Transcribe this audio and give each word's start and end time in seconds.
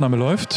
Name 0.00 0.16
läuft. 0.16 0.54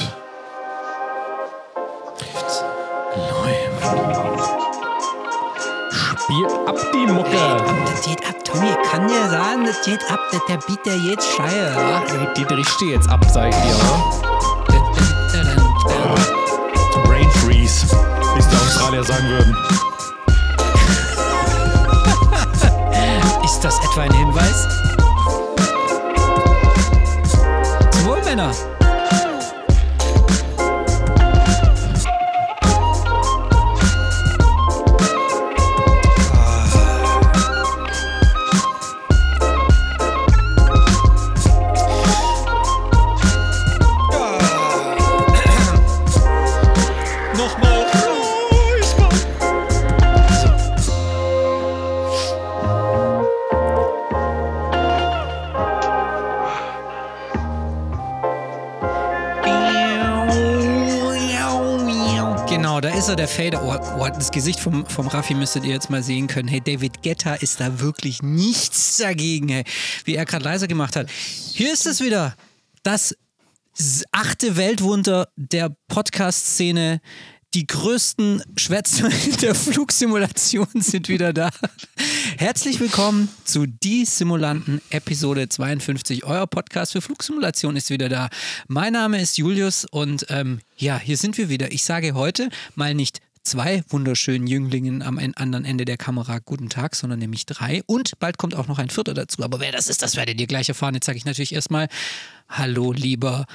Spiel 5.89 6.45
ab 6.67 6.77
die 6.93 7.11
Mucke. 7.11 7.57
Das 7.87 8.05
geht 8.05 8.23
ab, 8.29 8.35
Tommy, 8.45 8.71
kann 8.91 9.07
dir 9.07 9.29
sagen, 9.29 9.65
das 9.65 9.81
geht 9.83 9.99
ab, 10.11 10.19
dass 10.31 10.45
der 10.45 10.57
Beat, 10.57 10.85
der 10.85 10.95
geht 10.99 11.23
scheiße. 11.23 11.75
wa? 11.75 12.03
Die 12.37 12.43
richte 12.53 12.85
jetzt 12.85 13.09
ab, 13.09 13.25
sag 13.33 13.49
ich 13.49 13.55
dir. 13.55 13.73
wa? 13.73 14.13
Brain 17.05 17.31
Freeze, 17.31 17.87
wie 18.35 18.39
es 18.39 18.47
die 18.47 18.55
Australier 18.55 19.03
sagen 19.03 19.27
würden. 19.27 19.57
Ist 23.43 23.59
das 23.63 23.79
etwa 23.79 24.01
ein 24.01 24.13
Hinweis? 24.13 24.67
Wohl, 28.05 28.21
Männer. 28.23 28.51
Fader. 63.31 63.63
Oh, 63.63 63.99
oh, 63.99 64.07
das 64.09 64.31
Gesicht 64.31 64.59
vom, 64.59 64.85
vom 64.85 65.07
Raffi 65.07 65.33
müsstet 65.33 65.63
ihr 65.63 65.71
jetzt 65.71 65.89
mal 65.89 66.03
sehen 66.03 66.27
können. 66.27 66.49
Hey, 66.49 66.59
David 66.59 67.01
Guetta 67.01 67.35
ist 67.35 67.61
da 67.61 67.79
wirklich 67.79 68.21
nichts 68.21 68.97
dagegen, 68.97 69.47
hey, 69.47 69.63
wie 70.03 70.15
er 70.15 70.25
gerade 70.25 70.43
leiser 70.43 70.67
gemacht 70.67 70.97
hat. 70.97 71.09
Hier 71.09 71.71
ist 71.71 71.87
es 71.87 72.01
wieder. 72.01 72.35
Das 72.83 73.15
achte 74.11 74.57
Weltwunder 74.57 75.29
der 75.37 75.73
Podcast-Szene. 75.87 76.99
Die 77.53 77.67
größten 77.67 78.41
Schwätzer 78.55 79.09
der 79.41 79.55
Flugsimulation 79.55 80.67
sind 80.75 81.09
wieder 81.09 81.33
da. 81.33 81.49
Herzlich 82.37 82.79
willkommen 82.79 83.27
zu 83.43 83.65
Die 83.65 84.05
Simulanten 84.05 84.81
Episode 84.89 85.49
52. 85.49 86.23
Euer 86.23 86.47
Podcast 86.47 86.93
für 86.93 87.01
Flugsimulation 87.01 87.75
ist 87.75 87.89
wieder 87.89 88.07
da. 88.07 88.29
Mein 88.69 88.93
Name 88.93 89.21
ist 89.21 89.37
Julius 89.37 89.83
und 89.83 90.25
ähm, 90.29 90.61
ja, 90.77 90.97
hier 90.97 91.17
sind 91.17 91.37
wir 91.37 91.49
wieder. 91.49 91.73
Ich 91.73 91.83
sage 91.83 92.13
heute 92.13 92.49
mal 92.75 92.95
nicht 92.95 93.19
zwei 93.43 93.83
wunderschönen 93.89 94.47
Jünglingen 94.47 95.01
am 95.01 95.17
en- 95.17 95.35
anderen 95.35 95.65
Ende 95.65 95.83
der 95.83 95.97
Kamera 95.97 96.39
guten 96.39 96.69
Tag, 96.69 96.95
sondern 96.95 97.19
nämlich 97.19 97.45
drei. 97.45 97.81
Und 97.85 98.17
bald 98.19 98.37
kommt 98.37 98.55
auch 98.55 98.67
noch 98.69 98.79
ein 98.79 98.89
vierter 98.89 99.13
dazu. 99.13 99.43
Aber 99.43 99.59
wer 99.59 99.73
das 99.73 99.89
ist, 99.89 100.01
das 100.03 100.15
werdet 100.15 100.39
ihr 100.39 100.47
gleich 100.47 100.69
erfahren. 100.69 100.93
Jetzt 100.93 101.05
sage 101.05 101.17
ich 101.17 101.25
natürlich 101.25 101.53
erstmal 101.53 101.89
Hallo, 102.47 102.93
lieber 102.93 103.45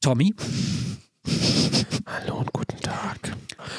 Tommy. 0.00 0.32
Hallo 2.06 2.38
und 2.38 2.52
guten 2.52 2.80
Tag. 2.80 3.18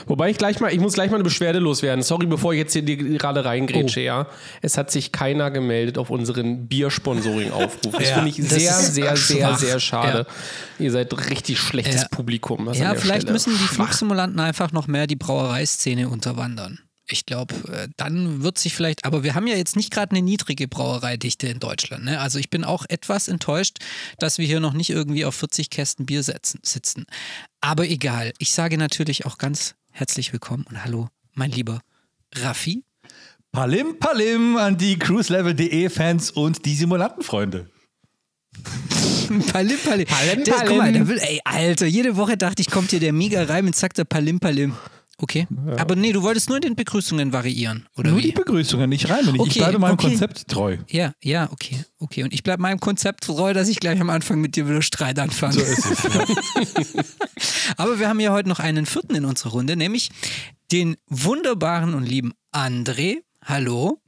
Wobei 0.08 0.30
ich 0.30 0.38
gleich 0.38 0.59
mal, 0.59 0.72
ich 0.73 0.80
muss 0.80 0.94
gleich 0.94 1.09
mal 1.09 1.16
eine 1.16 1.23
Beschwerde 1.23 1.59
loswerden. 1.59 2.03
Sorry, 2.03 2.25
bevor 2.25 2.53
ich 2.53 2.59
jetzt 2.59 2.73
hier 2.73 2.81
die- 2.83 2.97
gerade 2.97 3.44
reingrätsche, 3.45 4.02
ja. 4.02 4.28
Es 4.61 4.78
hat 4.78 4.91
sich 4.91 5.11
keiner 5.11 5.52
gemeldet 5.52 5.97
auf 5.97 6.09
unseren 6.09 6.67
Biersponsoring-Aufruf. 6.67 7.94
Das 7.97 8.09
Ja, 8.09 8.16
finde 8.16 8.30
ich 8.30 8.36
sehr, 8.38 8.73
sehr, 8.73 9.16
sehr, 9.16 9.17
schwach. 9.17 9.58
sehr 9.58 9.80
schade. 9.80 10.28
Ihr 10.80 10.91
seid 10.91 11.14
richtig 11.30 11.59
schlechtes 11.59 12.03
Ja. 12.03 12.08
Publikum. 12.09 12.72
Ja, 12.73 12.94
vielleicht 12.95 13.22
Stelle. 13.22 13.33
müssen 13.33 13.53
die 13.53 13.59
Schwach. 13.59 13.85
Flugsimulanten 13.88 14.40
einfach 14.40 14.72
noch 14.72 14.88
mehr 14.88 15.07
die 15.07 15.16
Brauereiszene 15.16 16.09
unterwandern. 16.09 16.79
Ich 17.12 17.25
glaube, 17.25 17.56
äh, 17.72 17.88
dann 17.97 18.44
wird 18.44 18.59
sich 18.59 18.75
vielleicht, 18.75 19.03
aber 19.06 19.24
wir 19.24 19.34
haben 19.36 19.47
ja 19.47 19.56
jetzt 19.56 19.75
nicht 19.75 19.92
gerade 19.92 20.12
eine 20.12 20.22
niedrige 20.22 20.68
Brauereidichte 20.68 21.47
in 21.47 21.59
Deutschland. 21.59 22.06
Ne? 22.06 22.20
Also 22.20 22.38
ich 22.40 22.50
bin 22.50 22.64
auch 22.64 22.86
etwas 22.88 23.28
enttäuscht, 23.28 23.80
dass 24.20 24.38
wir 24.38 24.46
hier 24.46 24.59
noch 24.59 24.74
nicht 24.74 24.92
irgendwie 24.92 25.25
auf 25.25 25.36
40 25.36 25.70
Kästen 25.70 26.06
Bier 26.06 26.22
setzen, 26.24 26.59
sitzen. 26.64 27.06
Aber 27.62 27.88
egal, 27.88 28.34
ich 28.38 28.52
sage 28.52 28.78
natürlich 28.78 29.25
auch 29.25 29.38
ganz 29.40 29.75
herzlich 29.92 30.31
willkommen 30.34 30.66
und 30.70 30.84
hallo, 30.84 31.09
mein 31.34 31.52
lieber 31.52 31.81
Raffi. 32.36 32.84
Palim 33.52 33.97
Palim 33.97 34.58
an 34.58 34.78
die 34.78 35.00
cruiselevel.de 35.00 35.90
Fans 35.90 36.30
und 36.30 36.64
die 36.66 36.76
Simulantenfreunde. 36.76 37.70
Palim 39.52 39.78
Palim. 39.84 40.06
Palim, 40.06 40.44
Der, 40.44 40.53
guck 40.59 40.70
mal, 40.70 40.78
Palim. 40.78 40.94
der 40.94 41.08
will, 41.08 41.20
ey, 41.20 41.40
Alter, 41.44 41.88
jede 41.88 42.16
Woche 42.18 42.38
dachte 42.38 42.62
ich, 42.62 42.70
kommt 42.70 42.91
hier 42.91 43.00
der 43.00 43.14
mega 43.14 43.44
rein 43.44 43.66
und 43.66 43.76
sagt 43.76 43.97
der 43.97 44.06
Palim 44.06 44.40
Palim. 44.40 44.76
Okay. 45.22 45.47
Aber 45.78 45.96
nee, 45.96 46.13
du 46.13 46.24
wolltest 46.24 46.47
nur 46.47 46.57
in 46.57 46.62
den 46.62 46.75
Begrüßungen 46.75 47.34
variieren, 47.34 47.88
oder 47.97 48.12
Nur 48.12 48.19
wie? 48.19 48.28
die 48.28 48.31
Begrüßungen, 48.31 48.90
nicht 48.90 49.09
rein. 49.09 49.28
Okay, 49.28 49.44
ich 49.47 49.56
bleibe 49.56 49.78
meinem 49.78 49.94
okay. 49.94 50.07
Konzept 50.07 50.47
treu. 50.47 50.78
Ja, 50.88 51.12
ja, 51.22 51.50
okay, 51.52 51.84
okay. 52.00 52.24
Und 52.24 52.34
ich 52.34 52.41
bleibe 52.41 52.62
meinem 52.62 52.80
Konzept 52.80 53.25
treu, 53.25 53.53
dass 53.53 53.68
ich 53.68 53.79
gleich 53.79 54.00
am 54.00 54.09
Anfang 54.09 54.40
mit 54.40 54.56
dir 54.56 54.69
wieder 54.69 54.81
Streit 54.81 55.19
anfange. 55.19 55.53
So 55.53 55.62
ist 55.62 55.85
es. 55.85 56.03
Ja. 56.03 57.03
Aber 57.78 58.00
wir 58.00 58.08
haben 58.08 58.19
ja 58.22 58.31
heute 58.31 58.47
noch 58.47 58.59
einen 58.59 58.85
vierten 58.85 59.16
in 59.16 59.25
unserer 59.25 59.52
Runde, 59.52 59.75
nämlich 59.75 60.09
den 60.72 60.96
wunderbaren 61.08 61.96
und 61.96 62.03
lieben 62.03 62.34
André. 62.53 63.18
Hallo. 63.44 64.02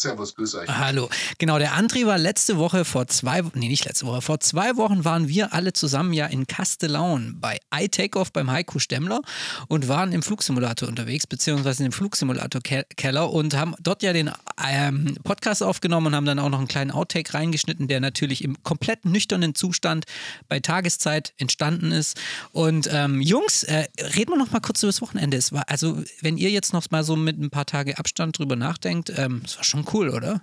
Servus, 0.00 0.34
grüß 0.34 0.54
euch. 0.54 0.68
Hallo. 0.68 1.10
Genau, 1.36 1.58
der 1.58 1.74
André 1.74 2.06
war 2.06 2.16
letzte 2.16 2.56
Woche 2.56 2.86
vor 2.86 3.06
zwei, 3.08 3.42
nee, 3.52 3.68
nicht 3.68 3.84
letzte 3.84 4.06
Woche, 4.06 4.22
vor 4.22 4.40
zwei 4.40 4.76
Wochen 4.76 5.04
waren 5.04 5.28
wir 5.28 5.52
alle 5.52 5.74
zusammen 5.74 6.14
ja 6.14 6.24
in 6.24 6.46
Castellaun 6.46 7.36
bei 7.38 7.58
iTakeoff 7.74 8.32
beim 8.32 8.50
Heiko 8.50 8.78
Stemmler 8.78 9.20
und 9.68 9.88
waren 9.88 10.12
im 10.12 10.22
Flugsimulator 10.22 10.88
unterwegs, 10.88 11.26
beziehungsweise 11.26 11.84
im 11.84 11.92
Flugsimulator-Keller 11.92 13.30
und 13.30 13.54
haben 13.54 13.74
dort 13.78 14.02
ja 14.02 14.14
den 14.14 14.30
ähm, 14.66 15.18
Podcast 15.22 15.62
aufgenommen 15.62 16.06
und 16.06 16.14
haben 16.14 16.24
dann 16.24 16.38
auch 16.38 16.48
noch 16.48 16.60
einen 16.60 16.68
kleinen 16.68 16.92
Outtake 16.92 17.34
reingeschnitten, 17.34 17.86
der 17.86 18.00
natürlich 18.00 18.42
im 18.42 18.62
komplett 18.62 19.04
nüchternen 19.04 19.54
Zustand 19.54 20.06
bei 20.48 20.60
Tageszeit 20.60 21.34
entstanden 21.36 21.92
ist. 21.92 22.18
Und 22.52 22.88
ähm, 22.90 23.20
Jungs, 23.20 23.64
äh, 23.64 23.86
reden 24.16 24.32
wir 24.32 24.38
noch 24.38 24.50
mal 24.50 24.60
kurz 24.60 24.82
über 24.82 24.88
das 24.88 25.02
Wochenende. 25.02 25.36
Es 25.36 25.52
war, 25.52 25.64
also, 25.68 26.02
wenn 26.22 26.38
ihr 26.38 26.48
jetzt 26.48 26.72
noch 26.72 26.90
mal 26.90 27.04
so 27.04 27.16
mit 27.16 27.38
ein 27.38 27.50
paar 27.50 27.66
Tage 27.66 27.98
Abstand 27.98 28.38
drüber 28.38 28.56
nachdenkt, 28.56 29.12
ähm, 29.14 29.42
es 29.44 29.58
war 29.58 29.64
schon 29.64 29.84
cool, 29.92 30.08
oder? 30.10 30.42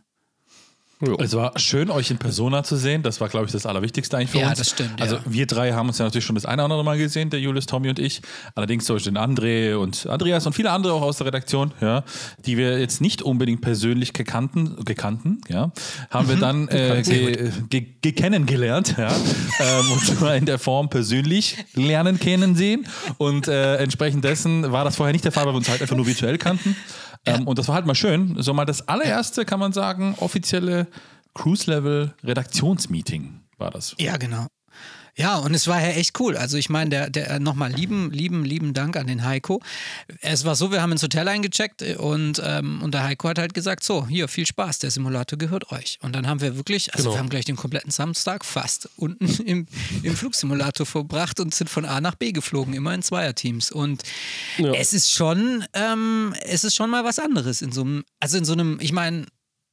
Es 1.19 1.35
war 1.35 1.51
schön, 1.59 1.91
euch 1.91 2.09
in 2.09 2.17
Persona 2.17 2.63
zu 2.63 2.75
sehen. 2.75 3.03
Das 3.03 3.21
war, 3.21 3.29
glaube 3.29 3.45
ich, 3.45 3.51
das 3.51 3.67
Allerwichtigste 3.67 4.17
eigentlich 4.17 4.31
für 4.31 4.39
Ja, 4.39 4.49
uns. 4.49 4.57
das 4.57 4.71
stimmt, 4.71 4.99
Also 4.99 5.17
ja. 5.17 5.21
wir 5.27 5.45
drei 5.45 5.71
haben 5.73 5.87
uns 5.89 5.99
ja 5.99 6.05
natürlich 6.05 6.25
schon 6.25 6.33
das 6.33 6.45
eine 6.47 6.55
oder 6.63 6.73
andere 6.73 6.83
Mal 6.83 6.97
gesehen, 6.97 7.29
der 7.29 7.39
Julius, 7.39 7.67
Tommy 7.67 7.89
und 7.89 7.99
ich. 7.99 8.19
Allerdings 8.55 8.85
zum 8.85 8.95
Beispiel 8.95 9.13
den 9.13 9.19
André 9.21 9.75
und 9.75 10.07
Andreas 10.07 10.47
und 10.47 10.53
viele 10.53 10.71
andere 10.71 10.93
auch 10.93 11.03
aus 11.03 11.17
der 11.17 11.27
Redaktion, 11.27 11.71
ja, 11.81 12.03
die 12.47 12.57
wir 12.57 12.79
jetzt 12.79 12.99
nicht 12.99 13.21
unbedingt 13.21 13.61
persönlich 13.61 14.13
gekannten, 14.13 14.83
gekannten, 14.85 15.39
ja, 15.49 15.71
haben 16.09 16.25
Mhm. 16.25 16.29
wir 16.29 16.35
dann 16.37 16.67
äh, 16.69 17.03
ge, 17.05 17.51
ge, 17.69 17.85
ge 18.01 18.11
kennengelernt, 18.13 18.95
ja, 18.97 19.09
ähm, 19.59 19.91
und 19.91 20.01
zwar 20.03 20.35
in 20.35 20.47
der 20.47 20.57
Form 20.57 20.89
persönlich 20.89 21.57
lernen, 21.75 22.19
kennen, 22.19 22.55
sehen. 22.55 22.87
Und 23.19 23.47
äh, 23.47 23.75
entsprechend 23.75 24.23
dessen 24.23 24.71
war 24.71 24.83
das 24.83 24.95
vorher 24.95 25.13
nicht 25.13 25.25
der 25.25 25.31
Fall, 25.31 25.45
weil 25.45 25.53
wir 25.53 25.57
uns 25.57 25.69
halt 25.69 25.79
einfach 25.83 25.95
nur 25.95 26.07
virtuell 26.07 26.39
kannten. 26.39 26.75
Ähm, 27.27 27.47
und 27.47 27.59
das 27.59 27.67
war 27.67 27.75
halt 27.75 27.85
mal 27.85 27.93
schön. 27.95 28.41
So 28.41 28.53
mal 28.53 28.63
das 28.65 28.87
allererste, 28.87 29.45
kann 29.45 29.59
man 29.59 29.73
sagen, 29.73 30.15
offizielle 30.19 30.87
Cruise-Level-Redaktionsmeeting 31.33 33.41
war 33.57 33.71
das. 33.71 33.95
Ja, 33.99 34.15
genau. 34.17 34.47
Ja, 35.19 35.37
und 35.37 35.55
es 35.55 35.65
war 35.67 35.81
ja 35.81 35.87
echt 35.93 36.19
cool. 36.19 36.37
Also 36.37 36.57
ich 36.57 36.69
meine, 36.69 36.91
der, 36.91 37.09
der 37.09 37.39
nochmal 37.39 37.71
lieben, 37.73 38.11
lieben, 38.11 38.45
lieben 38.45 38.73
Dank 38.75 38.95
an 38.95 39.07
den 39.07 39.25
Heiko. 39.25 39.61
Es 40.21 40.45
war 40.45 40.55
so, 40.55 40.71
wir 40.71 40.81
haben 40.83 40.91
ins 40.91 41.01
Hotel 41.01 41.27
eingecheckt 41.27 41.81
und, 41.81 42.39
ähm, 42.45 42.83
und 42.83 42.93
der 42.93 43.03
Heiko 43.03 43.27
hat 43.29 43.39
halt 43.39 43.55
gesagt, 43.55 43.83
so, 43.83 44.05
hier, 44.07 44.27
viel 44.27 44.45
Spaß, 44.45 44.77
der 44.77 44.91
Simulator 44.91 45.39
gehört 45.39 45.71
euch. 45.71 45.97
Und 46.03 46.13
dann 46.15 46.27
haben 46.27 46.39
wir 46.41 46.55
wirklich, 46.55 46.93
also 46.93 47.05
Genau. 47.05 47.15
wir 47.15 47.19
haben 47.19 47.29
gleich 47.29 47.45
den 47.45 47.55
kompletten 47.55 47.89
Samstag 47.89 48.45
fast 48.45 48.89
unten 48.95 49.25
im, 49.43 49.65
im 50.03 50.15
Flugsimulator 50.15 50.85
verbracht 50.85 51.39
und 51.39 51.53
sind 51.55 51.69
von 51.69 51.85
A 51.85 51.99
nach 51.99 52.13
B 52.15 52.31
geflogen, 52.31 52.75
immer 52.75 52.93
in 52.93 53.01
Zweierteams. 53.01 53.71
Und 53.71 54.03
Ja. 54.59 54.73
es 54.73 54.93
ist 54.93 55.11
schon, 55.11 55.65
ähm, 55.73 56.35
es 56.43 56.63
ist 56.63 56.75
schon 56.75 56.91
mal 56.91 57.03
was 57.03 57.17
anderes 57.17 57.63
in 57.63 57.71
so 57.71 57.81
einem, 57.81 58.03
also 58.19 58.37
in 58.37 58.45
so 58.45 58.53
einem, 58.53 58.77
ich 58.81 58.91
meine, 58.91 59.25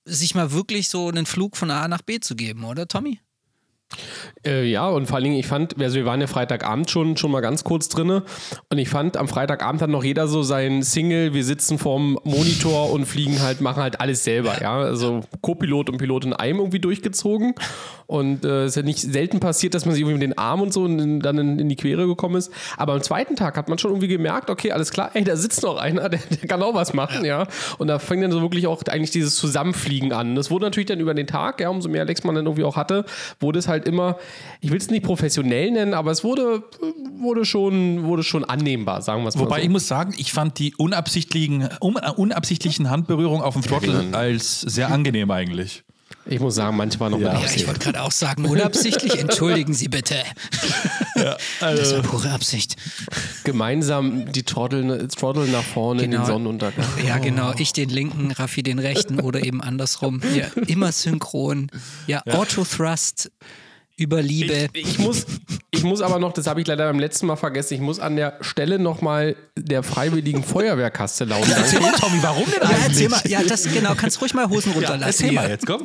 sich 0.06 0.34
mal 0.34 0.52
wirklich 0.52 0.88
so 0.88 1.08
einen 1.08 1.26
Flug 1.26 1.56
von 1.56 1.70
A 1.70 1.86
nach 1.88 2.02
B 2.02 2.18
zu 2.20 2.34
geben, 2.34 2.64
oder 2.64 2.88
Tommy? 2.88 3.20
Äh, 4.46 4.64
ja, 4.64 4.88
und 4.88 5.06
vor 5.06 5.16
allen 5.16 5.24
Dingen, 5.24 5.36
ich 5.36 5.46
fand, 5.46 5.80
also 5.80 5.96
wir 5.96 6.04
waren 6.04 6.20
ja 6.20 6.26
Freitagabend 6.26 6.90
schon, 6.90 7.16
schon 7.16 7.30
mal 7.30 7.40
ganz 7.40 7.64
kurz 7.64 7.88
drinne 7.88 8.22
und 8.70 8.78
ich 8.78 8.88
fand, 8.88 9.16
am 9.16 9.28
Freitagabend 9.28 9.80
hat 9.80 9.90
noch 9.90 10.04
jeder 10.04 10.28
so 10.28 10.42
sein 10.42 10.82
Single, 10.82 11.32
wir 11.32 11.44
sitzen 11.44 11.78
vorm 11.78 12.18
Monitor 12.24 12.90
und 12.92 13.06
fliegen 13.06 13.40
halt, 13.42 13.60
machen 13.60 13.82
halt 13.82 14.00
alles 14.00 14.24
selber, 14.24 14.60
ja. 14.60 14.76
Also 14.76 15.22
Co-Pilot 15.40 15.90
und 15.90 15.98
Pilot 15.98 16.26
in 16.26 16.32
einem 16.34 16.58
irgendwie 16.58 16.80
durchgezogen 16.80 17.54
und 18.06 18.44
äh, 18.44 18.64
es 18.64 18.72
ist 18.72 18.76
ja 18.76 18.82
nicht 18.82 19.00
selten 19.00 19.40
passiert, 19.40 19.74
dass 19.74 19.86
man 19.86 19.94
sich 19.94 20.02
irgendwie 20.02 20.18
mit 20.18 20.22
den 20.22 20.38
Armen 20.38 20.64
und 20.64 20.72
so 20.72 20.84
in, 20.86 21.20
dann 21.20 21.38
in, 21.38 21.58
in 21.58 21.68
die 21.68 21.76
Quere 21.76 22.06
gekommen 22.06 22.36
ist. 22.36 22.52
Aber 22.76 22.92
am 22.92 23.02
zweiten 23.02 23.36
Tag 23.36 23.56
hat 23.56 23.68
man 23.68 23.78
schon 23.78 23.92
irgendwie 23.92 24.08
gemerkt, 24.08 24.50
okay, 24.50 24.72
alles 24.72 24.90
klar, 24.90 25.10
ey, 25.14 25.24
da 25.24 25.36
sitzt 25.36 25.62
noch 25.62 25.78
einer, 25.78 26.08
der, 26.10 26.20
der 26.20 26.48
kann 26.48 26.62
auch 26.62 26.74
was 26.74 26.92
machen, 26.92 27.24
ja. 27.24 27.46
Und 27.78 27.88
da 27.88 27.98
fängt 27.98 28.22
dann 28.22 28.32
so 28.32 28.42
wirklich 28.42 28.66
auch 28.66 28.82
eigentlich 28.90 29.10
dieses 29.10 29.36
Zusammenfliegen 29.36 30.12
an. 30.12 30.34
Das 30.34 30.50
wurde 30.50 30.66
natürlich 30.66 30.86
dann 30.86 31.00
über 31.00 31.14
den 31.14 31.26
Tag, 31.26 31.60
ja, 31.60 31.70
umso 31.70 31.88
mehr 31.88 32.04
Lecks 32.04 32.24
man 32.24 32.34
dann 32.34 32.44
irgendwie 32.44 32.64
auch 32.64 32.76
hatte, 32.76 33.04
wurde 33.40 33.58
es 33.58 33.68
halt 33.68 33.83
halt 33.84 33.88
immer, 33.88 34.18
ich 34.60 34.70
will 34.70 34.78
es 34.78 34.90
nicht 34.90 35.04
professionell 35.04 35.70
nennen, 35.70 35.94
aber 35.94 36.10
es 36.10 36.24
wurde, 36.24 36.62
wurde, 37.18 37.44
schon, 37.44 38.04
wurde 38.04 38.22
schon 38.22 38.44
annehmbar, 38.44 39.02
sagen 39.02 39.22
wir 39.22 39.28
es 39.28 39.36
mal 39.36 39.42
Wobei 39.44 39.58
so. 39.58 39.62
ich 39.64 39.68
muss 39.70 39.86
sagen, 39.88 40.14
ich 40.16 40.32
fand 40.32 40.58
die 40.58 40.74
unabsichtlichen, 40.74 41.68
un, 41.80 41.96
unabsichtlichen 41.96 42.90
Handberührungen 42.90 43.42
auf 43.42 43.54
dem 43.54 43.62
Throttle 43.62 44.04
als 44.12 44.60
sehr 44.62 44.90
angenehm 44.90 45.30
eigentlich. 45.30 45.84
Ich 46.26 46.40
muss 46.40 46.54
sagen, 46.54 46.76
manche 46.76 46.98
waren 47.00 47.12
noch 47.12 47.20
Ja. 47.20 47.34
mit 47.34 47.42
Ja, 47.42 47.48
ich 47.54 47.66
wollte 47.66 47.80
gerade 47.80 48.02
auch 48.02 48.10
sagen, 48.10 48.46
unabsichtlich, 48.46 49.18
entschuldigen 49.18 49.74
Sie 49.74 49.88
bitte. 49.88 50.16
das 51.60 51.94
war 51.94 52.02
pure 52.02 52.30
Absicht. 52.30 52.76
Gemeinsam 53.44 54.32
die 54.32 54.42
Trottel, 54.42 55.06
Trottel 55.08 55.48
nach 55.48 55.62
vorne 55.62 56.02
in 56.02 56.10
Genau. 56.10 56.22
den 56.22 56.26
Sonnenuntergang. 56.26 56.86
Ja, 57.06 57.18
genau. 57.18 57.52
Ich 57.58 57.72
den 57.74 57.90
linken, 57.90 58.30
Raffi 58.32 58.62
den 58.62 58.78
rechten 58.78 59.20
oder 59.20 59.44
eben 59.44 59.60
andersrum. 59.60 60.22
Ja, 60.34 60.46
immer 60.66 60.92
synchron. 60.92 61.70
Ja, 62.06 62.22
Autothrust 62.26 63.30
über 63.96 64.20
Liebe. 64.22 64.68
Ich, 64.72 64.88
ich, 64.88 64.98
muss, 64.98 65.26
ich 65.70 65.84
muss 65.84 66.02
aber 66.02 66.18
noch, 66.18 66.32
das 66.32 66.48
habe 66.48 66.60
ich 66.60 66.66
leider 66.66 66.86
beim 66.86 66.98
letzten 66.98 67.26
Mal 67.26 67.36
vergessen, 67.36 67.74
ich 67.74 67.80
muss 67.80 68.00
an 68.00 68.16
der 68.16 68.38
Stelle 68.40 68.78
nochmal 68.80 69.36
der 69.56 69.84
Freiwilligen 69.84 70.42
Feuerwehrkasse 70.44 71.24
lauten. 71.24 71.52
Erzähl 71.56 71.80
mal, 71.80 71.92
Tommy, 71.92 72.18
warum 72.20 72.44
denn 72.44 72.60
ja, 72.60 72.68
eigentlich? 72.68 72.86
erzähl 72.86 73.08
mal. 73.08 73.20
Ja, 73.26 73.42
das 73.42 73.72
genau. 73.72 73.94
Kannst 73.94 74.20
ruhig 74.20 74.34
mal 74.34 74.48
Hosen 74.48 74.72
runterlassen. 74.72 75.04
Erzähl 75.04 75.32
mal 75.32 75.42
hier. 75.42 75.50
jetzt, 75.50 75.66
komm. 75.66 75.84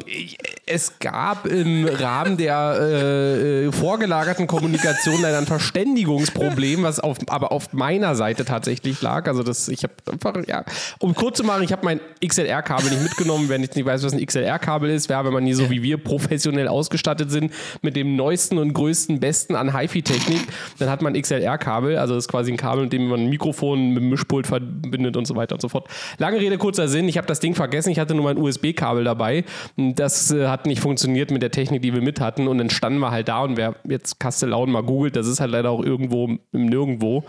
Es 0.66 0.98
gab 1.00 1.46
im 1.46 1.86
Rahmen 1.86 2.38
der 2.38 2.78
äh, 2.80 3.66
äh, 3.66 3.72
vorgelagerten 3.72 4.48
Kommunikation 4.48 5.22
leider 5.22 5.38
ein 5.38 5.46
Verständigungsproblem, 5.46 6.84
was 6.84 7.00
auf, 7.00 7.18
aber 7.28 7.52
auf 7.52 7.74
meiner 7.74 8.16
Seite 8.16 8.44
tatsächlich 8.44 9.02
lag. 9.02 9.28
Also 9.28 9.44
das, 9.44 9.68
ich 9.68 9.84
habe 9.84 9.94
einfach, 10.12 10.36
ja, 10.48 10.66
um 11.00 11.14
kurz 11.14 11.38
zu 11.38 11.44
machen, 11.44 11.64
ich 11.64 11.72
habe 11.72 11.86
mein 11.86 12.00
XLR-Kabel 12.26 12.90
nicht 12.90 13.04
mitgenommen. 13.04 13.50
Wer 13.50 13.60
jetzt 13.60 13.76
nicht 13.76 13.86
weiß, 13.86 14.04
was 14.04 14.14
ein 14.14 14.26
XLR-Kabel 14.26 14.90
ist, 14.90 15.10
wer, 15.10 15.24
wenn 15.26 15.34
man 15.34 15.44
nie 15.44 15.54
so 15.54 15.70
wie 15.70 15.84
wir 15.84 15.98
professionell 15.98 16.68
ausgestattet 16.68 17.30
sind 17.30 17.54
mit 17.82 17.99
dem 18.00 18.16
neuesten 18.16 18.58
und 18.58 18.74
größten, 18.74 19.20
besten 19.20 19.56
an 19.56 19.78
HiFi-Technik, 19.78 20.42
dann 20.80 20.90
hat 20.90 21.02
man 21.02 21.14
ein 21.16 21.22
XLR-Kabel, 21.22 21.98
also 21.98 22.16
das 22.16 22.26
ist 22.26 22.28
quasi 22.32 22.52
ein 22.52 22.58
Kabel, 22.58 22.84
mit 22.86 22.94
dem 22.94 23.08
man 23.08 23.22
ein 23.22 23.30
Mikrofon 23.30 23.90
mit 23.90 24.02
dem 24.04 24.10
Mischpult 24.10 24.48
verbindet 24.48 25.18
und 25.18 25.26
so 25.26 25.36
weiter 25.36 25.56
und 25.56 25.62
so 25.62 25.70
fort. 25.70 25.88
Lange 26.18 26.40
Rede, 26.40 26.58
kurzer 26.58 26.88
Sinn, 26.88 27.08
ich 27.08 27.18
habe 27.18 27.28
das 27.28 27.40
Ding 27.40 27.56
vergessen, 27.56 27.90
ich 27.92 28.00
hatte 28.00 28.16
nur 28.16 28.24
mein 28.26 28.38
USB-Kabel 28.38 29.04
dabei. 29.04 29.44
Das 29.78 30.32
äh, 30.32 30.48
hat 30.48 30.66
nicht 30.66 30.82
funktioniert 30.82 31.32
mit 31.32 31.42
der 31.42 31.52
Technik, 31.52 31.82
die 31.82 31.94
wir 31.94 32.02
mit 32.02 32.20
hatten 32.20 32.48
und 32.48 32.58
dann 32.58 32.70
standen 32.70 33.00
wir 33.00 33.12
halt 33.12 33.28
da 33.28 33.42
und 33.44 33.58
wer 33.58 33.76
jetzt 33.88 34.20
Kastellaun 34.20 34.72
mal 34.72 34.84
googelt, 34.84 35.16
das 35.16 35.28
ist 35.28 35.40
halt 35.40 35.52
leider 35.52 35.70
auch 35.70 35.84
irgendwo 35.84 36.28
im 36.52 36.66
Nirgendwo. 36.66 37.24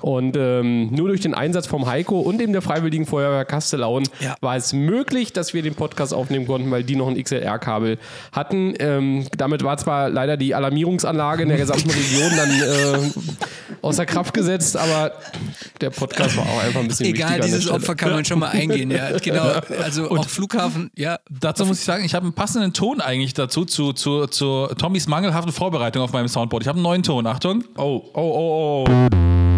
Und 0.00 0.36
ähm, 0.36 0.88
nur 0.92 1.08
durch 1.08 1.20
den 1.20 1.34
Einsatz 1.34 1.66
vom 1.66 1.86
Heiko 1.86 2.20
und 2.20 2.38
dem 2.38 2.52
der 2.52 2.62
Freiwilligen 2.62 3.06
Feuerwehr 3.06 3.44
Kastellaun 3.44 4.04
Ja. 4.20 4.34
war 4.40 4.56
es 4.56 4.72
möglich, 4.72 5.32
dass 5.32 5.54
wir 5.54 5.62
den 5.62 5.74
Podcast 5.74 6.14
aufnehmen 6.14 6.46
konnten, 6.46 6.70
weil 6.70 6.84
die 6.84 6.96
noch 6.96 7.08
ein 7.08 7.22
XLR-Kabel 7.22 7.98
hatten. 8.32 8.74
Ähm, 8.78 9.26
damit 9.36 9.62
war 9.64 9.76
zwar 9.76 10.10
leider 10.12 10.36
die 10.36 10.54
Alarmierungsanlage 10.54 11.42
in 11.42 11.48
der 11.48 11.58
gesamten 11.58 11.90
Region 11.90 12.30
dann 12.36 12.50
äh, 12.50 13.10
außer 13.82 14.06
Kraft 14.06 14.34
gesetzt, 14.34 14.76
aber 14.76 15.12
der 15.80 15.90
Podcast 15.90 16.36
war 16.36 16.44
auch 16.44 16.62
einfach 16.62 16.80
ein 16.80 16.88
bisschen 16.88 17.06
Egal, 17.06 17.40
dieses. 17.40 17.68
Opfer 17.68 17.94
kann 17.94 18.12
man 18.12 18.24
schon 18.24 18.38
mal 18.38 18.50
eingehen. 18.50 18.90
Ja, 18.90 19.18
genau. 19.18 19.60
Also 19.82 20.10
auch 20.10 20.28
Flughafen, 20.28 20.90
ja. 20.96 21.18
Dazu 21.28 21.66
muss 21.66 21.78
ich 21.78 21.84
sagen, 21.84 22.04
ich 22.04 22.14
habe 22.14 22.24
einen 22.24 22.34
passenden 22.34 22.72
Ton 22.72 23.00
eigentlich 23.00 23.34
dazu, 23.34 23.64
zu, 23.64 23.92
zu, 23.92 24.26
zu 24.26 24.68
Tommys 24.78 25.08
mangelhaften 25.08 25.52
Vorbereitung 25.52 26.02
auf 26.02 26.12
meinem 26.12 26.28
Soundboard. 26.28 26.62
Ich 26.62 26.68
habe 26.68 26.76
einen 26.76 26.84
neuen 26.84 27.02
Ton. 27.02 27.26
Achtung. 27.26 27.64
Oh, 27.76 28.02
oh, 28.14 28.20
oh, 28.20 28.84
oh. 28.88 29.51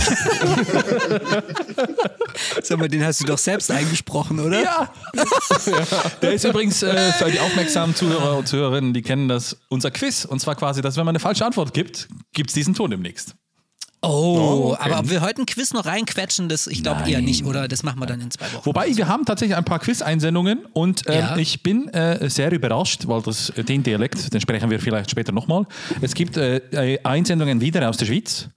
Sag 2.62 2.78
mal, 2.78 2.88
den 2.88 3.04
hast 3.04 3.20
du 3.20 3.26
doch 3.26 3.36
selbst 3.38 3.70
eingesprochen, 3.70 4.40
oder? 4.40 4.62
Ja. 4.62 4.90
Der 6.22 6.32
ist 6.32 6.44
übrigens 6.44 6.82
äh, 6.82 7.12
für 7.12 7.30
die 7.30 7.38
aufmerksamen 7.40 7.94
Zuhörer 7.94 8.38
und 8.38 8.48
Zuhörerinnen, 8.48 8.94
die 8.94 9.02
kennen 9.02 9.28
das, 9.28 9.56
unser 9.68 9.90
Quiz. 9.90 10.24
Und 10.24 10.40
zwar 10.40 10.54
quasi, 10.56 10.80
dass 10.82 10.96
wenn 10.96 11.04
man 11.04 11.12
eine 11.12 11.20
falsche 11.20 11.44
Antwort 11.44 11.74
gibt, 11.74 12.08
gibt 12.32 12.48
es 12.50 12.54
diesen 12.54 12.74
Ton 12.74 12.90
demnächst. 12.90 13.34
Oh, 14.02 14.70
okay. 14.72 14.82
aber 14.82 15.00
ob 15.00 15.10
wir 15.10 15.20
heute 15.20 15.42
ein 15.42 15.46
Quiz 15.46 15.74
noch 15.74 15.84
reinquetschen, 15.84 16.48
das 16.48 16.66
ich 16.66 16.82
glaube 16.82 17.10
eher 17.10 17.20
nicht, 17.20 17.44
oder? 17.44 17.68
Das 17.68 17.82
machen 17.82 18.00
wir 18.00 18.06
dann 18.06 18.22
in 18.22 18.30
zwei 18.30 18.50
Wochen. 18.54 18.64
Wobei, 18.64 18.96
wir 18.96 19.08
haben 19.08 19.26
tatsächlich 19.26 19.58
ein 19.58 19.64
paar 19.66 19.78
Quiz-Einsendungen 19.78 20.60
und 20.72 21.02
ähm, 21.06 21.18
Ja. 21.18 21.36
ich 21.36 21.62
bin 21.62 21.88
äh, 21.88 22.30
sehr 22.30 22.50
überrascht, 22.50 23.06
weil 23.08 23.20
das, 23.20 23.52
den 23.54 23.82
Dialekt, 23.82 24.32
den 24.32 24.40
sprechen 24.40 24.70
wir 24.70 24.80
vielleicht 24.80 25.10
später 25.10 25.32
nochmal. 25.32 25.66
Es 26.00 26.14
gibt 26.14 26.38
äh, 26.38 26.62
äh, 26.94 26.98
Einsendungen 27.04 27.60
wieder 27.60 27.86
aus 27.90 27.98
der 27.98 28.06
Schweiz. 28.06 28.48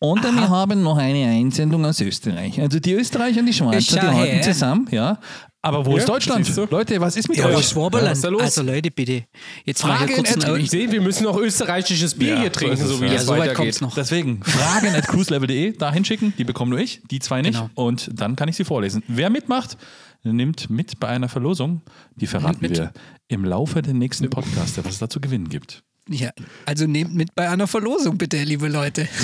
Und 0.00 0.24
äh, 0.24 0.32
wir 0.32 0.48
haben 0.48 0.82
noch 0.82 0.96
eine 0.96 1.26
Einsendung 1.26 1.84
aus 1.84 2.00
Österreich. 2.00 2.60
Also 2.60 2.78
die 2.78 2.92
Österreicher 2.92 3.40
und 3.40 3.46
die 3.46 3.52
Schweizer, 3.52 4.00
die 4.00 4.06
halten 4.06 4.42
zusammen, 4.42 4.86
ja. 4.90 5.18
Aber 5.60 5.84
wo 5.84 5.92
Ja, 5.92 5.98
ist 5.98 6.08
Deutschland? 6.08 6.70
Leute, 6.70 7.00
was 7.00 7.16
ist 7.16 7.28
mit 7.28 7.36
Ja, 7.36 7.46
euch? 7.46 7.66
Schwaberland? 7.66 8.10
was 8.12 8.18
ist 8.18 8.24
da 8.24 8.28
los? 8.28 8.42
Also 8.42 8.62
Leute, 8.62 8.92
bitte. 8.92 9.24
Jetzt 9.64 9.82
mal 9.82 9.98
hier 9.98 10.06
Fragen 10.06 10.14
kurz 10.36 10.44
at- 10.46 10.58
Ich 10.60 10.70
sehe, 10.70 10.90
wir 10.92 11.00
müssen 11.00 11.24
noch 11.24 11.36
österreichisches 11.36 12.14
Bier 12.14 12.34
Ja, 12.34 12.40
hier 12.42 12.52
trinken, 12.52 12.76
so 12.76 12.94
es, 12.94 13.00
wie 13.00 13.06
ja. 13.06 13.12
das 13.14 13.22
Ja, 13.22 13.26
so 13.26 13.32
weit 13.32 13.50
weitergeht. 13.50 13.80
noch. 13.80 13.92
Deswegen 13.94 14.40
fragen 14.44 14.94
at 14.94 15.08
cruiselevel.de 15.08 15.76
da 15.76 15.92
hinschicken, 15.92 16.32
die 16.38 16.44
bekommen 16.44 16.70
nur 16.70 16.78
ich, 16.78 17.02
die 17.10 17.18
zwei 17.18 17.42
nicht. 17.42 17.54
Genau. 17.54 17.68
Und 17.74 18.08
dann 18.14 18.36
kann 18.36 18.48
ich 18.48 18.54
sie 18.56 18.64
vorlesen. 18.64 19.02
Wer 19.08 19.30
mitmacht, 19.30 19.76
nimmt 20.22 20.70
mit 20.70 21.00
bei 21.00 21.08
einer 21.08 21.28
Verlosung. 21.28 21.82
Die 22.14 22.28
verraten 22.28 22.60
wir 22.70 22.92
im 23.26 23.44
Laufe 23.44 23.82
der 23.82 23.94
nächsten 23.94 24.30
Podcasts, 24.30 24.78
was 24.78 24.92
es 24.92 24.98
da 25.00 25.08
zu 25.10 25.20
gewinnen 25.20 25.48
gibt. 25.48 25.82
Ja, 26.10 26.30
also 26.64 26.86
nehmt 26.86 27.14
mit 27.14 27.34
bei 27.34 27.50
einer 27.50 27.66
Verlosung, 27.66 28.16
bitte, 28.16 28.42
liebe 28.42 28.68
Leute. 28.68 29.06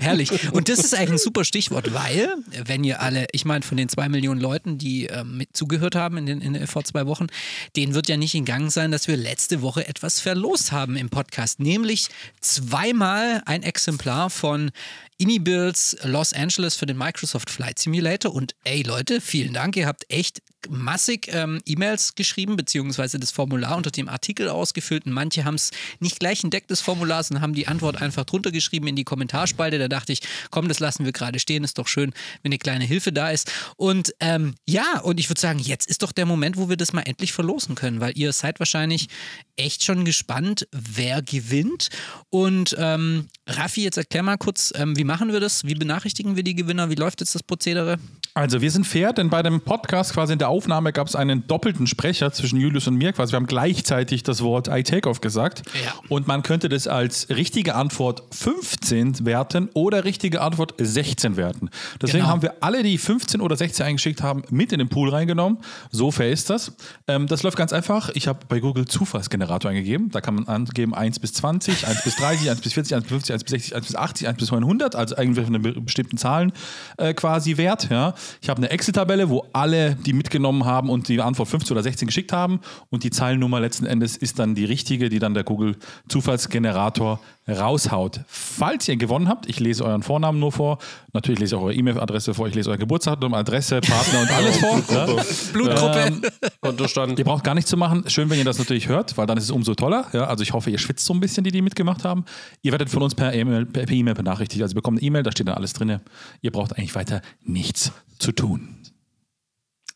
Herrlich. 0.00 0.52
Und 0.52 0.68
das 0.68 0.80
ist 0.80 0.94
eigentlich 0.94 1.12
ein 1.12 1.18
super 1.18 1.44
Stichwort, 1.44 1.94
weil, 1.94 2.34
wenn 2.64 2.84
ihr 2.84 3.00
alle, 3.00 3.26
ich 3.32 3.46
meine, 3.46 3.62
von 3.64 3.78
den 3.78 3.88
zwei 3.88 4.08
Millionen 4.08 4.40
Leuten, 4.40 4.76
die 4.76 5.06
ähm, 5.06 5.38
mit 5.38 5.56
zugehört 5.56 5.94
haben 5.94 6.18
in 6.18 6.26
den, 6.26 6.40
in, 6.42 6.66
vor 6.66 6.84
zwei 6.84 7.06
Wochen, 7.06 7.28
denen 7.76 7.94
wird 7.94 8.08
ja 8.08 8.18
nicht 8.18 8.34
in 8.34 8.44
Gang 8.44 8.70
sein, 8.70 8.90
dass 8.90 9.08
wir 9.08 9.16
letzte 9.16 9.62
Woche 9.62 9.88
etwas 9.88 10.20
verlost 10.20 10.72
haben 10.72 10.96
im 10.96 11.08
Podcast. 11.08 11.58
Nämlich 11.60 12.08
zweimal 12.40 13.42
ein 13.46 13.62
Exemplar 13.62 14.28
von 14.28 14.70
Inibills 15.18 15.96
Los 16.02 16.34
Angeles 16.34 16.74
für 16.74 16.86
den 16.86 16.98
Microsoft 16.98 17.48
Flight 17.48 17.78
Simulator. 17.78 18.34
Und 18.34 18.54
ey 18.64 18.82
Leute, 18.82 19.22
vielen 19.22 19.54
Dank. 19.54 19.76
Ihr 19.76 19.86
habt 19.86 20.04
echt 20.10 20.42
massig 20.70 21.28
ähm, 21.32 21.60
E-Mails 21.66 22.14
geschrieben, 22.14 22.56
beziehungsweise 22.56 23.18
das 23.18 23.30
Formular 23.30 23.76
unter 23.76 23.90
dem 23.90 24.08
Artikel 24.08 24.48
ausgefüllt. 24.48 25.06
Und 25.06 25.12
manche 25.12 25.44
haben 25.44 25.54
es 25.54 25.70
nicht 26.00 26.20
gleich 26.20 26.44
entdeckt, 26.44 26.70
das 26.70 26.80
Formular, 26.80 27.22
sondern 27.22 27.42
haben 27.42 27.54
die 27.54 27.68
Antwort 27.68 28.00
einfach 28.00 28.24
drunter 28.24 28.50
geschrieben 28.50 28.86
in 28.86 28.96
die 28.96 29.04
Kommentarspalte. 29.04 29.78
Da 29.78 29.88
dachte 29.88 30.12
ich, 30.12 30.20
komm, 30.50 30.68
das 30.68 30.80
lassen 30.80 31.04
wir 31.04 31.12
gerade 31.12 31.38
stehen. 31.38 31.64
Ist 31.64 31.78
doch 31.78 31.88
schön, 31.88 32.12
wenn 32.42 32.50
eine 32.50 32.58
kleine 32.58 32.84
Hilfe 32.84 33.12
da 33.12 33.30
ist. 33.30 33.52
Und 33.76 34.14
ähm, 34.20 34.54
ja, 34.66 35.00
und 35.00 35.20
ich 35.20 35.28
würde 35.28 35.40
sagen, 35.40 35.58
jetzt 35.58 35.88
ist 35.88 36.02
doch 36.02 36.12
der 36.12 36.26
Moment, 36.26 36.56
wo 36.56 36.68
wir 36.68 36.76
das 36.76 36.92
mal 36.92 37.02
endlich 37.02 37.32
verlosen 37.32 37.74
können, 37.74 38.00
weil 38.00 38.16
ihr 38.16 38.32
seid 38.32 38.58
wahrscheinlich 38.58 39.08
echt 39.56 39.84
schon 39.84 40.04
gespannt, 40.04 40.68
wer 40.72 41.22
gewinnt. 41.22 41.88
Und 42.30 42.76
ähm, 42.78 43.28
Raffi, 43.46 43.82
jetzt 43.82 43.96
erklär 43.96 44.22
mal 44.22 44.36
kurz, 44.36 44.72
ähm, 44.76 44.96
wie 44.96 45.04
machen 45.04 45.32
wir 45.32 45.40
das? 45.40 45.64
Wie 45.64 45.74
benachrichtigen 45.74 46.36
wir 46.36 46.42
die 46.42 46.54
Gewinner? 46.54 46.90
Wie 46.90 46.94
läuft 46.94 47.20
jetzt 47.20 47.34
das 47.34 47.42
Prozedere? 47.42 47.98
Also 48.36 48.60
wir 48.60 48.70
sind 48.70 48.86
fair, 48.86 49.14
denn 49.14 49.30
bei 49.30 49.42
dem 49.42 49.62
Podcast 49.62 50.12
quasi 50.12 50.34
in 50.34 50.38
der 50.38 50.50
Aufnahme 50.50 50.92
gab 50.92 51.06
es 51.08 51.16
einen 51.16 51.46
doppelten 51.46 51.86
Sprecher 51.86 52.32
zwischen 52.32 52.60
Julius 52.60 52.86
und 52.86 52.96
mir. 52.96 53.14
Quasi 53.14 53.32
wir 53.32 53.36
haben 53.38 53.46
gleichzeitig 53.46 54.24
das 54.24 54.42
Wort 54.42 54.68
I 54.68 54.82
take 54.82 55.08
off 55.08 55.22
gesagt. 55.22 55.62
Ja. 55.82 55.94
Und 56.10 56.26
man 56.26 56.42
könnte 56.42 56.68
das 56.68 56.86
als 56.86 57.30
richtige 57.30 57.74
Antwort 57.74 58.22
15 58.32 59.24
werten 59.24 59.70
oder 59.72 60.04
richtige 60.04 60.42
Antwort 60.42 60.74
16 60.76 61.38
werten. 61.38 61.70
Deswegen 62.02 62.18
Genau. 62.24 62.28
haben 62.28 62.42
wir 62.42 62.56
alle, 62.60 62.82
die 62.82 62.98
15 62.98 63.40
oder 63.40 63.56
16 63.56 63.86
eingeschickt 63.86 64.22
haben, 64.22 64.42
mit 64.50 64.70
in 64.70 64.80
den 64.80 64.90
Pool 64.90 65.08
reingenommen. 65.08 65.56
So 65.90 66.10
fair 66.10 66.30
ist 66.30 66.50
das. 66.50 66.72
Ähm, 67.08 67.28
das 67.28 67.42
läuft 67.42 67.56
ganz 67.56 67.72
einfach. 67.72 68.10
Ich 68.12 68.28
habe 68.28 68.40
bei 68.50 68.60
Google 68.60 68.84
Zufallsgenerator 68.84 69.70
eingegeben. 69.70 70.10
Da 70.10 70.20
kann 70.20 70.34
man 70.34 70.46
angeben 70.46 70.94
1 70.94 71.20
bis 71.20 71.32
20, 71.32 71.86
1 71.86 72.02
bis 72.04 72.16
30, 72.16 72.50
1 72.50 72.60
bis 72.60 72.74
40, 72.74 72.96
1 72.96 73.02
bis 73.04 73.10
50, 73.12 73.32
1 73.32 73.44
bis 73.44 73.50
60, 73.52 73.76
1 73.76 73.86
bis 73.86 73.96
80, 73.96 74.28
1 74.28 74.36
bis 74.36 74.52
100. 74.52 74.94
Also 74.94 75.16
irgendwie 75.16 75.42
von 75.42 75.84
bestimmten 75.86 76.18
Zahlen 76.18 76.52
äh, 76.98 77.14
quasi 77.14 77.56
Wert. 77.56 77.88
Ja. 77.88 78.12
Ich 78.40 78.48
habe 78.48 78.58
eine 78.58 78.70
Excel-Tabelle, 78.70 79.28
wo 79.28 79.46
alle, 79.52 79.94
die 79.94 80.12
mitgenommen 80.12 80.64
haben 80.64 80.90
und 80.90 81.08
die 81.08 81.20
Antwort 81.20 81.48
15 81.48 81.74
oder 81.74 81.82
16 81.82 82.06
geschickt 82.06 82.32
haben 82.32 82.60
und 82.90 83.04
die 83.04 83.10
Zahlennummer 83.10 83.60
letzten 83.60 83.86
Endes 83.86 84.16
ist 84.16 84.38
dann 84.38 84.54
die 84.54 84.64
richtige, 84.64 85.08
die 85.08 85.18
dann 85.18 85.34
der 85.34 85.44
Google 85.44 85.76
Zufallsgenerator 86.08 87.20
raushaut. 87.48 88.20
Falls 88.26 88.88
ihr 88.88 88.96
gewonnen 88.96 89.28
habt, 89.28 89.48
ich 89.48 89.60
lese 89.60 89.84
euren 89.84 90.02
Vornamen 90.02 90.40
nur 90.40 90.50
vor, 90.50 90.78
natürlich 91.12 91.38
lese 91.38 91.54
ich 91.54 91.60
auch 91.60 91.64
eure 91.64 91.74
E-Mail-Adresse 91.74 92.34
vor, 92.34 92.48
ich 92.48 92.54
lese 92.54 92.70
euer 92.70 92.76
Geburtsdatum, 92.76 93.34
Adresse, 93.34 93.80
Partner 93.80 94.20
und 94.20 94.30
alles 94.30 94.58
vor. 94.58 94.82
Ja. 94.90 95.06
Blutgruppe. 95.52 95.98
Ähm, 95.98 96.22
Kontostand. 96.60 97.18
Ihr 97.18 97.24
braucht 97.24 97.44
gar 97.44 97.54
nichts 97.54 97.70
zu 97.70 97.76
machen. 97.76 98.04
Schön, 98.08 98.28
wenn 98.30 98.38
ihr 98.38 98.44
das 98.44 98.58
natürlich 98.58 98.88
hört, 98.88 99.16
weil 99.16 99.26
dann 99.26 99.38
ist 99.38 99.44
es 99.44 99.50
umso 99.50 99.74
toller. 99.74 100.06
Ja, 100.12 100.24
also 100.24 100.42
ich 100.42 100.52
hoffe, 100.52 100.70
ihr 100.70 100.78
schwitzt 100.78 101.04
so 101.04 101.14
ein 101.14 101.20
bisschen, 101.20 101.44
die 101.44 101.52
die 101.52 101.62
mitgemacht 101.62 102.04
haben. 102.04 102.24
Ihr 102.62 102.72
werdet 102.72 102.90
von 102.90 103.02
uns 103.02 103.14
per 103.14 103.32
E-Mail 103.32 103.66
per 103.66 103.88
E-Mail 103.88 104.14
benachrichtigt. 104.14 104.62
Also 104.62 104.72
ihr 104.72 104.76
bekommt 104.76 104.98
eine 104.98 105.06
E-Mail, 105.06 105.22
da 105.22 105.30
steht 105.30 105.46
dann 105.46 105.54
alles 105.54 105.72
drin. 105.72 106.00
Ihr 106.42 106.50
braucht 106.50 106.76
eigentlich 106.76 106.94
weiter 106.94 107.22
nichts 107.44 107.92
zu 108.18 108.32
tun. 108.32 108.76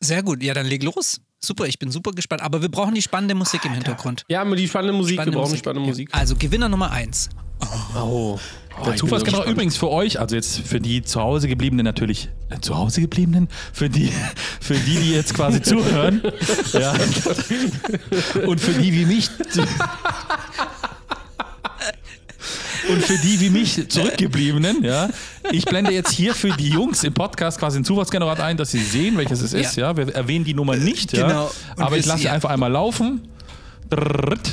Sehr 0.00 0.22
gut. 0.22 0.42
Ja, 0.42 0.54
dann 0.54 0.66
leg 0.66 0.82
los. 0.82 1.20
Super, 1.40 1.66
ich 1.66 1.78
bin 1.78 1.90
super 1.90 2.12
gespannt. 2.12 2.42
Aber 2.42 2.62
wir 2.62 2.70
brauchen 2.70 2.94
die 2.94 3.02
spannende 3.02 3.34
Musik 3.34 3.64
im 3.64 3.72
Hintergrund. 3.72 4.24
Ja, 4.28 4.42
aber 4.42 4.56
die 4.56 4.68
spannende 4.68 4.94
Musik, 4.94 5.18
wir 5.18 5.24
brauchen 5.26 5.40
Musik. 5.42 5.58
spannende 5.58 5.88
Musik. 5.88 6.08
Also 6.12 6.36
Gewinner 6.36 6.68
Nummer 6.68 6.90
eins. 6.90 7.28
Oh. 7.94 8.38
Der 8.86 8.96
Zufallsgenerator 8.96 9.50
übrigens 9.50 9.76
für 9.76 9.90
euch, 9.90 10.18
also 10.18 10.34
jetzt 10.34 10.60
für 10.60 10.80
die 10.80 11.02
zu 11.02 11.20
Hause 11.20 11.48
gebliebenen 11.48 11.84
natürlich, 11.84 12.30
äh, 12.48 12.60
zu 12.60 12.76
Hause 12.78 13.02
gebliebenen, 13.02 13.48
für 13.72 13.90
die, 13.90 14.10
für 14.60 14.74
die, 14.74 14.96
die 14.96 15.12
jetzt 15.12 15.34
quasi 15.34 15.60
zuhören, 15.62 16.22
ja, 16.72 16.94
und 18.46 18.60
für 18.60 18.72
die 18.72 18.94
wie 18.94 19.04
mich, 19.04 19.28
und 22.88 23.02
für 23.04 23.18
die 23.18 23.40
wie 23.40 23.50
mich 23.50 23.88
zurückgebliebenen, 23.88 24.82
ja, 24.84 25.08
ich 25.52 25.64
blende 25.64 25.92
jetzt 25.92 26.12
hier 26.12 26.34
für 26.34 26.50
die 26.50 26.68
Jungs 26.70 27.04
im 27.04 27.12
Podcast 27.14 27.58
quasi 27.58 27.76
einen 27.76 27.84
Zufallsgenerator 27.84 28.44
ein, 28.44 28.56
dass 28.56 28.70
sie 28.70 28.82
sehen, 28.82 29.16
welches 29.18 29.42
es 29.42 29.52
ist, 29.52 29.76
ja, 29.76 29.96
wir 29.96 30.14
erwähnen 30.14 30.44
die 30.44 30.54
Nummer 30.54 30.76
nicht, 30.76 31.12
ja, 31.12 31.26
Genau. 31.28 31.50
Und 31.76 31.82
aber 31.82 31.96
ich 31.98 32.06
lasse 32.06 32.24
ja. 32.24 32.32
einfach 32.32 32.50
einmal 32.50 32.70
laufen. 32.72 33.22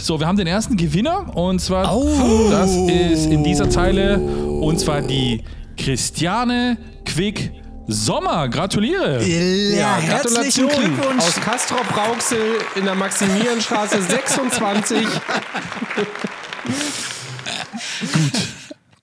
So, 0.02 0.20
wir 0.20 0.26
haben 0.28 0.38
den 0.38 0.48
ersten 0.48 0.78
Gewinner 0.78 1.36
und 1.38 1.60
zwar, 1.60 1.96
Oh. 1.96 2.48
das 2.50 2.72
ist 2.72 3.28
in 3.28 3.44
dieser 3.44 3.70
Zeile 3.70 4.18
und 4.18 4.80
zwar 4.80 5.02
die 5.02 5.44
Christiane 5.78 6.78
Quick 7.06 7.52
Sommer. 7.88 8.50
Gratuliere! 8.50 9.24
Ja, 9.24 9.98
herzlichen 9.98 10.68
Gratulation 10.68 10.70
Glückwunsch. 10.70 11.24
aus 11.24 11.36
Castrop 11.36 11.86
Rauxel 11.96 12.58
in 12.76 12.84
der 12.86 12.96
Maximilianstraße 12.96 14.02
26. 14.10 15.08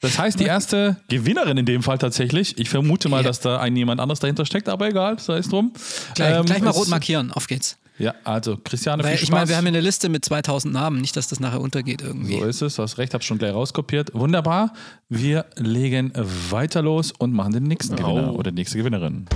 Das 0.00 0.18
heißt, 0.18 0.38
die 0.38 0.44
erste 0.44 0.96
Gewinnerin 1.08 1.56
in 1.56 1.64
dem 1.64 1.82
Fall 1.82 1.96
tatsächlich. 1.96 2.58
Ich 2.58 2.68
vermute 2.68 3.08
mal, 3.08 3.18
Ja. 3.22 3.28
dass 3.28 3.40
da 3.40 3.58
ein 3.58 3.74
jemand 3.74 4.00
anderes 4.02 4.20
dahinter 4.20 4.44
steckt, 4.44 4.68
aber 4.68 4.88
egal, 4.88 5.18
sei 5.18 5.38
es 5.38 5.48
drum. 5.48 5.72
Gleich, 6.14 6.34
Ähm, 6.36 6.44
gleich 6.44 6.60
mal 6.60 6.70
rot 6.70 6.88
markieren, 6.88 7.32
auf 7.32 7.46
geht's. 7.46 7.78
Ja, 7.96 8.12
also 8.24 8.58
Christiane, 8.62 9.02
Weil 9.04 9.16
viel 9.16 9.24
ich 9.24 9.30
meine, 9.30 9.42
Spaß. 9.42 9.48
wir 9.50 9.56
haben 9.56 9.64
hier 9.64 9.68
eine 9.72 9.80
Liste 9.80 10.08
mit 10.08 10.24
2000 10.24 10.74
Namen, 10.74 11.00
nicht, 11.00 11.16
dass 11.16 11.28
das 11.28 11.38
nachher 11.40 11.60
untergeht 11.60 12.02
irgendwie. 12.02 12.38
So 12.40 12.44
ist 12.44 12.60
es, 12.60 12.74
du 12.74 12.82
hast 12.82 12.98
recht, 12.98 13.14
hab 13.14 13.22
schon 13.24 13.38
gleich 13.38 13.54
rauskopiert. 13.54 14.12
Wunderbar. 14.14 14.72
Wir 15.08 15.46
legen 15.56 16.12
weiter 16.50 16.82
los 16.82 17.12
und 17.16 17.32
machen 17.32 17.52
den 17.52 17.62
nächsten 17.62 17.94
Gewinner 17.96 18.34
oder 18.34 18.50
die 18.50 18.56
nächste 18.56 18.76
Gewinnerin. 18.78 19.26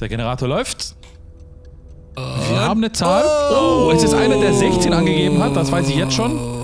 Der 0.00 0.08
Generator 0.08 0.48
läuft. 0.48 0.96
Wir 2.16 2.58
haben 2.60 2.80
eine 2.82 2.90
Zahl. 2.92 3.24
Oh, 3.54 3.92
es 3.94 4.02
ist 4.02 4.14
einer, 4.14 4.40
der 4.40 4.52
16 4.54 4.92
angegeben 4.92 5.40
hat, 5.40 5.54
das 5.54 5.70
weiß 5.70 5.88
ich 5.88 5.96
jetzt 5.96 6.14
schon. 6.14 6.57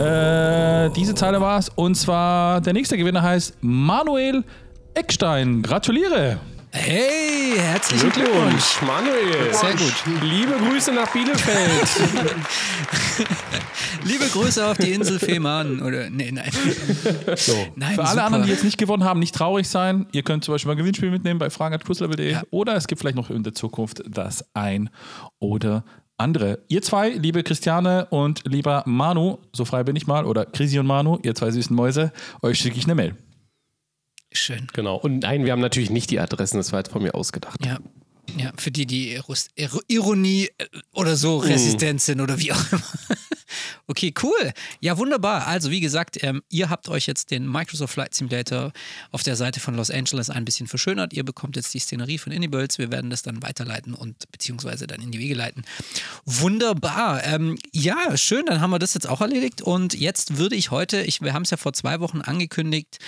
Äh, 0.00 0.90
diese 0.90 1.14
Zahl 1.14 1.40
war 1.40 1.58
es. 1.58 1.68
Und 1.70 1.94
zwar 1.94 2.60
der 2.60 2.72
nächste 2.72 2.96
Gewinner 2.96 3.22
heißt 3.22 3.56
Manuel 3.60 4.44
Eckstein. 4.94 5.62
Gratuliere. 5.62 6.38
Hey, 6.72 7.54
herzlichen 7.56 8.10
Glückwunsch. 8.10 8.82
Manuel. 8.82 9.52
Sehr 9.54 9.70
gut. 9.72 9.94
Liebe 10.22 10.52
Grüße 10.58 10.92
nach 10.92 11.10
Bielefeld. 11.10 11.88
Liebe 14.04 14.26
Grüße 14.26 14.66
auf 14.66 14.76
die 14.76 14.92
Insel 14.92 15.18
Fehmarn. 15.18 15.80
Oder, 15.80 16.10
nee, 16.10 16.30
nein. 16.30 16.50
So. 17.36 17.54
Nein, 17.76 17.94
Für 17.94 18.02
alle 18.02 18.10
super. 18.10 18.24
anderen, 18.24 18.44
die 18.44 18.50
jetzt 18.50 18.64
nicht 18.64 18.76
gewonnen 18.76 19.04
haben, 19.04 19.20
nicht 19.20 19.34
traurig 19.34 19.68
sein. 19.68 20.06
Ihr 20.12 20.22
könnt 20.22 20.44
zum 20.44 20.52
Beispiel 20.54 20.68
mal 20.68 20.74
ein 20.74 20.78
Gewinnspiel 20.78 21.10
mitnehmen 21.10 21.38
bei 21.38 21.48
fragen.kurslevel.de 21.48 22.32
Ja. 22.32 22.42
oder 22.50 22.74
es 22.76 22.86
gibt 22.86 23.00
vielleicht 23.00 23.16
noch 23.16 23.30
in 23.30 23.42
der 23.42 23.54
Zukunft 23.54 24.02
das 24.06 24.44
ein 24.54 24.90
oder 25.38 25.82
andere. 26.18 26.64
Ihr 26.68 26.82
zwei, 26.82 27.10
liebe 27.10 27.42
Christiane 27.42 28.06
und 28.06 28.42
lieber 28.46 28.82
Manu, 28.86 29.38
so 29.52 29.64
frei 29.64 29.84
bin 29.84 29.96
ich 29.96 30.06
mal, 30.06 30.24
oder 30.24 30.46
Chrissy 30.46 30.78
und 30.78 30.86
Manu, 30.86 31.18
ihr 31.22 31.34
zwei 31.34 31.50
süßen 31.50 31.74
Mäuse, 31.74 32.12
euch 32.42 32.58
schicke 32.58 32.78
ich 32.78 32.84
eine 32.84 32.94
Mail. 32.94 33.16
Schön. 34.32 34.66
genau. 34.72 34.96
Und 34.96 35.20
nein, 35.20 35.44
wir 35.44 35.52
haben 35.52 35.60
natürlich 35.60 35.90
nicht 35.90 36.10
die 36.10 36.20
Adressen, 36.20 36.58
das 36.58 36.72
war 36.72 36.80
jetzt 36.80 36.92
von 36.92 37.02
mir 37.02 37.14
ausgedacht. 37.14 37.64
Ja. 37.64 37.78
Ja, 38.36 38.52
für 38.56 38.72
die, 38.72 38.86
die 38.86 39.20
Ironie 39.86 40.50
äh, 40.58 40.66
oder 40.92 41.14
so 41.14 41.36
resistent 41.38 42.02
sind 42.02 42.20
oder 42.20 42.40
wie 42.40 42.52
auch 42.52 42.72
immer. 42.72 42.82
Okay, 43.88 44.12
cool. 44.22 44.52
Ja, 44.80 44.98
wunderbar. 44.98 45.46
Also, 45.46 45.70
wie 45.70 45.80
gesagt, 45.80 46.22
ähm, 46.22 46.42
ihr 46.48 46.70
habt 46.70 46.88
euch 46.88 47.06
jetzt 47.06 47.30
den 47.30 47.50
Microsoft 47.50 47.94
Flight 47.94 48.14
Simulator 48.14 48.72
auf 49.12 49.22
der 49.22 49.36
Seite 49.36 49.60
von 49.60 49.76
Los 49.76 49.90
Angeles 49.90 50.28
ein 50.28 50.44
bisschen 50.44 50.66
verschönert. 50.66 51.12
Ihr 51.12 51.24
bekommt 51.24 51.54
jetzt 51.54 51.72
die 51.72 51.78
Szenerie 51.78 52.18
von 52.18 52.32
Innibirds. 52.32 52.78
Wir 52.78 52.90
werden 52.90 53.10
das 53.10 53.22
dann 53.22 53.42
weiterleiten 53.42 53.94
und 53.94 54.30
beziehungsweise 54.32 54.88
dann 54.88 55.00
in 55.00 55.12
die 55.12 55.20
Wege 55.20 55.34
leiten. 55.34 55.64
Wunderbar. 56.24 57.22
Ähm, 57.24 57.58
ja, 57.72 58.16
schön. 58.16 58.46
Dann 58.46 58.60
haben 58.60 58.70
wir 58.70 58.80
das 58.80 58.94
jetzt 58.94 59.08
auch 59.08 59.20
erledigt. 59.20 59.62
Und 59.62 59.94
jetzt 59.94 60.36
würde 60.36 60.56
ich 60.56 60.72
heute, 60.72 61.02
ich, 61.02 61.20
wir 61.20 61.32
haben 61.32 61.42
es 61.42 61.50
ja 61.50 61.56
vor 61.56 61.72
zwei 61.72 62.00
Wochen 62.00 62.22
angekündigt, 62.22 62.98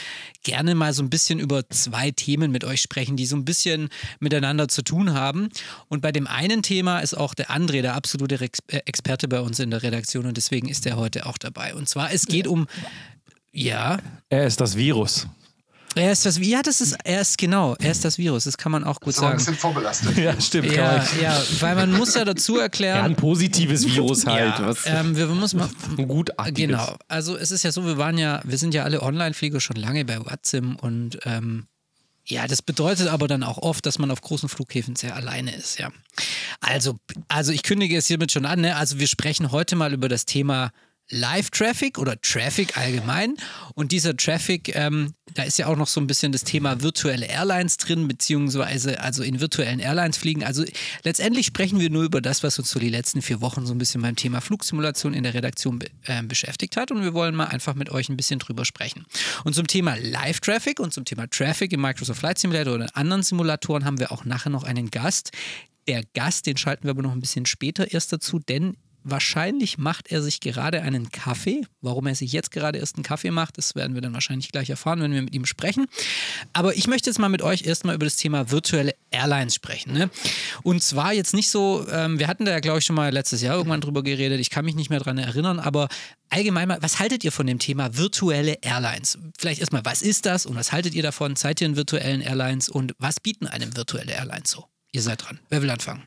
gerne 0.45 0.77
mal 0.77 0.93
so 0.93 1.03
ein 1.03 1.11
bisschen 1.11 1.41
über 1.41 1.69
zwei 1.71 2.13
Themen 2.13 2.53
mit 2.53 2.63
euch 2.63 2.81
sprechen, 2.81 3.17
die 3.17 3.27
so 3.27 3.35
ein 3.35 3.45
bisschen 3.45 3.89
miteinander 4.21 4.69
zu 4.69 4.83
tun 4.83 5.13
haben. 5.13 5.49
Und 5.89 6.03
bei 6.03 6.13
dem 6.13 6.29
einen 6.29 6.63
Thema 6.63 7.01
ist 7.01 7.15
auch 7.15 7.35
der 7.35 7.51
André 7.51 7.83
der 7.83 7.95
absolute 7.95 8.41
Rex 8.41 8.61
äh, 8.69 8.79
Experte 8.87 9.27
bei 9.27 9.41
uns 9.41 9.59
in 9.59 9.71
der 9.71 9.83
Redaktion 9.83 10.27
und 10.27 10.37
deswegen 10.37 10.68
ist 10.69 10.87
er 10.87 10.97
heute 10.97 11.27
auch 11.27 11.39
dabei. 11.39 11.75
Und 11.75 11.89
zwar, 11.89 12.13
es 12.13 12.27
geht 12.27 12.47
um, 12.47 12.67
ja, 13.53 13.99
Er 14.29 14.47
ist 14.47 14.61
das 14.61 14.77
Virus. 14.77 15.27
er 15.95 16.13
ist 16.13 16.27
das, 16.27 16.39
ja, 16.39 16.63
das 16.63 16.81
ist, 16.81 16.97
er 17.05 17.21
ist 17.23 17.39
genau, 17.39 17.75
er 17.81 17.91
ist 17.91 18.05
das 18.05 18.19
Virus, 18.19 18.45
das 18.45 18.57
kann 18.59 18.71
man 18.71 18.85
auch 18.85 19.01
gut 19.01 19.15
ist 19.15 19.19
aber 19.19 19.29
ein 19.31 19.39
sagen. 19.39 19.39
bisschen 19.39 19.55
vorbelastet. 19.61 20.17
Ja, 20.19 20.41
stimmt. 20.41 20.71
Ja, 20.73 21.05
ja, 21.21 21.43
weil 21.61 21.75
man 21.75 21.93
muss 21.93 22.15
ja 22.15 22.25
dazu 22.25 22.57
Ja, 22.57 22.63
erklären, 22.65 23.05
ein 23.05 23.17
positives 23.17 23.85
Virus 23.87 24.27
halt. 24.27 24.59
ja, 24.59 24.67
was 24.67 24.81
ähm, 24.87 25.17
wir 25.17 25.27
müssen 25.29 25.59
mal, 25.59 25.69
ein 25.97 26.07
gutartiges. 26.07 26.55
Genau. 26.71 26.97
Also 27.09 27.37
es 27.37 27.51
ist 27.51 27.65
ja 27.65 27.73
so, 27.73 27.85
wir 27.85 27.97
waren 27.99 28.19
ja, 28.19 28.41
wir 28.45 28.59
sind 28.59 28.75
ja 28.75 28.85
alle 28.85 29.03
Online-Flieger 29.03 29.61
schon 29.61 29.77
lange 29.77 30.05
bei 30.05 30.19
Watsim 30.25 30.77
und 30.77 31.19
ähm, 31.25 31.67
ja, 32.31 32.47
das 32.47 32.61
bedeutet 32.61 33.09
aber 33.09 33.27
dann 33.27 33.43
auch 33.43 33.59
oft, 33.59 33.87
dass 33.87 33.99
man 33.99 34.11
auf 34.11 34.21
großen 34.21 34.49
Flughäfen 34.49 34.97
sehr 34.97 35.17
alleine 35.17 35.55
ist, 35.55 35.79
ja. 35.79 35.91
Also, 36.61 36.99
also 37.29 37.53
ich 37.53 37.63
kündige 37.63 37.97
es 37.97 38.07
hiermit 38.07 38.33
schon 38.33 38.45
an, 38.45 38.61
ne? 38.61 38.77
Also 38.77 38.99
wir 38.99 39.07
sprechen 39.07 39.51
heute 39.51 39.77
mal 39.77 39.95
über 39.95 40.09
das 40.09 40.27
Thema 40.27 40.71
Live-Traffic 41.11 41.99
oder 41.99 42.21
Traffic 42.21 42.77
allgemein. 42.77 43.37
Und 43.75 43.93
dieser 43.93 44.17
Traffic, 44.17 44.75
ähm, 44.75 45.15
da 45.35 45.43
ist 45.43 45.59
ja 45.59 45.67
auch 45.67 45.77
noch 45.77 45.87
so 45.87 46.01
ein 46.01 46.07
bisschen 46.07 46.33
das 46.33 46.45
Thema 46.45 46.83
virtuelle 46.83 47.27
Airlines 47.27 47.77
drin, 47.79 48.09
beziehungsweise 48.09 49.01
also 49.01 49.23
in 49.23 49.41
virtuellen 49.41 49.81
Airlines 49.81 50.17
fliegen. 50.17 50.45
Also 50.45 50.65
letztendlich 51.05 51.47
sprechen 51.47 51.81
wir 51.81 51.91
nur 51.91 52.05
über 52.05 52.21
das, 52.21 52.43
was 52.43 52.59
uns 52.59 52.71
so 52.71 52.79
die 52.79 52.91
letzten 52.91 53.23
vier 53.23 53.41
Wochen 53.41 53.67
so 53.67 53.75
ein 53.75 53.79
bisschen 53.79 54.03
beim 54.03 54.17
Thema 54.17 54.41
Flugsimulation 54.41 55.15
in 55.15 55.23
der 55.23 55.35
Redaktion 55.35 55.79
be 55.79 55.87
äh, 56.05 56.23
beschäftigt 56.23 56.77
hat. 56.77 56.91
Und 56.91 57.03
wir 57.03 57.15
wollen 57.15 57.35
mal 57.35 57.47
einfach 57.47 57.75
mit 57.75 57.91
euch 57.91 58.09
ein 58.09 58.17
bisschen 58.17 58.39
drüber 58.39 58.65
sprechen. 58.65 59.07
Und 59.45 59.55
zum 59.55 59.67
Thema 59.67 59.97
Live-Traffic 59.97 60.81
und 60.81 60.93
zum 60.93 61.05
Thema 61.05 61.27
Traffic 61.29 61.73
im 61.73 61.81
Microsoft 61.81 62.21
Flight 62.21 62.39
Simulator 62.39 62.75
oder 62.75 62.85
in 62.85 62.95
anderen 62.95 63.23
Simulatoren 63.23 63.85
haben 63.85 63.99
wir 63.99 64.13
auch 64.13 64.25
nachher 64.25 64.51
noch 64.51 64.65
einen 64.65 64.91
Gast. 64.91 65.31
Der 65.87 66.05
Gast, 66.15 66.47
den 66.47 66.59
schalten 66.59 66.85
wir 66.85 66.91
aber 66.91 67.03
noch 67.03 67.13
ein 67.13 67.21
bisschen 67.21 67.47
später 67.47 67.91
erst 67.93 68.13
dazu, 68.13 68.39
denn 68.39 68.77
wahrscheinlich 69.05 69.79
macht 69.79 70.11
er 70.11 70.23
sich 70.23 70.41
gerade 70.41 70.83
einen 70.83 71.11
Kaffee. 71.11 71.63
Warum 71.81 72.07
er 72.07 72.15
sich 72.15 72.33
jetzt 72.33 72.51
gerade 72.51 72.79
erst 72.79 72.97
einen 72.97 73.05
Kaffee 73.05 73.31
macht, 73.31 73.59
das 73.59 73.75
werden 73.75 73.95
wir 73.95 74.03
dann 74.03 74.13
wahrscheinlich 74.13 74.51
gleich 74.51 74.71
erfahren, 74.71 75.01
wenn 75.01 75.13
wir 75.13 75.23
mit 75.23 75.35
ihm 75.35 75.47
sprechen. 75.47 75.87
Aber 76.53 76.77
ich 76.77 76.87
möchte 76.87 77.11
jetzt 77.11 77.19
mal 77.19 77.29
mit 77.29 77.43
euch 77.43 77.65
erstmal 77.65 77.95
über 77.95 78.07
das 78.07 78.17
Thema 78.17 78.51
virtuelle 78.51 78.95
Airlines 79.11 79.55
sprechen. 79.55 79.93
Ne? 79.93 80.11
Und 80.63 80.83
zwar 80.83 81.13
jetzt 81.13 81.35
nicht 81.35 81.51
so, 81.51 81.87
ähm, 81.91 82.19
wir 82.19 82.29
hatten 82.29 82.45
da 82.45 82.53
ja, 82.53 82.61
glaube 82.61 82.81
ich, 82.81 82.85
schon 82.85 82.97
mal 82.97 83.13
letztes 83.13 83.43
Jahr 83.43 83.57
irgendwann 83.57 83.81
drüber 83.81 84.03
geredet. 84.03 84.41
Ich 84.41 84.51
kann 84.51 84.65
mich 84.65 84.75
nicht 84.75 84.91
mehr 84.91 85.01
dran 85.01 85.19
erinnern, 85.19 85.61
aber 85.61 85.89
allgemein 86.31 86.69
mal, 86.69 86.79
was 86.81 86.99
haltet 86.99 87.25
ihr 87.25 87.33
von 87.33 87.47
dem 87.47 87.59
Thema 87.59 87.97
virtuelle 87.97 88.59
Airlines? 88.63 89.19
Vielleicht 89.39 89.61
erstmal, 89.61 89.85
was 89.85 90.03
ist 90.03 90.27
das 90.27 90.47
und 90.47 90.57
was 90.57 90.73
haltet 90.73 90.95
ihr 90.95 91.03
davon? 91.03 91.37
Seid 91.37 91.61
ihr 91.61 91.67
in 91.67 91.77
virtuellen 91.77 92.21
Airlines 92.21 92.69
und 92.69 92.95
was 92.99 93.21
bieten 93.21 93.47
einem 93.47 93.77
virtuelle 93.77 94.13
Airlines 94.13 94.51
so? 94.51 94.67
Ihr 94.93 95.03
seid 95.03 95.25
dran. 95.25 95.39
Wer 95.49 95.63
will 95.63 95.71
anfangen? 95.71 96.05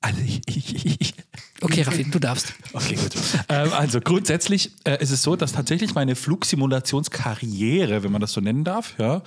Also 0.00 0.20
ich, 0.22 0.40
ich, 0.46 1.00
ich, 1.00 1.14
Okay, 1.62 1.82
Raffi, 1.82 2.04
du 2.04 2.18
darfst. 2.18 2.54
Okay, 2.72 2.94
gut. 2.94 3.12
ähm, 3.48 3.72
also 3.72 4.00
grundsätzlich 4.00 4.72
äh, 4.84 5.02
ist 5.02 5.10
es 5.10 5.22
so, 5.22 5.36
dass 5.36 5.52
tatsächlich 5.52 5.94
meine 5.94 6.16
Flugsimulationskarriere, 6.16 8.02
wenn 8.02 8.10
man 8.10 8.20
das 8.20 8.32
so 8.32 8.40
nennen 8.40 8.64
darf, 8.64 8.94
ja, 8.98 9.22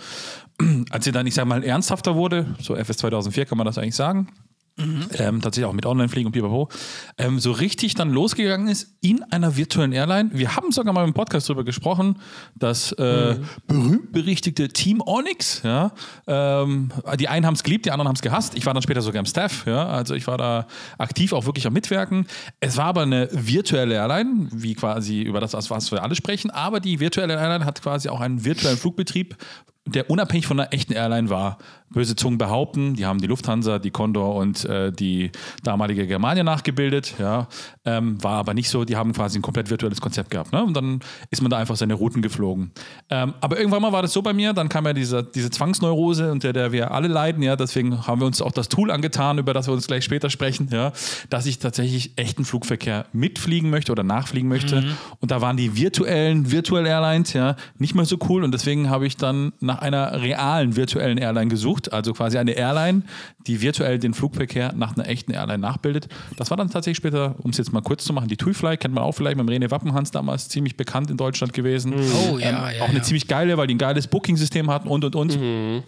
als 0.89 1.05
sie 1.05 1.11
dann, 1.11 1.27
ich 1.27 1.35
sag 1.35 1.45
mal, 1.45 1.63
ernsthafter 1.63 2.15
wurde, 2.15 2.55
so 2.59 2.75
FS 2.75 2.97
2004 2.97 3.45
kann 3.45 3.57
man 3.57 3.65
das 3.65 3.77
eigentlich 3.77 3.95
sagen, 3.95 4.29
ähm, 4.77 5.41
tatsächlich 5.41 5.65
auch 5.65 5.73
mit 5.73 5.85
Online-Fliegen 5.85 6.27
und 6.27 6.31
pipapo, 6.31 6.69
ähm, 7.17 7.39
so 7.39 7.51
richtig 7.51 7.93
dann 7.93 8.11
losgegangen 8.11 8.67
ist 8.67 8.95
in 9.01 9.23
einer 9.31 9.55
virtuellen 9.55 9.91
Airline. 9.91 10.31
Wir 10.33 10.55
haben 10.55 10.71
sogar 10.71 10.93
mal 10.93 11.07
im 11.07 11.13
Podcast 11.13 11.47
darüber 11.47 11.63
gesprochen, 11.63 12.19
das 12.55 12.91
äh, 12.93 13.35
berühmt-berichtigte 13.67 14.69
Team 14.69 15.01
Onyx, 15.05 15.61
ja, 15.63 15.91
ähm, 16.25 16.91
die 17.19 17.27
einen 17.27 17.45
haben 17.45 17.53
es 17.53 17.63
geliebt, 17.63 17.85
die 17.85 17.91
anderen 17.91 18.07
haben 18.07 18.15
es 18.15 18.21
gehasst. 18.21 18.55
Ich 18.55 18.65
war 18.65 18.73
dann 18.73 18.81
später 18.81 19.01
sogar 19.01 19.19
im 19.19 19.25
Staff, 19.27 19.65
ja, 19.67 19.85
also 19.85 20.15
ich 20.15 20.25
war 20.25 20.37
da 20.37 20.67
aktiv 20.97 21.33
auch 21.33 21.45
wirklich 21.45 21.67
am 21.67 21.73
Mitwirken. 21.73 22.25
Es 22.59 22.77
war 22.77 22.85
aber 22.85 23.03
eine 23.03 23.29
virtuelle 23.31 23.95
Airline, 23.95 24.47
wie 24.51 24.73
quasi 24.73 25.21
über 25.21 25.39
das, 25.39 25.53
was 25.69 25.91
wir 25.91 26.01
alle 26.01 26.15
sprechen, 26.15 26.49
aber 26.49 26.79
die 26.79 26.99
virtuelle 26.99 27.35
Airline 27.35 27.65
hat 27.65 27.81
quasi 27.81 28.09
auch 28.09 28.21
einen 28.21 28.43
virtuellen 28.43 28.77
Flugbetrieb 28.77 29.37
der 29.85 30.09
unabhängig 30.09 30.47
von 30.47 30.59
einer 30.59 30.73
echten 30.73 30.93
Airline 30.93 31.29
war. 31.29 31.57
Böse 31.89 32.15
Zungen 32.15 32.39
behaupten, 32.39 32.95
die 32.95 33.05
haben 33.05 33.19
die 33.19 33.27
Lufthansa, 33.27 33.77
die 33.77 33.91
Condor 33.91 34.35
und 34.35 34.65
äh, 34.65 34.91
die 34.91 35.31
damalige 35.63 36.07
Germania 36.07 36.43
nachgebildet, 36.43 37.15
ja, 37.19 37.47
ähm, 37.85 38.21
war 38.23 38.39
aber 38.39 38.55
nicht 38.55 38.69
so. 38.69 38.83
Die 38.83 38.95
haben 38.95 39.13
quasi 39.13 39.37
ein 39.37 39.43
komplett 39.43 39.69
virtuelles 39.69 40.01
Konzept 40.01 40.31
gehabt, 40.31 40.51
ne? 40.51 40.63
Und 40.63 40.73
dann 40.75 41.01
ist 41.29 41.43
man 41.43 41.51
da 41.51 41.57
einfach 41.57 41.75
seine 41.75 41.93
Routen 41.93 42.23
geflogen. 42.23 42.71
Ähm, 43.09 43.35
aber 43.41 43.59
irgendwann 43.59 43.83
mal 43.83 43.91
war 43.91 44.01
das 44.01 44.11
so 44.11 44.23
bei 44.23 44.33
mir, 44.33 44.53
dann 44.53 44.69
kam 44.69 44.85
ja 44.85 44.93
diese, 44.93 45.23
diese 45.23 45.51
Zwangsneurose, 45.51 46.31
unter 46.31 46.51
der 46.51 46.71
wir 46.71 46.91
alle 46.91 47.07
leiden, 47.07 47.43
ja, 47.43 47.55
deswegen 47.55 48.07
haben 48.07 48.21
wir 48.21 48.25
uns 48.25 48.41
auch 48.41 48.51
das 48.51 48.69
Tool 48.69 48.89
angetan, 48.89 49.37
über 49.37 49.53
das 49.53 49.67
wir 49.67 49.73
uns 49.73 49.85
gleich 49.85 50.03
später 50.03 50.31
sprechen, 50.31 50.69
ja, 50.71 50.93
dass 51.29 51.45
ich 51.45 51.59
tatsächlich 51.59 52.13
echten 52.15 52.43
Flugverkehr 52.43 53.05
mitfliegen 53.13 53.69
möchte 53.69 53.91
oder 53.91 54.03
nachfliegen 54.03 54.49
möchte. 54.49 54.81
Mhm. 54.81 54.97
Und 55.19 55.29
da 55.29 55.41
waren 55.41 55.57
die 55.57 55.77
virtuellen 55.77 56.51
Virtual 56.51 56.87
Airlines, 56.87 57.33
ja, 57.33 57.55
nicht 57.77 57.93
mehr 57.93 58.05
so 58.05 58.17
cool 58.29 58.43
und 58.43 58.51
deswegen 58.51 58.89
habe 58.89 59.05
ich 59.05 59.15
dann 59.15 59.53
nach 59.59 59.72
einer 59.81 60.21
realen 60.21 60.75
virtuellen 60.75 61.17
Airline 61.17 61.47
gesucht, 61.47 61.91
also 61.93 62.13
quasi 62.13 62.37
eine 62.37 62.51
Airline, 62.51 63.03
die 63.47 63.61
virtuell 63.61 63.99
den 63.99 64.13
Flugverkehr 64.13 64.73
nach 64.73 64.95
einer 64.95 65.07
echten 65.07 65.31
Airline 65.31 65.59
nachbildet. 65.59 66.07
Das 66.37 66.49
war 66.49 66.57
dann 66.57 66.69
tatsächlich 66.69 66.97
später, 66.97 67.35
um 67.39 67.51
es 67.51 67.57
jetzt 67.57 67.73
mal 67.73 67.81
kurz 67.81 68.03
zu 68.03 68.13
machen, 68.13 68.27
die 68.27 68.37
TUIFly, 68.37 68.77
kennt 68.77 68.93
man 68.93 69.03
auch 69.03 69.13
vielleicht 69.13 69.37
mit 69.37 69.47
dem 69.47 69.53
René 69.53 69.71
Wappenhans 69.71 70.11
damals, 70.11 70.49
ziemlich 70.49 70.77
bekannt 70.77 71.09
in 71.09 71.17
Deutschland 71.17 71.53
gewesen. 71.53 71.93
Oh, 71.93 72.37
ja, 72.37 72.71
ja, 72.71 72.83
Auch 72.83 72.89
eine 72.89 72.97
ja. 72.99 73.03
ziemlich 73.03 73.27
geile, 73.27 73.57
weil 73.57 73.67
die 73.67 73.75
ein 73.75 73.79
geiles 73.79 74.07
Booking-System 74.07 74.69
hatten 74.69 74.87
und 74.87 75.03
und 75.05 75.15
und. 75.15 75.83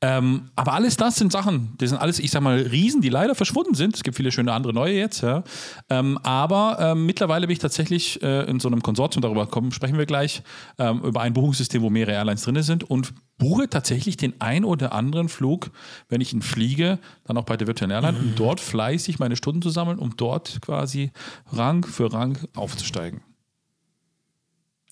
Ähm, 0.00 0.50
aber 0.56 0.72
alles 0.74 0.96
das 0.96 1.16
sind 1.16 1.32
Sachen, 1.32 1.76
die 1.80 1.86
sind 1.86 1.98
alles, 1.98 2.18
ich 2.18 2.30
sag 2.30 2.42
mal, 2.42 2.58
Riesen, 2.58 3.00
die 3.00 3.08
leider 3.08 3.34
verschwunden 3.34 3.74
sind. 3.74 3.96
Es 3.96 4.02
gibt 4.02 4.16
viele 4.16 4.32
schöne 4.32 4.52
andere 4.52 4.72
neue 4.72 4.94
jetzt, 4.94 5.22
ja. 5.22 5.42
Ähm, 5.88 6.18
aber 6.22 6.78
ähm, 6.80 7.06
mittlerweile 7.06 7.46
bin 7.46 7.52
ich 7.52 7.58
tatsächlich 7.58 8.22
äh, 8.22 8.48
in 8.50 8.60
so 8.60 8.68
einem 8.68 8.82
Konsortium, 8.82 9.22
darüber 9.22 9.46
kommen, 9.46 9.72
sprechen 9.72 9.98
wir 9.98 10.06
gleich, 10.06 10.42
ähm, 10.78 11.02
über 11.02 11.20
ein 11.20 11.32
Buchungssystem, 11.32 11.82
wo 11.82 11.90
mehrere 11.90 12.14
Airlines 12.14 12.42
drin 12.42 12.62
sind 12.62 12.84
und 12.84 13.12
buche 13.38 13.68
tatsächlich 13.68 14.16
den 14.16 14.40
ein 14.40 14.64
oder 14.64 14.92
anderen 14.92 15.28
Flug, 15.28 15.70
wenn 16.08 16.20
ich 16.20 16.32
ihn 16.32 16.42
fliege, 16.42 16.98
dann 17.24 17.36
auch 17.36 17.44
bei 17.44 17.56
der 17.56 17.66
virtuellen 17.66 17.90
Airline, 17.90 18.18
um 18.18 18.34
dort 18.36 18.60
fleißig 18.60 19.18
meine 19.18 19.36
Stunden 19.36 19.62
zu 19.62 19.70
sammeln, 19.70 19.98
um 19.98 20.16
dort 20.16 20.60
quasi 20.60 21.10
Rang 21.52 21.84
für 21.84 22.12
Rang 22.12 22.38
aufzusteigen. 22.54 23.22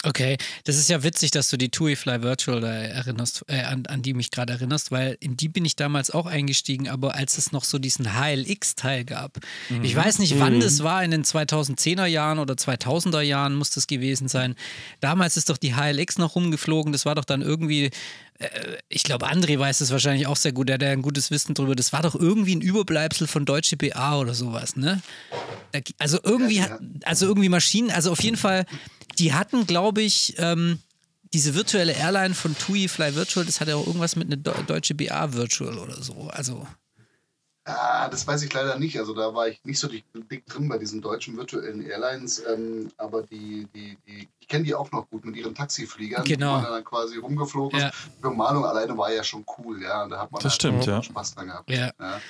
Okay, 0.05 0.39
das 0.63 0.77
ist 0.77 0.89
ja 0.89 1.03
witzig, 1.03 1.33
dass 1.33 1.51
du 1.51 1.57
die 1.57 1.71
TUI 1.71 1.97
Fly 1.97 2.23
Virtual 2.23 2.61
da 2.61 2.73
erinnerst, 2.73 3.45
äh, 3.49 3.63
an, 3.63 3.85
an 3.87 4.01
die 4.01 4.15
mich 4.15 4.31
gerade 4.31 4.53
erinnerst, 4.53 4.93
weil 4.93 5.17
in 5.19 5.37
die 5.37 5.49
bin 5.49 5.65
ich 5.65 5.75
damals 5.75 6.13
auch 6.13 6.27
eingestiegen, 6.27 6.89
aber 6.89 7.17
als 7.17 7.37
es 7.37 7.51
noch 7.51 7.65
so 7.65 7.81
diesen 7.81 8.15
HLX-Teil 8.17 9.05
gab. 9.05 9.39
Ich 9.83 9.97
weiß 9.97 10.21
nicht, 10.21 10.39
wann 10.39 10.61
das 10.61 10.85
war, 10.85 11.03
in 11.03 11.11
den 11.11 11.25
2010er 11.25 12.07
Jahren 12.07 12.39
oder 12.39 12.55
2000er 12.55 13.23
Jahren 13.23 13.57
muss 13.57 13.71
das 13.71 13.89
gewesen 13.89 14.29
sein. 14.29 14.55
Damals 15.01 15.37
ist 15.37 15.51
doch 15.51 15.57
die 15.57 15.75
HLX 15.75 16.19
noch 16.19 16.37
rumgeflogen, 16.37 16.93
das 16.93 17.05
war 17.05 17.17
doch 17.17 17.25
dann 17.25 17.43
irgendwie, 17.43 17.91
äh, 18.39 18.49
ich 18.89 19.03
glaube, 19.03 19.29
André 19.29 19.59
weiß 19.59 19.81
es 19.81 19.91
wahrscheinlich 19.91 20.29
auch 20.29 20.37
sehr 20.37 20.53
gut, 20.53 20.69
der 20.69 20.75
hat 20.75 20.83
ja 20.83 20.91
ein 20.91 21.03
gutes 21.03 21.33
Wissen 21.33 21.55
drüber, 21.55 21.75
das 21.75 21.93
war 21.93 22.03
doch 22.03 22.15
irgendwie 22.15 22.55
ein 22.55 22.61
Überbleibsel 22.61 23.27
von 23.27 23.45
Deutsche 23.45 23.77
BA 23.77 24.17
oder 24.17 24.35
sowas, 24.35 24.77
ne? 24.77 25.03
Also 25.99 26.19
irgendwie, 26.23 26.63
also 27.05 27.27
irgendwie 27.27 27.49
Maschinen, 27.49 27.91
also 27.91 28.13
auf 28.13 28.23
jeden 28.23 28.37
Fall, 28.37 28.65
die 29.19 29.33
hatten, 29.35 29.67
glaube 29.67 30.03
ich, 30.03 30.35
ähm, 30.39 30.79
diese 31.35 31.55
virtuelle 31.55 31.93
Airline 31.93 32.35
von 32.35 32.57
TUI 32.57 32.89
Fly 32.89 33.15
Virtual, 33.15 33.45
das 33.45 33.61
hat 33.61 33.69
ja 33.69 33.77
auch 33.77 33.87
irgendwas 33.87 34.17
mit 34.17 34.29
einer 34.33 34.41
Deu- 34.43 34.63
Deutsche 34.65 34.95
BA 34.95 35.33
Virtual 35.35 35.79
oder 35.79 36.03
so. 36.03 36.29
Also, 36.33 36.67
Ah, 37.71 38.09
das 38.09 38.27
weiß 38.27 38.43
ich 38.45 38.53
leider 38.55 38.79
nicht. 38.79 38.99
Also 38.99 39.13
da 39.13 39.35
war 39.35 39.47
ich 39.49 39.63
nicht 39.63 39.79
so 39.79 39.89
dick, 39.89 40.03
dick 40.31 40.47
drin 40.47 40.71
bei 40.71 40.79
diesen 40.79 41.03
deutschen 41.03 41.37
virtuellen 41.37 41.83
Airlines. 41.87 42.43
Ähm, 42.51 42.91
aber 42.97 43.25
die, 43.25 43.69
die, 43.75 43.99
die, 44.07 44.27
ich 44.41 44.49
kenne 44.49 44.65
die 44.65 44.75
auch 44.75 44.91
noch 44.91 45.07
gut 45.11 45.27
mit 45.27 45.37
ihren 45.37 45.55
Taxifliegern. 45.55 46.25
Genau. 46.25 46.57
Die 46.57 46.63
man 46.63 46.73
dann 46.73 46.85
quasi 46.85 47.19
rumgeflogen 47.19 47.79
Ja. 47.79 47.89
ist. 47.89 47.97
Die 48.17 48.23
Bemalung 48.23 48.65
alleine 48.65 48.97
war 48.97 49.13
ja 49.13 49.23
schon 49.23 49.45
cool, 49.59 49.83
ja. 49.83 50.05
Und 50.05 50.09
da 50.11 50.19
hat 50.21 50.33
man 50.33 50.39
Das 50.41 50.53
halt 50.53 50.55
stimmt, 50.63 50.87
ja. 50.87 51.03
Spaß 51.03 51.35
dran 51.35 51.49
gehabt. 51.49 51.69
ja. 51.71 51.91
Ja. 52.01 52.21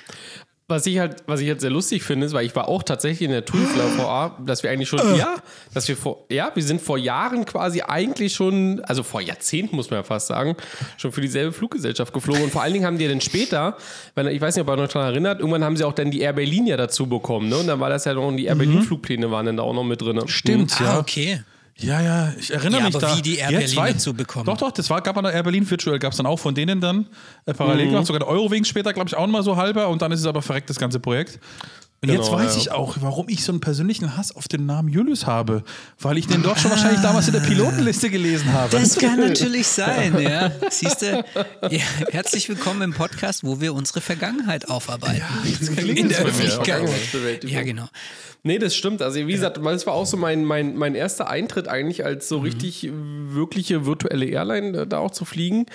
Was 0.69 0.85
ich 0.85 0.99
halt, 0.99 1.23
was 1.25 1.41
ich 1.41 1.49
halt 1.49 1.59
sehr 1.61 1.71
lustig 1.71 2.03
finde, 2.03 2.27
ist, 2.27 2.33
weil 2.33 2.45
ich 2.45 2.55
war 2.55 2.67
auch 2.67 2.83
tatsächlich 2.83 3.23
in 3.23 3.31
der 3.31 3.43
Toolflow 3.43 3.97
VA, 3.97 4.37
dass 4.45 4.61
wir 4.63 4.69
eigentlich 4.69 4.87
schon, 4.87 4.99
ja, 5.17 5.35
dass 5.73 5.87
wir 5.87 5.97
vor, 5.97 6.25
ja, 6.29 6.51
wir 6.53 6.61
sind 6.63 6.79
vor 6.79 6.97
Jahren 6.99 7.43
quasi 7.45 7.81
eigentlich 7.81 8.33
schon, 8.35 8.79
also 8.85 9.01
vor 9.01 9.19
Jahrzehnten 9.19 9.75
muss 9.75 9.89
man 9.89 9.99
ja 9.99 10.03
fast 10.03 10.27
sagen, 10.27 10.55
schon 10.97 11.11
für 11.11 11.21
dieselbe 11.21 11.51
Fluggesellschaft 11.53 12.13
geflogen. 12.13 12.43
Und 12.43 12.51
vor 12.51 12.61
allen 12.61 12.73
Dingen 12.73 12.85
haben 12.85 12.99
die 12.99 13.05
ja 13.05 13.09
dann 13.09 13.19
später, 13.19 13.77
wenn, 14.13 14.27
ich 14.27 14.39
weiß 14.39 14.55
nicht, 14.55 14.61
ob 14.65 14.77
ihr 14.77 14.81
euch 14.83 14.91
daran 14.93 15.11
erinnert, 15.11 15.39
irgendwann 15.39 15.63
haben 15.63 15.75
sie 15.75 15.83
auch 15.83 15.93
dann 15.93 16.11
die 16.11 16.21
Air 16.21 16.33
Berlin 16.33 16.67
ja 16.67 16.77
dazu 16.77 17.07
bekommen, 17.07 17.49
ne? 17.49 17.57
Und 17.57 17.67
dann 17.67 17.79
war 17.79 17.89
das 17.89 18.05
ja 18.05 18.13
noch, 18.13 18.31
die 18.35 18.45
Air 18.45 18.55
Berlin 18.55 18.83
Flugpläne 18.83 19.31
waren 19.31 19.47
dann 19.47 19.57
da 19.57 19.63
auch 19.63 19.73
noch 19.73 19.83
mit 19.83 19.99
drin. 20.01 20.21
Stimmt, 20.27 20.79
Ah, 20.81 20.99
okay. 20.99 21.41
Ja, 21.81 22.01
ja, 22.01 22.33
ich 22.37 22.51
erinnere 22.51 22.81
Ja, 22.81 22.85
mich 22.87 22.95
aber 22.95 23.07
da. 23.07 23.17
wie 23.17 23.21
die 23.21 23.37
Air 23.37 23.51
Berlin 23.51 23.75
dazu 23.75 24.13
bekommen. 24.13 24.45
Doch, 24.45 24.57
doch, 24.57 24.71
das 24.71 24.89
war, 24.89 25.01
gab 25.01 25.15
man 25.15 25.25
Air 25.25 25.43
Berlin 25.43 25.69
Virtual, 25.69 25.97
gab 25.97 26.11
es 26.11 26.17
dann 26.17 26.25
auch 26.25 26.37
von 26.39 26.53
denen 26.53 26.81
dann 26.81 27.07
äh, 27.45 27.53
parallel 27.53 27.87
gemacht, 27.87 28.05
sogar 28.05 28.19
der 28.19 28.27
Eurowings 28.27 28.67
später, 28.67 28.91
glaube 28.93 29.07
ich, 29.09 29.15
auch 29.15 29.25
nochmal 29.25 29.43
so 29.43 29.55
halber 29.55 29.87
und 29.87 30.01
dann 30.01 30.11
ist 30.11 30.19
es 30.19 30.25
aber 30.25 30.41
verreckt, 30.41 30.69
das 30.69 30.77
ganze 30.77 30.99
Projekt. 30.99 31.39
Und 32.01 32.07
jetzt 32.09 32.27
Genau, 32.27 32.37
weiß 32.37 32.55
ja. 32.55 32.61
ich 32.61 32.71
auch, 32.71 32.97
warum 33.01 33.27
ich 33.27 33.43
so 33.43 33.51
einen 33.51 33.59
persönlichen 33.59 34.15
Hass 34.15 34.33
auf 34.33 34.47
den 34.47 34.65
Namen 34.65 34.87
Julius 34.87 35.25
habe, 35.25 35.63
weil 35.99 36.17
ich 36.17 36.27
den 36.27 36.41
dort 36.41 36.57
schon 36.57 36.71
wahrscheinlich 36.71 37.01
damals 37.01 37.27
in 37.27 37.33
der 37.33 37.41
Pilotenliste 37.41 38.09
gelesen 38.09 38.53
habe. 38.53 38.69
Das 38.71 38.97
kann 38.97 39.19
natürlich 39.27 39.67
sein, 39.67 40.17
ja. 40.21 40.49
Siehst 40.69 41.01
du, 41.01 41.25
ja, 41.69 41.81
herzlich 42.09 42.47
willkommen 42.47 42.83
im 42.83 42.93
Podcast, 42.93 43.43
wo 43.43 43.59
wir 43.59 43.73
unsere 43.73 43.99
Vergangenheit 43.99 44.69
aufarbeiten. 44.69 45.21
In 45.77 46.07
der. 46.07 46.19
Öffentlichkeit. 46.19 46.89
Ja, 47.43 47.63
genau. 47.63 47.89
Nee, 48.41 48.57
das 48.57 48.73
stimmt. 48.73 49.01
Also 49.01 49.19
wie 49.19 49.33
gesagt, 49.33 49.57
das 49.61 49.85
war 49.85 49.93
auch 49.93 50.05
so 50.05 50.15
mein, 50.15 50.45
mein, 50.45 50.77
mein 50.77 50.95
erster 50.95 51.29
Eintritt 51.29 51.67
eigentlich 51.67 52.05
als 52.05 52.29
so 52.29 52.37
richtig 52.37 52.87
äh, 52.87 52.91
wirkliche 52.93 53.85
virtuelle 53.85 54.25
Airline 54.27 54.77
äh, 54.77 54.87
da 54.87 54.99
auch 54.99 55.11
zu 55.11 55.25
fliegen. 55.25 55.65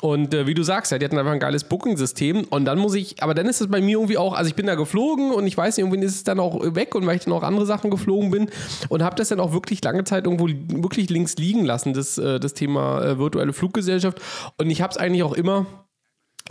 Und 0.00 0.32
äh, 0.32 0.46
wie 0.46 0.54
du 0.54 0.62
sagst, 0.62 0.92
ja, 0.92 0.98
die 0.98 1.04
hatten 1.04 1.18
einfach 1.18 1.32
ein 1.32 1.40
geiles 1.40 1.64
Booking-System. 1.64 2.44
Und 2.44 2.64
dann 2.64 2.78
muss 2.78 2.94
ich, 2.94 3.20
aber 3.20 3.34
dann 3.34 3.46
ist 3.46 3.60
es 3.60 3.68
bei 3.68 3.80
mir 3.80 3.96
irgendwie 3.98 4.18
auch, 4.18 4.34
also 4.34 4.48
ich 4.48 4.54
bin 4.54 4.66
da 4.66 4.76
geflogen 4.76 5.32
und 5.32 5.48
ich 5.48 5.56
weiß 5.56 5.71
nicht, 5.76 5.84
irgendwann 5.84 6.02
ist 6.02 6.14
es 6.16 6.24
dann 6.24 6.40
auch 6.40 6.60
weg 6.74 6.94
und 6.94 7.06
weil 7.06 7.16
ich 7.16 7.24
dann 7.24 7.32
auch 7.34 7.42
andere 7.42 7.66
Sachen 7.66 7.90
geflogen 7.90 8.30
bin 8.30 8.48
und 8.88 9.02
habe 9.02 9.16
das 9.16 9.28
dann 9.28 9.40
auch 9.40 9.52
wirklich 9.52 9.82
lange 9.84 10.04
Zeit 10.04 10.24
irgendwo 10.24 10.46
li- 10.46 10.64
wirklich 10.68 11.10
links 11.10 11.36
liegen 11.36 11.64
lassen, 11.64 11.92
das, 11.94 12.18
äh, 12.18 12.38
das 12.40 12.54
Thema 12.54 13.02
äh, 13.02 13.18
virtuelle 13.18 13.52
Fluggesellschaft. 13.52 14.20
Und 14.58 14.70
ich 14.70 14.82
habe 14.82 14.90
es 14.90 14.96
eigentlich 14.96 15.22
auch 15.22 15.34
immer 15.34 15.66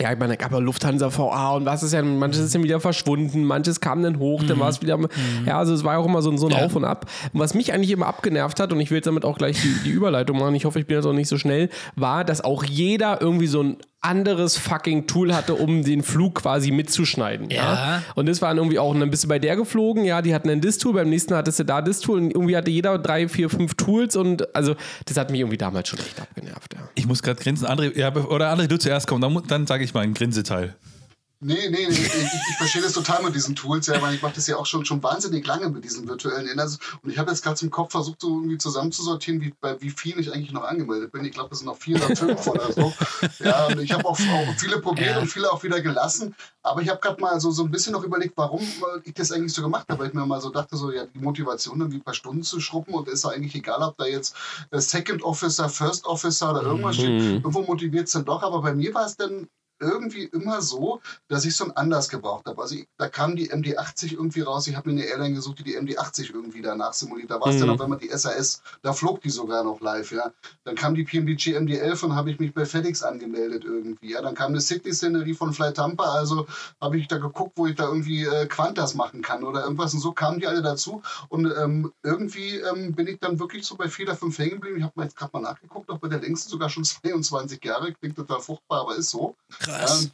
ja, 0.00 0.10
ich 0.10 0.18
meine, 0.18 0.32
da 0.32 0.36
gab 0.42 0.52
ja 0.52 0.58
Lufthansa 0.58 1.16
VA 1.16 1.52
und 1.54 1.66
was 1.66 1.82
ist 1.82 1.92
ja, 1.92 2.02
manches 2.02 2.40
ist 2.40 2.54
dann 2.54 2.62
wieder 2.64 2.80
verschwunden, 2.80 3.44
manches 3.44 3.78
kam 3.78 4.02
dann 4.02 4.18
hoch, 4.18 4.42
dann 4.42 4.58
war 4.58 4.70
es 4.70 4.80
wieder, 4.80 4.98
ja, 5.46 5.58
also 5.58 5.74
es 5.74 5.84
war 5.84 5.92
ja 5.92 5.98
auch 6.00 6.06
immer 6.06 6.22
so, 6.22 6.30
ein- 6.30 6.38
so 6.38 6.46
ein 6.48 6.52
Ja. 6.52 6.64
Auf 6.64 6.74
und 6.74 6.84
Ab. 6.86 7.06
Und 7.32 7.38
was 7.38 7.52
mich 7.52 7.74
eigentlich 7.74 7.90
immer 7.90 8.06
abgenervt 8.06 8.58
hat, 8.58 8.72
und 8.72 8.80
ich 8.80 8.90
will 8.90 8.96
jetzt 8.96 9.06
damit 9.06 9.26
auch 9.26 9.36
gleich 9.36 9.60
die, 9.60 9.74
die 9.84 9.90
Überleitung 9.90 10.38
machen, 10.38 10.54
ich 10.54 10.64
hoffe, 10.64 10.80
ich 10.80 10.86
bin 10.86 10.96
jetzt 10.96 11.04
auch 11.04 11.12
nicht 11.12 11.28
so 11.28 11.36
schnell, 11.36 11.68
war, 11.94 12.24
dass 12.24 12.42
auch 12.42 12.64
jeder 12.64 13.20
irgendwie 13.20 13.46
so 13.46 13.62
ein 13.62 13.76
anderes 14.02 14.56
fucking 14.56 15.06
Tool 15.06 15.34
hatte, 15.34 15.54
um 15.54 15.84
den 15.84 16.02
Flug 16.02 16.42
quasi 16.42 16.72
mitzuschneiden. 16.72 17.50
Ja. 17.50 17.56
Ja. 17.56 18.02
Und 18.14 18.26
das 18.26 18.42
war 18.42 18.48
dann 18.48 18.58
irgendwie 18.58 18.78
auch, 18.78 18.90
und 18.90 19.00
dann 19.00 19.10
bist 19.10 19.24
du 19.24 19.28
bei 19.28 19.38
der 19.38 19.56
geflogen, 19.56 20.04
ja, 20.04 20.20
die 20.20 20.34
hatten 20.34 20.50
ein 20.50 20.60
Diss-Tool, 20.60 20.92
beim 20.92 21.08
nächsten 21.08 21.34
hattest 21.34 21.60
du 21.60 21.64
da 21.64 21.80
Diss-Tool 21.80 22.18
und 22.18 22.30
irgendwie 22.32 22.56
hatte 22.56 22.70
jeder 22.70 22.98
drei, 22.98 23.28
vier, 23.28 23.48
fünf 23.48 23.74
Tools 23.74 24.16
und 24.16 24.54
also 24.54 24.74
das 25.06 25.16
hat 25.16 25.30
mich 25.30 25.40
irgendwie 25.40 25.56
damals 25.56 25.88
schon 25.88 26.00
echt 26.00 26.20
abgenervt, 26.20 26.74
ja. 26.74 26.80
Ich 26.94 27.06
muss 27.06 27.22
gerade 27.22 27.40
grinsen. 27.40 27.66
André, 27.68 27.96
ja, 27.96 28.14
oder 28.14 28.52
André, 28.52 28.66
du 28.66 28.78
zuerst 28.78 29.06
komm, 29.06 29.20
dann, 29.20 29.40
dann 29.46 29.66
sage 29.66 29.84
ich 29.84 29.94
mal 29.94 30.00
einen 30.00 30.14
Grinseteil. 30.14 30.74
Nee, 31.44 31.68
nee, 31.70 31.88
nee 31.88 31.88
ich, 31.88 31.98
ich, 31.98 32.56
verstehe 32.56 32.82
das 32.82 32.92
total 32.92 33.20
mit 33.24 33.34
diesen 33.34 33.56
Tools, 33.56 33.88
ja, 33.88 34.00
weil 34.00 34.14
ich 34.14 34.22
mache 34.22 34.34
das 34.36 34.46
ja 34.46 34.56
auch 34.56 34.66
schon, 34.66 34.84
schon 34.84 35.02
wahnsinnig 35.02 35.44
lange 35.44 35.68
mit 35.70 35.82
diesen 35.82 36.06
virtuellen 36.06 36.46
Ändern. 36.46 36.68
Und 37.02 37.10
ich 37.10 37.18
habe 37.18 37.30
jetzt 37.30 37.42
gerade 37.42 37.60
im 37.64 37.70
Kopf 37.70 37.90
versucht, 37.90 38.20
so 38.20 38.28
irgendwie 38.28 38.58
zusammenzusortieren, 38.58 39.40
wie, 39.40 39.52
bei 39.60 39.80
wie 39.80 39.90
vielen 39.90 40.20
ich 40.20 40.32
eigentlich 40.32 40.52
noch 40.52 40.62
angemeldet 40.62 41.10
bin. 41.10 41.24
Ich 41.24 41.32
glaube, 41.32 41.50
das 41.50 41.58
sind 41.58 41.66
noch 41.66 41.76
vier 41.76 41.96
oder 41.96 42.14
fünf 42.14 42.46
oder 42.46 42.72
so. 42.72 42.92
Ja, 43.40 43.66
und 43.66 43.80
ich 43.80 43.92
habe 43.92 44.04
auch, 44.04 44.18
auch 44.18 44.54
viele 44.56 44.80
probiert 44.80 45.16
Ja. 45.16 45.20
und 45.20 45.26
viele 45.26 45.50
auch 45.50 45.64
wieder 45.64 45.80
gelassen. 45.80 46.36
Aber 46.62 46.80
ich 46.80 46.88
habe 46.88 47.00
gerade 47.00 47.20
mal 47.20 47.40
so, 47.40 47.50
so 47.50 47.64
ein 47.64 47.72
bisschen 47.72 47.92
noch 47.92 48.04
überlegt, 48.04 48.34
warum 48.36 48.62
ich 49.02 49.14
das 49.14 49.32
eigentlich 49.32 49.52
so 49.52 49.62
gemacht 49.62 49.86
habe, 49.88 49.98
weil 49.98 50.08
ich 50.08 50.14
mir 50.14 50.24
mal 50.24 50.40
so 50.40 50.50
dachte, 50.50 50.76
so, 50.76 50.92
ja, 50.92 51.06
die 51.06 51.18
Motivation, 51.18 51.80
irgendwie 51.80 51.98
ein 51.98 52.04
paar 52.04 52.14
Stunden 52.14 52.44
zu 52.44 52.60
schruppen 52.60 52.94
und 52.94 53.08
ist 53.08 53.24
ja 53.24 53.30
eigentlich 53.30 53.56
egal, 53.56 53.82
ob 53.82 53.96
da 53.96 54.06
jetzt 54.06 54.36
äh, 54.70 54.80
Second 54.80 55.24
Officer, 55.24 55.68
First 55.68 56.06
Officer 56.06 56.50
oder 56.52 56.62
irgendwas 56.62 56.96
steht. 56.96 57.20
Irgendwo 57.20 57.62
motiviert 57.62 58.06
es 58.06 58.12
dann 58.12 58.24
doch. 58.24 58.42
Aber 58.44 58.62
bei 58.62 58.74
mir 58.74 58.94
war 58.94 59.06
es 59.06 59.16
dann 59.16 59.48
irgendwie 59.82 60.24
immer 60.24 60.62
so, 60.62 61.00
dass 61.28 61.44
ich 61.44 61.54
so 61.56 61.64
einen 61.64 61.72
Anlass 61.76 62.08
gebraucht 62.08 62.46
habe. 62.46 62.60
Also 62.62 62.76
ich, 62.76 62.86
da 62.96 63.08
kam 63.08 63.36
die 63.36 63.50
MD-80 63.50 64.12
irgendwie 64.14 64.40
raus. 64.40 64.66
Ich 64.68 64.76
habe 64.76 64.90
mir 64.90 65.00
eine 65.00 65.08
Airline 65.10 65.34
gesucht, 65.34 65.58
die 65.58 65.64
die 65.64 65.76
MD-80 65.78 66.32
irgendwie 66.32 66.62
danach 66.62 66.92
simuliert. 66.94 67.30
Da 67.30 67.40
war 67.40 67.48
es 67.48 67.58
dann 67.58 67.68
Mhm. 67.68 67.74
auch, 67.74 67.80
wenn 67.80 67.90
man 67.90 67.98
die 67.98 68.08
SAS, 68.16 68.62
da 68.82 68.92
flog 68.92 69.20
die 69.20 69.30
sogar 69.30 69.64
noch 69.64 69.80
live, 69.80 70.12
ja. 70.12 70.32
Dann 70.64 70.74
kam 70.76 70.94
die 70.94 71.04
PMDG 71.04 71.56
MD-11 71.58 72.04
und 72.04 72.14
habe 72.14 72.30
ich 72.30 72.38
mich 72.38 72.54
bei 72.54 72.64
FedEx 72.64 73.02
angemeldet 73.02 73.64
irgendwie, 73.64 74.12
ja. 74.12 74.22
Dann 74.22 74.34
kam 74.34 74.52
eine 74.52 74.60
Sydney-Szenerie 74.60 75.34
von 75.34 75.52
Fly 75.52 75.72
Tampa, 75.72 76.04
also 76.12 76.46
habe 76.80 76.98
ich 76.98 77.08
da 77.08 77.18
geguckt, 77.18 77.52
wo 77.56 77.66
ich 77.66 77.74
da 77.74 77.84
irgendwie 77.88 78.24
äh, 78.24 78.46
Quantas 78.46 78.94
machen 78.94 79.22
kann 79.22 79.44
oder 79.44 79.62
irgendwas. 79.64 79.94
Und 79.94 80.00
so 80.00 80.12
kamen 80.12 80.38
die 80.40 80.46
alle 80.46 80.62
dazu. 80.62 81.02
Und 81.28 81.52
ähm, 81.58 81.92
irgendwie 82.02 82.56
ähm, 82.58 82.94
bin 82.94 83.06
ich 83.06 83.18
dann 83.18 83.38
wirklich 83.38 83.64
so 83.66 83.76
bei 83.76 83.88
vier 83.88 84.06
oder 84.06 84.16
fünf 84.16 84.38
hängen 84.38 84.52
geblieben. 84.52 84.76
Ich 84.78 84.82
habe 84.84 84.92
mal 84.96 85.04
jetzt 85.04 85.16
gerade 85.16 85.30
mal 85.34 85.40
nachgeguckt, 85.42 85.90
auch 85.90 85.98
bei 85.98 86.08
der 86.08 86.20
längsten 86.20 86.50
sogar 86.50 86.68
schon 86.68 86.84
22 87.02 87.64
Jahre. 87.64 87.92
Klingt 87.92 88.16
total 88.16 88.40
furchtbar, 88.40 88.80
aber 88.82 88.96
ist 88.96 89.10
so. 89.10 89.34
Krass. 89.60 89.71
Ähm, 89.72 90.10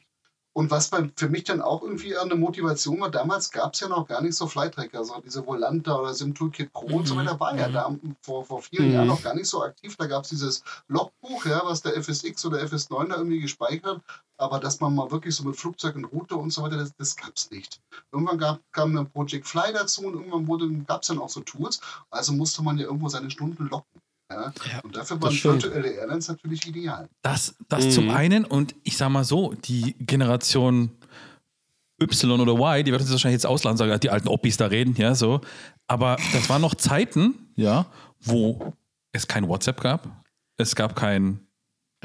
Und 0.55 0.73
was 0.73 0.89
bei, 0.89 1.09
für 1.15 1.29
mich 1.29 1.45
dann 1.45 1.63
auch 1.63 1.83
irgendwie 1.83 2.17
eine 2.17 2.35
Motivation 2.35 3.01
war, 3.01 3.11
damals 3.11 3.53
gab 3.53 3.75
es 3.75 3.81
ja 3.81 3.89
noch 3.89 4.09
gar 4.09 4.21
nicht 4.23 4.35
so 4.35 4.49
Flight-Tracker, 4.49 5.05
so 5.05 5.21
diese 5.21 5.47
Volanta 5.47 5.95
oder 5.97 6.13
Sim 6.15 6.35
Toolkit 6.35 6.73
Pro 6.73 6.87
und 6.87 7.07
so 7.07 7.15
Mhm. 7.15 7.19
weiter, 7.21 7.39
war 7.39 7.57
ja 7.57 7.69
da 7.69 7.97
vor, 8.23 8.45
vor 8.45 8.61
vielen 8.63 8.89
Mhm. 8.89 8.93
Jahren 8.95 9.07
noch 9.07 9.23
gar 9.23 9.35
nicht 9.37 9.47
so 9.49 9.63
aktiv. 9.63 9.95
Da 9.97 10.07
gab 10.07 10.25
es 10.25 10.31
dieses 10.31 10.65
Logbuch, 10.89 11.47
ja, 11.47 11.61
was 11.65 11.83
der 11.83 11.97
FSX 11.97 12.45
oder 12.45 12.61
FS9 12.61 13.09
da 13.09 13.17
irgendwie 13.19 13.41
gespeichert. 13.41 14.03
Aber 14.37 14.59
dass 14.59 14.81
man 14.81 14.97
mal 14.97 15.11
wirklich 15.13 15.37
so 15.37 15.45
mit 15.45 15.57
Flugzeug 15.57 15.95
und 15.95 16.07
Route 16.07 16.35
und 16.35 16.51
so 16.53 16.63
weiter, 16.63 16.79
das, 16.79 16.93
das 16.97 17.15
gab 17.17 17.37
es 17.37 17.51
nicht. 17.53 17.81
Irgendwann 18.11 18.39
gab, 18.39 18.61
kam 18.73 18.97
ein 18.97 19.11
Project 19.11 19.47
Fly 19.47 19.73
dazu 19.73 20.07
und 20.07 20.15
irgendwann 20.15 20.85
gab 20.87 21.03
es 21.03 21.09
dann 21.09 21.21
auch 21.21 21.29
so 21.29 21.41
Tools. 21.41 21.81
Also 22.11 22.33
musste 22.33 22.63
man 22.63 22.79
ja 22.79 22.87
irgendwo 22.87 23.09
seine 23.09 23.31
Stunden 23.31 23.69
locken. 23.69 24.01
Ja? 24.31 24.53
Ja, 24.71 24.81
und 24.83 24.95
dafür 24.97 25.21
waren 25.23 25.33
virtuelle 25.33 25.89
Airlines 25.91 26.29
natürlich 26.29 26.67
ideal. 26.67 27.09
Das, 27.23 27.55
das 27.69 27.87
Mhm. 27.87 27.91
zum 27.91 28.11
einen 28.11 28.45
und 28.45 28.75
ich 28.85 28.97
sag 28.97 29.09
mal 29.11 29.25
so, 29.25 29.55
die 29.55 29.95
Generation 30.01 30.91
Y 32.01 32.41
oder 32.41 32.53
Y, 32.53 32.85
die 32.85 32.93
wird 32.93 33.01
uns 33.01 33.11
wahrscheinlich 33.11 33.37
jetzt 33.39 33.47
ausladen, 33.47 33.77
sagen, 33.77 33.99
die 34.01 34.11
alten 34.11 34.29
Oppis 34.29 34.57
da 34.57 34.67
reden, 34.67 34.95
ja, 34.97 35.15
so. 35.15 35.41
Aber 35.89 36.17
das 36.33 36.49
waren 36.49 36.61
noch 36.63 36.75
Zeiten, 36.75 37.35
ja, 37.57 37.87
wo 38.21 38.75
es 39.13 39.27
kein 39.27 39.49
WhatsApp 39.49 39.81
gab, 39.81 40.07
es 40.59 40.77
gab 40.77 40.95
kein 40.95 41.41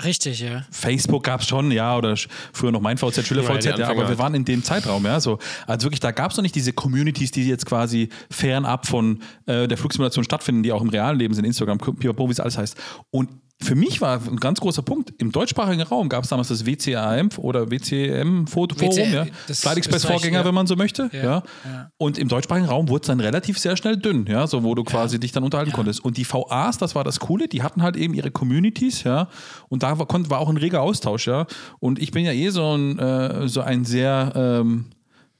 Richtig, 0.02 0.40
ja. 0.40 0.64
Facebook 0.72 1.24
gab 1.24 1.42
es 1.42 1.48
schon, 1.48 1.70
ja, 1.70 1.96
oder 1.96 2.16
früher 2.52 2.72
noch 2.72 2.82
mein 2.82 2.98
VZ, 2.98 3.28
Schüler 3.28 3.44
Ja, 3.44 3.54
VZ, 3.54 3.76
die 3.76 3.82
ja, 3.82 3.90
aber 3.90 4.10
wir 4.10 4.18
waren 4.18 4.34
in 4.34 4.44
dem 4.44 4.64
Zeitraum, 4.64 5.06
ja, 5.06 5.20
so. 5.20 5.38
Also 5.68 5.86
wirklich, 5.86 6.00
da 6.00 6.10
gab 6.10 6.32
es 6.32 6.38
noch 6.38 6.42
nicht 6.42 6.56
diese 6.56 6.74
Communities, 6.74 7.30
die 7.30 7.48
jetzt 7.48 7.68
quasi 7.68 8.10
fernab 8.32 8.88
von 8.88 9.22
äh, 9.46 9.68
der 9.68 9.78
Flugsimulation 9.78 10.24
stattfinden, 10.24 10.64
die 10.64 10.72
auch 10.72 10.82
im 10.82 10.90
realen 10.90 11.20
Leben 11.20 11.36
sind, 11.36 11.46
Instagram, 11.46 11.78
Pipapo, 11.78 12.28
wie 12.28 12.32
es 12.32 12.40
alles 12.40 12.58
heißt. 12.58 12.76
Und 13.12 13.30
für 13.62 13.76
mich 13.76 14.02
war 14.02 14.20
ein 14.28 14.38
ganz 14.38 14.60
großer 14.60 14.82
Punkt, 14.82 15.14
im 15.20 15.32
deutschsprachigen 15.32 15.82
Raum 15.84 16.10
gab 16.10 16.24
es 16.24 16.30
damals 16.30 16.50
das 16.50 16.66
WCAM 16.66 17.30
oder 17.38 17.72
WCM-Forum, 17.72 18.80
WCM, 18.80 19.14
ja, 19.14 19.26
Österreich, 19.50 20.24
ja. 20.26 20.46
wenn 20.46 20.54
man 20.54 20.68
so 20.68 20.76
möchte, 20.76 21.10
ja. 21.14 21.24
Ja, 21.24 21.44
ja. 21.66 21.90
Und 21.98 22.18
im 22.18 22.28
deutschsprachigen 22.28 22.68
Raum 22.68 22.90
wurde 22.90 23.04
es 23.04 23.08
dann 23.08 23.20
relativ 23.20 23.58
sehr 23.58 23.78
schnell 23.78 23.98
dünn, 23.98 24.26
ja, 24.28 24.48
so 24.48 24.64
wo 24.64 24.76
du 24.76 24.84
quasi 24.84 25.20
dich 25.20 25.32
dann 25.32 25.44
unterhalten 25.44 25.72
konntest. 25.72 26.04
Und 26.04 26.18
die 26.18 26.26
VAs, 26.30 26.78
das 26.78 26.96
war 26.96 27.04
das 27.04 27.20
Coole, 27.20 27.48
die 27.48 27.64
hatten 27.64 27.82
halt 27.82 27.96
eben 27.96 28.14
ihre 28.14 28.32
Communities, 28.32 29.04
ja, 29.04 29.30
und 29.70 29.84
da 29.84 29.98
war, 29.98 30.08
war 30.30 30.40
auch 30.40 30.50
ein 30.50 30.58
reger 30.58 30.82
Austausch, 30.82 31.28
ja. 31.28 31.46
Und 31.80 32.00
ich 32.00 32.12
bin 32.12 32.26
ja 32.26 32.34
eh 32.34 32.50
so 32.50 32.76
ein, 32.76 33.00
äh, 33.00 33.48
so 33.48 33.62
ein 33.62 33.86
sehr 33.86 34.34
ähm, 34.36 34.86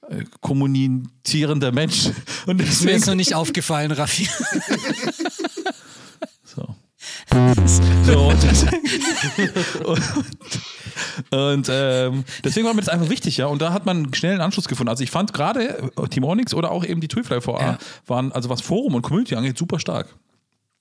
äh, 0.10 0.26
kommunizierender 0.42 1.72
Mensch. 1.72 2.08
Und 2.46 2.60
Ist 2.60 2.64
mir 2.64 2.66
deswegen, 2.66 2.92
jetzt 2.92 3.08
noch 3.08 3.16
nicht 3.16 3.36
aufgefallen, 3.36 3.92
Raffi. 3.92 4.28
so. 7.34 7.84
so 8.04 8.20
und, 8.30 8.44
das, 8.44 8.64
und, 9.84 10.04
und 11.32 11.68
ähm, 11.72 12.24
deswegen 12.44 12.66
war 12.68 12.74
mir 12.74 12.82
das 12.82 12.90
einfach 12.90 13.10
wichtig, 13.10 13.38
ja. 13.38 13.48
Und 13.48 13.62
da 13.62 13.74
hat 13.74 13.86
man 13.86 14.14
schnell 14.14 14.34
einen 14.34 14.42
Anschluss 14.42 14.68
gefunden. 14.68 14.90
Also 14.90 15.04
ich 15.04 15.12
fand 15.12 15.34
gerade 15.34 15.92
äh, 15.98 16.08
Team 16.10 16.24
Onyx 16.24 16.54
oder 16.54 16.72
auch 16.72 16.86
eben 16.86 17.02
die 17.02 17.08
Tweetfly 17.08 17.46
VA 17.46 17.60
Ja. 17.60 17.78
waren, 18.06 18.32
also 18.32 18.50
was 18.50 18.62
Forum 18.62 18.96
und 18.96 19.02
Community 19.02 19.36
angeht, 19.36 19.58
super 19.58 19.80
stark. 19.80 20.08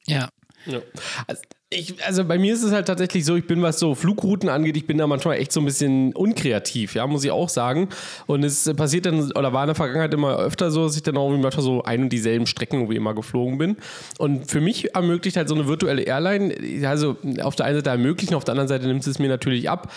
ja. 0.07 0.29
Ja. 0.65 0.79
Also, 1.27 1.43
ich, 1.73 2.05
also 2.05 2.25
bei 2.25 2.39
mir 2.39 2.55
ist 2.55 2.63
es 2.63 2.73
halt 2.73 2.87
tatsächlich 2.87 3.25
so, 3.25 3.37
ich 3.37 3.47
bin, 3.47 3.63
was 3.63 3.79
so 3.79 3.95
Flugrouten 3.95 4.49
angeht, 4.49 4.77
ich 4.77 4.87
bin 4.87 4.99
da 4.99 5.07
manchmal 5.07 5.39
echt 5.39 5.53
so 5.53 5.61
ein 5.61 5.65
bisschen 5.65 6.13
unkreativ, 6.15 6.95
ja, 6.95 7.07
muss 7.07 7.25
ich 7.25 7.31
auch 7.31 7.49
sagen. 7.49 7.89
Und 8.27 8.45
es 8.45 8.71
passiert 8.77 9.07
dann, 9.07 9.33
oder 9.33 9.53
war 9.53 9.65
in 9.65 9.69
der 9.69 9.75
Vergangenheit 9.75 10.15
immer 10.15 10.39
öfter 10.39 10.71
so, 10.71 10.85
dass 10.85 10.97
ich 10.97 11.03
dann 11.03 11.17
auch 11.17 11.31
manchmal 11.31 11.65
so 11.65 11.83
ein 11.83 12.03
und 12.03 12.09
dieselben 12.11 12.47
Strecken 12.47 12.89
wie 12.91 12.97
immer 12.97 13.15
geflogen 13.15 13.59
bin. 13.59 13.77
Und 14.19 14.51
für 14.51 14.61
mich 14.61 14.95
ermöglicht 14.95 15.37
halt 15.37 15.49
so 15.49 15.55
eine 15.55 15.67
virtuelle 15.67 16.03
Airline, 16.03 16.55
also 16.87 17.17
auf 17.43 17.57
der 17.57 17.67
einen 17.67 17.77
Seite 17.77 17.91
ermöglichen, 17.91 18.35
auf 18.35 18.45
der 18.45 18.53
anderen 18.53 18.69
Seite 18.69 18.87
nimmt 18.87 19.07
es 19.07 19.19
mir 19.19 19.29
natürlich 19.29 19.71
ab, 19.71 19.91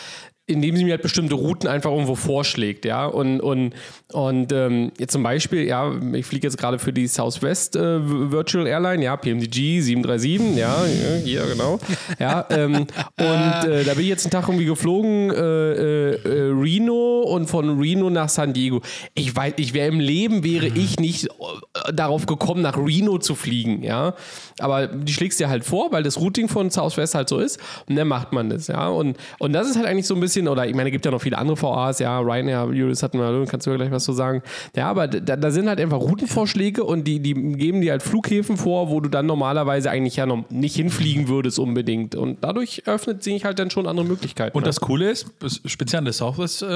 indem 0.47 0.77
sie 0.77 0.83
mir 0.83 0.91
halt 0.91 1.01
bestimmte 1.01 1.33
Routen 1.33 1.67
einfach 1.67 1.91
irgendwo 1.91 2.13
vorschlägt, 2.13 2.85
ja. 2.85 3.05
Und, 3.07 3.41
und, 3.41 3.73
und 4.13 4.51
ähm, 4.51 4.91
jetzt 4.99 5.13
zum 5.13 5.23
Beispiel, 5.23 5.65
ja, 5.65 5.91
ich 6.13 6.25
fliege 6.25 6.45
jetzt 6.45 6.57
gerade 6.57 6.77
für 6.77 6.93
die 6.93 7.07
Southwest 7.07 7.75
äh, 7.75 8.31
Virtual 8.31 8.67
Airline, 8.67 9.03
ja, 9.03 9.17
PMDG 9.17 9.81
737, 9.81 10.55
ja, 10.55 10.85
ja, 10.85 11.15
hier, 11.23 11.45
genau. 11.47 11.79
Ja, 12.19 12.45
ähm, 12.51 12.75
und 12.75 13.69
äh, 13.69 13.83
da 13.85 13.95
bin 13.95 14.03
ich 14.03 14.09
jetzt 14.09 14.25
einen 14.25 14.31
Tag 14.31 14.47
irgendwie 14.47 14.65
geflogen, 14.65 15.31
äh, 15.31 15.35
äh, 15.35 16.11
äh, 16.13 16.51
Reno 16.51 17.21
und 17.21 17.47
von 17.47 17.79
Reno 17.79 18.11
nach 18.11 18.29
San 18.29 18.53
Diego. 18.53 18.81
Ich 19.15 19.35
weiß, 19.35 19.53
ich 19.57 19.73
wäre 19.73 19.87
im 19.87 19.99
Leben, 19.99 20.43
wäre 20.43 20.67
ich 20.67 20.99
nicht 20.99 21.25
äh, 21.25 21.91
darauf 21.91 22.27
gekommen, 22.27 22.61
nach 22.61 22.77
Reno 22.77 23.17
zu 23.17 23.33
fliegen, 23.33 23.81
ja. 23.81 24.13
Aber 24.59 24.85
die 24.87 25.11
schlägst 25.11 25.39
dir 25.39 25.49
halt 25.49 25.65
vor, 25.65 25.91
weil 25.91 26.03
das 26.03 26.19
Routing 26.19 26.49
von 26.49 26.69
Southwest 26.69 27.15
halt 27.15 27.29
so 27.29 27.39
ist 27.39 27.59
und 27.89 27.95
dann 27.95 28.07
macht 28.07 28.31
man 28.31 28.51
das, 28.51 28.67
ja. 28.67 28.87
Und, 28.89 29.17
und 29.39 29.53
das 29.53 29.67
ist 29.67 29.75
halt 29.75 29.87
eigentlich 29.87 30.05
so 30.05 30.13
ein 30.13 30.19
bisschen, 30.19 30.34
oder 30.43 30.67
ich 30.67 30.75
meine, 30.75 30.89
es 30.89 30.93
gibt 30.93 31.05
ja 31.05 31.11
noch 31.11 31.21
viele 31.21 31.37
andere 31.37 31.61
VAs, 31.61 31.99
ja, 31.99 32.19
Ryanair, 32.19 32.69
Julius 32.71 33.03
hatten 33.03 33.19
wir, 33.19 33.45
kannst 33.47 33.65
du 33.65 33.71
ja 33.71 33.77
gleich 33.77 33.91
was 33.91 34.03
zu 34.03 34.13
sagen. 34.13 34.41
Ja, 34.75 34.89
aber 34.89 35.07
da, 35.07 35.35
da 35.35 35.51
sind 35.51 35.67
halt 35.67 35.79
einfach 35.79 35.99
Routenvorschläge 35.99 36.83
und 36.83 37.05
die, 37.05 37.19
die 37.19 37.33
geben 37.33 37.81
dir 37.81 37.91
halt 37.91 38.03
Flughäfen 38.03 38.57
vor, 38.57 38.89
wo 38.89 38.99
du 38.99 39.09
dann 39.09 39.25
normalerweise 39.25 39.89
eigentlich 39.89 40.17
ja 40.17 40.25
noch 40.25 40.49
nicht 40.49 40.75
hinfliegen 40.75 41.27
würdest 41.27 41.59
unbedingt. 41.59 42.15
Und 42.15 42.43
dadurch 42.43 42.83
öffnet 42.85 43.23
sich 43.23 43.45
halt 43.45 43.59
dann 43.59 43.69
schon 43.69 43.87
andere 43.87 44.05
Möglichkeiten. 44.05 44.55
Und 44.55 44.63
ne? 44.63 44.67
das 44.67 44.79
Coole 44.79 45.09
ist, 45.09 45.27
speziell 45.65 45.99
an 45.99 46.05
der 46.05 46.13
Southwest 46.13 46.61
äh, 46.61 46.67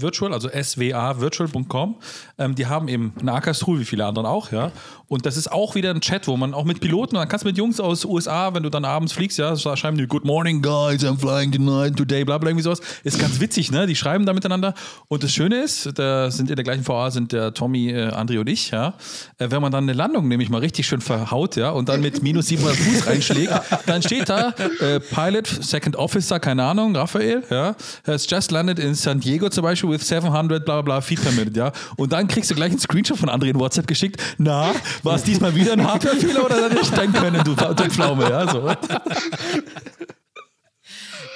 Virtual, 0.00 0.32
also 0.32 0.48
swavirtual.com, 0.48 1.96
ähm, 2.38 2.54
die 2.54 2.66
haben 2.66 2.88
eben 2.88 3.12
ein 3.20 3.28
ACAS-Tool, 3.28 3.80
wie 3.80 3.84
viele 3.84 4.06
andere 4.06 4.28
auch, 4.28 4.52
ja. 4.52 4.72
Und 5.08 5.26
das 5.26 5.36
ist 5.36 5.52
auch 5.52 5.74
wieder 5.74 5.90
ein 5.90 6.00
Chat, 6.00 6.26
wo 6.26 6.36
man 6.38 6.54
auch 6.54 6.64
mit 6.64 6.80
Piloten, 6.80 7.16
dann 7.16 7.28
kannst 7.28 7.44
du 7.44 7.48
mit 7.48 7.58
Jungs 7.58 7.80
aus 7.80 8.04
USA, 8.04 8.54
wenn 8.54 8.62
du 8.62 8.70
dann 8.70 8.84
abends 8.84 9.12
fliegst, 9.12 9.38
ja, 9.38 9.54
schreiben 9.56 9.98
die 9.98 10.06
Good 10.06 10.24
morning, 10.24 10.62
guys, 10.62 11.04
I'm 11.04 11.18
flying 11.18 11.52
tonight, 11.52 11.96
today, 11.96 12.24
bla 12.24 12.38
bla, 12.38 12.48
irgendwie 12.48 12.62
sowas. 12.62 12.80
Ist 13.04 13.18
ganz 13.18 13.40
witzig, 13.40 13.70
ne? 13.70 13.86
Die 13.86 13.96
schreiben 13.96 14.26
da 14.26 14.32
miteinander. 14.32 14.74
Und 15.08 15.22
das 15.22 15.32
Schöne 15.32 15.62
ist, 15.62 15.90
da 15.98 16.30
sind 16.30 16.50
in 16.50 16.56
der 16.56 16.64
gleichen 16.64 16.86
VA 16.86 17.10
sind 17.10 17.32
der 17.32 17.54
Tommy, 17.54 17.90
äh, 17.90 18.08
André 18.08 18.38
und 18.38 18.48
ich, 18.48 18.70
ja. 18.70 18.94
Äh, 19.38 19.50
wenn 19.50 19.62
man 19.62 19.72
dann 19.72 19.84
eine 19.84 19.92
Landung 19.92 20.28
nämlich 20.28 20.48
mal 20.48 20.58
richtig 20.58 20.86
schön 20.86 21.00
verhaut, 21.00 21.56
ja, 21.56 21.70
und 21.70 21.88
dann 21.88 22.00
mit 22.00 22.22
minus 22.22 22.46
700 22.46 22.76
Fuß 22.76 23.06
reinschlägt, 23.06 23.52
dann 23.86 24.02
steht 24.02 24.28
da 24.28 24.54
äh, 24.80 25.00
Pilot, 25.00 25.46
Second 25.46 25.96
Officer, 25.96 26.40
keine 26.40 26.64
Ahnung, 26.64 26.96
Raphael, 26.96 27.42
ja, 27.50 27.74
has 28.06 28.28
just 28.28 28.50
landed 28.50 28.78
in 28.78 28.94
San 28.94 29.20
Diego 29.20 29.48
zum 29.48 29.62
Beispiel 29.62 29.90
with 29.90 30.06
700 30.06 30.64
bla 30.64 30.82
bla 30.82 30.82
bla 30.82 31.00
feet 31.00 31.22
per 31.22 31.32
minute, 31.32 31.58
ja. 31.58 31.72
Und 31.96 32.12
dann 32.12 32.28
kriegst 32.28 32.50
du 32.50 32.54
gleich 32.54 32.70
einen 32.70 32.80
Screenshot 32.80 33.18
von 33.18 33.28
André 33.28 33.50
in 33.50 33.58
WhatsApp 33.58 33.86
geschickt. 33.86 34.22
Na, 34.38 34.72
war 35.02 35.16
es 35.16 35.22
diesmal 35.22 35.54
wieder 35.54 35.72
ein 35.72 35.86
Hardwarefehler 35.86 36.44
oder 36.44 36.80
ich 36.80 36.90
dein 36.90 37.12
Können, 37.12 37.42
du, 37.44 37.54
du 37.54 37.90
Pflaume, 37.90 38.28
ja, 38.28 38.48
so. 38.48 38.70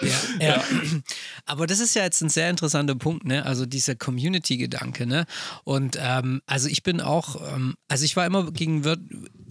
Ja, 0.01 0.47
ja. 0.47 0.65
Aber 1.47 1.67
das 1.67 1.81
ist 1.81 1.95
ja 1.95 2.03
jetzt 2.03 2.21
ein 2.23 2.29
sehr 2.29 2.51
interessanter 2.51 2.95
Punkt, 2.95 3.25
ne? 3.25 3.45
Also 3.47 3.67
dieser 3.67 3.95
Community-Gedanke, 3.95 5.07
ne? 5.07 5.27
Und 5.65 5.99
ähm, 6.01 6.43
also 6.47 6.69
ich 6.69 6.83
bin 6.83 7.01
auch, 7.01 7.37
ähm, 7.55 7.77
also 7.89 8.05
ich 8.05 8.17
war 8.17 8.27
immer 8.27 8.51
gegen 8.53 8.85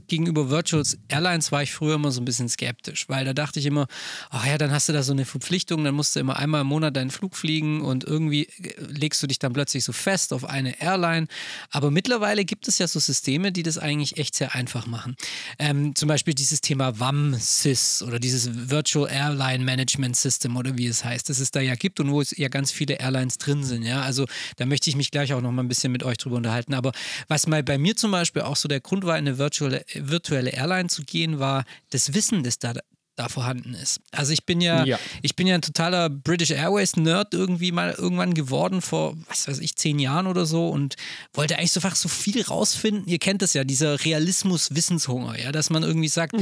gegenüber 0.08 0.50
Virtuals 0.50 0.98
Airlines 1.08 1.52
war 1.52 1.64
ich 1.64 1.72
früher 1.72 1.96
immer 1.96 2.12
so 2.12 2.22
ein 2.22 2.26
bisschen 2.26 2.50
skeptisch, 2.50 3.10
weil 3.10 3.26
da 3.26 3.34
dachte 3.34 3.60
ich 3.60 3.66
immer, 3.66 3.88
ach 4.30 4.46
ja, 4.46 4.58
dann 4.58 4.72
hast 4.72 4.90
du 4.90 4.94
da 4.94 5.04
so 5.04 5.12
eine 5.12 5.26
Verpflichtung, 5.26 5.84
dann 5.84 5.96
musst 5.96 6.16
du 6.16 6.20
immer 6.20 6.38
einmal 6.38 6.62
im 6.62 6.68
Monat 6.68 6.96
deinen 6.96 7.12
Flug 7.12 7.36
fliegen 7.36 7.82
und 7.82 8.04
irgendwie 8.04 8.48
äh, 8.64 8.74
legst 8.88 9.22
du 9.22 9.28
dich 9.28 9.40
dann 9.40 9.54
plötzlich 9.54 9.84
so 9.84 9.94
fest 9.94 10.34
auf 10.34 10.46
eine 10.46 10.82
Airline. 10.82 11.28
Aber 11.72 11.92
mittlerweile 11.92 12.46
gibt 12.46 12.68
es 12.68 12.78
ja 12.78 12.88
so 12.88 13.00
Systeme, 13.00 13.52
die 13.52 13.64
das 13.64 13.78
eigentlich 13.78 14.18
echt 14.18 14.36
sehr 14.36 14.56
einfach 14.56 14.88
machen. 14.88 15.16
Ähm, 15.60 15.96
zum 15.96 16.08
Beispiel 16.08 16.34
dieses 16.34 16.62
Thema 16.62 17.00
WAM-SYS 17.00 18.04
oder 18.04 18.20
dieses 18.20 18.70
Virtual 18.70 19.10
Airline 19.10 19.64
Management 19.64 20.16
System 20.16 20.56
oder 20.58 20.78
wie 20.78 20.88
es 20.88 21.04
heißt, 21.04 21.30
das 21.30 21.40
es 21.40 21.52
da 21.52 21.60
ja 21.60 21.76
gibt 21.76 22.00
und 22.00 22.12
wo 22.12 22.22
es 22.22 22.36
ja 22.38 22.48
ganz 22.48 22.72
viele 22.72 22.96
Airlines 22.96 23.38
drin 23.38 23.64
sind. 23.64 23.84
Ja, 23.84 24.02
also 24.02 24.26
da 24.58 24.66
möchte 24.66 24.90
ich 24.90 24.96
mich 24.96 25.12
gleich 25.12 25.34
auch 25.34 25.42
noch 25.42 25.52
mal 25.52 25.64
ein 25.64 25.68
bisschen 25.68 25.92
mit 25.92 26.04
euch 26.04 26.18
drüber 26.18 26.38
unterhalten. 26.38 26.74
Aber 26.74 26.92
was 27.28 27.48
mal 27.48 27.64
bei 27.64 27.78
mir 27.78 27.96
zum 27.96 28.12
Beispiel 28.12 28.44
auch 28.44 28.56
so 28.56 28.68
der 28.68 28.80
Grund 28.80 29.06
war, 29.06 29.18
in 29.18 29.28
eine 29.28 29.38
virtuelle, 29.38 29.86
virtuelle 30.02 30.52
Airline 30.52 30.90
zu 30.90 31.04
gehen, 31.04 31.40
war 31.40 31.64
das 31.92 32.14
Wissen, 32.14 32.44
das 32.44 32.60
da 32.60 32.74
da 33.18 33.30
vorhanden 33.30 33.76
ist. 33.76 34.02
Also 34.12 34.34
ich 34.34 34.46
bin 34.46 34.60
ja, 34.60 34.84
Ja. 34.84 35.00
ich 35.22 35.38
bin 35.38 35.48
ja 35.48 35.56
ein 35.56 35.62
totaler 35.62 36.10
British 36.10 36.52
Airways 36.52 36.98
Nerd 36.98 37.34
irgendwie 37.34 37.72
mal 37.72 37.96
irgendwann 37.98 38.34
geworden 38.34 38.82
vor, 38.82 39.16
was 39.30 39.48
weiß 39.48 39.60
ich, 39.60 39.78
zehn 39.78 40.00
Jahren 40.00 40.28
oder 40.28 40.46
so 40.46 40.68
und 40.68 40.96
wollte 41.34 41.58
eigentlich 41.58 41.72
so 41.72 41.80
einfach 41.80 41.96
so 41.96 42.10
viel 42.10 42.42
rausfinden. 42.42 43.08
Ihr 43.08 43.20
kennt 43.20 43.42
das 43.42 43.54
ja, 43.54 43.64
dieser 43.64 44.04
Realismus-Wissenshunger, 44.04 45.40
ja, 45.40 45.52
dass 45.52 45.70
man 45.70 45.84
irgendwie 45.84 46.08
sagt, 46.08 46.34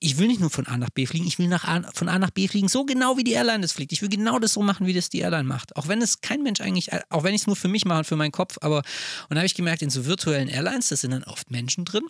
ich 0.00 0.18
will 0.18 0.28
nicht 0.28 0.40
nur 0.40 0.50
von 0.50 0.66
A 0.66 0.76
nach 0.76 0.90
B 0.90 1.06
fliegen, 1.06 1.26
ich 1.26 1.38
will 1.38 1.48
nach 1.48 1.64
A, 1.64 1.82
von 1.94 2.08
A 2.08 2.18
nach 2.18 2.30
B 2.30 2.48
fliegen, 2.48 2.68
so 2.68 2.84
genau 2.84 3.16
wie 3.16 3.24
die 3.24 3.32
Airline 3.32 3.60
das 3.62 3.72
fliegt. 3.72 3.92
Ich 3.92 4.02
will 4.02 4.08
genau 4.08 4.38
das 4.38 4.52
so 4.52 4.62
machen, 4.62 4.86
wie 4.86 4.92
das 4.92 5.08
die 5.08 5.20
Airline 5.20 5.44
macht. 5.44 5.76
Auch 5.76 5.88
wenn 5.88 6.02
es 6.02 6.20
kein 6.20 6.42
Mensch 6.42 6.60
eigentlich, 6.60 6.90
auch 7.10 7.24
wenn 7.24 7.34
ich 7.34 7.42
es 7.42 7.46
nur 7.46 7.56
für 7.56 7.68
mich 7.68 7.84
mache 7.84 8.00
und 8.00 8.04
für 8.06 8.16
meinen 8.16 8.32
Kopf, 8.32 8.58
aber 8.60 8.78
und 9.28 9.30
da 9.30 9.36
habe 9.36 9.46
ich 9.46 9.54
gemerkt, 9.54 9.82
in 9.82 9.90
so 9.90 10.04
virtuellen 10.04 10.48
Airlines, 10.48 10.88
das 10.88 11.00
sind 11.00 11.12
dann 11.12 11.24
oft 11.24 11.50
Menschen 11.50 11.84
drin, 11.84 12.04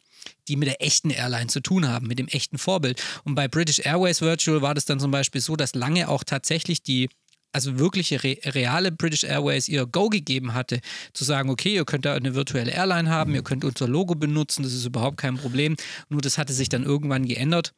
die 0.49 0.57
mit 0.57 0.69
der 0.69 0.83
echten 0.83 1.11
Airline 1.11 1.49
zu 1.49 1.61
tun 1.61 1.89
haben, 1.89 2.07
mit 2.07 2.19
dem 2.19 2.29
echten 2.29 2.59
Vorbild. 2.59 3.03
Und 3.25 3.35
bei 3.35 3.49
British 3.49 3.81
Airways 3.81 4.21
Virtual 4.21 4.63
war 4.63 4.75
das 4.75 4.85
dann 4.85 5.01
zum 5.01 5.11
Beispiel 5.11 5.41
so, 5.41 5.57
dass 5.57 5.75
lange 5.75 6.09
auch 6.09 6.25
tatsächlich 6.25 6.83
die 6.83 7.09
also 7.53 7.79
wirkliche 7.79 8.23
re 8.25 8.39
reale 8.47 8.91
British 8.91 9.25
Airways 9.25 9.69
ihr 9.69 9.87
Go 9.87 10.09
gegeben 10.09 10.55
hatte, 10.55 10.81
zu 11.13 11.25
sagen, 11.25 11.51
okay, 11.51 11.75
ihr 11.75 11.85
könnt 11.85 12.07
da 12.07 12.15
eine 12.15 12.35
virtuelle 12.35 12.73
Airline 12.73 13.11
haben, 13.11 13.35
ihr 13.35 13.43
könnt 13.43 13.65
unser 13.65 13.87
Logo 13.87 14.15
benutzen, 14.15 14.63
das 14.63 14.73
ist 14.73 14.87
überhaupt 14.87 15.19
kein 15.19 15.37
Problem. 15.37 15.77
Nur 16.09 16.23
das 16.23 16.39
hatte 16.39 16.55
sich 16.55 16.71
dann 16.71 16.83
irgendwann 16.83 17.27
geändert. 17.27 17.75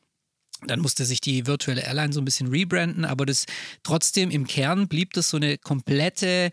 Dann 0.66 0.80
musste 0.80 1.04
sich 1.04 1.20
die 1.20 1.46
virtuelle 1.46 1.82
Airline 1.82 2.12
so 2.12 2.20
ein 2.20 2.24
bisschen 2.24 2.48
rebranden, 2.48 3.04
aber 3.04 3.26
das 3.26 3.44
trotzdem 3.82 4.30
im 4.30 4.46
Kern 4.46 4.88
blieb 4.88 5.12
das 5.12 5.28
so 5.28 5.36
eine 5.36 5.58
komplette 5.58 6.52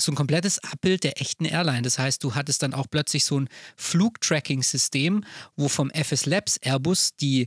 so 0.00 0.12
ein 0.12 0.16
komplettes 0.16 0.58
Abbild 0.64 1.04
der 1.04 1.20
echten 1.20 1.44
Airline. 1.44 1.82
Das 1.82 1.98
heißt, 1.98 2.22
du 2.24 2.34
hattest 2.34 2.62
dann 2.62 2.74
auch 2.74 2.86
plötzlich 2.90 3.24
so 3.24 3.38
ein 3.38 3.48
Flugtracking-System, 3.76 5.24
wo 5.56 5.68
vom 5.68 5.90
FS 5.90 6.26
Labs 6.26 6.56
Airbus 6.58 7.14
die 7.16 7.46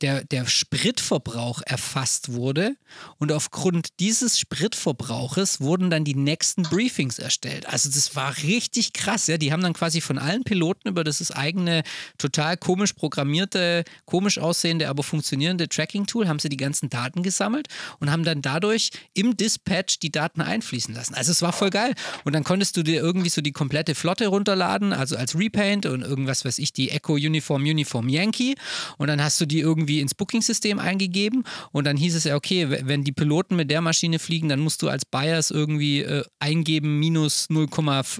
der, 0.00 0.24
der 0.24 0.46
Spritverbrauch 0.46 1.60
erfasst 1.64 2.32
wurde 2.32 2.76
und 3.18 3.32
aufgrund 3.32 3.98
dieses 3.98 4.38
Spritverbrauches 4.38 5.60
wurden 5.60 5.90
dann 5.90 6.04
die 6.04 6.14
nächsten 6.14 6.62
Briefings 6.62 7.18
erstellt. 7.18 7.66
Also 7.66 7.90
das 7.90 8.14
war 8.14 8.36
richtig 8.38 8.92
krass. 8.92 9.26
Ja? 9.26 9.38
Die 9.38 9.52
haben 9.52 9.62
dann 9.62 9.72
quasi 9.72 10.00
von 10.00 10.18
allen 10.18 10.44
Piloten 10.44 10.88
über 10.88 11.02
das 11.02 11.30
eigene 11.32 11.82
total 12.18 12.56
komisch 12.56 12.92
programmierte, 12.92 13.84
komisch 14.04 14.38
aussehende, 14.38 14.88
aber 14.88 15.02
funktionierende 15.02 15.68
Tracking-Tool, 15.68 16.28
haben 16.28 16.38
sie 16.38 16.48
die 16.48 16.56
ganzen 16.56 16.88
Daten 16.88 17.22
gesammelt 17.22 17.66
und 17.98 18.10
haben 18.10 18.24
dann 18.24 18.40
dadurch 18.40 18.90
im 19.14 19.36
Dispatch 19.36 19.98
die 19.98 20.12
Daten 20.12 20.42
einfließen 20.42 20.94
lassen. 20.94 21.14
Also 21.14 21.32
es 21.32 21.42
war 21.42 21.52
voll 21.52 21.70
geil. 21.70 21.94
Und 22.24 22.34
dann 22.34 22.44
konntest 22.44 22.76
du 22.76 22.82
dir 22.82 23.00
irgendwie 23.00 23.30
so 23.30 23.40
die 23.40 23.52
komplette 23.52 23.94
Flotte 23.94 24.28
runterladen, 24.28 24.92
also 24.92 25.16
als 25.16 25.36
Repaint 25.36 25.86
und 25.86 26.02
irgendwas 26.02 26.44
weiß 26.44 26.58
ich, 26.58 26.72
die 26.72 26.90
Echo 26.90 27.14
Uniform 27.14 27.62
Uniform 27.62 28.08
Yankee. 28.08 28.54
Und 28.98 29.08
dann 29.08 29.22
hast 29.22 29.40
du 29.40 29.46
die 29.46 29.60
irgendwie 29.60 29.71
ins 29.72 30.14
Booking-System 30.14 30.78
eingegeben 30.78 31.44
und 31.72 31.86
dann 31.86 31.96
hieß 31.96 32.14
es 32.14 32.24
ja, 32.24 32.36
okay, 32.36 32.68
wenn 32.68 33.04
die 33.04 33.12
Piloten 33.12 33.56
mit 33.56 33.70
der 33.70 33.80
Maschine 33.80 34.18
fliegen, 34.18 34.48
dann 34.48 34.60
musst 34.60 34.82
du 34.82 34.88
als 34.88 35.04
Buyers 35.04 35.50
irgendwie 35.50 36.00
äh, 36.00 36.24
eingeben 36.38 36.98
minus 36.98 37.48
0, 37.50 37.68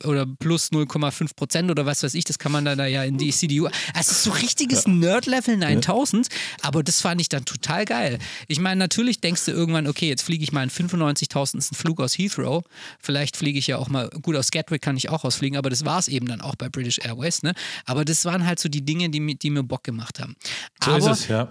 oder 0.05 0.27
plus 0.27 0.71
0,5 0.71 1.37
Prozent 1.37 1.71
oder 1.71 1.87
was 1.87 2.03
weiß 2.03 2.15
ich, 2.15 2.25
das 2.25 2.39
kann 2.39 2.53
man 2.53 2.65
dann 2.65 2.79
da 2.79 2.87
ja 2.87 3.05
in 3.05 3.19
die 3.19 3.31
CDU. 3.31 3.69
Also 3.95 4.15
so 4.15 4.31
richtiges 4.37 4.85
ja. 4.85 4.93
Nerd-Level 4.93 5.57
9000, 5.57 6.29
ja. 6.29 6.39
aber 6.63 6.83
das 6.83 7.01
fand 7.01 7.21
ich 7.21 7.29
dann 7.29 7.45
total 7.45 7.85
geil. 7.85 8.19
Ich 8.49 8.61
meine, 8.61 8.79
natürlich 8.79 9.21
denkst 9.21 9.45
du 9.45 9.53
irgendwann, 9.53 9.87
okay, 9.87 10.09
jetzt 10.09 10.23
fliege 10.23 10.45
ich 10.45 10.53
mal 10.53 10.61
einen 10.61 10.71
95.000. 10.71 11.75
Flug 11.75 12.01
aus 12.01 12.17
Heathrow, 12.19 12.65
vielleicht 13.01 13.37
fliege 13.37 13.59
ich 13.59 13.67
ja 13.67 13.79
auch 13.79 13.89
mal, 13.89 14.09
gut, 14.23 14.37
aus 14.37 14.51
Gatwick 14.51 14.83
kann 14.83 14.97
ich 14.97 15.09
auch 15.11 15.25
ausfliegen, 15.25 15.57
aber 15.57 15.71
das 15.71 15.85
war 15.85 15.99
es 15.99 16.09
eben 16.09 16.27
dann 16.27 16.41
auch 16.41 16.57
bei 16.57 16.69
British 16.69 16.99
Airways, 16.99 17.43
ne? 17.43 17.55
Aber 17.87 18.05
das 18.05 18.25
waren 18.25 18.47
halt 18.47 18.59
so 18.59 18.69
die 18.69 18.85
Dinge, 18.85 19.11
die, 19.11 19.37
die 19.37 19.51
mir 19.51 19.63
Bock 19.63 19.85
gemacht 19.85 20.21
haben. 20.21 20.37
So 20.83 20.93
aber, 20.93 20.99
ist 20.99 21.21
es, 21.21 21.29
ja. 21.29 21.42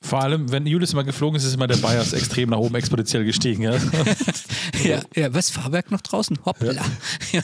Vor 0.00 0.22
allem, 0.22 0.50
wenn 0.50 0.66
Julius 0.66 0.94
mal 0.94 1.02
geflogen 1.02 1.36
ist, 1.36 1.44
ist 1.44 1.54
immer 1.54 1.66
der 1.66 1.76
Bias 1.76 2.12
extrem 2.12 2.50
nach 2.50 2.58
oben 2.58 2.74
exponentiell 2.74 3.24
gestiegen. 3.24 3.62
Ja, 3.62 3.72
ja, 4.84 5.00
ja 5.14 5.34
was, 5.34 5.50
Fahrwerk 5.50 5.90
noch 5.90 6.00
draußen? 6.00 6.38
Hoppla. 6.44 6.72
Ja. 6.72 6.82
Ja. 7.32 7.42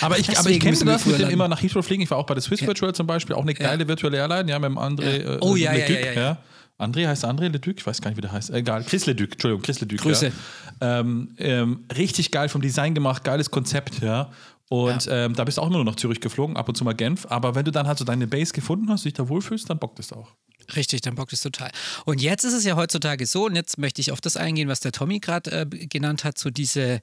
Aber 0.00 0.18
ich, 0.18 0.38
aber 0.38 0.50
ich 0.50 0.60
kenne 0.60 0.76
das 0.76 1.06
mit 1.06 1.18
dem 1.18 1.30
immer 1.30 1.48
nach 1.48 1.62
Heathrow 1.62 1.84
fliegen. 1.84 2.02
Ich 2.02 2.10
war 2.10 2.18
auch 2.18 2.26
bei 2.26 2.34
der 2.34 2.42
Swiss 2.42 2.62
Virtual 2.66 2.94
zum 2.94 3.06
Beispiel, 3.06 3.34
auch 3.34 3.42
eine 3.42 3.54
geile 3.54 3.86
virtuelle 3.88 4.18
Airline, 4.18 4.50
ja, 4.50 4.58
mit 4.58 4.70
dem 4.70 4.78
André. 4.78 5.36
Äh, 5.36 5.38
oh 5.40 5.56
ja, 5.56 5.72
ja, 5.72 5.88
ja, 5.88 6.12
ja. 6.12 6.38
André 6.78 7.06
heißt 7.06 7.24
André 7.24 7.48
Leduc, 7.48 7.78
ich 7.78 7.86
weiß 7.86 8.02
gar 8.02 8.10
nicht, 8.10 8.18
wie 8.18 8.22
der 8.22 8.32
heißt. 8.32 8.50
Egal, 8.50 8.84
Chris 8.84 9.06
Leduc, 9.06 9.32
Entschuldigung, 9.32 9.62
Chris 9.62 9.80
Leduc. 9.80 10.00
Grüße. 10.00 10.32
Ja. 10.80 11.00
Ähm, 11.00 11.34
ähm, 11.38 11.84
richtig 11.96 12.30
geil 12.30 12.48
vom 12.48 12.60
Design 12.60 12.94
gemacht, 12.94 13.24
geiles 13.24 13.50
Konzept, 13.50 14.02
ja. 14.02 14.30
Und 14.68 15.06
ja. 15.06 15.24
ähm, 15.24 15.34
da 15.34 15.44
bist 15.44 15.58
du 15.58 15.62
auch 15.62 15.68
immer 15.68 15.76
nur 15.76 15.84
nach 15.84 15.96
Zürich 15.96 16.20
geflogen, 16.20 16.56
ab 16.56 16.68
und 16.68 16.76
zu 16.76 16.84
mal 16.84 16.94
Genf. 16.94 17.26
Aber 17.30 17.54
wenn 17.54 17.64
du 17.64 17.70
dann 17.70 17.86
halt 17.86 17.98
so 17.98 18.04
deine 18.04 18.26
Base 18.26 18.52
gefunden 18.52 18.88
hast, 18.90 19.04
dich 19.04 19.14
da 19.14 19.28
wohlfühlst, 19.28 19.70
dann 19.70 19.78
bockt 19.78 20.00
es 20.00 20.12
auch. 20.12 20.32
Richtig, 20.74 21.02
dann 21.02 21.14
bockt 21.14 21.32
es 21.32 21.42
total. 21.42 21.70
Und 22.04 22.20
jetzt 22.20 22.44
ist 22.44 22.52
es 22.52 22.64
ja 22.64 22.74
heutzutage 22.74 23.26
so, 23.26 23.46
und 23.46 23.54
jetzt 23.54 23.78
möchte 23.78 24.00
ich 24.00 24.10
auf 24.10 24.20
das 24.20 24.36
eingehen, 24.36 24.68
was 24.68 24.80
der 24.80 24.92
Tommy 24.92 25.20
gerade 25.20 25.50
äh, 25.50 25.66
genannt 25.66 26.24
hat, 26.24 26.38
so 26.38 26.50
diese 26.50 27.00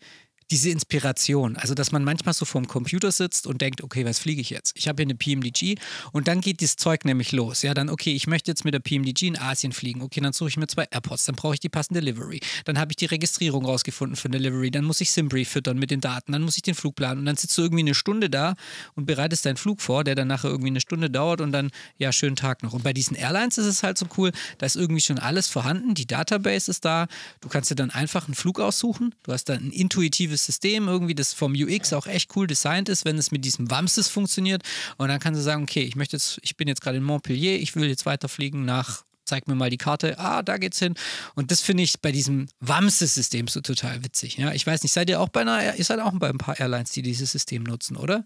diese 0.51 0.69
Inspiration. 0.69 1.57
Also, 1.57 1.73
dass 1.73 1.91
man 1.91 2.03
manchmal 2.03 2.33
so 2.33 2.45
vorm 2.45 2.67
Computer 2.67 3.11
sitzt 3.11 3.47
und 3.47 3.61
denkt, 3.61 3.83
okay, 3.83 4.05
was 4.05 4.19
fliege 4.19 4.41
ich 4.41 4.49
jetzt? 4.49 4.73
Ich 4.75 4.87
habe 4.87 5.01
hier 5.01 5.07
eine 5.07 5.15
PMDG 5.15 5.75
und 6.11 6.27
dann 6.27 6.41
geht 6.41 6.59
dieses 6.59 6.75
Zeug 6.75 7.05
nämlich 7.05 7.31
los. 7.31 7.61
Ja, 7.61 7.73
dann, 7.73 7.89
okay, 7.89 8.13
ich 8.13 8.27
möchte 8.27 8.51
jetzt 8.51 8.65
mit 8.65 8.73
der 8.73 8.79
PMDG 8.79 9.27
in 9.27 9.37
Asien 9.37 9.71
fliegen. 9.71 10.01
Okay, 10.01 10.21
dann 10.21 10.33
suche 10.33 10.49
ich 10.49 10.57
mir 10.57 10.67
zwei 10.67 10.85
AirPods, 10.91 11.25
dann 11.25 11.35
brauche 11.35 11.53
ich 11.55 11.59
die 11.59 11.69
passende 11.69 12.01
Delivery. 12.01 12.41
Dann 12.65 12.77
habe 12.77 12.91
ich 12.91 12.97
die 12.97 13.05
Registrierung 13.05 13.65
rausgefunden 13.65 14.15
für 14.15 14.29
Delivery. 14.29 14.71
Dann 14.71 14.85
muss 14.85 15.01
ich 15.01 15.11
Simbrief 15.11 15.49
füttern 15.49 15.77
mit 15.77 15.91
den 15.91 16.01
Daten. 16.01 16.31
Dann 16.31 16.41
muss 16.41 16.57
ich 16.57 16.63
den 16.63 16.75
Flug 16.75 16.95
planen. 16.95 17.19
Und 17.19 17.25
dann 17.25 17.35
sitzt 17.35 17.57
du 17.57 17.61
irgendwie 17.61 17.83
eine 17.83 17.95
Stunde 17.95 18.29
da 18.29 18.55
und 18.95 19.05
bereitest 19.05 19.45
deinen 19.45 19.57
Flug 19.57 19.81
vor, 19.81 20.03
der 20.03 20.15
dann 20.15 20.27
nachher 20.27 20.49
irgendwie 20.49 20.69
eine 20.69 20.81
Stunde 20.81 21.09
dauert 21.09 21.41
und 21.41 21.51
dann, 21.51 21.71
ja, 21.97 22.11
schönen 22.11 22.35
Tag 22.35 22.63
noch. 22.63 22.73
Und 22.73 22.83
bei 22.83 22.93
diesen 22.93 23.15
Airlines 23.15 23.57
ist 23.57 23.65
es 23.65 23.83
halt 23.83 23.97
so 23.97 24.07
cool, 24.17 24.31
da 24.57 24.65
ist 24.65 24.75
irgendwie 24.75 25.01
schon 25.01 25.19
alles 25.19 25.47
vorhanden. 25.47 25.93
Die 25.93 26.07
Database 26.07 26.69
ist 26.69 26.85
da. 26.85 27.07
Du 27.41 27.49
kannst 27.49 27.71
dir 27.71 27.75
dann 27.75 27.91
einfach 27.91 28.27
einen 28.27 28.35
Flug 28.35 28.59
aussuchen. 28.59 29.15
Du 29.23 29.31
hast 29.31 29.45
dann 29.45 29.67
ein 29.67 29.71
intuitives 29.71 30.32
System 30.37 30.87
irgendwie 30.87 31.15
das 31.15 31.33
vom 31.33 31.53
UX 31.53 31.93
auch 31.93 32.07
echt 32.07 32.35
cool 32.35 32.47
designt 32.47 32.89
ist, 32.89 33.05
wenn 33.05 33.17
es 33.17 33.31
mit 33.31 33.45
diesem 33.45 33.69
Wamses 33.69 34.07
funktioniert. 34.07 34.63
Und 34.97 35.09
dann 35.09 35.19
kannst 35.19 35.39
du 35.39 35.43
sagen, 35.43 35.63
okay, 35.63 35.81
ich 35.81 35.95
möchte 35.95 36.15
jetzt, 36.15 36.39
ich 36.41 36.57
bin 36.57 36.67
jetzt 36.67 36.81
gerade 36.81 36.97
in 36.97 37.03
Montpellier, 37.03 37.59
ich 37.59 37.75
will 37.75 37.87
jetzt 37.87 38.05
weiterfliegen 38.05 38.65
nach 38.65 39.03
zeig 39.25 39.47
mir 39.47 39.55
mal 39.55 39.69
die 39.69 39.77
Karte, 39.77 40.19
ah, 40.19 40.43
da 40.43 40.57
geht's 40.57 40.79
hin. 40.79 40.95
Und 41.35 41.49
das 41.49 41.61
finde 41.61 41.83
ich 41.83 42.01
bei 42.01 42.11
diesem 42.11 42.47
Wamses-System 42.59 43.47
so 43.47 43.61
total 43.61 44.03
witzig. 44.03 44.37
Ja, 44.37 44.51
ich 44.51 44.67
weiß 44.67 44.83
nicht, 44.83 44.91
seid 44.91 45.09
ihr 45.09 45.21
auch 45.21 45.29
bei 45.29 45.41
einer, 45.41 45.75
ihr 45.75 45.83
seid 45.83 45.99
auch 45.99 46.11
bei 46.15 46.29
ein 46.29 46.37
paar 46.37 46.59
Airlines, 46.59 46.91
die 46.91 47.01
dieses 47.01 47.31
System 47.31 47.63
nutzen, 47.63 47.95
oder? 47.95 48.25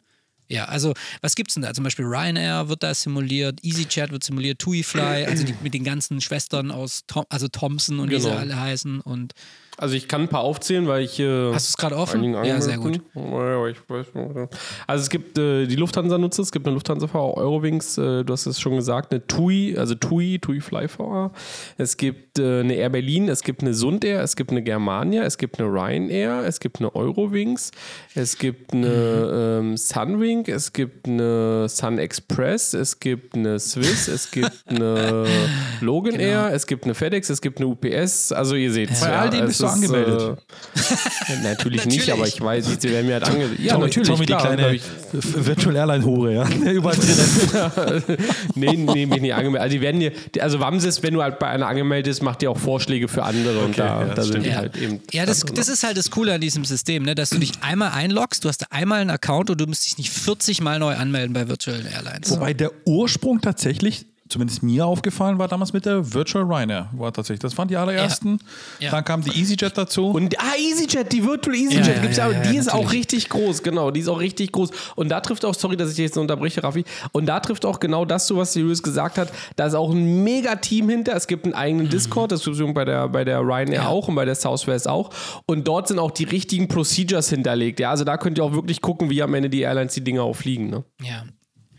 Ja, 0.49 0.65
also 0.65 0.93
was 1.21 1.35
gibt 1.35 1.51
es 1.51 1.55
denn 1.55 1.63
da? 1.63 1.73
Zum 1.73 1.83
Beispiel 1.83 2.05
Ryanair 2.05 2.69
wird 2.69 2.81
da 2.83 2.93
simuliert, 2.93 3.63
EasyJet 3.63 4.11
wird 4.11 4.23
simuliert, 4.23 4.59
TuiFly, 4.59 5.25
also 5.25 5.43
die, 5.43 5.53
mit 5.61 5.73
den 5.73 5.83
ganzen 5.83 6.21
Schwestern 6.21 6.71
aus 6.71 7.03
Tom, 7.05 7.25
also 7.29 7.47
Thompson 7.49 7.99
und 7.99 8.09
genau. 8.09 8.17
wie 8.17 8.23
sie 8.23 8.29
genau. 8.29 8.41
alle 8.41 8.59
heißen 8.59 9.01
und 9.01 9.33
also 9.77 9.95
ich 9.95 10.07
kann 10.07 10.21
ein 10.21 10.27
paar 10.27 10.41
aufzählen, 10.41 10.87
weil 10.87 11.03
ich. 11.03 11.19
Äh, 11.19 11.53
Hast 11.53 11.67
du 11.67 11.71
es 11.71 11.77
gerade 11.77 11.95
offen? 11.95 12.33
Ja, 12.43 12.59
sehr 12.59 12.77
gut. 12.77 12.99
Also 14.87 15.03
es 15.03 15.09
gibt 15.09 15.37
äh, 15.37 15.67
die 15.67 15.75
Lufthansa 15.75 16.17
nutzt 16.17 16.39
es, 16.39 16.51
gibt 16.51 16.65
eine 16.65 16.73
Lufthansa 16.73 17.07
VR, 17.07 17.37
Eurowings, 17.37 17.97
äh, 17.97 18.23
du 18.23 18.33
hast 18.33 18.45
es 18.47 18.59
schon 18.59 18.75
gesagt, 18.75 19.11
eine 19.11 19.25
TUI, 19.25 19.75
also 19.77 19.95
TUI, 19.95 20.39
TUI 20.39 20.61
Fly 20.61 20.87
VR. 20.87 21.31
Es 21.77 21.97
gibt 21.97 22.39
äh, 22.39 22.61
eine 22.61 22.73
Air 22.73 22.89
Berlin, 22.89 23.29
es 23.29 23.43
gibt 23.43 23.61
eine 23.61 23.73
Sundair, 23.73 24.21
es 24.21 24.35
gibt 24.35 24.51
eine 24.51 24.63
Germania, 24.63 25.23
es 25.23 25.37
gibt 25.37 25.59
eine 25.59 25.69
Ryanair, 25.69 26.43
es 26.45 26.59
gibt 26.59 26.79
eine 26.79 26.95
Eurowings, 26.95 27.71
es 28.15 28.37
gibt 28.37 28.73
eine 28.73 29.61
mhm. 29.61 29.69
ähm, 29.69 29.77
Sunwing, 29.77 30.45
es 30.47 30.73
gibt 30.73 31.07
eine 31.07 31.69
Sun 31.69 31.99
Express, 31.99 32.73
es 32.73 32.99
gibt 32.99 33.35
eine 33.35 33.59
Swiss, 33.59 34.07
es 34.07 34.31
gibt 34.31 34.63
eine 34.65 35.25
Logan 35.81 36.13
genau. 36.13 36.23
Air, 36.23 36.53
es 36.53 36.65
gibt 36.65 36.85
eine 36.85 36.95
FedEx, 36.95 37.29
es 37.29 37.41
gibt 37.41 37.59
eine 37.59 37.67
UPS. 37.67 38.31
Also 38.31 38.55
ihr 38.55 38.71
seht 38.71 38.91
es. 38.91 39.01
Bei 39.01 39.17
all 39.17 39.29
denen 39.29 39.47
bist 39.47 39.61
du 39.67 39.73
angemeldet. 39.73 40.37
Äh, 41.27 41.43
natürlich, 41.43 41.85
nicht, 41.85 42.11
aber 42.11 42.27
ich 42.27 42.39
weiß, 42.39 42.65
sie 42.79 42.89
werden 42.89 43.07
mir 43.07 43.13
halt 43.13 43.25
angemeldet. 43.25 43.59
Ja, 43.59 43.73
Tommy, 43.73 43.85
natürlich. 43.85 44.09
Tommy, 44.09 44.25
klar, 44.25 44.55
die 44.55 44.79
kleine 44.79 44.79
Virtual 45.13 45.75
Airline 45.75 46.05
Hure, 46.05 46.33
ja. 46.33 46.49
Überall 46.71 46.95
drin. 46.95 48.17
nee, 48.55 48.75
nee, 48.75 49.05
mich 49.05 49.21
nicht 49.21 49.33
angemeldet. 49.33 49.61
Also 49.61 49.75
die 49.75 49.81
werden 49.81 49.99
dir, 49.99 50.11
also 50.39 50.59
Wamses, 50.59 51.03
wenn 51.03 51.13
du 51.13 51.21
halt 51.21 51.39
bei 51.39 51.47
einer 51.47 51.67
angemeldet 51.67 52.05
bist, 52.05 52.23
macht 52.23 52.41
dir 52.41 52.51
auch 52.51 52.57
Vorschläge 52.57 53.07
für 53.07 53.23
andere 53.23 53.57
okay, 53.57 53.65
und 53.65 53.79
da, 53.79 54.07
ja, 54.07 54.13
da 54.13 54.23
sind 54.23 54.45
die 54.45 54.55
halt 54.55 54.75
eben. 54.77 55.01
Ja, 55.11 55.25
das, 55.25 55.41
das 55.41 55.69
ist 55.69 55.83
halt 55.83 55.97
das 55.97 56.11
Coole 56.11 56.33
an 56.33 56.41
diesem 56.41 56.65
System, 56.65 57.03
ne? 57.03 57.15
dass 57.15 57.29
du 57.29 57.37
dich 57.37 57.53
einmal 57.61 57.91
einloggst, 57.91 58.43
du 58.43 58.49
hast 58.49 58.71
einmal 58.71 59.01
einen 59.01 59.09
Account 59.09 59.49
und 59.49 59.59
du 59.59 59.67
musst 59.67 59.85
dich 59.85 59.97
nicht 59.97 60.11
40 60.11 60.61
Mal 60.61 60.79
neu 60.79 60.95
anmelden 60.95 61.33
bei 61.33 61.47
Virtual 61.47 61.81
Airlines. 61.85 62.31
Wobei 62.31 62.53
der 62.53 62.71
Ursprung 62.85 63.41
tatsächlich 63.41 64.05
zumindest 64.29 64.63
mir 64.63 64.85
aufgefallen 64.85 65.37
war 65.39 65.47
damals 65.47 65.73
mit 65.73 65.85
der 65.85 66.13
Virtual 66.13 66.43
Ryanair. 66.43 66.89
War 66.93 67.11
tatsächlich, 67.13 67.39
das 67.39 67.57
waren 67.57 67.67
die 67.67 67.77
allerersten. 67.77 68.39
Ja. 68.79 68.85
Ja. 68.85 68.91
Dann 68.91 69.05
kam 69.05 69.21
die 69.21 69.39
EasyJet 69.39 69.77
dazu. 69.77 70.11
Und 70.11 70.39
ah, 70.39 70.55
EasyJet, 70.57 71.11
die 71.11 71.23
Virtual 71.23 71.55
EasyJet 71.55 71.87
ja, 71.87 72.01
gibt's 72.01 72.17
ja, 72.17 72.31
ja, 72.31 72.41
die 72.41 72.57
ist 72.57 72.71
auch 72.71 72.91
richtig 72.91 73.29
groß, 73.29 73.63
genau, 73.63 73.91
die 73.91 74.01
ist 74.01 74.07
auch 74.07 74.19
richtig 74.19 74.51
groß. 74.51 74.71
Und 74.95 75.09
da 75.09 75.21
trifft 75.21 75.45
auch, 75.45 75.53
sorry, 75.53 75.77
dass 75.77 75.89
ich 75.89 75.95
dich 75.95 76.05
jetzt 76.05 76.17
unterbreche, 76.17 76.63
Raffi, 76.63 76.83
und 77.11 77.25
da 77.25 77.39
trifft 77.39 77.65
auch 77.65 77.79
genau 77.79 78.05
das 78.05 78.27
zu, 78.27 78.37
was 78.37 78.53
Julius 78.55 78.83
gesagt 78.83 79.17
hat. 79.17 79.31
Da 79.55 79.67
ist 79.67 79.73
auch 79.73 79.91
ein 79.91 80.23
mega 80.23 80.55
Team 80.55 80.89
hinter. 80.89 81.15
Es 81.15 81.27
gibt 81.27 81.45
einen 81.45 81.53
eigenen 81.53 81.85
mhm. 81.87 81.91
Discord, 81.91 82.31
das 82.31 82.45
ist 82.45 82.73
bei 82.73 82.85
der, 82.85 83.07
bei 83.09 83.23
der 83.23 83.39
Ryanair 83.41 83.87
auch 83.89 84.07
und 84.07 84.15
bei 84.15 84.25
der 84.25 84.35
Southwest 84.35 84.87
auch. 84.87 85.09
Und 85.45 85.67
dort 85.67 85.87
sind 85.87 85.99
auch 85.99 86.11
die 86.11 86.25
richtigen 86.25 86.67
Procedures 86.67 87.29
hinterlegt. 87.29 87.79
Ja, 87.79 87.91
also 87.91 88.03
da 88.03 88.17
könnt 88.17 88.37
ihr 88.37 88.43
auch 88.43 88.53
wirklich 88.53 88.81
gucken, 88.81 89.09
wie 89.09 89.21
am 89.21 89.33
Ende 89.33 89.49
die 89.49 89.61
Airlines 89.61 89.93
die 89.93 90.03
Dinger 90.03 90.23
auch 90.23 90.35
fliegen. 90.35 90.69
Ne? 90.69 90.83
Ja. 91.01 91.23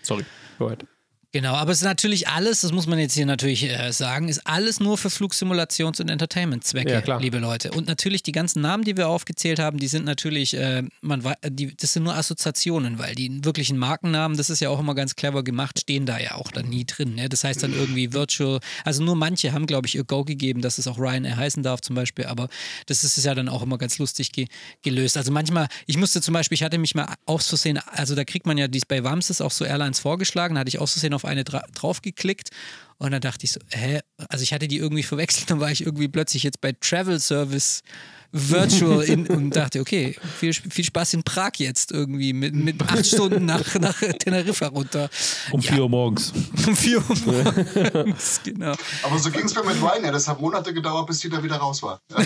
Sorry, 0.03 0.25
go 0.59 0.67
ahead. 0.67 0.85
Genau, 1.33 1.53
aber 1.53 1.73
es 1.73 1.79
ist 1.79 1.85
natürlich 1.85 2.27
alles, 2.27 2.63
das 2.63 2.73
muss 2.73 2.87
man 2.87 2.99
jetzt 2.99 3.13
hier 3.13 3.27
natürlich 3.27 3.65
äh, 3.65 3.93
sagen, 3.93 4.31
ist 4.31 4.47
alles 4.47 4.81
nur 4.81 4.97
für 4.97 5.09
Flugsimulations- 5.09 6.01
und 6.01 6.09
Entertainment-Zwecke, 6.09 7.03
ja, 7.07 7.19
liebe 7.19 7.39
Leute. 7.39 7.71
Und 7.73 7.87
natürlich 7.87 8.23
die 8.23 8.33
ganzen 8.33 8.63
Namen, 8.63 8.83
die 8.83 8.97
wir 8.97 9.09
aufgezählt 9.09 9.59
haben, 9.59 9.79
die 9.79 9.89
sind 9.89 10.07
natürlich, 10.07 10.57
äh, 10.57 10.85
man, 11.03 11.23
die, 11.51 11.77
das 11.77 11.93
sind 11.93 12.05
nur 12.05 12.15
Assoziationen, 12.15 12.99
weil 12.99 13.15
die 13.15 13.45
wirklichen 13.45 13.77
Markennamen, 13.77 14.39
das 14.39 14.49
ist 14.49 14.61
ja 14.61 14.71
auch 14.71 14.81
immer 14.81 14.95
ganz 14.95 15.17
clever 15.17 15.45
gemacht, 15.45 15.79
stehen 15.81 16.07
da 16.07 16.19
ja 16.19 16.37
auch 16.37 16.51
dann 16.51 16.71
nie 16.71 16.87
drin. 16.87 17.17
Ne? 17.17 17.29
Das 17.29 17.45
heißt 17.45 17.63
dann 17.63 17.75
irgendwie 17.75 18.15
Virtual, 18.15 18.61
also 18.87 19.05
nur 19.05 19.15
manche 19.15 19.53
haben, 19.53 19.67
glaube 19.67 19.87
ich, 19.87 19.97
ihr 19.97 20.05
Go 20.05 20.25
gegeben, 20.25 20.63
dass 20.63 20.79
es 20.79 20.89
auch 20.89 20.99
Ryanair 20.99 21.37
heißen 21.37 21.63
darf 21.63 21.83
zum 21.83 21.95
Beispiel, 21.95 22.25
aber 22.25 22.49
das 22.87 23.05
ist 23.05 23.23
ja 23.23 23.35
dann 23.35 23.51
auch 23.51 23.63
immer 23.63 23.77
ganz 23.77 23.99
lustig 23.99 24.33
ge 24.33 24.47
gelöst. 24.83 25.19
Also 25.19 25.31
manchmal, 25.31 25.69
ich 25.85 25.99
musste 25.99 26.23
zum 26.23 26.33
Beispiel, 26.33 26.55
ich 26.55 26.63
hatte 26.63 26.79
mich 26.79 26.95
mal 26.95 27.13
aus 27.27 27.49
Versehen, 27.49 27.79
also 27.93 28.15
da 28.15 28.25
kriegt 28.25 28.47
man 28.47 28.57
ja 28.57 28.67
dies 28.67 28.87
bei 28.87 29.05
Wamses 29.05 29.43
auch 29.43 29.51
so 29.51 29.67
Airlines 29.67 29.99
vorgeschlagen, 29.99 30.55
da 30.55 30.61
hatte 30.61 30.71
ich 30.71 30.79
aus 30.79 30.93
Versehen 30.93 31.18
auf 31.19 31.25
eine 31.25 31.45
dra 31.45 31.65
draufgeklickt 31.75 32.51
und 32.99 33.11
dann 33.11 33.21
dachte 33.21 33.45
ich 33.45 33.53
so, 33.53 33.61
hä? 33.71 34.01
Also 34.29 34.43
ich 34.43 34.53
hatte 34.53 34.69
die 34.69 34.79
irgendwie 34.79 35.03
verwechselt, 35.03 35.51
dann 35.51 35.61
war 35.61 35.71
ich 35.71 35.85
irgendwie 35.85 36.09
plötzlich 36.09 36.45
jetzt 36.45 36.61
bei 36.61 36.73
Travel 36.81 37.19
Service 37.19 37.83
Virtual 38.31 39.03
in, 39.03 39.27
und 39.29 39.57
dachte, 39.57 39.81
okay, 39.81 40.15
viel, 40.39 40.53
viel 40.53 40.85
Spaß 40.85 41.15
in 41.15 41.23
Prag 41.23 41.53
jetzt 41.57 41.93
irgendwie 41.93 42.33
mit, 42.33 42.55
mit 42.55 42.81
acht 42.89 43.07
Stunden 43.07 43.47
nach, 43.47 43.75
nach 43.77 43.99
Teneriffa 44.01 44.67
runter. 44.67 45.09
Um 45.51 45.61
ja. 45.61 45.73
vier 45.73 45.83
Uhr 45.83 45.89
morgens. 45.89 46.33
Um 46.67 46.77
vier 46.77 46.99
Uhr 46.99 47.17
morgens, 47.25 48.41
genau. 48.45 48.75
Aber 49.03 49.19
so 49.19 49.31
ging 49.31 49.47
es 49.47 49.55
mir 49.55 49.65
mit 49.65 49.77
Ryanair. 49.77 50.13
Das 50.13 50.29
hat 50.29 50.41
Monate 50.41 50.75
gedauert, 50.75 51.07
bis 51.07 51.21
die 51.21 51.31
da 51.31 51.43
wieder 51.43 51.57
raus 51.57 51.83
war. 51.83 52.01
Ja. 52.11 52.25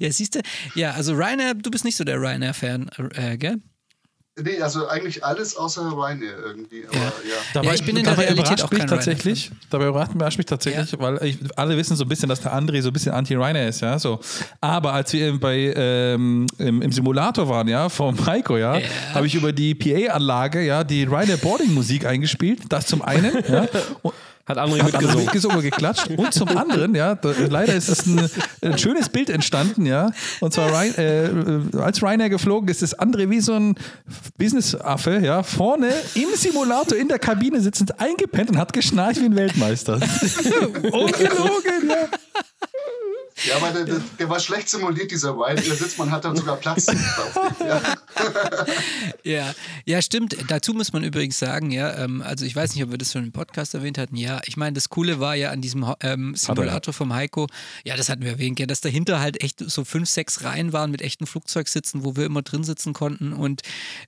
Ja, 0.00 0.10
siehst 0.10 0.34
du? 0.34 0.40
Ja, 0.74 0.92
also 0.92 1.14
Ryanair, 1.14 1.54
du 1.54 1.70
bist 1.70 1.84
nicht 1.84 1.96
so 1.96 2.04
der 2.04 2.16
Ryanair-Fan, 2.20 2.90
äh, 3.14 3.36
gell? 3.36 3.60
Nee, 4.38 4.60
also 4.60 4.86
eigentlich 4.86 5.24
alles 5.24 5.56
außer 5.56 5.92
Ryanair 5.92 6.36
irgendwie. 6.44 6.84
Aber, 6.86 6.94
Ja. 6.94 7.00
ja. 7.04 7.10
Dabei, 7.54 7.68
Ja, 7.68 7.74
ich 7.74 7.86
bin 7.86 7.96
in 7.96 8.04
der 8.04 8.18
Realität 8.18 8.38
überrascht 8.38 8.64
auch 8.64 8.70
mich 8.70 8.80
kein 8.80 8.88
tatsächlich. 8.88 9.50
Dabei 9.70 9.86
überrascht 9.86 10.36
mich 10.36 10.44
tatsächlich, 10.46 10.94
weil 10.98 11.24
ich, 11.24 11.38
alle 11.56 11.74
wissen 11.78 11.96
so 11.96 12.04
ein 12.04 12.08
bisschen, 12.08 12.28
dass 12.28 12.42
der 12.42 12.52
André 12.54 12.82
so 12.82 12.90
ein 12.90 12.92
bisschen 12.92 13.12
anti-Ryanair 13.12 13.68
ist, 13.68 13.80
ja. 13.80 13.98
So. 13.98 14.20
Aber 14.60 14.92
als 14.92 15.10
wir 15.14 15.40
bei 15.40 15.72
ähm, 15.74 16.46
im, 16.58 16.82
im 16.82 16.92
Simulator 16.92 17.48
waren, 17.48 17.66
ja, 17.68 17.88
vom 17.88 18.26
Heiko, 18.26 18.58
ja, 18.58 18.78
habe 19.14 19.26
ich 19.26 19.34
über 19.34 19.52
die 19.54 19.74
PA-Anlage, 19.74 20.60
ja, 20.66 20.84
die 20.84 21.04
Ryanair 21.04 21.38
Boarding 21.38 21.72
Musik 21.72 22.04
eingespielt. 22.04 22.60
Das 22.68 22.86
zum 22.86 23.00
einen, 23.00 23.32
ja. 23.48 23.66
Und, 24.02 24.14
Hat 24.46 24.58
André 24.58 24.78
hat 24.80 24.92
mitgesungen. 24.92 25.24
mitgesungen 25.24 25.56
und 25.56 25.62
geklatscht. 25.64 26.08
Und 26.08 26.32
zum 26.32 26.48
anderen, 26.48 26.94
ja, 26.94 27.16
da, 27.16 27.32
leider 27.50 27.74
ist 27.74 27.88
es 27.88 28.06
ein, 28.06 28.30
ein 28.62 28.78
schönes 28.78 29.08
Bild 29.08 29.28
entstanden, 29.28 29.86
ja. 29.86 30.12
Und 30.38 30.54
zwar, 30.54 30.70
Ryan, 30.70 30.94
äh, 30.94 31.26
äh, 31.26 31.82
als 31.82 32.00
Ryanair 32.00 32.30
geflogen 32.30 32.68
ist, 32.68 32.80
ist 32.80 33.00
André 33.00 33.28
wie 33.28 33.40
so 33.40 33.54
ein 33.54 33.74
Business-Affe, 34.38 35.18
ja, 35.18 35.42
vorne 35.42 35.90
im 36.14 36.28
Simulator 36.36 36.96
in 36.96 37.08
der 37.08 37.18
Kabine 37.18 37.60
sitzend 37.60 37.98
eingepennt 37.98 38.50
und 38.50 38.58
hat 38.58 38.72
geschnarcht 38.72 39.20
wie 39.20 39.24
ein 39.24 39.34
Weltmeister. 39.34 39.94
Ungelogen, 40.92 41.88
ja. 41.88 42.08
Ja, 43.44 43.56
aber 43.56 43.70
der, 43.70 43.84
der, 43.84 44.00
der 44.18 44.28
war 44.28 44.40
schlecht 44.40 44.68
simuliert, 44.68 45.10
dieser. 45.10 45.36
Da 45.36 45.56
sitzt 45.56 45.98
man, 45.98 46.10
hat 46.10 46.24
dann 46.24 46.36
sogar 46.36 46.56
Platz. 46.56 46.86
drauf. 46.86 47.54
ja. 47.60 47.82
Ja, 49.22 49.54
ja, 49.84 50.02
stimmt. 50.02 50.36
Dazu 50.48 50.72
muss 50.72 50.92
man 50.92 51.04
übrigens 51.04 51.38
sagen, 51.38 51.70
ja, 51.70 51.96
ähm, 51.98 52.22
also 52.22 52.44
ich 52.44 52.56
weiß 52.56 52.74
nicht, 52.74 52.84
ob 52.84 52.90
wir 52.90 52.98
das 52.98 53.12
schon 53.12 53.24
im 53.24 53.32
Podcast 53.32 53.74
erwähnt 53.74 53.98
hatten. 53.98 54.16
Ja, 54.16 54.40
ich 54.46 54.56
meine, 54.56 54.74
das 54.74 54.88
Coole 54.88 55.20
war 55.20 55.34
ja 55.34 55.50
an 55.50 55.60
diesem 55.60 55.86
ähm, 56.00 56.34
Simulator 56.34 56.94
vom 56.94 57.12
Heiko, 57.12 57.46
ja, 57.84 57.96
das 57.96 58.08
hatten 58.08 58.22
wir 58.22 58.32
erwähnt, 58.32 58.58
ja, 58.58 58.66
dass 58.66 58.80
dahinter 58.80 59.20
halt 59.20 59.42
echt 59.42 59.58
so 59.58 59.84
fünf, 59.84 60.08
sechs 60.08 60.44
Reihen 60.44 60.72
waren 60.72 60.90
mit 60.90 61.02
echten 61.02 61.26
Flugzeugsitzen, 61.26 62.04
wo 62.04 62.16
wir 62.16 62.24
immer 62.24 62.42
drin 62.42 62.64
sitzen 62.64 62.92
konnten 62.92 63.32
und 63.32 63.62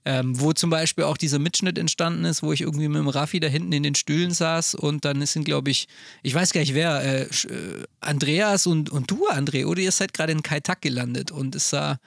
ähm, 0.05 0.39
wo 0.39 0.53
zum 0.53 0.69
Beispiel 0.69 1.03
auch 1.03 1.17
dieser 1.17 1.39
Mitschnitt 1.39 1.77
entstanden 1.77 2.25
ist, 2.25 2.41
wo 2.41 2.51
ich 2.51 2.61
irgendwie 2.61 2.87
mit 2.87 2.97
dem 2.97 3.09
Raffi 3.09 3.39
da 3.39 3.47
hinten 3.47 3.73
in 3.73 3.83
den 3.83 3.95
Stühlen 3.95 4.31
saß 4.31 4.75
und 4.75 5.05
dann 5.05 5.25
sind, 5.25 5.43
glaube 5.43 5.69
ich, 5.69 5.87
ich 6.23 6.33
weiß 6.33 6.53
gar 6.53 6.61
nicht 6.61 6.73
wer, 6.73 7.03
äh, 7.03 7.21
äh, 7.23 7.83
Andreas 7.99 8.65
und, 8.65 8.89
und 8.89 9.11
du, 9.11 9.18
André, 9.27 9.65
oder 9.65 9.81
ihr 9.81 9.91
seid 9.91 10.13
gerade 10.13 10.31
in 10.31 10.43
Kaitak 10.43 10.81
gelandet 10.81 11.31
und 11.31 11.55
es 11.55 11.69
sah, 11.69 11.99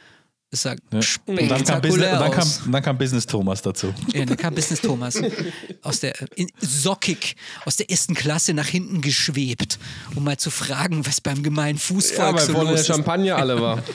es 0.50 0.62
sah 0.62 0.72
Und 0.72 1.50
dann 1.50 1.64
kam, 1.64 1.80
Business, 1.80 2.06
spektakulär 2.06 2.12
und 2.14 2.20
dann, 2.20 2.30
kam, 2.30 2.72
dann 2.72 2.82
kam 2.82 2.98
Business 2.98 3.26
Thomas 3.26 3.62
dazu. 3.62 3.94
Ja, 4.12 4.24
da 4.24 4.36
kam 4.36 4.54
Business 4.54 4.80
Thomas 4.80 5.20
aus 5.82 6.00
der 6.00 6.14
in, 6.36 6.48
sockig 6.60 7.36
aus 7.64 7.76
der 7.76 7.90
ersten 7.90 8.14
Klasse 8.14 8.52
nach 8.54 8.66
hinten 8.66 9.00
geschwebt, 9.00 9.78
um 10.14 10.24
mal 10.24 10.36
zu 10.36 10.50
fragen, 10.50 11.06
was 11.06 11.20
beim 11.20 11.42
gemeinen 11.42 11.78
Fußvolk 11.78 12.18
Ja, 12.18 12.34
weil 12.34 12.46
so 12.46 12.62
los 12.62 12.80
ist. 12.80 12.86
Champagner 12.86 13.36
alle 13.36 13.60
war. 13.60 13.82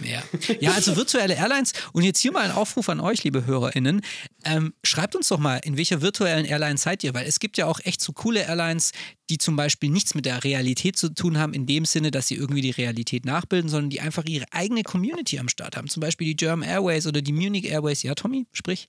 Ja. 0.00 0.22
ja, 0.60 0.72
also 0.72 0.96
virtuelle 0.96 1.34
Airlines. 1.34 1.72
Und 1.92 2.02
jetzt 2.02 2.20
hier 2.20 2.32
mal 2.32 2.44
ein 2.44 2.50
Aufruf 2.50 2.88
an 2.88 3.00
euch, 3.00 3.24
liebe 3.24 3.44
HörerInnen. 3.44 4.00
Ähm, 4.44 4.72
schreibt 4.82 5.14
uns 5.14 5.28
doch 5.28 5.38
mal, 5.38 5.58
in 5.64 5.76
welcher 5.76 6.00
virtuellen 6.00 6.46
Airline 6.46 6.78
seid 6.78 7.04
ihr? 7.04 7.12
Weil 7.14 7.26
es 7.26 7.40
gibt 7.40 7.58
ja 7.58 7.66
auch 7.66 7.78
echt 7.84 8.00
so 8.00 8.12
coole 8.12 8.40
Airlines, 8.40 8.92
die 9.28 9.38
zum 9.38 9.54
Beispiel 9.54 9.90
nichts 9.90 10.14
mit 10.14 10.24
der 10.24 10.44
Realität 10.44 10.96
zu 10.96 11.10
tun 11.10 11.38
haben, 11.38 11.52
in 11.52 11.66
dem 11.66 11.84
Sinne, 11.84 12.10
dass 12.10 12.28
sie 12.28 12.36
irgendwie 12.36 12.62
die 12.62 12.70
Realität 12.70 13.26
nachbilden, 13.26 13.68
sondern 13.68 13.90
die 13.90 14.00
einfach 14.00 14.24
ihre 14.24 14.46
eigene 14.50 14.82
Community 14.82 15.38
am 15.38 15.48
Start 15.48 15.76
haben. 15.76 15.88
Zum 15.88 16.00
Beispiel 16.00 16.26
die 16.26 16.36
German 16.36 16.68
Airways 16.68 17.06
oder 17.06 17.20
die 17.20 17.32
Munich 17.32 17.66
Airways. 17.66 18.02
Ja, 18.02 18.14
Tommy, 18.14 18.46
sprich. 18.52 18.88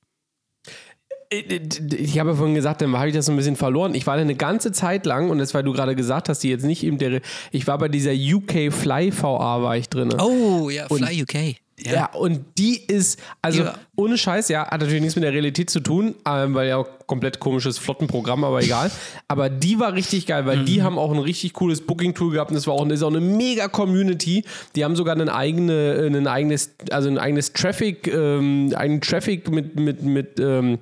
Ich 1.98 2.20
habe 2.20 2.32
ja 2.32 2.36
vorhin 2.36 2.56
gesagt, 2.56 2.82
dann 2.82 2.96
habe 2.98 3.10
ich 3.10 3.16
das 3.16 3.26
so 3.26 3.32
ein 3.32 3.38
bisschen 3.38 3.56
verloren. 3.56 3.96
Ich 3.96 4.08
war 4.08 4.16
da 4.16 4.22
eine 4.22 4.36
ganze 4.36 4.72
Zeit 4.72 5.06
lang, 5.06 5.30
und 5.30 5.38
das, 5.40 5.54
weil 5.54 5.64
du 5.64 5.74
gerade 5.74 5.96
gesagt 5.96 6.30
hast, 6.30 6.40
die 6.40 6.50
jetzt 6.50 6.66
nicht 6.66 6.84
eben 6.84 6.98
der. 6.98 7.22
Ich 7.52 7.68
war 7.68 7.78
bei 7.78 7.88
dieser 7.88 8.12
UK 8.14 8.72
Fly 8.72 9.12
VA, 9.16 9.62
war 9.62 9.78
ich 9.78 9.90
drin. 9.90 10.14
Oh, 10.20 10.70
ja, 10.70 10.88
Fly 10.88 11.24
UK. 11.24 11.56
Ja. 11.86 12.06
und 12.14 12.46
die 12.58 12.78
ist, 12.78 13.20
also 13.42 13.64
Ja. 13.64 13.74
ohne 13.96 14.18
Scheiß, 14.18 14.48
ja, 14.50 14.68
hat 14.70 14.80
natürlich 14.80 15.02
nichts 15.02 15.16
mit 15.16 15.24
der 15.24 15.34
Realität 15.34 15.70
zu 15.70 15.80
tun, 15.80 16.16
ähm, 16.26 16.54
weil 16.54 16.70
ja 16.70 16.78
auch 16.78 16.88
komplett 17.08 17.40
komisches 17.40 17.78
Flottenprogramm, 17.78 18.44
aber 18.44 18.62
egal. 18.62 18.92
Aber 19.28 19.50
die 19.50 19.80
war 19.80 19.94
richtig 19.94 20.28
geil, 20.28 20.46
weil 20.46 20.64
die 20.66 20.84
haben 20.84 20.98
auch 21.00 21.12
ein 21.12 21.20
richtig 21.20 21.54
cooles 21.54 21.82
Booking-Tool 21.82 22.32
gehabt 22.34 22.52
und 22.52 22.56
das 22.56 22.68
war 22.68 22.76
auch, 22.76 22.88
ist 22.88 23.02
auch 23.04 23.10
eine 23.10 23.20
mega 23.22 23.68
Community. 23.68 24.46
Die 24.76 24.86
haben 24.86 24.96
sogar 24.96 25.16
ein, 25.18 25.28
eigene, 25.28 25.74
äh, 26.14 26.28
eigenes, 26.28 26.76
also 26.92 27.10
ein 27.10 27.18
eigenes 27.18 27.54
Traffic, 27.54 28.08
ähm, 28.08 28.72
einen 28.76 29.02
Traffic 29.02 29.50
mit, 29.50 29.76
mit, 29.78 30.04
mit, 30.04 30.40
ähm, 30.40 30.78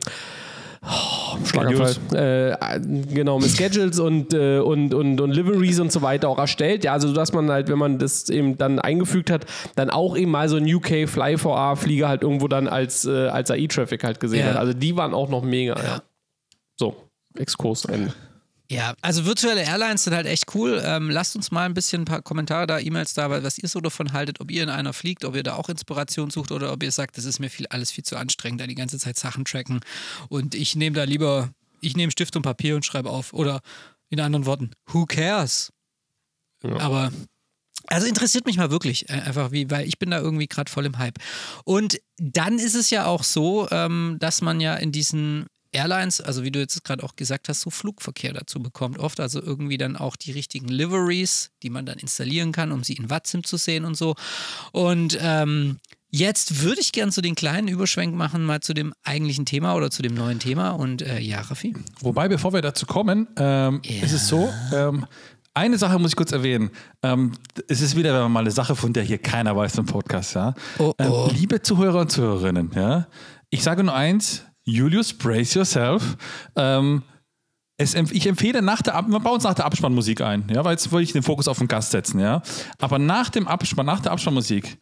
Schlaganfall. 1.46 1.96
Äh, 2.14 2.80
genau, 3.14 3.40
mit 3.40 3.52
Schedules 3.52 4.00
und, 4.00 4.34
äh, 4.34 4.60
und, 4.60 4.94
und, 4.94 5.22
und 5.22 5.32
Liveries 5.32 5.80
und 5.80 5.92
so 5.92 6.02
weiter 6.02 6.28
auch 6.30 6.38
erstellt. 6.40 6.84
Ja, 6.84 6.94
also 6.94 7.14
dass 7.14 7.34
man 7.34 7.50
halt, 7.52 7.70
wenn 7.70 7.78
man 7.78 8.00
das 8.00 8.30
eben 8.30 8.58
dann 8.58 8.80
eingefügt 8.80 9.30
hat, 9.30 9.46
dann 9.76 9.90
auch 9.90 10.18
eben 10.18 10.32
mal 10.32 10.50
so 10.50 10.58
ein 10.58 10.64
UK 10.74 11.08
Fly 11.08 11.36
4A 11.36 11.76
Flieger 11.76 12.08
halt 12.10 12.24
irgendwo 12.24 12.48
dann 12.48 12.68
als, 12.68 13.06
äh, 13.06 13.28
als 13.28 13.52
AI-Traffic 13.52 14.04
halt 14.04 14.20
gesehen 14.20 14.40
Ja. 14.42 14.46
hat. 14.52 14.58
Also 14.58 14.74
die 14.74 14.96
waren 14.98 15.14
auch 15.14 15.30
noch 15.30 15.44
mega, 15.44 15.76
ja. 15.82 16.02
So, 16.80 16.96
Exkurs 17.38 17.86
Ende. 17.86 18.14
Ja, 18.72 18.94
also 19.02 19.26
virtuelle 19.26 19.64
Airlines 19.64 20.06
sind 20.06 20.14
halt 20.14 20.26
echt 20.26 20.56
cool. 20.56 20.82
Ähm, 20.86 21.10
lasst 21.10 21.36
uns 21.36 21.52
mal 21.52 21.66
ein 21.66 21.74
bisschen 21.74 22.04
ein 22.04 22.06
paar 22.06 22.22
Kommentare 22.22 22.68
da, 22.68 22.80
E-Mails 22.80 23.14
da, 23.14 23.30
was 23.30 23.58
ihr 23.58 23.68
so 23.68 23.82
davon 23.82 24.14
haltet, 24.14 24.40
ob 24.40 24.50
ihr 24.50 24.64
in 24.64 24.70
einer 24.70 24.94
fliegt, 24.94 25.26
ob 25.26 25.36
ihr 25.36 25.44
da 25.44 25.56
auch 25.56 25.68
Inspiration 25.68 26.30
sucht 26.30 26.54
oder 26.54 26.72
ob 26.72 26.82
ihr 26.82 26.92
sagt, 26.94 27.18
das 27.18 27.26
ist 27.26 27.40
mir 27.40 27.50
viel, 27.50 27.68
alles 27.68 27.92
viel 27.92 28.06
zu 28.06 28.16
anstrengend, 28.16 28.62
da 28.62 28.68
die 28.68 28.76
ganze 28.76 28.98
Zeit 28.98 29.20
Sachen 29.20 29.44
tracken. 29.44 29.82
Und 30.30 30.56
ich 30.56 30.78
nehme 30.78 30.96
da 30.96 31.04
lieber, 31.04 31.50
ich 31.82 31.98
nehme 31.98 32.14
Stift 32.14 32.34
und 32.38 32.44
Papier 32.44 32.78
und 32.78 32.86
schreibe 32.86 33.10
auf. 33.10 33.34
Oder 33.34 33.60
in 34.10 34.22
anderen 34.22 34.46
Worten, 34.46 34.72
who 34.86 35.06
cares? 35.06 35.74
Aber 36.80 37.12
also 37.88 38.08
interessiert 38.08 38.46
mich 38.46 38.56
mal 38.56 38.72
wirklich 38.72 39.10
äh, 39.10 39.14
einfach, 39.14 39.52
wie, 39.52 39.70
weil 39.70 39.86
ich 39.86 40.00
bin 40.00 40.12
da 40.12 40.20
irgendwie 40.20 40.48
gerade 40.48 40.72
voll 40.72 40.86
im 40.86 40.98
Hype. 40.98 41.18
Und 41.66 42.00
dann 42.18 42.58
ist 42.58 42.76
es 42.76 42.90
ja 42.90 43.06
auch 43.06 43.26
so, 43.26 43.68
ähm, 43.70 44.16
dass 44.22 44.42
man 44.42 44.62
ja 44.62 44.76
in 44.76 44.94
diesen 44.94 45.48
Airlines, 45.72 46.22
also 46.22 46.44
wie 46.44 46.52
du 46.52 46.60
jetzt 46.60 46.84
gerade 46.84 47.04
auch 47.04 47.16
gesagt 47.16 47.50
hast, 47.50 47.62
so 47.62 47.70
Flugverkehr 47.70 48.34
dazu 48.34 48.62
bekommt. 48.62 49.00
Oft 49.00 49.20
also 49.20 49.42
irgendwie 49.42 49.78
dann 49.78 49.96
auch 49.96 50.16
die 50.16 50.32
richtigen 50.32 50.68
Liveries, 50.68 51.52
die 51.64 51.70
man 51.70 51.86
dann 51.86 52.00
installieren 52.00 52.52
kann, 52.52 52.72
um 52.72 52.84
sie 52.84 52.94
in 52.94 53.10
Wattsim 53.10 53.44
zu 53.44 53.58
sehen 53.58 53.86
und 53.86 53.96
so. 53.96 54.16
Und 54.72 55.18
ähm, 55.22 55.80
jetzt 56.10 56.62
würde 56.62 56.82
ich 56.82 56.92
gern 56.92 57.12
so 57.12 57.22
den 57.22 57.36
kleinen 57.36 57.68
Überschwenk 57.68 58.16
machen, 58.16 58.44
mal 58.44 58.62
zu 58.62 58.74
dem 58.74 58.94
eigentlichen 59.04 59.46
Thema 59.46 59.76
oder 59.76 59.90
zu 59.90 60.02
dem 60.02 60.14
neuen 60.14 60.40
Thema. 60.40 60.72
Und 60.72 61.02
äh, 61.02 61.20
ja, 61.20 61.42
Raffi. 61.42 61.74
Wobei, 62.02 62.28
bevor 62.28 62.54
wir 62.54 62.62
dazu 62.62 62.86
kommen, 62.86 63.28
ähm, 63.38 63.82
ist 63.84 64.14
es 64.14 64.28
so, 64.28 64.52
ähm, 64.74 65.06
eine 65.54 65.78
Sache 65.78 66.00
muss 66.00 66.12
ich 66.12 66.16
kurz 66.16 66.32
erwähnen. 66.32 66.70
Ähm, 67.04 67.34
es 67.68 67.82
ist 67.82 67.96
wieder 67.96 68.28
mal 68.30 68.40
eine 68.42 68.52
Sache, 68.52 68.76
von 68.76 68.94
der 68.94 69.04
hier 69.04 69.18
keiner 69.18 69.56
weiß 69.56 69.78
im 69.80 69.86
Podcast, 69.86 70.36
ja. 70.36 70.54
Oh, 70.80 70.94
oh. 70.98 71.28
Ähm, 71.30 71.36
liebe 71.36 71.62
Zuhörer 71.62 72.02
und 72.02 72.12
Zuhörerinnen, 72.12 72.72
ja, 72.76 73.08
ich 73.50 73.64
sage 73.64 73.84
nur 73.84 73.94
eins, 73.94 74.46
Julius, 74.72 75.14
brace 75.14 75.56
yourself. 75.56 76.18
Ähm, 76.56 77.04
es, 77.78 77.94
ich 77.94 78.28
empfehle 78.28 78.62
nach 78.62 78.82
der 78.82 78.96
Ab 78.96 79.06
wir 79.08 79.20
bauen 79.20 79.36
uns 79.36 79.44
nach 79.44 79.54
der 79.54 79.66
Abspannmusik 79.66 80.22
ein, 80.22 80.48
ja, 80.54 80.64
weil 80.64 80.74
jetzt 80.74 80.92
wollte 80.92 81.04
ich 81.04 81.14
den 81.14 81.24
Fokus 81.24 81.48
auf 81.48 81.58
den 81.58 81.68
Gast 81.68 81.92
setzen, 81.92 82.20
ja. 82.20 82.42
Aber 82.80 83.00
nach 83.00 83.30
dem 83.30 83.48
Abspann, 83.48 83.86
nach 83.86 84.00
der 84.00 84.12
Abspannmusik 84.12 84.78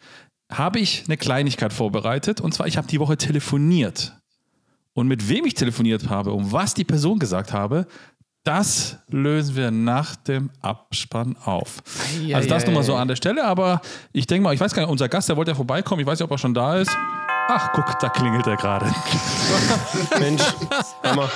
habe 0.51 0.79
ich 0.79 1.05
eine 1.07 1.17
Kleinigkeit 1.17 1.71
vorbereitet 1.71 2.41
und 2.41 2.53
zwar 2.53 2.67
ich 2.67 2.77
habe 2.77 2.87
die 2.87 2.99
Woche 2.99 3.17
telefoniert 3.17 4.17
und 4.93 5.07
mit 5.07 5.29
wem 5.29 5.45
ich 5.45 5.53
telefoniert 5.53 6.09
habe, 6.09 6.33
um 6.33 6.51
was 6.51 6.73
die 6.73 6.83
Person 6.83 7.19
gesagt 7.19 7.53
habe, 7.53 7.87
das 8.43 8.97
lösen 9.09 9.55
wir 9.55 9.71
nach 9.71 10.15
dem 10.15 10.49
Abspann 10.61 11.37
auf. 11.37 11.81
Ei, 12.27 12.35
also 12.35 12.49
das 12.49 12.63
ei, 12.63 12.65
nur 12.67 12.75
mal 12.75 12.81
ei. 12.81 12.85
so 12.85 12.95
an 12.95 13.07
der 13.07 13.15
Stelle, 13.15 13.45
aber 13.45 13.81
ich 14.11 14.27
denke 14.27 14.43
mal, 14.43 14.53
ich 14.53 14.59
weiß 14.59 14.73
gar 14.73 14.81
nicht, 14.81 14.91
unser 14.91 15.07
Gast, 15.07 15.29
der 15.29 15.37
wollte 15.37 15.51
ja 15.51 15.55
vorbeikommen, 15.55 16.01
ich 16.01 16.07
weiß 16.07 16.19
nicht, 16.19 16.25
ob 16.25 16.31
er 16.31 16.37
schon 16.37 16.53
da 16.53 16.77
ist. 16.77 16.91
Ach, 17.51 17.73
guck, 17.73 17.97
da 17.99 18.09
klingelt 18.09 18.45
er 18.45 18.57
gerade. 18.57 18.85
Mensch, 20.19 20.43
Hammer. 21.03 21.31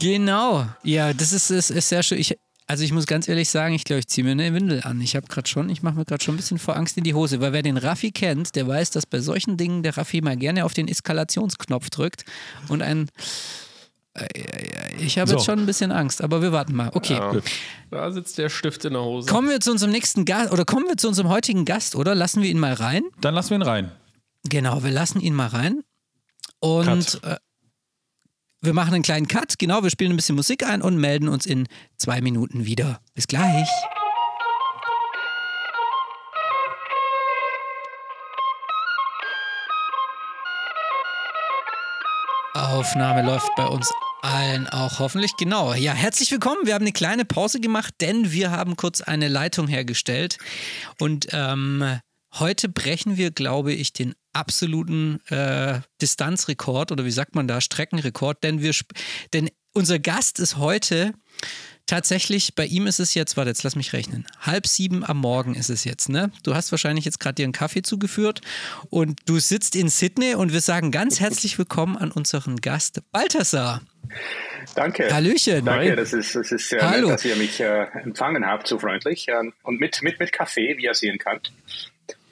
Genau. 0.00 0.66
Ja, 0.82 1.12
das 1.12 1.32
ist, 1.32 1.48
ist, 1.50 1.70
ist 1.70 1.88
sehr 1.88 2.02
schön. 2.02 2.18
Ich, 2.18 2.36
also 2.66 2.82
ich 2.82 2.92
muss 2.92 3.06
ganz 3.06 3.28
ehrlich 3.28 3.50
sagen, 3.50 3.74
ich 3.74 3.84
glaube, 3.84 4.00
ich 4.00 4.08
ziehe 4.08 4.24
mir 4.24 4.32
eine 4.32 4.52
Windel 4.52 4.82
an. 4.82 5.00
Ich 5.00 5.14
habe 5.14 5.28
gerade 5.28 5.48
schon, 5.48 5.68
ich 5.70 5.80
mache 5.80 5.94
mir 5.94 6.04
gerade 6.04 6.24
schon 6.24 6.34
ein 6.34 6.38
bisschen 6.38 6.58
vor 6.58 6.76
Angst 6.76 6.98
in 6.98 7.04
die 7.04 7.14
Hose, 7.14 7.40
weil 7.40 7.52
wer 7.52 7.62
den 7.62 7.76
Raffi 7.76 8.10
kennt, 8.10 8.56
der 8.56 8.66
weiß, 8.66 8.90
dass 8.90 9.06
bei 9.06 9.20
solchen 9.20 9.56
Dingen 9.56 9.84
der 9.84 9.96
Raffi 9.96 10.22
mal 10.22 10.36
gerne 10.36 10.64
auf 10.64 10.74
den 10.74 10.88
Eskalationsknopf 10.88 11.88
drückt 11.90 12.24
und 12.66 12.82
ein 12.82 13.10
ich 14.98 15.18
habe 15.18 15.30
So. 15.30 15.36
jetzt 15.36 15.46
schon 15.46 15.58
ein 15.60 15.66
bisschen 15.66 15.90
Angst, 15.90 16.22
aber 16.22 16.42
wir 16.42 16.52
warten 16.52 16.74
mal. 16.74 16.90
Okay. 16.92 17.18
Da 17.90 18.10
sitzt 18.12 18.36
der 18.38 18.50
Stift 18.50 18.84
in 18.84 18.92
der 18.92 19.02
Hose. 19.02 19.28
Kommen 19.30 19.48
wir 19.48 19.60
zu 19.60 19.70
unserem 19.70 19.92
nächsten 19.92 20.24
Gast 20.24 20.52
oder 20.52 20.64
kommen 20.64 20.86
wir 20.86 20.96
zu 20.96 21.08
unserem 21.08 21.28
heutigen 21.30 21.64
Gast, 21.64 21.96
oder? 21.96 22.14
Lassen 22.14 22.42
wir 22.42 22.50
ihn 22.50 22.58
mal 22.58 22.74
rein. 22.74 23.04
Dann 23.20 23.34
lassen 23.34 23.50
wir 23.50 23.56
ihn 23.58 23.62
rein. 23.62 23.92
Genau, 24.44 24.82
wir 24.82 24.90
lassen 24.90 25.20
ihn 25.20 25.34
mal 25.34 25.46
rein. 25.48 25.82
Und 26.60 27.20
äh, 27.24 27.36
wir 28.60 28.74
machen 28.74 28.94
einen 28.94 29.02
kleinen 29.02 29.28
Cut. 29.28 29.58
Genau, 29.58 29.82
wir 29.82 29.90
spielen 29.90 30.12
ein 30.12 30.16
bisschen 30.16 30.36
Musik 30.36 30.64
ein 30.66 30.82
und 30.82 30.96
melden 30.98 31.28
uns 31.28 31.46
in 31.46 31.66
zwei 31.96 32.20
Minuten 32.20 32.64
wieder. 32.66 33.00
Bis 33.14 33.26
gleich. 33.26 33.68
Aufnahme 42.54 43.22
läuft 43.22 43.54
bei 43.56 43.66
uns 43.66 43.90
Allen 44.20 44.68
auch 44.68 44.98
hoffentlich, 44.98 45.36
genau. 45.36 45.72
Ja, 45.74 45.94
herzlich 45.94 46.30
willkommen. 46.30 46.64
Wir 46.64 46.74
haben 46.74 46.82
eine 46.82 46.92
kleine 46.92 47.24
Pause 47.24 47.60
gemacht, 47.60 47.94
denn 48.00 48.30
wir 48.30 48.50
haben 48.50 48.76
kurz 48.76 49.00
eine 49.00 49.28
Leitung 49.28 49.66
hergestellt. 49.66 50.38
Und 51.00 51.28
ähm, 51.32 51.98
heute 52.34 52.68
brechen 52.68 53.16
wir, 53.16 53.30
glaube 53.30 53.72
ich, 53.72 53.92
den 53.94 54.14
absoluten 54.32 55.18
äh, 55.28 55.80
Distanzrekord 56.00 56.92
oder 56.92 57.04
wie 57.04 57.10
sagt 57.10 57.34
man 57.34 57.48
da, 57.48 57.60
Streckenrekord, 57.60 58.44
denn 58.44 58.60
wir, 58.60 58.74
denn 59.32 59.50
unser 59.72 59.98
Gast 59.98 60.38
ist 60.38 60.58
heute 60.58 61.14
tatsächlich, 61.92 62.54
bei 62.54 62.64
ihm 62.64 62.86
ist 62.86 63.00
es 63.00 63.12
jetzt, 63.12 63.36
warte, 63.36 63.50
jetzt 63.50 63.64
lass 63.64 63.76
mich 63.76 63.92
rechnen, 63.92 64.26
halb 64.40 64.66
sieben 64.66 65.04
am 65.04 65.18
Morgen 65.18 65.54
ist 65.54 65.68
es 65.68 65.84
jetzt, 65.84 66.08
ne? 66.08 66.32
Du 66.42 66.54
hast 66.54 66.72
wahrscheinlich 66.72 67.04
jetzt 67.04 67.20
gerade 67.20 67.34
dir 67.34 67.44
einen 67.44 67.52
Kaffee 67.52 67.82
zugeführt 67.82 68.40
und 68.88 69.20
du 69.26 69.38
sitzt 69.38 69.76
in 69.76 69.90
Sydney 69.90 70.34
und 70.34 70.54
wir 70.54 70.62
sagen 70.62 70.90
ganz 70.90 71.20
herzlich 71.20 71.58
willkommen 71.58 71.98
an 71.98 72.10
unseren 72.10 72.62
Gast 72.62 73.02
Balthasar. 73.12 73.82
Danke. 74.74 75.12
Hallöchen. 75.12 75.66
Danke, 75.66 75.94
das 75.94 76.14
ist, 76.14 76.34
das 76.34 76.50
ist 76.50 76.70
sehr 76.70 76.80
Hallo. 76.80 77.08
nett, 77.08 77.18
dass 77.18 77.24
ihr 77.26 77.36
mich 77.36 77.60
äh, 77.60 77.84
empfangen 78.04 78.46
habt, 78.46 78.68
so 78.68 78.78
freundlich. 78.78 79.26
Ähm, 79.28 79.52
und 79.62 79.78
mit, 79.78 80.00
mit, 80.02 80.18
mit 80.18 80.32
Kaffee, 80.32 80.78
wie 80.78 80.84
ihr 80.84 80.94
sehen 80.94 81.18
könnt. 81.18 81.52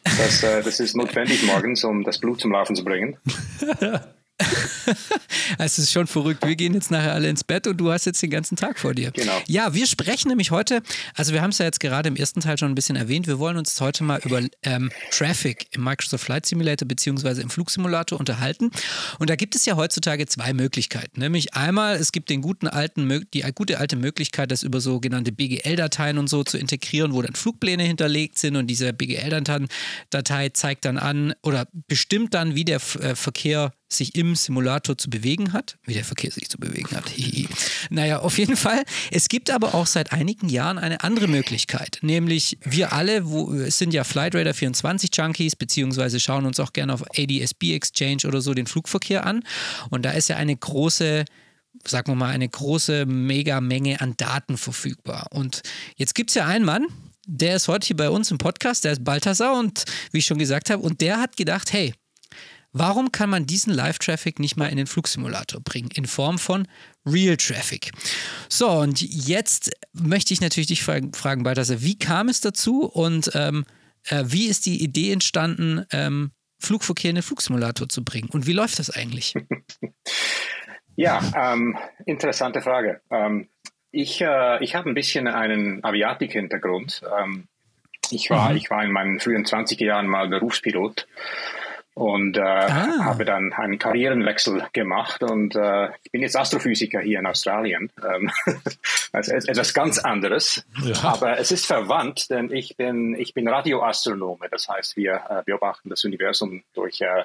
Das, 0.04 0.42
äh, 0.42 0.62
das 0.62 0.80
ist 0.80 0.96
notwendig 0.96 1.42
morgens, 1.42 1.84
um 1.84 2.02
das 2.02 2.16
Blut 2.16 2.40
zum 2.40 2.52
Laufen 2.52 2.76
zu 2.76 2.82
bringen. 2.82 3.18
Es 5.58 5.78
ist 5.78 5.92
schon 5.92 6.06
verrückt. 6.06 6.46
Wir 6.46 6.56
gehen 6.56 6.74
jetzt 6.74 6.90
nachher 6.90 7.12
alle 7.12 7.28
ins 7.28 7.44
Bett 7.44 7.66
und 7.66 7.76
du 7.76 7.90
hast 7.90 8.06
jetzt 8.06 8.22
den 8.22 8.30
ganzen 8.30 8.56
Tag 8.56 8.78
vor 8.78 8.94
dir. 8.94 9.10
Genau. 9.10 9.40
Ja, 9.46 9.74
wir 9.74 9.86
sprechen 9.86 10.28
nämlich 10.28 10.50
heute, 10.50 10.82
also 11.14 11.32
wir 11.32 11.42
haben 11.42 11.50
es 11.50 11.58
ja 11.58 11.66
jetzt 11.66 11.80
gerade 11.80 12.08
im 12.08 12.16
ersten 12.16 12.40
Teil 12.40 12.58
schon 12.58 12.70
ein 12.70 12.74
bisschen 12.74 12.96
erwähnt, 12.96 13.26
wir 13.26 13.38
wollen 13.38 13.56
uns 13.56 13.80
heute 13.80 14.04
mal 14.04 14.20
über 14.24 14.40
ähm, 14.62 14.90
Traffic 15.10 15.66
im 15.72 15.84
Microsoft 15.84 16.24
Flight 16.24 16.46
Simulator 16.46 16.86
beziehungsweise 16.86 17.42
im 17.42 17.50
Flugsimulator 17.50 18.18
unterhalten. 18.18 18.70
Und 19.18 19.30
da 19.30 19.36
gibt 19.36 19.54
es 19.54 19.66
ja 19.66 19.76
heutzutage 19.76 20.26
zwei 20.26 20.52
Möglichkeiten. 20.52 21.20
Nämlich 21.20 21.54
einmal, 21.54 21.96
es 21.96 22.12
gibt 22.12 22.30
den 22.30 22.42
guten 22.42 22.68
alten, 22.68 23.26
die 23.34 23.44
gute 23.54 23.78
alte 23.78 23.96
Möglichkeit, 23.96 24.50
das 24.50 24.62
über 24.62 24.80
sogenannte 24.80 25.32
BGL-Dateien 25.32 26.18
und 26.18 26.28
so 26.28 26.44
zu 26.44 26.58
integrieren, 26.58 27.12
wo 27.12 27.22
dann 27.22 27.34
Flugpläne 27.34 27.82
hinterlegt 27.82 28.38
sind 28.38 28.56
und 28.56 28.66
diese 28.66 28.92
BGL-Datei 28.92 30.48
zeigt 30.50 30.84
dann 30.84 30.98
an 30.98 31.34
oder 31.42 31.66
bestimmt 31.72 32.34
dann, 32.34 32.54
wie 32.54 32.64
der 32.64 32.80
äh, 33.00 33.14
Verkehr 33.14 33.72
sich 33.92 34.14
im 34.14 34.36
Simulator 34.36 34.96
zu 34.96 35.10
bewegen 35.10 35.52
hat, 35.52 35.76
wie 35.84 35.94
der 35.94 36.04
Verkehr 36.04 36.30
sich 36.30 36.48
zu 36.48 36.58
bewegen 36.58 36.94
hat. 36.96 37.10
Naja, 37.90 38.20
auf 38.20 38.38
jeden 38.38 38.56
Fall. 38.56 38.84
Es 39.10 39.28
gibt 39.28 39.50
aber 39.50 39.74
auch 39.74 39.86
seit 39.86 40.12
einigen 40.12 40.48
Jahren 40.48 40.78
eine 40.78 41.02
andere 41.02 41.26
Möglichkeit, 41.26 41.98
nämlich 42.02 42.58
wir 42.62 42.92
alle 42.92 43.28
wo, 43.28 43.52
es 43.52 43.78
sind 43.78 43.92
ja 43.92 44.04
Flightradar 44.04 44.54
24 44.54 45.10
Junkies, 45.12 45.56
beziehungsweise 45.56 46.20
schauen 46.20 46.46
uns 46.46 46.60
auch 46.60 46.72
gerne 46.72 46.94
auf 46.94 47.02
ADSB 47.16 47.74
Exchange 47.74 48.22
oder 48.26 48.40
so 48.40 48.54
den 48.54 48.66
Flugverkehr 48.66 49.26
an. 49.26 49.42
Und 49.90 50.04
da 50.04 50.12
ist 50.12 50.28
ja 50.28 50.36
eine 50.36 50.56
große 50.56 51.24
sagen 51.86 52.12
wir 52.12 52.16
mal, 52.16 52.30
eine 52.30 52.48
große 52.48 53.06
Mega-Menge 53.06 54.00
an 54.00 54.14
Daten 54.16 54.58
verfügbar. 54.58 55.28
Und 55.30 55.62
jetzt 55.96 56.14
gibt 56.14 56.30
es 56.30 56.34
ja 56.34 56.46
einen 56.46 56.64
Mann, 56.64 56.86
der 57.26 57.56
ist 57.56 57.68
heute 57.68 57.86
hier 57.86 57.96
bei 57.96 58.10
uns 58.10 58.30
im 58.30 58.38
Podcast, 58.38 58.84
der 58.84 58.92
ist 58.92 59.04
Balthasar 59.04 59.58
und 59.58 59.84
wie 60.10 60.18
ich 60.18 60.26
schon 60.26 60.38
gesagt 60.38 60.68
habe, 60.68 60.82
und 60.82 61.00
der 61.00 61.18
hat 61.18 61.36
gedacht, 61.36 61.72
hey, 61.72 61.94
Warum 62.72 63.10
kann 63.10 63.30
man 63.30 63.46
diesen 63.46 63.72
Live-Traffic 63.72 64.38
nicht 64.38 64.56
mal 64.56 64.66
in 64.66 64.76
den 64.76 64.86
Flugsimulator 64.86 65.60
bringen, 65.60 65.90
in 65.94 66.06
Form 66.06 66.38
von 66.38 66.68
Real 67.04 67.36
Traffic? 67.36 67.90
So, 68.48 68.68
und 68.70 69.00
jetzt 69.00 69.70
möchte 69.92 70.32
ich 70.32 70.40
natürlich 70.40 70.68
dich 70.68 70.82
fragen, 70.82 71.12
fragen 71.12 71.42
Balthasar, 71.42 71.82
wie 71.82 71.98
kam 71.98 72.28
es 72.28 72.40
dazu 72.40 72.84
und 72.84 73.30
ähm, 73.34 73.64
äh, 74.08 74.24
wie 74.26 74.46
ist 74.46 74.66
die 74.66 74.82
Idee 74.82 75.12
entstanden, 75.12 75.84
ähm, 75.92 76.30
Flugverkehr 76.60 77.10
in 77.10 77.16
den 77.16 77.22
Flugsimulator 77.22 77.88
zu 77.88 78.04
bringen? 78.04 78.28
Und 78.30 78.46
wie 78.46 78.52
läuft 78.52 78.78
das 78.78 78.90
eigentlich? 78.90 79.34
Ja, 80.96 81.22
ähm, 81.34 81.78
interessante 82.04 82.60
Frage. 82.60 83.00
Ähm, 83.10 83.48
ich 83.90 84.20
äh, 84.20 84.62
ich 84.62 84.74
habe 84.74 84.90
ein 84.90 84.94
bisschen 84.94 85.28
einen 85.28 85.82
Aviatik-Hintergrund. 85.82 87.00
Ähm, 87.18 87.48
ich, 88.10 88.28
war, 88.28 88.54
ich 88.54 88.70
war 88.70 88.84
in 88.84 88.92
meinen 88.92 89.18
frühen 89.18 89.46
20er 89.46 89.84
Jahren 89.84 90.06
mal 90.06 90.28
Berufspilot 90.28 91.06
und 91.94 92.38
äh, 92.38 92.40
habe 92.42 93.24
dann 93.24 93.52
einen 93.52 93.78
Karrierenwechsel 93.78 94.64
gemacht 94.72 95.22
und 95.22 95.56
äh, 95.56 95.88
ich 96.02 96.12
bin 96.12 96.22
jetzt 96.22 96.36
Astrophysiker 96.36 97.00
hier 97.00 97.18
in 97.18 97.26
Australien. 97.26 97.90
Ähm, 98.02 98.30
also 99.12 99.32
etwas 99.32 99.74
ganz 99.74 99.98
anderes, 99.98 100.64
Ja. 100.82 101.02
aber 101.04 101.38
es 101.38 101.50
ist 101.52 101.66
verwandt, 101.66 102.30
denn 102.30 102.50
ich 102.52 102.76
bin 102.76 103.14
ich 103.18 103.34
bin 103.34 103.48
Radioastronome. 103.48 104.48
Das 104.50 104.68
heißt, 104.68 104.96
wir 104.96 105.20
äh, 105.28 105.42
beobachten 105.44 105.90
das 105.90 106.04
Universum 106.04 106.62
durch 106.74 107.00
äh, 107.00 107.24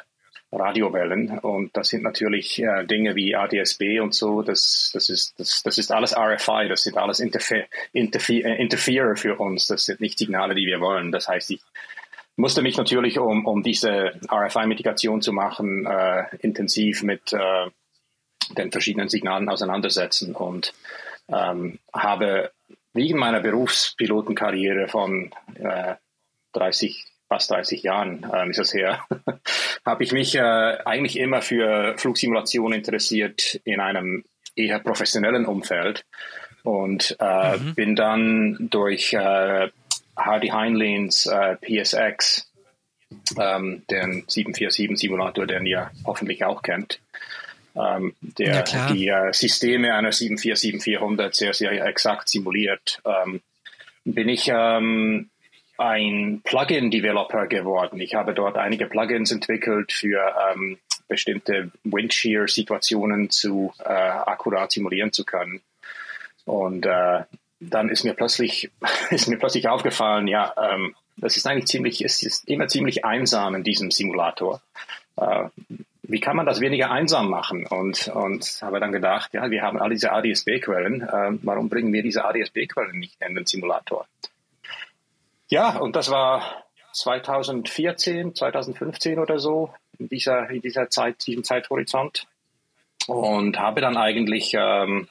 Radiowellen 0.52 1.40
und 1.40 1.76
das 1.76 1.90
sind 1.90 2.04
natürlich 2.04 2.62
äh, 2.62 2.86
Dinge 2.86 3.16
wie 3.16 3.36
ADSB 3.36 4.00
und 4.00 4.14
so, 4.14 4.42
das, 4.42 4.92
das, 4.94 5.10
ist, 5.10 5.40
das, 5.40 5.64
das 5.64 5.78
ist 5.78 5.92
alles 5.92 6.16
RFI, 6.16 6.68
das 6.70 6.84
sind 6.84 6.98
alles 6.98 7.20
Interfe 7.20 7.66
Interfe 7.92 8.44
äh, 8.44 8.62
Interferer 8.62 9.16
für 9.16 9.36
uns, 9.38 9.68
das 9.68 9.86
sind 9.86 10.02
nicht 10.02 10.18
Signale, 10.18 10.56
die 10.56 10.66
wir 10.66 10.80
wollen. 10.80 11.12
Das 11.12 11.28
heißt, 11.28 11.52
ich 11.52 11.62
musste 12.36 12.62
mich 12.62 12.78
natürlich, 12.78 13.20
um, 13.20 13.46
um 13.46 13.64
diese 13.64 14.20
RFI-Mitigation 14.30 15.22
zu 15.22 15.32
machen, 15.32 15.86
äh, 15.86 16.26
intensiv 16.40 17.04
mit 17.04 17.34
äh, 17.34 17.70
den 18.58 18.72
verschiedenen 18.72 19.10
Signalen 19.10 19.50
auseinandersetzen 19.50 20.36
und 20.36 20.74
ähm, 21.30 21.80
habe 21.94 22.52
wegen 22.94 23.18
meiner 23.18 23.40
Berufspilotenkarriere 23.40 24.88
von 24.88 25.32
äh, 25.56 25.96
30, 26.54 27.06
fast 27.28 27.52
30 27.52 27.84
Jahren 27.84 28.26
ähm, 28.34 28.52
ist 28.52 28.60
das 28.60 28.74
her, 28.74 29.02
habe 29.86 30.04
ich 30.04 30.12
mich 30.12 30.36
äh, 30.36 30.78
eigentlich 30.86 31.18
immer 31.18 31.42
für 31.42 31.98
Flugsimulation 31.98 32.74
interessiert 32.74 33.60
in 33.64 33.80
einem 33.80 34.24
eher 34.56 34.80
professionellen 34.80 35.46
Umfeld 35.46 36.06
und 36.64 37.16
äh, 37.20 37.58
bin 37.76 37.96
dann 37.96 38.68
durch 38.72 39.14
äh, 39.14 39.70
Hardy 40.18 40.50
Heinleins 40.50 41.26
äh, 41.26 41.56
PSX, 41.58 42.52
ähm, 43.40 43.84
den 43.90 44.26
747-Simulator, 44.26 45.46
den 45.46 45.66
ihr 45.66 45.92
hoffentlich 46.06 46.44
auch 46.44 46.62
kennt, 46.62 47.00
ähm, 47.76 48.14
Ja, 48.38 48.54
der 48.54 48.64
klar. 48.64 48.94
die 48.94 49.08
äh, 49.08 49.34
Systeme 49.34 49.94
einer 49.96 50.12
747-400 50.12 51.34
sehr, 51.34 51.54
sehr 51.54 51.86
exakt 51.86 52.30
simuliert, 52.30 53.02
ähm, 53.06 53.42
bin 54.06 54.30
ich 54.30 54.50
ähm, 54.54 55.30
ein 55.78 56.42
Plugin-Developer 56.44 57.48
geworden. 57.48 58.00
Ich 58.00 58.16
habe 58.16 58.34
dort 58.34 58.58
einige 58.58 58.86
Plugins 58.86 59.32
entwickelt 59.32 59.92
für 59.92 60.34
ähm, 60.54 60.78
bestimmte 61.08 61.72
Windshear-Situationen 61.84 63.30
zu 63.30 63.74
äh, 63.80 63.90
akkurat 63.90 64.72
simulieren 64.72 65.12
zu 65.12 65.26
können. 65.26 65.62
Und 66.46 66.86
äh, 66.86 67.24
dann 67.70 67.90
ist 67.90 68.04
mir 68.04 68.14
plötzlich 68.14 68.72
ist 69.10 69.28
mir 69.28 69.38
plötzlich 69.38 69.68
aufgefallen, 69.68 70.28
ja, 70.28 70.54
ähm, 70.58 70.96
das 71.18 71.38
ist 71.38 71.48
eigentlich 71.48 71.68
ziemlich, 71.68 72.04
es 72.04 72.24
ist 72.24 72.48
immer 72.48 72.68
ziemlich 72.68 73.06
einsam 73.06 73.56
in 73.56 73.64
diesem 73.64 73.92
Simulator. 73.92 74.62
Äh, 75.18 75.46
wie 76.04 76.20
kann 76.20 76.36
man 76.36 76.46
das 76.46 76.60
weniger 76.60 76.92
einsam 76.92 77.30
machen? 77.30 77.66
Und, 77.66 78.10
und 78.10 78.60
habe 78.62 78.80
dann 78.80 78.92
gedacht, 78.92 79.34
ja, 79.34 79.50
wir 79.50 79.62
haben 79.62 79.80
all 79.80 79.90
diese 79.90 80.12
ADSB-Quellen, 80.12 81.02
äh, 81.02 81.40
warum 81.42 81.70
bringen 81.70 81.92
wir 81.94 82.04
diese 82.04 82.26
ADSB-Quellen 82.26 83.00
nicht 83.00 83.16
in 83.22 83.34
den 83.34 83.46
Simulator? 83.46 84.06
Ja, 85.48 85.78
und 85.78 85.96
das 85.96 86.12
war 86.12 86.66
2014, 86.94 88.36
2015 88.36 89.20
oder 89.20 89.40
so, 89.40 89.74
in 89.98 90.10
dieser, 90.10 90.50
in 90.50 90.62
dieser 90.62 90.90
Zeit, 90.90 91.26
diesem 91.26 91.44
Zeithorizont. 91.44 92.28
Und 93.08 93.60
habe 93.60 93.82
dann 93.82 93.98
eigentlich 93.98 94.54
ähm, 94.58 95.08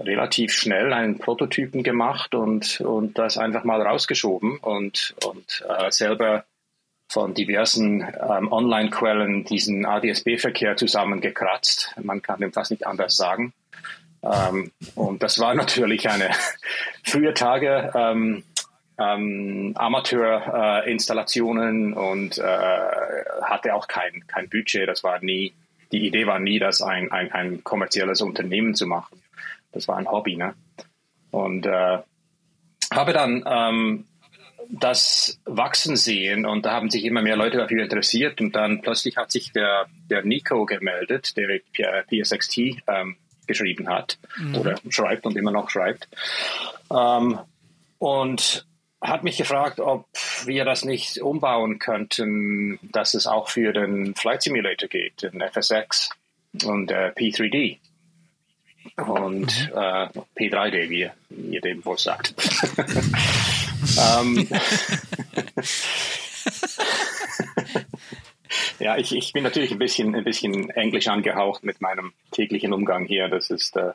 relativ 0.00 0.52
schnell 0.52 0.92
einen 0.92 1.18
Prototypen 1.18 1.82
gemacht 1.82 2.34
und, 2.34 2.80
und 2.80 3.18
das 3.18 3.38
einfach 3.38 3.64
mal 3.64 3.82
rausgeschoben 3.82 4.58
und, 4.58 5.14
und 5.24 5.64
äh, 5.68 5.90
selber 5.90 6.44
von 7.08 7.34
diversen 7.34 8.02
ähm, 8.02 8.52
Online-Quellen 8.52 9.44
diesen 9.44 9.84
ADSB-Verkehr 9.84 10.76
zusammengekratzt. 10.76 11.92
Man 12.00 12.22
kann 12.22 12.38
dem 12.40 12.52
fast 12.52 12.70
nicht 12.70 12.86
anders 12.86 13.16
sagen. 13.16 13.52
Ähm, 14.22 14.70
und 14.94 15.20
das 15.22 15.40
war 15.40 15.54
natürlich 15.56 16.08
eine 16.08 16.30
frühe 17.04 17.34
Tage 17.34 17.90
ähm, 17.94 18.44
ähm, 18.98 19.74
Amateur-Installationen 19.76 21.92
und 21.94 22.38
äh, 22.38 22.78
hatte 23.42 23.74
auch 23.74 23.88
kein, 23.88 24.24
kein 24.26 24.48
Budget. 24.48 24.88
Das 24.88 25.02
war 25.02 25.20
nie, 25.20 25.52
die 25.90 26.06
Idee 26.06 26.26
war 26.26 26.38
nie, 26.38 26.60
das 26.60 26.82
ein, 26.82 27.10
ein, 27.10 27.32
ein 27.32 27.64
kommerzielles 27.64 28.20
Unternehmen 28.20 28.74
zu 28.74 28.86
machen. 28.86 29.22
Das 29.72 29.88
war 29.88 29.96
ein 29.96 30.10
Hobby, 30.10 30.36
ne? 30.36 30.54
Und 31.30 31.66
äh, 31.66 31.98
habe 32.92 33.12
dann 33.12 33.44
ähm, 33.46 34.06
das 34.68 35.40
wachsen 35.44 35.96
sehen 35.96 36.46
und 36.46 36.64
da 36.64 36.72
haben 36.72 36.90
sich 36.90 37.04
immer 37.04 37.22
mehr 37.22 37.36
Leute 37.36 37.58
dafür 37.58 37.82
interessiert 37.82 38.40
und 38.40 38.54
dann 38.54 38.82
plötzlich 38.82 39.16
hat 39.16 39.30
sich 39.30 39.52
der, 39.52 39.86
der 40.08 40.24
Nico 40.24 40.64
gemeldet, 40.66 41.36
der 41.36 41.60
PSXT 42.08 42.58
ähm, 42.86 43.16
geschrieben 43.46 43.88
hat 43.88 44.18
oder 44.56 44.76
schreibt 44.88 45.26
und 45.26 45.36
immer 45.36 45.50
noch 45.50 45.70
schreibt 45.70 46.08
ähm, 46.92 47.38
und 47.98 48.66
hat 49.00 49.24
mich 49.24 49.38
gefragt, 49.38 49.80
ob 49.80 50.06
wir 50.44 50.64
das 50.64 50.84
nicht 50.84 51.20
umbauen 51.20 51.78
könnten, 51.78 52.78
dass 52.82 53.14
es 53.14 53.26
auch 53.26 53.48
für 53.48 53.72
den 53.72 54.14
Flight 54.14 54.42
Simulator 54.42 54.88
geht, 54.88 55.22
den 55.22 55.40
FSX 55.40 56.10
und 56.64 56.90
äh, 56.90 57.12
P3D. 57.16 57.78
Und 59.06 59.70
äh, 59.74 60.08
P3D, 60.36 60.90
wie 60.90 61.10
ihr 61.50 61.60
dem 61.60 61.84
wohl 61.84 61.98
sagt. 61.98 62.34
ähm, 63.98 64.48
ja, 68.78 68.96
ich, 68.96 69.14
ich 69.14 69.32
bin 69.32 69.42
natürlich 69.44 69.72
ein 69.72 69.78
bisschen, 69.78 70.14
ein 70.14 70.24
bisschen 70.24 70.70
englisch 70.70 71.08
angehaucht 71.08 71.64
mit 71.64 71.80
meinem 71.80 72.12
täglichen 72.30 72.72
Umgang 72.72 73.04
hier. 73.04 73.28
Das 73.28 73.50
ist 73.50 73.76
äh, 73.76 73.92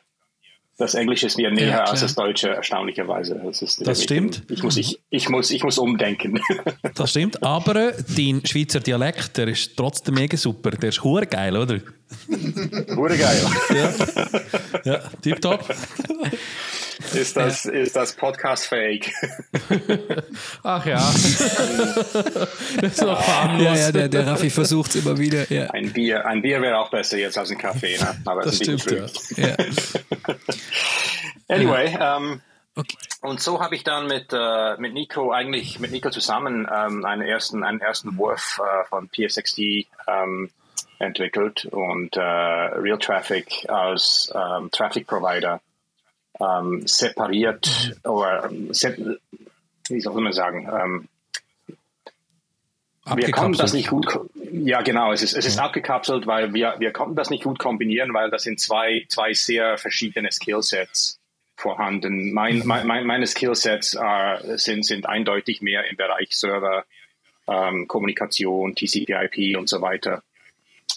das 0.78 0.94
Englische 0.94 1.26
ist 1.26 1.38
mir 1.38 1.50
näher 1.50 1.68
ja, 1.68 1.84
als 1.84 2.00
das 2.00 2.14
Deutsche, 2.14 2.50
erstaunlicherweise. 2.50 3.40
Das, 3.42 3.62
ist 3.62 3.86
das 3.86 4.02
stimmt. 4.02 4.42
Ich, 4.50 4.62
muss, 4.62 4.76
ich, 4.76 5.00
ich, 5.08 5.28
muss, 5.30 5.50
ich 5.50 5.62
muss 5.62 5.78
umdenken. 5.78 6.40
Das 6.94 7.10
stimmt, 7.10 7.42
aber 7.42 7.92
dein 8.16 8.44
Schweizer 8.44 8.80
Dialekt, 8.80 9.36
der 9.36 9.48
ist 9.48 9.76
trotzdem 9.76 10.14
mega 10.14 10.36
super. 10.36 10.70
Der 10.70 10.88
ist 10.90 11.02
hure 11.02 11.26
geil, 11.26 11.56
oder? 11.56 11.80
Hure 12.94 13.16
geil. 13.16 13.40
Ja, 13.70 13.94
ja 14.84 14.98
tipptopp. 15.20 15.64
Ist 17.14 17.36
das, 17.36 17.64
ja. 17.64 17.72
ist 17.72 17.96
das 17.96 18.12
Podcast-fähig? 18.14 19.12
Ach 20.62 20.84
ja. 20.86 20.96
das 20.96 21.24
ist 22.82 23.02
harmlos. 23.02 23.62
Ja, 23.62 23.76
ja, 23.76 23.92
der, 23.92 24.08
der 24.08 24.26
Raffi 24.26 24.50
versucht 24.50 24.94
es 24.94 25.04
immer 25.04 25.18
wieder. 25.18 25.50
Ja. 25.52 25.70
Ein 25.70 25.92
Bier, 25.92 26.26
ein 26.26 26.42
Bier 26.42 26.60
wäre 26.60 26.78
auch 26.78 26.90
besser 26.90 27.18
jetzt 27.18 27.38
als 27.38 27.50
ein 27.50 27.58
Kaffee. 27.58 27.98
Ne? 27.98 28.16
Aber 28.24 28.42
das 28.42 28.56
stimmt, 28.56 28.90
ja. 28.90 29.06
ja. 29.36 29.56
anyway, 31.48 31.96
ähm, 32.00 32.40
okay. 32.74 32.96
und 33.22 33.40
so 33.40 33.60
habe 33.60 33.74
ich 33.74 33.84
dann 33.84 34.06
mit, 34.06 34.32
äh, 34.32 34.76
mit 34.78 34.92
Nico 34.92 35.32
eigentlich 35.32 35.78
mit 35.78 35.92
Nico 35.92 36.10
zusammen 36.10 36.68
ähm, 36.72 37.04
einen 37.04 37.22
ersten 37.22 37.62
einen 37.62 37.80
ersten 37.80 38.16
Wurf 38.18 38.60
äh, 38.60 38.84
von 38.88 39.08
PSXD 39.08 39.86
ähm, 40.08 40.50
entwickelt 40.98 41.66
und 41.66 42.16
äh, 42.16 42.20
Real 42.20 42.98
Traffic 42.98 43.66
als 43.68 44.32
ähm, 44.34 44.70
Traffic 44.70 45.06
Provider 45.06 45.60
ähm, 46.40 46.86
separiert 46.86 47.96
oder 48.04 48.50
sep 48.70 48.98
wie 49.88 50.00
soll 50.00 50.20
man 50.20 50.32
sagen, 50.32 50.68
ähm, 50.68 51.08
wir 53.14 53.30
konnten 53.30 53.56
das 53.56 53.72
nicht 53.72 53.88
gut, 53.88 54.06
ja 54.50 54.82
genau, 54.82 55.12
es 55.12 55.22
ist, 55.22 55.34
es 55.34 55.46
ist 55.46 55.58
ja. 55.58 55.64
abgekapselt, 55.64 56.26
weil 56.26 56.54
wir, 56.54 56.74
wir 56.78 56.92
konnten 56.92 57.14
das 57.14 57.30
nicht 57.30 57.44
gut 57.44 57.60
kombinieren, 57.60 58.12
weil 58.12 58.30
das 58.30 58.42
sind 58.42 58.58
zwei, 58.58 59.06
zwei 59.08 59.32
sehr 59.32 59.78
verschiedene 59.78 60.32
Skillsets 60.32 61.20
vorhanden. 61.56 62.32
Mein, 62.32 62.62
mein, 62.64 63.06
meine 63.06 63.26
Skillsets 63.26 63.94
äh, 63.94 64.58
sind, 64.58 64.84
sind 64.84 65.06
eindeutig 65.06 65.62
mehr 65.62 65.88
im 65.88 65.96
Bereich 65.96 66.36
Server, 66.36 66.84
ähm, 67.46 67.86
Kommunikation, 67.86 68.74
TCP/IP 68.74 69.56
und 69.56 69.68
so 69.68 69.80
weiter. 69.80 70.22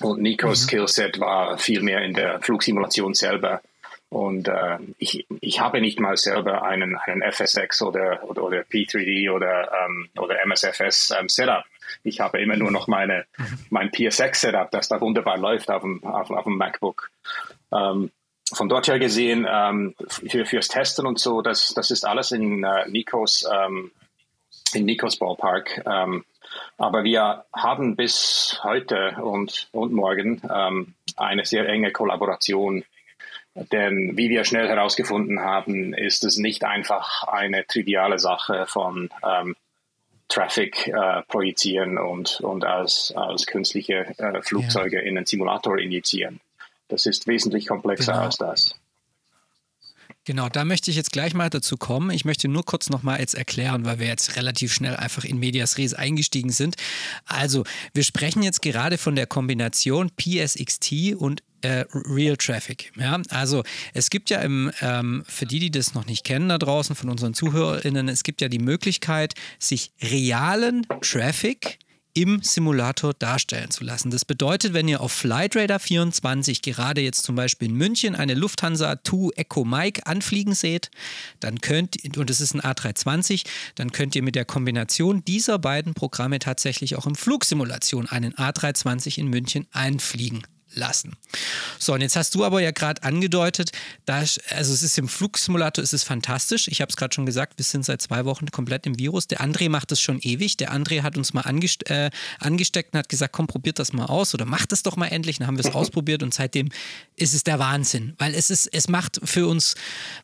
Und 0.02 0.22
Nikos 0.22 0.64
mhm. 0.64 0.68
Skillset 0.68 1.20
war 1.20 1.58
viel 1.60 1.82
mehr 1.82 2.02
in 2.02 2.14
der 2.14 2.42
Flugsimulation 2.42 3.14
selber. 3.14 3.62
Und 4.10 4.48
äh, 4.48 4.80
ich, 4.98 5.28
ich 5.40 5.60
habe 5.60 5.82
nicht 5.82 6.00
mal 6.00 6.18
selber 6.18 6.64
einen, 6.64 6.98
einen 6.98 7.32
FSX 7.32 7.84
oder, 7.84 8.24
oder, 8.24 8.44
oder 8.44 8.62
P3D 8.62 9.32
oder, 9.32 9.72
ähm, 9.86 10.10
oder 10.18 10.44
MSFS 10.46 11.14
ähm, 11.18 11.30
Setup. 11.30 11.64
Ich 12.04 12.20
habe 12.20 12.42
immer 12.42 12.56
nur 12.56 12.72
noch 12.72 12.88
meine, 12.88 13.26
mein 13.70 13.92
PSX 13.92 14.42
Setup, 14.42 14.72
das 14.72 14.90
da 14.90 15.00
wunderbar 15.00 15.38
läuft 15.38 15.70
auf 15.70 15.84
dem, 15.84 16.04
auf, 16.04 16.32
auf 16.32 16.44
dem 16.44 16.58
MacBook. 16.58 17.12
Ähm, 17.72 18.12
von 18.52 18.68
dort 18.68 18.88
her 18.88 18.98
gesehen, 18.98 19.48
ähm, 19.48 19.94
für, 20.08 20.44
fürs 20.46 20.68
Testen 20.68 21.06
und 21.06 21.20
so, 21.20 21.44
das, 21.44 21.74
das 21.76 21.92
ist 21.92 22.04
alles 22.04 22.32
in 22.32 22.64
äh, 22.64 22.90
Nikos, 22.90 23.48
ähm, 23.52 23.92
in 24.74 24.86
Nikos 24.86 25.18
Ballpark. 25.18 25.84
Ähm, 25.86 26.26
aber 26.78 27.04
wir 27.04 27.46
haben 27.54 27.96
bis 27.96 28.60
heute 28.64 29.18
und, 29.22 29.70
und 29.72 29.94
morgen 29.94 30.42
ähm, 30.52 30.96
eine 31.16 31.46
sehr 31.46 31.68
enge 31.70 31.92
Kollaboration 31.92 32.84
denn 33.56 34.16
wie 34.16 34.30
wir 34.30 34.44
schnell 34.44 34.68
herausgefunden 34.68 35.42
haben, 35.42 35.94
ist 35.94 36.24
es 36.24 36.38
nicht 36.38 36.64
einfach 36.64 37.24
eine 37.24 37.66
triviale 37.66 38.20
Sache 38.20 38.66
von 38.68 39.10
ähm, 39.26 39.56
Traffic 40.28 40.88
äh, 40.88 41.24
projizieren 41.28 41.98
und, 41.98 42.40
und 42.42 42.64
als, 42.64 43.12
als 43.16 43.48
künstliche 43.48 44.14
äh, 44.18 44.42
Flugzeuge 44.42 44.98
ja. 44.98 45.02
in 45.02 45.18
einen 45.18 45.26
Simulator 45.26 45.78
injizieren. 45.80 46.40
Das 46.88 47.06
ist 47.06 47.28
wesentlich 47.28 47.68
komplexer 47.68 48.14
genau. 48.14 48.26
als 48.26 48.38
das. 48.38 48.80
Genau, 50.26 50.50
da 50.50 50.66
möchte 50.66 50.92
ich 50.92 50.98
jetzt 50.98 51.12
gleich 51.12 51.34
mal 51.34 51.50
dazu 51.50 51.78
kommen. 51.78 52.12
Ich 52.12 52.26
möchte 52.26 52.48
nur 52.48 52.64
kurz 52.64 52.90
nochmal 52.90 53.20
jetzt 53.20 53.36
erklären, 53.36 53.86
weil 53.86 54.00
wir 54.00 54.08
jetzt 54.08 54.36
relativ 54.36 54.74
schnell 54.74 54.96
einfach 54.96 55.24
in 55.24 55.40
Medias 55.40 55.78
Res 55.78 55.94
eingestiegen 55.94 56.52
sind. 56.52 56.76
Also, 57.26 57.64
wir 57.94 58.04
sprechen 58.04 58.44
jetzt 58.44 58.62
gerade 58.62 58.98
von 58.98 59.16
der 59.16 59.26
Kombination 59.26 60.12
PSXT 60.12 61.16
und 61.18 61.42
äh, 61.62 61.86
Real 61.94 62.38
Traffic. 62.38 62.92
Ja? 62.98 63.22
Also 63.30 63.64
es 63.94 64.10
gibt 64.10 64.30
ja 64.30 64.40
im, 64.40 64.72
ähm, 64.82 65.24
für 65.28 65.46
die, 65.46 65.60
die 65.60 65.72
das 65.72 65.94
noch 65.94 66.06
nicht 66.06 66.24
kennen 66.24 66.50
da 66.50 66.58
draußen 66.58 66.96
von 66.96 67.10
unseren 67.10 67.34
ZuhörerInnen, 67.34 68.08
es 68.08 68.24
gibt 68.24 68.42
ja 68.42 68.48
die 68.48 68.60
Möglichkeit, 68.60 69.34
sich 69.58 69.92
realen 70.02 70.86
Traffic 71.02 71.80
im 72.14 72.42
Simulator 72.42 73.14
darstellen 73.14 73.72
zu 73.72 73.84
lassen. 73.84 74.12
Das 74.12 74.26
bedeutet, 74.26 74.74
wenn 74.74 74.88
ihr 74.88 75.02
auf 75.02 75.12
Flightradar 75.12 75.80
24 75.80 76.62
gerade 76.62 77.02
jetzt 77.02 77.24
zum 77.24 77.36
Beispiel 77.36 77.70
in 77.70 77.76
München 77.76 78.16
eine 78.16 78.34
Lufthansa 78.34 79.04
2 79.04 79.32
Echo 79.36 79.64
Mike 79.64 80.06
anfliegen 80.06 80.56
seht, 80.56 80.90
dann 81.40 81.62
könnt, 81.62 81.98
und 82.18 82.30
es 82.30 82.42
ist 82.42 82.54
ein 82.54 82.62
A320, 82.62 83.46
dann 83.76 83.92
könnt 83.92 84.16
ihr 84.16 84.24
mit 84.24 84.36
der 84.36 84.46
Kombination 84.46 85.24
dieser 85.26 85.60
beiden 85.60 85.94
Programme 85.94 86.40
tatsächlich 86.40 86.96
auch 86.96 87.06
im 87.06 87.16
Flugsimulation 87.16 88.08
einen 88.08 88.34
A320 88.34 89.20
in 89.20 89.28
München 89.28 89.68
einfliegen 89.72 90.44
lassen. 90.74 91.16
So, 91.80 91.94
und 91.94 92.02
jetzt 92.02 92.16
hast 92.16 92.36
du 92.36 92.44
aber 92.44 92.62
ja 92.62 92.72
gerade 92.72 93.02
angedeutet, 93.04 93.72
dass, 94.06 94.40
also 94.50 94.74
es 94.74 94.84
ist 94.84 94.98
im 94.98 95.08
Flugsimulator, 95.08 95.84
ist 95.84 95.94
es 95.94 96.04
fantastisch. 96.04 96.68
Ich 96.68 96.82
habe 96.82 96.90
es 96.90 96.98
gerade 96.98 97.14
schon 97.14 97.26
gesagt, 97.26 97.58
wir 97.58 97.64
sind 97.64 97.86
seit 97.86 98.02
zwei 98.02 98.26
Wochen 98.26 98.48
komplett 98.48 98.86
im 98.86 99.00
Virus. 99.00 99.28
Der 99.28 99.40
André 99.40 99.70
macht 99.70 99.92
das 99.92 100.02
schon 100.02 100.20
ewig. 100.22 100.58
Der 100.58 100.74
André 100.74 101.02
hat 101.02 101.18
uns 101.18 101.34
mal 101.34 101.42
angeste 101.42 101.90
äh, 101.90 102.10
angesteckt 102.40 102.94
und 102.94 103.00
hat 103.00 103.10
gesagt, 103.10 103.34
komm, 103.34 103.48
probiert 103.48 103.80
das 103.80 103.94
mal 103.94 104.06
aus 104.06 104.34
oder 104.34 104.46
macht 104.46 104.72
das 104.72 104.84
doch 104.84 104.98
mal 104.98 105.08
endlich. 105.08 105.38
Dann 105.38 105.48
haben 105.48 105.58
wir 105.58 105.66
es 105.66 105.74
ausprobiert 105.74 106.22
und 106.22 106.34
seitdem 106.34 106.70
ist 107.16 107.34
es 107.34 107.44
der 107.44 107.60
Wahnsinn, 107.60 108.14
weil 108.18 108.36
es 108.36 108.50
ist, 108.50 108.68
es 108.68 108.90
macht 108.90 109.20
für 109.24 109.48
uns, 109.48 109.76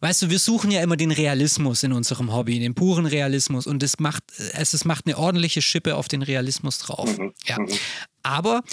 weißt 0.02 0.24
du, 0.24 0.30
wir 0.30 0.40
suchen 0.40 0.72
ja 0.72 0.82
immer 0.82 0.98
den 0.98 1.12
Realismus 1.12 1.84
in 1.84 1.94
unserem 1.94 2.34
Hobby, 2.34 2.60
den 2.60 2.76
puren 2.76 3.06
Realismus 3.06 3.66
und 3.66 3.82
es 3.82 4.00
macht, 4.00 4.24
es, 4.54 4.74
es 4.74 4.86
macht 4.86 5.06
eine 5.06 5.18
ordentliche 5.18 5.62
Schippe 5.62 5.96
auf 5.96 6.08
den 6.08 6.22
Realismus 6.22 6.80
drauf. 6.80 7.18
Mhm. 7.18 7.34
Ja. 7.46 7.60
Mhm. 7.60 7.70
Aber 8.24 8.64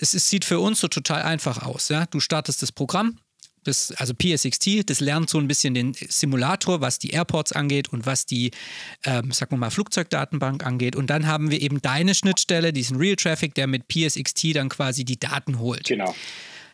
es, 0.00 0.14
es 0.14 0.28
sieht 0.28 0.44
für 0.44 0.60
uns 0.60 0.80
so 0.80 0.88
total 0.88 1.22
einfach 1.22 1.62
aus. 1.62 1.88
Ja? 1.88 2.06
Du 2.06 2.20
startest 2.20 2.62
das 2.62 2.72
Programm, 2.72 3.18
das, 3.64 3.92
also 3.92 4.14
PSXT, 4.14 4.88
das 4.88 5.00
lernt 5.00 5.28
so 5.28 5.38
ein 5.38 5.46
bisschen 5.46 5.74
den 5.74 5.92
Simulator, 5.94 6.80
was 6.80 6.98
die 6.98 7.10
Airports 7.10 7.52
angeht 7.52 7.88
und 7.88 8.06
was 8.06 8.24
die, 8.24 8.52
ähm, 9.04 9.32
sagen 9.32 9.52
wir 9.52 9.58
mal, 9.58 9.70
Flugzeugdatenbank 9.70 10.64
angeht. 10.64 10.96
Und 10.96 11.08
dann 11.10 11.26
haben 11.26 11.50
wir 11.50 11.60
eben 11.60 11.82
deine 11.82 12.14
Schnittstelle, 12.14 12.72
diesen 12.72 12.96
Real 12.96 13.16
Traffic, 13.16 13.54
der 13.54 13.66
mit 13.66 13.86
PSXT 13.88 14.56
dann 14.56 14.70
quasi 14.70 15.04
die 15.04 15.20
Daten 15.20 15.58
holt. 15.58 15.84
Genau. 15.84 16.14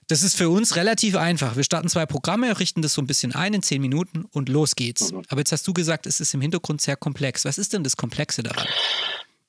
Das 0.08 0.22
ist 0.22 0.36
für 0.36 0.48
uns 0.48 0.76
relativ 0.76 1.16
einfach. 1.16 1.56
Wir 1.56 1.64
starten 1.64 1.88
zwei 1.88 2.06
Programme, 2.06 2.60
richten 2.60 2.80
das 2.80 2.94
so 2.94 3.02
ein 3.02 3.08
bisschen 3.08 3.34
ein 3.34 3.54
in 3.54 3.62
zehn 3.64 3.82
Minuten 3.82 4.24
und 4.30 4.48
los 4.48 4.76
geht's. 4.76 5.10
Mhm. 5.10 5.22
Aber 5.28 5.40
jetzt 5.40 5.50
hast 5.50 5.66
du 5.66 5.72
gesagt, 5.72 6.06
es 6.06 6.20
ist 6.20 6.32
im 6.32 6.40
Hintergrund 6.40 6.80
sehr 6.80 6.96
komplex. 6.96 7.44
Was 7.44 7.58
ist 7.58 7.72
denn 7.72 7.82
das 7.82 7.96
Komplexe 7.96 8.44
daran? 8.44 8.68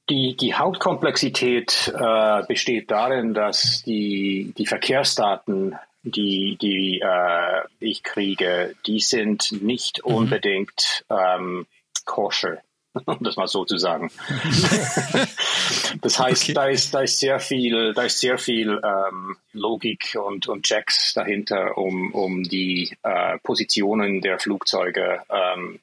Die, 0.09 0.37
die 0.37 0.53
Hauptkomplexität 0.53 1.93
äh, 1.93 2.43
besteht 2.47 2.91
darin, 2.91 3.33
dass 3.33 3.83
die, 3.83 4.53
die 4.57 4.65
Verkehrsdaten, 4.65 5.75
die, 6.03 6.57
die 6.61 7.01
äh, 7.03 7.63
ich 7.79 8.03
kriege, 8.03 8.73
die 8.85 8.99
sind 8.99 9.61
nicht 9.61 10.05
mhm. 10.05 10.15
unbedingt 10.15 11.03
ähm, 11.09 11.67
koscher, 12.05 12.59
um 13.05 13.17
das 13.21 13.35
mal 13.35 13.47
so 13.47 13.65
zu 13.65 13.77
sagen. 13.77 14.09
das 16.01 16.19
heißt, 16.19 16.43
okay. 16.43 16.53
da, 16.53 16.67
ist, 16.67 16.93
da 16.93 17.01
ist 17.01 17.19
sehr 17.19 17.41
viel, 17.41 17.93
da 17.93 18.03
ist 18.03 18.19
sehr 18.19 18.37
viel 18.37 18.79
ähm, 18.81 19.35
Logik 19.51 20.17
und, 20.23 20.47
und 20.47 20.63
Checks 20.63 21.13
dahinter, 21.15 21.77
um, 21.77 22.13
um 22.13 22.43
die 22.43 22.95
äh, 23.03 23.37
Positionen 23.39 24.21
der 24.21 24.39
Flugzeuge 24.39 25.21
ähm, 25.29 25.79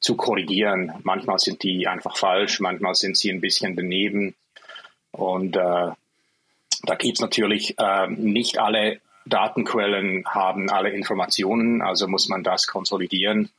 zu 0.00 0.16
korrigieren. 0.16 0.92
Manchmal 1.02 1.38
sind 1.38 1.62
die 1.62 1.86
einfach 1.86 2.16
falsch, 2.16 2.60
manchmal 2.60 2.94
sind 2.94 3.16
sie 3.16 3.30
ein 3.30 3.40
bisschen 3.40 3.76
daneben. 3.76 4.34
Und 5.10 5.56
äh, 5.56 5.90
da 6.82 6.94
es 7.00 7.20
natürlich 7.20 7.78
äh, 7.78 8.06
nicht 8.08 8.58
alle 8.58 9.00
Datenquellen 9.26 10.24
haben 10.26 10.70
alle 10.70 10.90
Informationen, 10.90 11.82
also 11.82 12.08
muss 12.08 12.28
man 12.28 12.42
das 12.42 12.66
konsolidieren. 12.66 13.50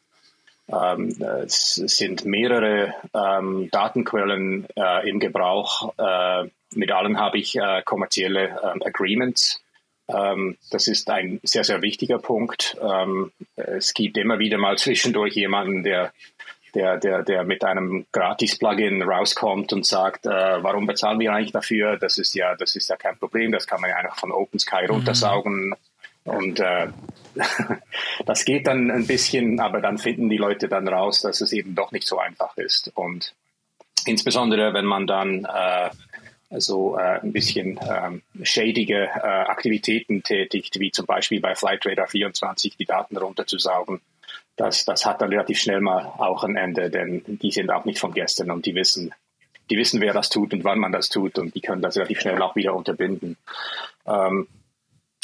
Ähm, 0.71 1.15
es 1.43 1.75
sind 1.75 2.25
mehrere 2.25 2.93
ähm, 3.13 3.69
Datenquellen 3.71 4.67
äh, 4.75 5.09
im 5.09 5.19
Gebrauch. 5.19 5.93
Äh, 5.97 6.49
mit 6.75 6.91
allen 6.91 7.19
habe 7.19 7.39
ich 7.39 7.55
äh, 7.55 7.81
kommerzielle 7.83 8.49
äh, 8.49 8.85
Agreements. 8.85 9.61
Ähm, 10.09 10.57
das 10.71 10.87
ist 10.87 11.09
ein 11.09 11.39
sehr, 11.43 11.63
sehr 11.63 11.81
wichtiger 11.81 12.19
Punkt. 12.19 12.77
Ähm, 12.81 13.31
es 13.55 13.93
gibt 13.93 14.17
immer 14.17 14.39
wieder 14.39 14.57
mal 14.57 14.77
zwischendurch 14.77 15.35
jemanden, 15.35 15.83
der 15.83 16.11
der, 16.75 16.97
der, 16.97 17.23
der 17.23 17.43
mit 17.43 17.63
einem 17.63 18.05
Gratis-Plugin 18.11 19.01
rauskommt 19.01 19.73
und 19.73 19.85
sagt, 19.85 20.25
äh, 20.25 20.29
warum 20.29 20.85
bezahlen 20.85 21.19
wir 21.19 21.33
eigentlich 21.33 21.51
dafür? 21.51 21.97
Das 21.97 22.17
ist 22.17 22.35
ja, 22.35 22.55
das 22.55 22.75
ist 22.75 22.89
ja 22.89 22.95
kein 22.95 23.17
Problem, 23.17 23.51
das 23.51 23.65
kann 23.65 23.81
man 23.81 23.89
ja 23.89 23.95
einfach 23.95 24.17
von 24.17 24.31
Open 24.31 24.59
Sky 24.59 24.85
runtersaugen. 24.85 25.69
Mhm. 25.69 25.75
Und 26.23 26.59
äh, 26.59 26.89
das 28.25 28.45
geht 28.45 28.67
dann 28.67 28.91
ein 28.91 29.07
bisschen, 29.07 29.59
aber 29.59 29.81
dann 29.81 29.97
finden 29.97 30.29
die 30.29 30.37
Leute 30.37 30.67
dann 30.67 30.87
raus, 30.87 31.21
dass 31.21 31.41
es 31.41 31.53
eben 31.53 31.75
doch 31.75 31.91
nicht 31.91 32.07
so 32.07 32.19
einfach 32.19 32.55
ist. 32.57 32.91
Und 32.93 33.33
insbesondere, 34.05 34.73
wenn 34.73 34.85
man 34.85 35.07
dann 35.07 35.45
äh, 35.45 35.89
so 36.57 36.97
äh, 36.97 37.19
ein 37.21 37.31
bisschen 37.31 37.79
ähm, 37.87 38.23
schädige 38.43 39.03
äh, 39.03 39.19
Aktivitäten 39.19 40.23
tätigt, 40.23 40.79
wie 40.79 40.91
zum 40.91 41.05
Beispiel 41.05 41.39
bei 41.39 41.55
Flightradar 41.55 42.07
24 42.07 42.75
die 42.75 42.85
Daten 42.85 43.17
runterzusaugen, 43.17 44.01
das, 44.55 44.83
das 44.83 45.05
hat 45.05 45.21
dann 45.21 45.29
relativ 45.29 45.59
schnell 45.59 45.79
mal 45.79 46.05
auch 46.05 46.43
ein 46.43 46.55
Ende, 46.55 46.89
denn 46.89 47.23
die 47.25 47.51
sind 47.51 47.71
auch 47.71 47.85
nicht 47.85 47.99
von 47.99 48.13
gestern 48.13 48.51
und 48.51 48.65
die 48.65 48.75
wissen, 48.75 49.13
die 49.69 49.77
wissen, 49.77 50.01
wer 50.01 50.13
das 50.13 50.29
tut 50.29 50.53
und 50.53 50.63
wann 50.63 50.79
man 50.79 50.91
das 50.91 51.09
tut 51.09 51.37
und 51.37 51.55
die 51.55 51.61
können 51.61 51.81
das 51.81 51.95
relativ 51.95 52.19
schnell 52.19 52.41
auch 52.41 52.55
wieder 52.55 52.75
unterbinden. 52.75 53.37
Ähm, 54.05 54.47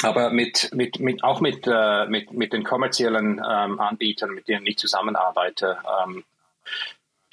aber 0.03 0.29
mit, 0.29 0.69
mit, 0.73 0.99
mit, 0.99 1.23
auch 1.23 1.41
mit, 1.41 1.67
äh, 1.67 2.05
mit, 2.05 2.31
mit 2.31 2.53
den 2.53 2.63
kommerziellen 2.63 3.39
ähm, 3.39 3.79
Anbietern, 3.79 4.33
mit 4.33 4.47
denen 4.47 4.67
ich 4.67 4.77
zusammenarbeite, 4.77 5.77
ähm, 6.03 6.23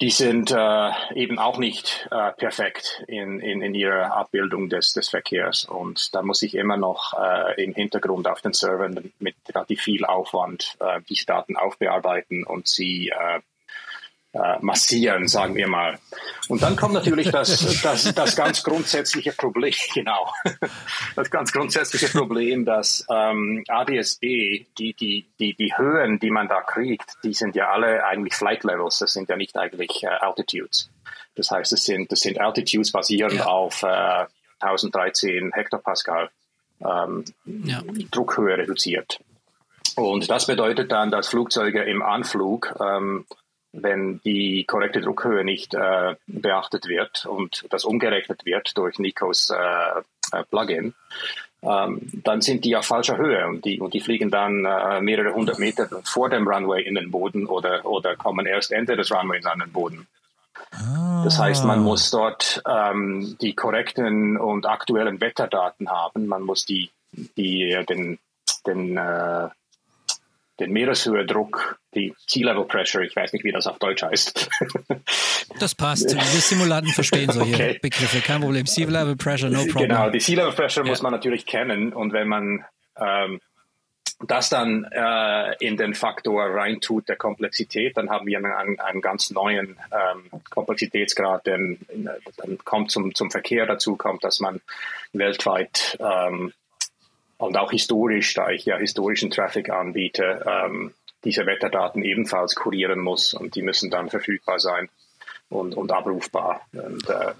die 0.03 0.09
sind 0.09 0.51
äh, 0.51 0.91
eben 1.15 1.39
auch 1.39 1.57
nicht 1.57 2.09
äh, 2.11 2.33
perfekt 2.33 3.05
in, 3.07 3.39
in, 3.39 3.61
in 3.61 3.73
ihrer 3.73 4.13
Abbildung 4.13 4.67
des, 4.67 4.91
des 4.91 5.07
Verkehrs. 5.07 5.63
Und 5.63 6.13
da 6.13 6.21
muss 6.21 6.41
ich 6.41 6.55
immer 6.55 6.75
noch 6.75 7.13
äh, 7.13 7.63
im 7.63 7.73
Hintergrund 7.73 8.27
auf 8.27 8.41
den 8.41 8.51
Servern 8.51 9.13
mit 9.19 9.35
relativ 9.47 9.81
viel 9.81 10.03
Aufwand 10.03 10.75
äh, 10.81 10.99
diese 11.07 11.25
Daten 11.25 11.55
aufbearbeiten 11.55 12.43
und 12.43 12.67
sie 12.67 13.13
äh, 14.33 14.57
massieren, 14.61 15.27
sagen 15.27 15.55
wir 15.55 15.67
mal. 15.67 15.99
Und 16.47 16.61
dann 16.63 16.75
kommt 16.75 16.93
natürlich 16.93 17.29
das, 17.29 17.81
das, 17.81 18.13
das 18.13 18.35
ganz 18.35 18.63
grundsätzliche 18.63 19.31
Problem, 19.31 19.73
genau, 19.93 20.33
das 21.15 21.29
ganz 21.29 21.51
grundsätzliche 21.51 22.07
Problem, 22.07 22.65
dass 22.65 23.05
ähm, 23.11 23.63
ADS-B, 23.67 24.65
die, 24.77 24.93
die, 24.93 25.27
die, 25.39 25.55
die 25.55 25.77
Höhen, 25.77 26.19
die 26.19 26.31
man 26.31 26.47
da 26.47 26.61
kriegt, 26.61 27.15
die 27.23 27.33
sind 27.33 27.55
ja 27.55 27.69
alle 27.69 28.05
eigentlich 28.05 28.33
Flight 28.33 28.63
Levels, 28.63 28.99
das 28.99 29.13
sind 29.13 29.29
ja 29.29 29.35
nicht 29.35 29.55
eigentlich 29.55 30.03
äh, 30.03 30.07
Altitudes. 30.07 30.89
Das 31.35 31.51
heißt, 31.51 31.71
das 31.71 31.83
sind, 31.83 32.11
das 32.11 32.21
sind 32.21 32.39
Altitudes 32.39 32.91
basierend 32.91 33.35
ja. 33.35 33.45
auf 33.45 33.83
äh, 33.83 34.25
1013 34.59 35.51
Hektopascal 35.53 36.29
ähm, 36.81 37.23
ja. 37.45 37.81
Druckhöhe 38.11 38.57
reduziert. 38.57 39.19
Und 39.95 40.29
das 40.29 40.47
bedeutet 40.47 40.91
dann, 40.91 41.11
dass 41.11 41.27
Flugzeuge 41.27 41.83
im 41.83 42.01
Anflug 42.01 42.73
ähm, 42.79 43.25
wenn 43.73 44.21
die 44.23 44.63
korrekte 44.65 45.01
Druckhöhe 45.01 45.43
nicht 45.43 45.73
äh, 45.73 46.15
beachtet 46.27 46.87
wird 46.87 47.25
und 47.25 47.65
das 47.71 47.85
umgerechnet 47.85 48.45
wird 48.45 48.77
durch 48.77 48.99
Nikos 48.99 49.49
äh, 49.49 49.99
äh, 50.31 50.43
Plugin, 50.49 50.93
ähm, 51.63 52.01
dann 52.23 52.41
sind 52.41 52.65
die 52.65 52.75
auf 52.75 52.85
falscher 52.85 53.17
Höhe 53.17 53.47
und 53.47 53.65
die, 53.65 53.79
und 53.79 53.93
die 53.93 53.99
fliegen 53.99 54.29
dann 54.29 54.65
äh, 54.65 55.01
mehrere 55.01 55.33
hundert 55.33 55.59
Meter 55.59 55.89
vor 56.03 56.29
dem 56.29 56.47
Runway 56.47 56.83
in 56.83 56.95
den 56.95 57.09
Boden 57.09 57.47
oder, 57.47 57.85
oder 57.85 58.15
kommen 58.15 58.45
erst 58.45 58.71
Ende 58.71 58.95
des 58.95 59.11
Runways 59.11 59.45
an 59.45 59.59
den 59.59 59.71
Boden. 59.71 60.07
Ah. 60.71 61.23
Das 61.23 61.39
heißt, 61.39 61.65
man 61.65 61.81
muss 61.81 62.11
dort 62.11 62.61
ähm, 62.67 63.37
die 63.41 63.55
korrekten 63.55 64.37
und 64.37 64.67
aktuellen 64.67 65.19
Wetterdaten 65.19 65.89
haben. 65.89 66.27
Man 66.27 66.43
muss 66.43 66.65
die, 66.65 66.91
die 67.11 67.83
den, 67.89 68.19
den 68.67 68.97
äh, 68.97 69.49
den 70.63 70.71
Meereshöhedruck, 70.71 71.77
die 71.93 72.13
Sea 72.27 72.45
Level 72.47 72.65
Pressure, 72.65 73.01
ich 73.01 73.15
weiß 73.15 73.33
nicht, 73.33 73.43
wie 73.43 73.51
das 73.51 73.67
auf 73.67 73.79
Deutsch 73.79 74.03
heißt. 74.03 74.49
Das 75.59 75.75
passt. 75.75 76.15
Wir 76.15 76.21
Simulanten 76.21 76.91
verstehen 76.93 77.29
solche 77.29 77.53
okay. 77.53 77.79
Begriffe, 77.79 78.21
kein 78.21 78.41
Problem. 78.41 78.65
Sea 78.65 78.87
Level 78.87 79.15
Pressure, 79.15 79.49
no 79.49 79.65
problem. 79.65 79.89
Genau, 79.89 80.09
die 80.09 80.19
Sea 80.19 80.37
Level 80.37 80.53
Pressure 80.53 80.83
ja. 80.83 80.89
muss 80.89 81.01
man 81.01 81.11
natürlich 81.11 81.45
kennen 81.45 81.93
und 81.93 82.11
wenn 82.11 82.27
man 82.27 82.65
ähm, 82.97 83.39
das 84.25 84.49
dann 84.49 84.85
äh, 84.85 85.55
in 85.59 85.77
den 85.77 85.93
Faktor 85.93 86.45
reintut 86.45 87.09
der 87.09 87.17
Komplexität, 87.17 87.97
dann 87.97 88.09
haben 88.09 88.25
wir 88.25 88.37
einen, 88.37 88.79
einen 88.79 89.01
ganz 89.01 89.29
neuen 89.31 89.77
ähm, 89.91 90.41
Komplexitätsgrad, 90.49 91.45
denn 91.45 91.79
dann 92.37 92.57
kommt 92.63 92.89
zum, 92.89 93.13
zum 93.13 93.29
Verkehr 93.29 93.65
dazu, 93.65 93.95
kommt, 93.95 94.23
dass 94.23 94.39
man 94.39 94.61
weltweit 95.11 95.97
ähm, 95.99 96.53
und 97.43 97.57
auch 97.57 97.71
historisch, 97.71 98.33
da 98.33 98.49
ich 98.49 98.65
ja 98.65 98.77
historischen 98.77 99.29
Traffic 99.29 99.69
anbiete, 99.69 100.43
ähm, 100.47 100.93
diese 101.23 101.45
Wetterdaten 101.45 102.03
ebenfalls 102.03 102.55
kurieren 102.55 102.99
muss 102.99 103.33
und 103.33 103.55
die 103.55 103.61
müssen 103.61 103.89
dann 103.89 104.09
verfügbar 104.09 104.59
sein 104.59 104.89
und, 105.49 105.75
und 105.75 105.91
abrufbar. 105.91 106.61
Und 106.73 107.09
äh, 107.09 107.33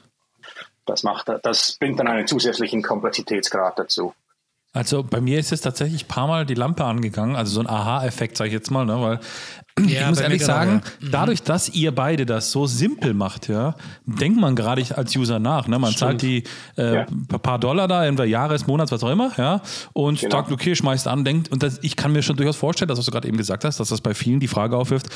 das 0.85 1.03
macht, 1.03 1.29
das 1.43 1.77
bringt 1.79 1.99
dann 1.99 2.07
einen 2.07 2.27
zusätzlichen 2.27 2.81
Komplexitätsgrad 2.81 3.79
dazu. 3.79 4.13
Also 4.73 5.03
bei 5.03 5.21
mir 5.21 5.37
ist 5.37 5.51
jetzt 5.51 5.61
tatsächlich 5.61 6.05
ein 6.05 6.07
paar 6.07 6.27
Mal 6.27 6.45
die 6.45 6.55
Lampe 6.55 6.83
angegangen, 6.83 7.35
also 7.35 7.53
so 7.53 7.59
ein 7.59 7.69
Aha-Effekt, 7.69 8.37
sage 8.37 8.47
ich 8.47 8.53
jetzt 8.53 8.71
mal, 8.71 8.85
ne? 8.85 8.99
weil 8.99 9.19
ja, 9.79 10.01
ich 10.01 10.07
muss 10.09 10.19
ehrlich 10.19 10.45
sagen, 10.45 10.81
ja. 10.83 11.07
Mhm. 11.07 11.11
dadurch, 11.11 11.41
dass 11.41 11.69
ihr 11.69 11.93
beide 11.93 12.25
das 12.25 12.51
so 12.51 12.67
simpel 12.67 13.13
macht, 13.13 13.47
ja, 13.47 13.75
denkt 14.05 14.39
man 14.39 14.55
gerade 14.55 14.83
als 14.95 15.15
User 15.15 15.39
nach. 15.39 15.67
Ne? 15.67 15.79
Man 15.79 15.91
Stimmt. 15.91 15.99
zahlt 15.99 16.21
die 16.21 16.43
äh, 16.77 16.95
ja. 16.95 17.05
paar 17.41 17.57
Dollar 17.59 17.87
da, 17.87 18.05
entweder 18.05 18.27
Jahres, 18.27 18.67
Monats, 18.67 18.91
was 18.91 19.03
auch 19.03 19.09
immer, 19.09 19.31
ja, 19.37 19.61
und 19.93 20.19
genau. 20.19 20.31
sagt, 20.31 20.51
okay, 20.51 20.75
schmeißt 20.75 21.07
an, 21.07 21.23
denkt, 21.25 21.51
und 21.51 21.63
das, 21.63 21.79
ich 21.81 21.95
kann 21.95 22.11
mir 22.11 22.21
schon 22.21 22.35
durchaus 22.35 22.55
vorstellen, 22.55 22.87
dass 22.89 22.99
was 22.99 23.05
du 23.05 23.11
gerade 23.11 23.27
eben 23.27 23.37
gesagt 23.37 23.65
hast, 23.65 23.79
dass 23.79 23.89
das 23.89 24.01
bei 24.01 24.13
vielen 24.13 24.39
die 24.39 24.47
Frage 24.47 24.77
aufwirft, 24.77 25.07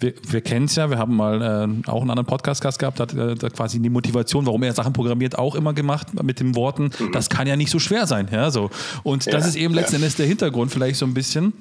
wir, 0.00 0.14
wir 0.28 0.40
kennen 0.40 0.66
es 0.66 0.76
ja, 0.76 0.90
wir 0.90 0.98
haben 0.98 1.14
mal 1.14 1.40
äh, 1.40 1.88
auch 1.88 2.00
einen 2.00 2.10
anderen 2.10 2.26
Podcast-Gast 2.26 2.78
gehabt, 2.78 3.00
hat 3.00 3.14
äh, 3.14 3.34
quasi 3.50 3.80
die 3.80 3.90
Motivation, 3.90 4.46
warum 4.46 4.62
er 4.62 4.72
Sachen 4.72 4.92
programmiert, 4.92 5.38
auch 5.38 5.54
immer 5.54 5.72
gemacht 5.72 6.22
mit 6.22 6.40
den 6.40 6.54
Worten, 6.54 6.90
mhm. 6.98 7.12
das 7.12 7.28
kann 7.28 7.46
ja 7.46 7.56
nicht 7.56 7.70
so 7.70 7.78
schwer 7.78 8.06
sein. 8.06 8.28
Ja, 8.32 8.50
so. 8.50 8.70
Und 9.02 9.26
ja, 9.26 9.32
das 9.32 9.46
ist 9.46 9.56
eben 9.56 9.74
letzten 9.74 9.94
ja. 9.94 9.98
Endes 9.98 10.16
der 10.16 10.26
Hintergrund 10.26 10.72
vielleicht 10.72 10.96
so 10.96 11.06
ein 11.06 11.14
bisschen. 11.14 11.52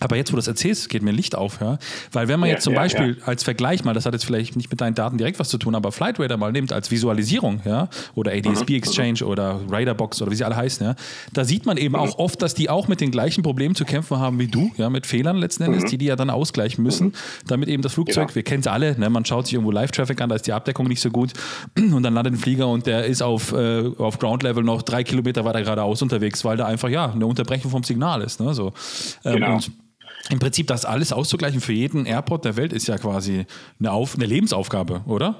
Aber 0.00 0.16
jetzt, 0.16 0.30
wo 0.30 0.36
du 0.36 0.38
das 0.38 0.48
erzählst, 0.48 0.88
geht 0.88 1.02
mir 1.02 1.12
Licht 1.12 1.34
auf. 1.34 1.60
Ja? 1.60 1.78
Weil 2.12 2.28
wenn 2.28 2.40
man 2.40 2.48
ja, 2.48 2.54
jetzt 2.54 2.64
zum 2.64 2.74
Beispiel 2.74 3.18
als 3.26 3.42
Vergleich 3.42 3.84
mal, 3.84 3.94
das 3.94 4.06
hat 4.06 4.14
jetzt 4.14 4.24
vielleicht 4.24 4.56
nicht 4.56 4.70
mit 4.70 4.80
deinen 4.80 4.94
Daten 4.94 5.18
direkt 5.18 5.38
was 5.38 5.48
zu 5.48 5.58
tun, 5.58 5.74
aber 5.74 5.92
Flight 5.92 6.18
Radar 6.18 6.38
mal 6.38 6.52
nimmt 6.52 6.72
als 6.72 6.90
Visualisierung, 6.90 7.60
ja, 7.64 7.88
oder 8.14 8.32
ADSB 8.32 8.70
mhm. 8.70 8.76
Exchange 8.76 9.18
mhm. 9.20 9.28
oder 9.28 9.60
Radarbox 9.70 10.22
oder 10.22 10.30
wie 10.30 10.36
sie 10.36 10.44
alle 10.44 10.56
heißen, 10.56 10.86
ja, 10.86 10.94
da 11.32 11.44
sieht 11.44 11.66
man 11.66 11.76
eben 11.76 11.94
mhm. 11.94 12.00
auch 12.00 12.18
oft, 12.18 12.40
dass 12.42 12.54
die 12.54 12.70
auch 12.70 12.88
mit 12.88 13.00
den 13.00 13.10
gleichen 13.10 13.42
Problemen 13.42 13.74
zu 13.74 13.84
kämpfen 13.84 14.18
haben 14.18 14.38
wie 14.38 14.46
du, 14.46 14.70
ja, 14.76 14.90
mit 14.90 15.06
Fehlern 15.06 15.36
letzten 15.36 15.64
Endes, 15.64 15.84
mhm. 15.84 15.88
die 15.88 15.98
die 15.98 16.06
ja 16.06 16.16
dann 16.16 16.30
ausgleichen 16.30 16.82
müssen, 16.82 17.08
mhm. 17.08 17.12
damit 17.46 17.68
eben 17.68 17.79
das 17.82 17.94
Flugzeug, 17.94 18.28
genau. 18.28 18.34
wir 18.34 18.42
kennen 18.42 18.60
es 18.60 18.66
alle, 18.66 18.98
ne, 18.98 19.10
man 19.10 19.24
schaut 19.24 19.46
sich 19.46 19.54
irgendwo 19.54 19.70
Live-Traffic 19.70 20.20
an, 20.20 20.28
da 20.28 20.36
ist 20.36 20.46
die 20.46 20.52
Abdeckung 20.52 20.86
nicht 20.86 21.00
so 21.00 21.10
gut 21.10 21.32
und 21.76 22.02
dann 22.02 22.14
landet 22.14 22.34
ein 22.34 22.38
Flieger 22.38 22.68
und 22.68 22.86
der 22.86 23.04
ist 23.04 23.22
auf, 23.22 23.52
äh, 23.52 23.90
auf 23.98 24.18
Ground-Level 24.18 24.62
noch 24.62 24.82
drei 24.82 25.04
Kilometer 25.04 25.44
weiter 25.44 25.62
geradeaus 25.62 26.02
unterwegs, 26.02 26.44
weil 26.44 26.56
da 26.56 26.66
einfach, 26.66 26.88
ja, 26.88 27.10
eine 27.10 27.26
Unterbrechung 27.26 27.70
vom 27.70 27.82
Signal 27.82 28.22
ist, 28.22 28.40
ne, 28.40 28.54
so. 28.54 28.72
Ähm, 29.24 29.34
genau. 29.34 29.54
Und 29.54 29.70
im 30.28 30.38
Prinzip 30.38 30.66
das 30.66 30.84
alles 30.84 31.12
auszugleichen 31.12 31.60
für 31.60 31.72
jeden 31.72 32.06
Airport 32.06 32.44
der 32.44 32.56
Welt 32.56 32.72
ist 32.72 32.86
ja 32.86 32.98
quasi 32.98 33.46
eine, 33.78 33.92
Auf 33.92 34.16
eine 34.16 34.26
Lebensaufgabe, 34.26 35.02
oder? 35.06 35.36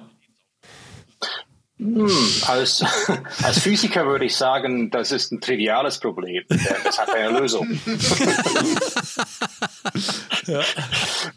Hm, 1.80 2.06
als, 2.46 2.84
als 3.42 3.58
Physiker 3.60 4.04
würde 4.06 4.26
ich 4.26 4.36
sagen, 4.36 4.90
das 4.90 5.12
ist 5.12 5.32
ein 5.32 5.40
triviales 5.40 5.98
Problem. 5.98 6.44
Das 6.84 6.98
hat 6.98 7.14
eine 7.14 7.38
Lösung. 7.38 7.66
ja. 10.46 10.60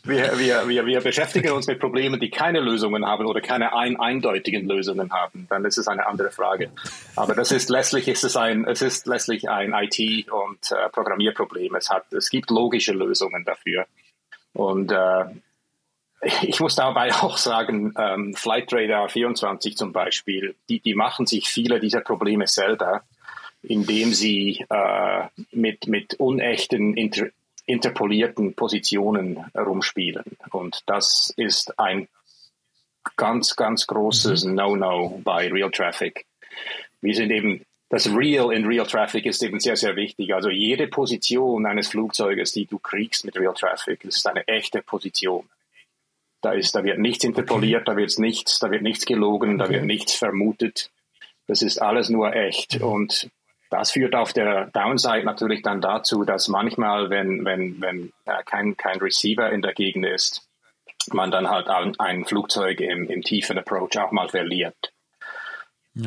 wir, 0.03 0.37
wir, 0.37 0.67
wir, 0.67 0.85
wir 0.85 0.99
beschäftigen 0.99 1.53
uns 1.53 1.67
mit 1.67 1.79
Problemen, 1.79 2.19
die 2.19 2.29
keine 2.29 2.59
Lösungen 2.59 3.05
haben 3.05 3.25
oder 3.25 3.39
keine 3.39 3.73
ein, 3.73 3.97
eindeutigen 3.97 4.67
Lösungen 4.67 5.13
haben. 5.13 5.47
Dann 5.49 5.63
ist 5.63 5.77
es 5.77 5.87
eine 5.87 6.05
andere 6.07 6.29
Frage. 6.29 6.71
Aber 7.15 7.35
das 7.35 7.53
ist 7.53 7.69
letztlich 7.69 8.09
ist 8.09 8.25
es 8.25 8.35
ein, 8.35 8.65
es 8.65 8.81
ist 8.81 9.07
letztlich 9.07 9.49
ein 9.49 9.73
IT- 9.73 10.29
und 10.29 10.71
äh, 10.71 10.89
Programmierproblem. 10.89 11.73
Es 11.75 11.89
hat, 11.89 12.11
es 12.11 12.29
gibt 12.29 12.49
logische 12.49 12.91
Lösungen 12.91 13.45
dafür. 13.45 13.85
Und 14.51 14.91
äh, 14.91 15.23
ich 16.41 16.59
muss 16.59 16.75
dabei 16.75 17.13
auch 17.21 17.37
sagen, 17.37 17.93
ähm, 17.97 18.33
Flight 18.33 18.73
Radar 18.73 19.09
24 19.09 19.77
zum 19.77 19.93
Beispiel, 19.93 20.55
die, 20.69 20.79
die 20.79 20.95
machen 20.95 21.25
sich 21.25 21.49
viele 21.49 21.79
dieser 21.79 22.01
Probleme 22.01 22.47
selber, 22.47 23.03
indem 23.61 24.13
sie 24.13 24.65
äh, 24.69 25.27
mit, 25.51 25.87
mit 25.87 26.15
unechten, 26.15 26.95
inter, 26.95 27.27
interpolierten 27.65 28.53
Positionen 28.55 29.45
rumspielen. 29.55 30.23
Und 30.51 30.83
das 30.85 31.33
ist 31.37 31.79
ein 31.79 32.07
ganz, 33.15 33.55
ganz 33.55 33.87
großes 33.87 34.45
mhm. 34.45 34.55
No-No 34.55 35.21
bei 35.23 35.49
Real 35.49 35.71
Traffic. 35.71 36.25
Wir 37.01 37.15
sind 37.15 37.31
eben, 37.31 37.65
das 37.89 38.13
Real 38.13 38.51
in 38.51 38.65
Real 38.65 38.85
Traffic 38.85 39.25
ist 39.25 39.43
eben 39.43 39.59
sehr, 39.59 39.77
sehr 39.77 39.95
wichtig. 39.95 40.33
Also 40.33 40.49
jede 40.49 40.87
Position 40.87 41.65
eines 41.65 41.89
Flugzeuges, 41.89 42.51
die 42.51 42.65
du 42.65 42.79
kriegst 42.79 43.25
mit 43.25 43.37
Real 43.37 43.53
Traffic, 43.53 44.03
ist 44.03 44.25
eine 44.27 44.47
echte 44.47 44.81
Position. 44.81 45.47
Da 46.43 46.51
ist, 46.51 46.75
da 46.75 46.83
wird 46.83 46.99
nichts 46.99 47.23
interpoliert, 47.23 47.87
da 47.87 47.95
wird 47.95 48.19
nichts, 48.19 48.59
da 48.59 48.69
wird 48.69 48.83
nichts 48.83 49.05
gelogen, 49.05 49.57
da 49.57 49.69
wird 49.69 49.85
nichts 49.85 50.13
vermutet. 50.13 50.91
Das 51.47 51.61
ist 51.61 51.81
alles 51.81 52.09
nur 52.09 52.35
echt. 52.35 52.81
Und 52.81 53.29
das 53.69 53.91
führt 53.91 54.13
auf 54.13 54.33
der 54.33 54.65
Downside 54.67 55.23
natürlich 55.23 55.63
dann 55.63 55.81
dazu, 55.81 56.23
dass 56.23 56.47
manchmal, 56.47 57.09
wenn, 57.09 57.43
wenn, 57.45 57.81
wenn 57.81 58.11
äh, 58.25 58.43
kein, 58.45 58.77
kein 58.77 58.99
Receiver 58.99 59.51
in 59.51 59.61
der 59.61 59.73
Gegend 59.73 60.05
ist, 60.05 60.47
man 61.11 61.31
dann 61.31 61.49
halt 61.49 61.67
ein, 61.67 61.99
ein 61.99 62.25
Flugzeug 62.25 62.79
im, 62.81 63.09
im 63.09 63.23
tiefen 63.23 63.57
Approach 63.57 63.97
auch 63.97 64.11
mal 64.11 64.29
verliert. 64.29 64.93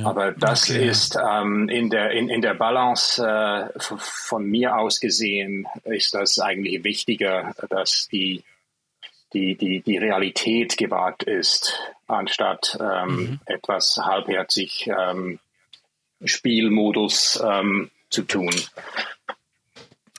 Aber 0.02 0.32
das 0.32 0.68
okay. 0.68 0.88
ist 0.88 1.16
ähm, 1.16 1.68
in, 1.68 1.90
der, 1.90 2.10
in, 2.10 2.28
in 2.28 2.40
der 2.40 2.54
Balance 2.54 3.24
äh, 3.24 3.68
von 3.78 4.44
mir 4.44 4.76
aus 4.76 4.98
gesehen, 4.98 5.66
ist 5.84 6.12
das 6.14 6.40
eigentlich 6.40 6.82
wichtiger, 6.82 7.54
dass 7.70 8.08
die, 8.10 8.42
die, 9.36 9.54
die, 9.54 9.80
die 9.82 9.98
Realität 9.98 10.76
gewahrt 10.76 11.22
ist, 11.22 11.78
anstatt 12.06 12.78
ähm, 12.80 13.40
etwas 13.44 13.98
halbherzig 14.02 14.86
ähm, 14.86 15.38
Spielmodus 16.24 17.42
ähm, 17.44 17.90
zu 18.08 18.22
tun. 18.22 18.54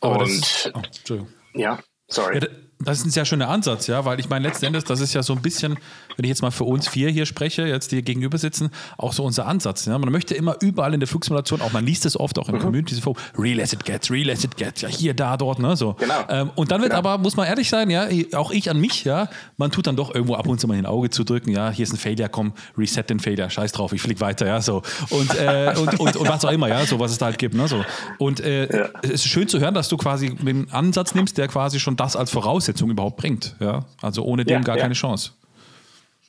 Aber 0.01 0.19
das 0.19 0.29
Und 0.29 0.37
ist, 0.37 0.71
oh, 1.09 1.27
ja, 1.53 1.79
sorry. 2.07 2.39
Ja, 2.39 2.47
das 2.79 2.99
ist 2.99 3.05
ein 3.05 3.09
sehr 3.09 3.25
schöner 3.25 3.49
Ansatz, 3.49 3.87
ja, 3.87 4.05
weil 4.05 4.19
ich 4.19 4.29
meine, 4.29 4.47
letzten 4.47 4.65
Endes, 4.65 4.83
das 4.83 4.99
ist 4.99 5.13
ja 5.13 5.23
so 5.23 5.33
ein 5.33 5.41
bisschen, 5.41 5.77
wenn 6.15 6.23
ich 6.23 6.29
jetzt 6.29 6.41
mal 6.41 6.51
für 6.51 6.63
uns 6.63 6.87
vier 6.87 7.09
hier 7.09 7.25
spreche, 7.25 7.63
jetzt 7.63 7.91
die 7.91 7.97
hier 7.97 8.03
gegenüber 8.03 8.37
sitzen, 8.37 8.69
auch 8.97 9.13
so 9.13 9.23
unser 9.23 9.47
Ansatz. 9.47 9.85
Ja? 9.85 9.97
Man 9.97 10.11
möchte 10.11 10.35
immer 10.35 10.55
überall 10.61 10.93
in 10.93 10.99
der 10.99 11.07
Flugsimulation, 11.07 11.61
auch 11.61 11.73
man 11.73 11.85
liest 11.85 12.05
es 12.05 12.19
oft 12.19 12.37
auch 12.37 12.49
im 12.49 12.59
Community 12.59 13.01
Forum, 13.01 13.17
real 13.37 13.59
as 13.59 13.73
it 13.73 13.83
gets, 13.83 14.11
real 14.11 14.29
as 14.29 14.43
it 14.43 14.55
gets, 14.57 14.81
ja, 14.81 14.89
hier, 14.89 15.15
da, 15.15 15.37
dort, 15.37 15.57
ne, 15.57 15.75
so. 15.75 15.93
Genau. 15.93 16.13
Ähm, 16.29 16.51
und 16.55 16.71
dann 16.71 16.81
wird 16.81 16.91
Genau. 16.91 16.99
aber, 16.99 17.17
muss 17.17 17.35
man 17.35 17.47
ehrlich 17.47 17.67
sein, 17.67 17.89
ja, 17.89 18.07
auch 18.33 18.51
ich 18.51 18.69
an 18.69 18.79
mich, 18.79 19.03
ja, 19.03 19.27
man 19.57 19.71
tut 19.71 19.87
dann 19.87 19.95
doch 19.95 20.13
irgendwo 20.13 20.35
ab 20.35 20.47
und 20.47 20.59
zu 20.59 20.67
mal 20.67 20.77
ein 20.77 20.85
Auge 20.85 21.09
zu 21.09 21.23
drücken, 21.23 21.49
ja, 21.51 21.71
hier 21.71 21.83
ist 21.83 21.93
ein 21.93 21.97
Failure, 21.97 22.29
komm, 22.29 22.53
reset 22.77 23.03
den 23.09 23.19
Failure, 23.19 23.49
scheiß 23.49 23.71
drauf, 23.71 23.91
ich 23.91 24.01
flieg 24.01 24.21
weiter, 24.21 24.45
ja, 24.45 24.61
so. 24.61 24.83
Und, 25.09 25.35
äh, 25.35 25.73
und, 25.79 25.99
und, 25.99 26.15
und 26.15 26.29
was 26.29 26.45
auch 26.45 26.51
immer, 26.51 26.67
ja, 26.69 26.85
so, 26.85 26.99
was 26.99 27.11
es 27.11 27.17
da 27.17 27.25
halt 27.25 27.39
gibt, 27.39 27.55
ne, 27.55 27.67
so. 27.67 27.83
Und 28.19 28.39
äh, 28.39 28.87
es 29.01 29.11
ist 29.11 29.27
schön 29.27 29.47
zu 29.47 29.59
hören, 29.59 29.73
dass 29.73 29.89
du 29.89 29.97
quasi 29.97 30.35
den 30.35 30.71
Ansatz 30.71 31.15
nimmst, 31.15 31.39
der 31.39 31.47
quasi 31.47 31.79
schon 31.79 31.95
das 31.95 32.15
als 32.15 32.29
Voraussetzung 32.29 32.66
überhaupt 32.91 33.17
bringt, 33.17 33.55
ja. 33.59 33.85
Also 34.01 34.23
ohne 34.23 34.45
dem 34.45 34.57
Ja, 34.57 34.59
gar 34.61 34.77
ja. 34.77 34.83
keine 34.83 34.93
Chance. 34.93 35.31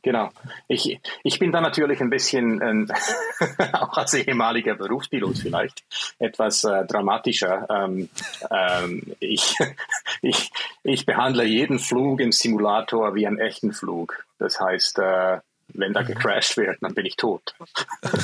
Genau. 0.03 0.31
Ich, 0.69 1.01
ich 1.25 1.39
bin 1.39 1.51
da 1.53 1.61
natürlich 1.61 2.01
ein 2.01 2.11
bisschen, 2.11 2.63
ähm, 2.63 2.91
auch 3.73 3.97
als 3.97 4.15
ehemaliger 4.15 4.75
Berufspilot 4.75 5.39
vielleicht, 5.39 5.85
etwas 6.19 6.65
äh, 6.65 6.87
dramatischer. 6.87 7.67
Ähm, 7.69 8.09
ähm, 8.51 9.03
ich, 9.21 9.57
ich, 10.23 10.51
ich 10.85 11.05
behandle 11.05 11.45
jeden 11.45 11.79
Flug 11.79 12.21
im 12.21 12.33
Simulator 12.33 13.15
wie 13.15 13.27
einen 13.27 13.39
echten 13.39 13.73
Flug. 13.73 14.25
Das 14.39 14.61
heißt, 14.61 14.99
äh, 15.01 15.41
wenn 15.75 15.93
da 15.93 16.03
gecrashed 16.03 16.57
wird, 16.57 16.79
dann 16.81 16.95
bin 16.95 17.07
ich 17.07 17.17
tot. 17.17 17.55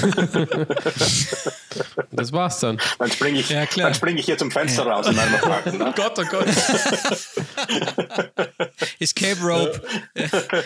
Das 2.12 2.32
war's 2.32 2.60
dann. 2.60 2.78
Dann 2.98 3.10
springe 3.10 3.40
ich, 3.40 3.50
Ja, 3.50 3.64
dann 3.76 3.94
springe 3.94 4.20
ich 4.20 4.26
hier 4.26 4.38
zum 4.38 4.52
Fenster 4.52 4.86
raus 4.86 5.08
in 5.08 5.16
meinem 5.16 5.34
Apartment. 5.34 5.78
Ne? 5.80 5.92
Gott, 5.96 6.16
oh 6.18 6.24
Gott. 6.24 6.46
Escape 9.00 9.40
Rope. 9.42 9.82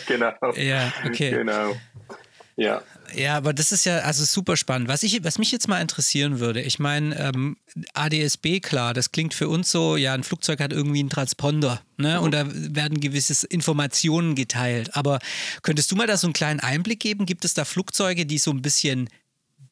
genau. 0.06 0.32
Ja, 0.56 0.92
okay. 1.06 1.30
Genau. 1.30 1.74
Ja. 2.58 2.82
Ja, 3.14 3.36
aber 3.36 3.54
das 3.54 3.70
ist 3.72 3.86
ja 3.86 4.00
also 4.00 4.24
super 4.24 4.56
spannend. 4.56 4.88
Was, 4.88 5.04
ich, 5.04 5.22
was 5.24 5.38
mich 5.38 5.52
jetzt 5.52 5.68
mal 5.68 5.80
interessieren 5.80 6.40
würde, 6.40 6.60
ich 6.60 6.78
meine, 6.80 7.16
ähm, 7.16 7.56
ADSB, 7.94 8.60
klar, 8.60 8.92
das 8.92 9.12
klingt 9.12 9.32
für 9.32 9.48
uns 9.48 9.70
so, 9.70 9.96
ja, 9.96 10.12
ein 10.12 10.24
Flugzeug 10.24 10.60
hat 10.60 10.72
irgendwie 10.72 10.98
einen 10.98 11.08
Transponder, 11.08 11.80
ne? 11.96 12.20
Und 12.20 12.32
da 12.32 12.44
werden 12.52 13.00
gewisse 13.00 13.46
Informationen 13.46 14.34
geteilt. 14.34 14.94
Aber 14.96 15.20
könntest 15.62 15.90
du 15.92 15.96
mal 15.96 16.08
da 16.08 16.16
so 16.16 16.26
einen 16.26 16.34
kleinen 16.34 16.60
Einblick 16.60 17.00
geben? 17.00 17.24
Gibt 17.24 17.44
es 17.44 17.54
da 17.54 17.64
Flugzeuge, 17.64 18.26
die 18.26 18.38
so 18.38 18.50
ein 18.50 18.60
bisschen 18.60 19.08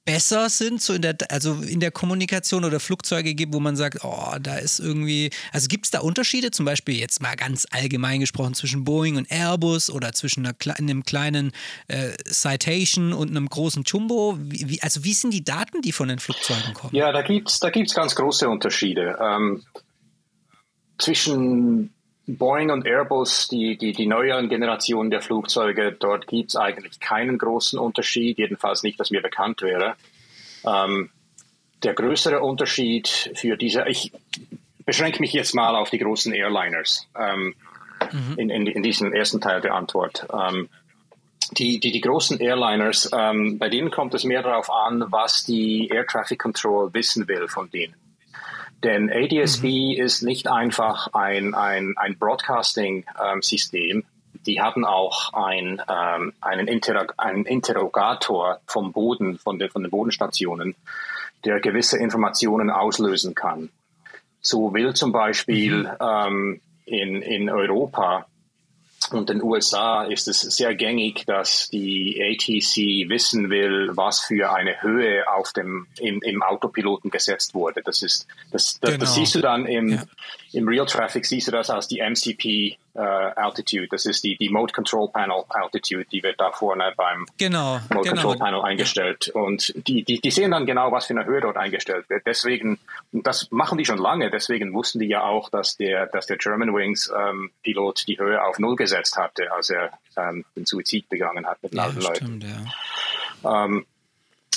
besser 0.06 0.48
sind, 0.48 0.80
so 0.80 0.94
in 0.94 1.02
der, 1.02 1.16
also 1.28 1.54
in 1.54 1.80
der 1.80 1.90
Kommunikation 1.90 2.64
oder 2.64 2.80
Flugzeuge 2.80 3.34
gibt, 3.34 3.52
wo 3.52 3.60
man 3.60 3.76
sagt, 3.76 4.04
oh, 4.04 4.36
da 4.40 4.56
ist 4.56 4.78
irgendwie, 4.78 5.30
also 5.52 5.66
gibt 5.68 5.84
es 5.84 5.90
da 5.90 6.00
Unterschiede, 6.00 6.52
zum 6.52 6.64
Beispiel 6.64 6.96
jetzt 6.96 7.20
mal 7.20 7.34
ganz 7.34 7.66
allgemein 7.70 8.20
gesprochen 8.20 8.54
zwischen 8.54 8.84
Boeing 8.84 9.16
und 9.16 9.30
Airbus 9.30 9.90
oder 9.90 10.12
zwischen 10.12 10.46
einer, 10.46 10.54
einem 10.78 11.02
kleinen 11.02 11.52
äh, 11.88 12.12
Citation 12.24 13.12
und 13.12 13.30
einem 13.30 13.48
großen 13.48 13.82
Jumbo? 13.82 14.38
Wie, 14.38 14.80
also 14.80 15.04
wie 15.04 15.12
sind 15.12 15.34
die 15.34 15.44
Daten, 15.44 15.82
die 15.82 15.92
von 15.92 16.08
den 16.08 16.20
Flugzeugen 16.20 16.72
kommen? 16.72 16.94
Ja, 16.94 17.10
da 17.10 17.22
gibt's 17.22 17.58
da 17.58 17.70
gibt's 17.70 17.92
ganz 17.92 18.14
große 18.14 18.48
Unterschiede. 18.48 19.18
Ähm, 19.20 19.64
zwischen 20.98 21.95
Boeing 22.26 22.70
und 22.70 22.86
Airbus, 22.86 23.46
die, 23.48 23.78
die, 23.78 23.92
die 23.92 24.06
neueren 24.06 24.48
Generationen 24.48 25.10
der 25.10 25.20
Flugzeuge, 25.20 25.92
dort 25.92 26.26
gibt's 26.26 26.56
eigentlich 26.56 26.98
keinen 26.98 27.38
großen 27.38 27.78
Unterschied, 27.78 28.38
jedenfalls 28.38 28.82
nicht, 28.82 28.98
dass 28.98 29.10
mir 29.10 29.22
bekannt 29.22 29.62
wäre. 29.62 29.94
Ähm, 30.66 31.10
der 31.82 31.94
größere 31.94 32.40
Unterschied 32.40 33.30
für 33.34 33.56
diese, 33.56 33.84
ich 33.88 34.12
beschränke 34.84 35.20
mich 35.20 35.32
jetzt 35.32 35.54
mal 35.54 35.76
auf 35.76 35.90
die 35.90 35.98
großen 35.98 36.32
Airliners 36.32 37.06
ähm, 37.16 37.54
in, 38.36 38.50
in, 38.50 38.66
in 38.66 38.82
diesem 38.82 39.12
ersten 39.12 39.40
Teil 39.40 39.60
der 39.60 39.74
Antwort. 39.74 40.26
Ähm, 40.32 40.68
die, 41.52 41.78
die, 41.78 41.92
die 41.92 42.00
großen 42.00 42.40
Airliners, 42.40 43.10
ähm, 43.12 43.58
bei 43.58 43.68
denen 43.68 43.92
kommt 43.92 44.14
es 44.14 44.24
mehr 44.24 44.42
darauf 44.42 44.68
an, 44.70 45.04
was 45.10 45.44
die 45.44 45.88
Air 45.88 46.06
Traffic 46.06 46.40
Control 46.40 46.92
wissen 46.92 47.28
will 47.28 47.46
von 47.46 47.70
denen. 47.70 47.94
Denn 48.84 49.10
ADSB 49.10 49.94
ist 49.94 50.22
nicht 50.22 50.48
einfach 50.48 51.08
ein, 51.12 51.54
ein, 51.54 51.94
ein 51.96 52.18
Broadcasting-System. 52.18 54.04
die 54.44 54.60
hatten 54.60 54.84
auch 54.84 55.32
ein, 55.32 55.82
ähm, 55.88 56.32
einen, 56.40 56.68
Interrog 56.68 57.14
einen 57.16 57.46
Interrogator 57.46 58.60
vom 58.66 58.92
Boden, 58.92 59.38
von, 59.38 59.58
der, 59.58 59.70
von 59.70 59.82
den 59.82 59.90
Bodenstationen, 59.90 60.76
der 61.44 61.60
gewisse 61.60 61.98
Informationen 61.98 62.70
auslösen 62.70 63.34
kann. 63.34 63.70
So 64.40 64.72
will 64.74 64.94
zum 64.94 65.10
Beispiel 65.10 65.90
ähm, 66.00 66.60
in, 66.84 67.22
in 67.22 67.50
Europa 67.50 68.26
und 69.12 69.30
in 69.30 69.38
den 69.38 69.42
USA 69.42 70.04
ist 70.04 70.28
es 70.28 70.40
sehr 70.40 70.74
gängig, 70.74 71.24
dass 71.26 71.68
die 71.68 72.20
ATC 72.22 73.08
wissen 73.08 73.50
will, 73.50 73.90
was 73.94 74.20
für 74.20 74.52
eine 74.52 74.80
Höhe 74.82 75.24
auf 75.32 75.52
dem, 75.52 75.86
im, 75.98 76.20
im 76.22 76.42
Autopiloten 76.42 77.10
gesetzt 77.10 77.54
wurde. 77.54 77.82
Das 77.84 78.02
ist, 78.02 78.26
das, 78.52 78.78
das, 78.80 78.90
Genau. 78.90 79.00
das 79.00 79.14
siehst 79.14 79.34
du 79.34 79.40
dann 79.40 79.66
im, 79.66 79.88
Ja. 79.90 80.02
im 80.52 80.68
Real 80.68 80.86
Traffic 80.86 81.24
siehst 81.26 81.48
du 81.48 81.52
das 81.52 81.70
als 81.70 81.88
die 81.88 82.00
MCP 82.00 82.78
Altitude. 83.00 83.88
Das 83.90 84.06
ist 84.06 84.24
die, 84.24 84.36
die 84.36 84.48
Mode 84.48 84.72
Control 84.72 85.08
Panel 85.10 85.44
Altitude, 85.48 86.06
die 86.10 86.22
wird 86.22 86.40
da 86.40 86.50
vorne 86.52 86.92
beim 86.96 87.26
Genau, 87.38 87.80
Mode 87.92 88.08
genau. 88.08 88.22
Control 88.22 88.36
Panel 88.38 88.60
eingestellt. 88.62 89.28
Und 89.28 89.72
die, 89.86 90.02
die, 90.02 90.20
die 90.20 90.30
sehen 90.30 90.50
dann 90.50 90.66
genau, 90.66 90.92
was 90.92 91.06
für 91.06 91.14
eine 91.14 91.24
Höhe 91.24 91.40
dort 91.40 91.56
eingestellt 91.56 92.08
wird. 92.08 92.26
Deswegen, 92.26 92.78
das 93.12 93.50
machen 93.50 93.78
die 93.78 93.84
schon 93.84 93.98
lange, 93.98 94.30
deswegen 94.30 94.72
wussten 94.74 94.98
die 95.00 95.06
ja 95.08 95.24
auch, 95.24 95.50
dass 95.50 95.76
der, 95.76 96.06
dass 96.06 96.26
der 96.26 96.36
Germanwings 96.38 97.12
ähm, 97.16 97.50
Pilot 97.62 98.04
die 98.08 98.18
Höhe 98.18 98.42
auf 98.42 98.58
Null 98.58 98.76
gesetzt 98.76 99.16
hatte, 99.16 99.52
als 99.52 99.70
er 99.70 99.90
ähm, 100.16 100.44
den 100.56 100.66
Suizid 100.66 101.08
begangen 101.08 101.46
hat 101.46 101.62
mit 101.62 101.72
den 101.72 101.78
Ja, 101.78 101.84
alten 101.84 102.00
Leuten. 102.00 102.14
stimmt, 102.16 102.44
ja. 102.44 103.64
Ähm, 103.64 103.86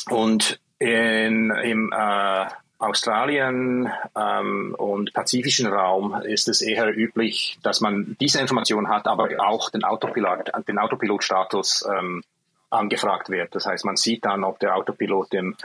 und 0.09 0.59
in, 0.79 1.51
im 1.51 1.91
äh, 1.93 2.45
Australien 2.79 3.91
ähm, 4.15 4.73
und 4.77 5.13
pazifischen 5.13 5.67
Raum 5.67 6.21
ist 6.23 6.47
es 6.47 6.61
eher 6.61 6.97
üblich, 6.97 7.59
dass 7.61 7.81
man 7.81 8.15
diese 8.21 8.39
Information 8.39 8.87
hat, 8.87 9.05
aber 9.05 9.29
auch 9.39 9.69
den 9.69 9.83
Autopilot, 9.83 10.51
den 10.67 10.79
Autopilotstatus 10.79 11.85
ähm, 11.93 12.23
angefragt 12.69 13.29
wird. 13.29 13.53
Das 13.53 13.65
heißt, 13.65 13.83
man 13.83 13.97
sieht 13.97 14.25
dann, 14.25 14.43
ob 14.43 14.59
der 14.59 14.75
Autopilot 14.75 15.33
im 15.33 15.57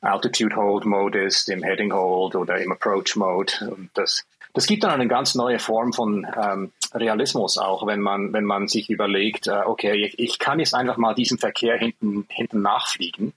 Altitude 0.00 0.56
Hold 0.56 0.86
Mode 0.86 1.22
ist, 1.22 1.48
im 1.50 1.62
Heading 1.62 1.92
Hold 1.92 2.34
oder 2.36 2.58
im 2.58 2.72
Approach 2.72 3.16
Mode. 3.16 3.52
Und 3.70 3.90
das, 3.94 4.24
das 4.54 4.66
gibt 4.66 4.84
dann 4.84 4.92
eine 4.92 5.08
ganz 5.08 5.34
neue 5.34 5.58
Form 5.58 5.92
von 5.92 6.26
ähm, 6.40 6.72
Realismus 6.94 7.58
auch, 7.58 7.86
wenn 7.86 8.00
man, 8.00 8.32
wenn 8.32 8.44
man 8.44 8.68
sich 8.68 8.88
überlegt, 8.88 9.48
äh, 9.48 9.62
okay, 9.66 10.06
ich, 10.06 10.18
ich 10.18 10.38
kann 10.38 10.60
jetzt 10.60 10.74
einfach 10.74 10.96
mal 10.96 11.14
diesen 11.14 11.38
Verkehr 11.38 11.76
hinten, 11.76 12.26
hinten 12.30 12.62
nachfliegen. 12.62 13.32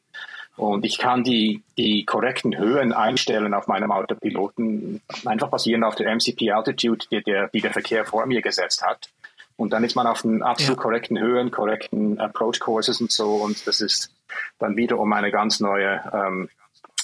Und 0.58 0.86
ich 0.86 0.98
kann 0.98 1.24
die, 1.24 1.62
die 1.78 2.04
korrekten 2.04 2.58
Höhen 2.58 2.92
einstellen 2.92 3.54
auf 3.54 3.68
meinem 3.68 3.92
Autopiloten, 3.92 5.02
einfach 5.26 5.50
basierend 5.50 5.86
auf 5.86 5.96
der 5.96 6.14
MCP 6.14 6.52
Altitude, 6.52 7.06
die 7.12 7.22
der, 7.22 7.48
die 7.50 7.62
der 7.62 7.72
Verkehr 7.72 8.06
vor 8.06 8.26
mir 8.26 8.42
gesetzt 8.42 8.82
hat. 8.82 9.10
Und 9.56 9.72
dann 9.74 9.84
ist 9.84 9.96
man 9.96 10.08
auf 10.08 10.24
den 10.24 10.42
absolut 10.44 10.78
Ja. 10.78 10.84
korrekten 10.84 11.20
Höhen, 11.20 11.52
korrekten 11.52 12.20
Approach 12.20 12.60
Courses 12.60 13.00
und 13.02 13.12
so. 13.12 13.36
Und 13.36 13.66
das 13.68 13.82
ist 13.82 14.12
dann 14.60 14.76
wiederum 14.78 15.14
eine 15.14 15.32
ganz 15.32 15.60
neue 15.60 16.02
ähm, 16.12 16.50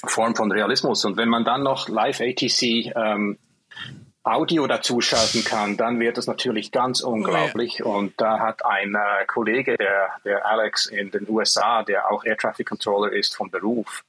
Form 0.06 0.36
von 0.36 0.51
Realismus. 0.51 1.06
Und 1.06 1.18
wenn 1.18 1.30
man 1.30 1.45
dann 1.45 1.64
noch 1.64 1.89
Live 1.89 2.22
ATC 2.22 2.91
ähm, 2.95 3.38
Audio 4.24 4.68
dazuschalten 4.68 5.44
kann, 5.44 5.76
dann 5.76 6.00
wird 6.00 6.18
es 6.18 6.28
natürlich 6.28 6.72
ganz 6.72 7.02
unglaublich. 7.02 7.84
Und 7.84 8.14
da 8.20 8.40
hat 8.40 8.66
ein 8.66 8.96
äh, 8.96 9.26
Kollege, 9.26 9.78
der, 9.78 10.12
der 10.24 10.46
Alex 10.46 10.86
in 10.86 11.12
den 11.12 11.30
USA, 11.30 11.84
der 11.84 12.12
auch 12.12 12.24
Air 12.24 12.38
Traffic 12.38 12.68
Controller 12.68 13.12
ist 13.12 13.36
vom 13.36 13.52
Beruf, 13.52 14.06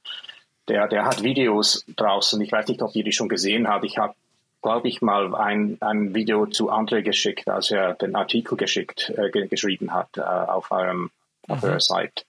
der, 0.67 0.87
der 0.87 1.05
hat 1.05 1.21
Videos 1.21 1.85
draußen. 1.95 2.39
Ich 2.41 2.51
weiß 2.51 2.67
nicht, 2.67 2.81
ob 2.81 2.95
ihr 2.95 3.03
die 3.03 3.11
schon 3.11 3.29
gesehen 3.29 3.67
habt. 3.67 3.85
Ich 3.85 3.97
habe, 3.97 4.15
glaube 4.61 4.87
ich, 4.87 5.01
mal 5.01 5.35
ein, 5.35 5.77
ein 5.81 6.15
Video 6.15 6.47
zu 6.47 6.69
Andre 6.69 7.03
geschickt, 7.03 7.49
als 7.49 7.69
er 7.69 7.93
den 7.93 8.15
Artikel 8.15 8.57
geschickt, 8.57 9.13
äh, 9.15 9.29
ge 9.29 9.47
geschrieben 9.47 9.93
hat 9.93 10.17
äh, 10.17 10.21
auf 10.21 10.71
eurem 10.71 11.11
auf 11.47 11.63
eurer 11.63 11.79
Seite. 11.79 12.23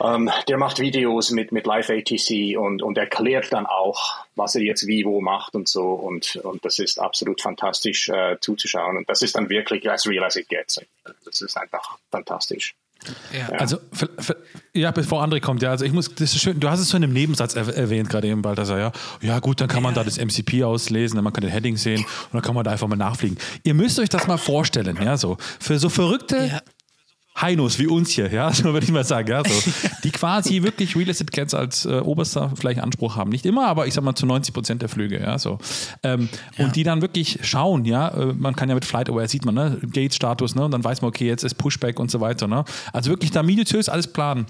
Ähm, 0.00 0.30
der 0.48 0.58
macht 0.58 0.78
Videos 0.78 1.30
mit, 1.30 1.52
mit 1.52 1.66
Live 1.66 1.90
ATC 1.90 2.58
und, 2.58 2.82
und 2.82 2.98
erklärt 2.98 3.52
dann 3.52 3.66
auch, 3.66 4.23
was 4.36 4.54
er 4.54 4.62
jetzt 4.62 4.86
wie 4.86 5.04
wo 5.04 5.20
macht 5.20 5.54
und 5.54 5.68
so. 5.68 5.92
Und, 5.92 6.36
und 6.36 6.64
das 6.64 6.78
ist 6.78 7.00
absolut 7.00 7.40
fantastisch 7.40 8.08
äh, 8.08 8.36
zuzuschauen. 8.40 8.96
Und 8.96 9.08
das 9.08 9.22
ist 9.22 9.36
dann 9.36 9.48
wirklich 9.48 9.90
as 9.90 10.06
real 10.06 10.24
as 10.24 10.36
it 10.36 10.48
gets. 10.48 10.80
Das 11.24 11.40
ist 11.40 11.56
einfach 11.56 11.98
fantastisch. 12.10 12.74
Ja. 13.32 13.48
Also, 13.56 13.78
für, 13.92 14.08
für, 14.18 14.36
ja, 14.72 14.90
bevor 14.90 15.22
André 15.22 15.40
kommt, 15.40 15.62
ja, 15.62 15.70
also 15.70 15.84
ich 15.84 15.92
muss, 15.92 16.14
das 16.14 16.34
ist 16.34 16.40
schön, 16.40 16.58
du 16.58 16.70
hast 16.70 16.80
es 16.80 16.88
so 16.88 16.96
in 16.96 17.04
einem 17.04 17.12
Nebensatz 17.12 17.54
er, 17.54 17.68
erwähnt, 17.68 18.08
gerade 18.08 18.28
eben, 18.28 18.40
Balthasar, 18.40 18.78
ja. 18.78 18.92
Ja, 19.20 19.40
gut, 19.40 19.60
dann 19.60 19.68
kann 19.68 19.82
man 19.82 19.94
da 19.94 20.04
das 20.04 20.18
MCP 20.18 20.64
auslesen, 20.64 21.22
man 21.22 21.32
kann 21.32 21.42
den 21.42 21.50
Heading 21.50 21.76
sehen 21.76 22.00
und 22.00 22.32
dann 22.32 22.42
kann 22.42 22.54
man 22.54 22.64
da 22.64 22.70
einfach 22.70 22.88
mal 22.88 22.96
nachfliegen. 22.96 23.36
Ihr 23.62 23.74
müsst 23.74 23.98
euch 23.98 24.08
das 24.08 24.26
mal 24.26 24.38
vorstellen, 24.38 24.98
ja, 25.02 25.16
so. 25.16 25.36
Für 25.60 25.78
so 25.78 25.88
verrückte 25.88 26.46
Ja. 26.46 26.60
Heinos 27.40 27.78
wie 27.78 27.86
uns 27.88 28.10
hier, 28.10 28.32
ja, 28.32 28.52
so 28.52 28.72
würde 28.72 28.84
ich 28.84 28.92
mal 28.92 29.04
sagen, 29.04 29.28
ja, 29.28 29.42
so, 29.44 29.72
die 30.04 30.10
quasi 30.10 30.62
wirklich 30.62 30.94
Real 30.94 31.08
Estate 31.08 31.32
Cats 31.32 31.52
als 31.52 31.84
äh, 31.84 31.98
oberster 31.98 32.52
vielleicht 32.56 32.80
Anspruch 32.80 33.16
haben. 33.16 33.30
Nicht 33.30 33.44
immer, 33.44 33.66
aber 33.66 33.86
ich 33.86 33.94
sag 33.94 34.04
mal 34.04 34.14
zu 34.14 34.26
90 34.26 34.54
Prozent 34.54 34.82
der 34.82 34.88
Flüge, 34.88 35.20
ja, 35.20 35.38
so. 35.38 35.58
Ähm, 36.02 36.28
Und 36.58 36.76
die 36.76 36.84
dann 36.84 37.02
wirklich 37.02 37.40
schauen, 37.42 37.84
ja, 37.84 38.08
äh, 38.08 38.26
man 38.34 38.54
kann 38.54 38.68
ja 38.68 38.74
mit 38.74 38.84
FlightAware, 38.84 39.26
sieht 39.28 39.44
man, 39.44 39.54
ne, 39.54 39.78
Gate-Status, 39.82 40.54
ne, 40.54 40.64
und 40.64 40.70
dann 40.70 40.84
weiß 40.84 41.02
man, 41.02 41.08
okay, 41.08 41.26
jetzt 41.26 41.42
ist 41.42 41.54
Pushback 41.54 41.98
und 41.98 42.10
so 42.10 42.20
weiter, 42.20 42.46
ne. 42.46 42.64
Also 42.92 43.10
wirklich 43.10 43.32
da 43.32 43.42
minutiös 43.42 43.88
alles 43.88 44.06
planen. 44.06 44.46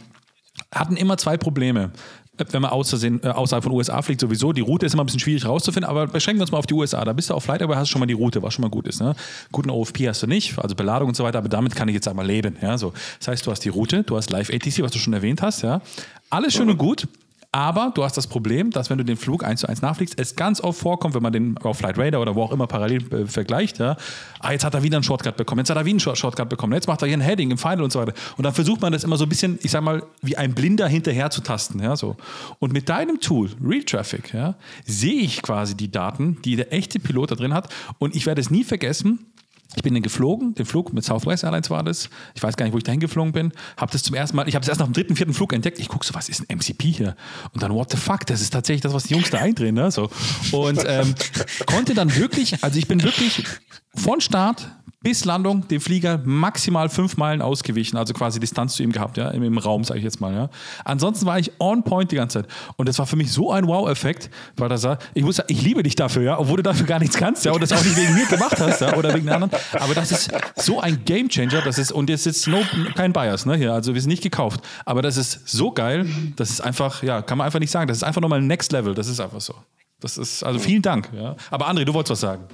Hatten 0.73 0.97
immer 0.97 1.17
zwei 1.17 1.37
Probleme. 1.37 1.91
Wenn 2.37 2.63
man 2.63 2.71
außersehen, 2.73 3.23
äh, 3.23 3.29
außerhalb 3.29 3.63
von 3.63 3.73
USA 3.73 4.03
fliegt, 4.03 4.21
sowieso. 4.21 4.53
Die 4.53 4.61
Route 4.61 4.87
ist 4.87 4.95
immer 4.95 5.05
ein 5.05 5.07
bisschen 5.07 5.21
schwierig 5.21 5.47
rauszufinden, 5.47 5.89
aber 5.89 6.09
beschränken 6.09 6.41
wir 6.41 6.43
uns 6.43 6.53
mal 6.53 6.59
auf 6.59 6.67
die 6.67 6.75
USA. 6.75 7.05
Da 7.05 7.13
bist 7.13 7.31
du 7.31 7.35
auf 7.35 7.45
FlightAware, 7.45 7.79
hast 7.79 7.89
du 7.89 7.93
schon 7.93 8.01
mal 8.01 8.07
die 8.07 8.15
Route, 8.15 8.43
was 8.43 8.55
schon 8.55 8.63
mal 8.63 8.71
gut 8.71 8.89
ist. 8.89 9.01
Ne? 9.01 9.15
Guten 9.53 9.71
OFP 9.71 10.09
hast 10.09 10.23
du 10.23 10.27
nicht, 10.27 10.59
also 10.59 10.75
Beladung 10.75 11.09
und 11.09 11.15
so 11.15 11.23
weiter, 11.25 11.39
aber 11.39 11.49
damit 11.49 11.77
kann 11.77 11.89
ich 11.89 11.95
jetzt 11.95 12.09
einmal 12.09 12.27
leben. 12.27 12.57
Ja? 12.61 12.77
So. 12.77 12.93
Das 13.19 13.29
heißt, 13.29 13.47
du 13.47 13.51
hast 13.51 13.61
die 13.61 13.69
Route, 13.69 14.03
du 14.03 14.17
hast 14.17 14.31
Live 14.31 14.51
ATC, 14.51 14.83
was 14.83 14.91
du 14.91 14.99
schon 14.99 15.13
erwähnt 15.13 15.43
hast. 15.43 15.63
Ja? 15.63 15.81
Alles 16.31 16.55
schön 16.55 16.69
und 16.69 16.79
gut. 16.79 17.07
Aber 17.55 17.93
du 17.95 18.03
hast 18.03 18.17
das 18.17 18.27
Problem, 18.27 18.73
dass 18.73 18.91
wenn 18.91 18.99
du 18.99 19.05
den 19.05 19.17
Flug 19.17 19.45
eins 19.45 19.61
zu 19.61 19.69
eins 19.69 19.81
nachfliegst, 19.81 20.19
es 20.19 20.35
ganz 20.35 20.61
oft 20.61 20.81
vorkommt, 20.81 21.15
wenn 21.15 21.23
man 21.23 21.33
den 21.33 21.57
auf 21.59 21.79
Flight 21.79 21.97
Radar 21.97 22.21
oder 22.21 22.35
wo 22.35 22.43
auch 22.43 22.51
immer 22.51 22.67
parallel 22.67 23.05
äh, 23.15 23.27
vergleicht, 23.27 23.79
ja, 23.79 23.97
ah, 24.41 24.51
jetzt 24.51 24.65
hat 24.65 24.75
er 24.75 24.83
wieder 24.83 24.97
einen 24.97 25.05
Shortcut 25.05 25.37
bekommen, 25.37 25.61
jetzt 25.61 25.71
hat 25.71 25.77
er 25.77 25.85
wieder 25.85 25.93
einen 25.93 26.01
Short- 26.01 26.19
Shortcut 26.19 26.49
bekommen, 26.49 26.73
jetzt 26.73 26.89
macht 26.89 27.03
er 27.03 27.07
hier 27.07 27.17
ein 27.17 27.21
Heading 27.21 27.53
im 27.53 27.59
Final 27.59 27.83
und 27.83 27.93
so 27.93 28.01
weiter. 28.01 28.13
Und 28.37 28.43
dann 28.43 28.55
versucht 28.55 28.81
man 28.81 28.93
das 28.93 29.05
immer 29.05 29.17
so 29.17 29.25
ein 29.25 29.29
bisschen, 29.29 29.61
ich 29.63 29.71
sag 29.71 29.85
mal, 29.85 30.03
wie 30.21 30.37
ein 30.37 30.53
Blinder 30.53 30.89
hinterher 30.89 31.31
zu 31.31 31.43
tasten, 31.43 31.81
ja, 31.81 31.95
so. 31.95 32.17
Und 32.59 32.73
mit 32.73 32.89
deinem 32.89 33.21
Tool, 33.21 33.49
Real 33.65 33.85
Traffic, 33.85 34.35
ja, 34.35 34.57
sehe 34.85 35.21
ich 35.21 35.41
quasi 35.41 35.77
die 35.77 35.93
Daten, 35.93 36.43
die 36.45 36.57
der 36.57 36.73
echte 36.73 36.99
Pilot 36.99 37.31
da 37.31 37.35
drin 37.37 37.55
hat. 37.55 37.73
Und 38.01 38.17
ich 38.17 38.27
werde 38.27 38.41
es 38.41 38.51
nie 38.51 38.65
vergessen, 38.65 39.27
ich 39.77 39.83
bin 39.83 39.95
dann 39.95 40.03
geflogen, 40.03 40.55
den 40.55 40.67
Flug 40.67 40.93
mit 40.93 41.05
Southwest 41.05 41.45
Airlines 41.45 41.71
war 41.71 41.83
das. 41.83 42.09
Ich 42.35 42.43
weiß 42.43 42.57
gar 42.57 42.65
nicht, 42.65 42.75
wo 42.75 42.79
ich 42.79 42.85
dahin 42.85 43.01
geflogen 43.01 43.33
bin. 43.33 43.53
Habe 43.77 43.93
das 43.93 44.03
zum 44.03 44.15
ersten 44.15 44.37
Mal, 44.37 44.49
ich 44.49 44.55
habe 44.55 44.63
es 44.63 44.69
erst 44.69 44.81
nach 44.81 44.87
dem 44.87 44.93
dritten, 44.93 45.17
vierten 45.17 45.35
Flug 45.35 45.53
entdeckt. 45.53 45.79
Ich 45.79 45.89
gucke 45.89 46.07
so, 46.07 46.15
was 46.15 46.29
ist 46.29 46.41
ein 46.41 46.57
MCP 46.57 46.93
hier? 46.93 47.17
Und 47.53 47.63
dann, 47.63 47.73
what 47.73 47.91
the 47.91 47.97
fuck, 47.97 48.27
das 48.27 48.41
ist 48.41 48.51
tatsächlich 48.51 48.83
das, 48.83 48.93
was 48.93 49.05
die 49.05 49.15
Jungs 49.15 49.31
da 49.31 49.39
eindrehen. 49.39 49.75
Ne? 49.75 49.91
So. 49.91 50.11
Und 50.53 50.85
ähm, 50.87 51.15
konnte 51.67 51.95
dann 51.95 52.15
wirklich, 52.17 52.63
also 52.63 52.79
ich 52.79 52.87
bin 52.87 53.03
wirklich 53.03 53.45
von 53.95 54.21
Start 54.21 54.69
bis 55.05 55.25
Landung 55.27 55.69
dem 55.69 55.81
Flieger 55.81 56.21
maximal 56.25 56.89
fünf 56.89 57.19
Meilen 57.19 57.43
ausgewichen, 57.43 57.97
also 57.97 58.15
quasi 58.15 58.41
Distanz 58.41 58.75
zu 58.75 58.83
ihm 58.83 58.91
gehabt, 58.91 59.19
ja, 59.19 59.29
im, 59.29 59.43
im 59.43 59.59
Raum, 59.59 59.85
sage 59.85 59.99
ich 59.99 60.05
jetzt 60.05 60.21
mal. 60.21 60.35
Ja. 60.35 60.49
Ansonsten 60.85 61.27
war 61.27 61.39
ich 61.39 61.53
on 61.61 61.85
point 61.85 62.11
die 62.11 62.17
ganze 62.17 62.41
Zeit. 62.43 62.51
Und 62.77 62.89
das 62.89 62.99
war 62.99 63.07
für 63.07 63.15
mich 63.15 63.31
so 63.31 63.53
ein 63.53 63.69
Wow-Effekt, 63.69 64.31
weil 64.57 64.69
das 64.69 64.85
ich 65.13 65.23
muss 65.23 65.41
ich 65.47 65.63
liebe 65.63 65.83
dich 65.83 65.95
dafür, 65.95 66.23
ja, 66.23 66.39
obwohl 66.39 66.57
du 66.57 66.63
dafür 66.63 66.87
gar 66.87 66.99
nichts 66.99 67.17
kannst, 67.17 67.45
ja, 67.45 67.53
und 67.53 67.63
das 67.63 67.71
auch 67.73 67.85
nicht 67.85 67.97
wegen 67.97 68.15
mir 68.15 68.27
gemacht 68.27 68.59
hast, 68.59 68.81
ja, 68.81 68.97
oder 68.97 69.15
wegen 69.15 69.29
anderen. 69.29 69.53
Aber 69.75 69.95
das 69.95 70.11
ist 70.11 70.33
so 70.57 70.81
ein 70.81 71.05
Gamechanger, 71.05 71.61
das 71.61 71.79
ist, 71.79 71.93
und 71.93 72.09
jetzt 72.09 72.27
ist 72.27 72.49
no, 72.49 72.63
kein 72.95 73.13
Bias, 73.13 73.45
ne, 73.45 73.57
hier, 73.57 73.75
also 73.75 73.93
wir 73.93 74.01
sind 74.01 74.11
nicht 74.11 74.23
gekauft. 74.23 74.61
Aber 74.87 75.03
das 75.03 75.19
ist 75.19 75.47
so 75.47 75.71
geil, 75.71 76.09
das 76.37 76.51
ist 76.51 76.63
einfach, 76.63 77.03
ja, 77.03 77.21
kann 77.21 77.39
man 77.39 77.45
einfach 77.45 77.61
nicht 77.61 77.71
sagen. 77.71 77.89
Das 77.89 77.99
ist 77.99 78.05
einfach 78.05 78.23
nochmal 78.23 78.41
Next 78.41 78.73
Level, 78.73 78.95
das 78.95 79.09
ist 79.09 79.21
einfach 79.21 79.41
so. 79.41 79.55
Das 80.01 80.17
ist, 80.19 80.43
also 80.43 80.59
vielen 80.59 80.83
Dank, 80.83 81.11
ja. 81.15 81.37
Aber 81.51 81.69
André, 81.69 81.85
du 81.85 81.93
wolltest 81.93 82.13
was 82.13 82.21
sagen. 82.21 82.45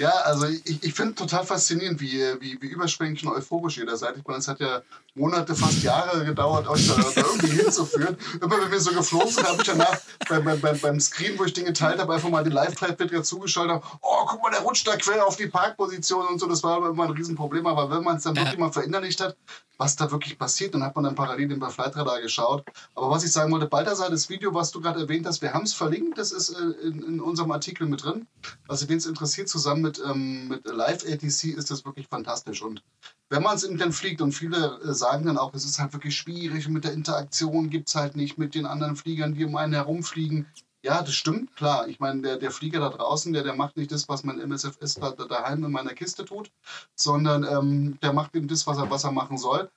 Ja, 0.00 0.12
also 0.24 0.46
ich, 0.46 0.82
ich 0.82 0.94
finde 0.94 1.14
total 1.14 1.44
faszinierend, 1.44 2.00
wie, 2.00 2.22
wie, 2.40 2.56
wie 2.62 2.68
überschwänglich 2.68 3.22
und 3.26 3.34
euphorisch 3.34 3.76
ihr 3.76 3.84
da 3.84 3.98
seid. 3.98 4.16
Ich 4.16 4.26
meine, 4.26 4.38
es 4.38 4.48
hat 4.48 4.58
ja 4.58 4.80
Monate, 5.14 5.54
fast 5.54 5.82
Jahre 5.82 6.24
gedauert, 6.24 6.68
euch 6.68 6.86
da, 6.88 6.96
irgendwie 7.16 7.62
hinzuführen. 7.62 8.16
Immer 8.40 8.60
wenn 8.60 8.70
wir 8.70 8.80
so 8.80 8.92
geflogen 8.92 9.28
sind, 9.28 9.46
habe 9.46 9.58
ich 9.58 9.66
danach 9.66 9.98
beim, 10.28 10.60
beim, 10.60 10.78
beim, 10.80 11.00
Screen, 11.00 11.38
wo 11.38 11.44
ich 11.44 11.52
den 11.52 11.64
geteilt 11.64 11.98
habe, 11.98 12.14
einfach 12.14 12.28
mal 12.28 12.44
den 12.44 12.52
Live-Flight-Bit 12.52 13.26
zugeschaltet 13.26 13.76
habe. 13.76 13.86
Oh, 14.00 14.24
guck 14.26 14.42
mal, 14.42 14.50
der 14.50 14.60
rutscht 14.60 14.86
da 14.86 14.96
quer 14.96 15.26
auf 15.26 15.36
die 15.36 15.48
Parkposition 15.48 16.26
und 16.26 16.38
so. 16.38 16.46
Das 16.46 16.62
war 16.62 16.88
immer 16.88 17.04
ein 17.04 17.10
Riesenproblem. 17.10 17.66
Aber 17.66 17.90
wenn 17.90 18.04
man 18.04 18.16
es 18.16 18.22
dann 18.22 18.36
wirklich 18.36 18.58
mal 18.58 18.72
verinnerlicht 18.72 19.20
hat, 19.20 19.36
was 19.80 19.96
da 19.96 20.10
wirklich 20.10 20.38
passiert, 20.38 20.74
dann 20.74 20.82
hat 20.82 20.94
man 20.94 21.04
dann 21.04 21.14
parallel 21.14 21.56
bei 21.56 21.70
Flightradar 21.70 22.20
geschaut. 22.20 22.64
Aber 22.94 23.10
was 23.10 23.24
ich 23.24 23.32
sagen 23.32 23.50
wollte, 23.50 23.66
Balthasar, 23.66 24.10
das 24.10 24.28
Video, 24.28 24.52
was 24.52 24.70
du 24.70 24.80
gerade 24.82 25.00
erwähnt 25.00 25.26
hast, 25.26 25.40
wir 25.40 25.54
haben 25.54 25.64
es 25.64 25.72
verlinkt, 25.72 26.18
das 26.18 26.32
ist 26.32 26.50
äh, 26.50 26.86
in, 26.86 27.02
in 27.02 27.20
unserem 27.20 27.50
Artikel 27.50 27.86
mit 27.86 28.04
drin. 28.04 28.26
Also 28.68 28.88
wen 28.90 28.98
es 28.98 29.06
interessiert, 29.06 29.48
zusammen 29.48 29.80
mit, 29.80 29.98
ähm, 30.04 30.48
mit 30.48 30.66
Live 30.66 31.04
ATC 31.04 31.44
ist 31.56 31.70
das 31.70 31.86
wirklich 31.86 32.08
fantastisch. 32.08 32.60
Und 32.60 32.82
wenn 33.30 33.42
man 33.42 33.56
es 33.56 33.64
eben 33.64 33.78
dann 33.78 33.92
fliegt 33.92 34.20
und 34.20 34.32
viele 34.32 34.80
äh, 34.84 34.92
sagen 35.00 35.26
dann 35.26 35.38
auch, 35.38 35.52
es 35.54 35.64
ist 35.64 35.80
halt 35.80 35.92
wirklich 35.92 36.16
schwierig 36.16 36.68
mit 36.68 36.84
der 36.84 36.92
Interaktion 36.92 37.70
gibt 37.70 37.88
es 37.88 37.96
halt 37.96 38.14
nicht 38.14 38.38
mit 38.38 38.54
den 38.54 38.66
anderen 38.66 38.94
Fliegern, 38.94 39.34
die 39.34 39.44
um 39.44 39.56
einen 39.56 39.72
herumfliegen. 39.72 40.46
Ja, 40.82 41.02
das 41.02 41.14
stimmt, 41.14 41.56
klar. 41.56 41.88
Ich 41.88 42.00
meine, 42.00 42.22
der, 42.22 42.36
der 42.38 42.50
Flieger 42.50 42.80
da 42.80 42.88
draußen, 42.88 43.32
der, 43.32 43.42
der 43.42 43.54
macht 43.54 43.76
nicht 43.76 43.92
das, 43.92 44.08
was 44.08 44.24
mein 44.24 44.38
MSFS 44.38 44.94
da, 44.94 45.10
da 45.10 45.24
daheim 45.24 45.64
in 45.64 45.72
meiner 45.72 45.92
Kiste 45.92 46.24
tut, 46.24 46.50
sondern 46.94 47.44
ähm, 47.44 47.98
der 48.00 48.12
macht 48.12 48.34
eben 48.34 48.48
das, 48.48 48.66
was 48.66 48.78
er, 48.78 48.90
was 48.90 49.04
er 49.04 49.12
machen 49.12 49.36
soll. 49.36 49.70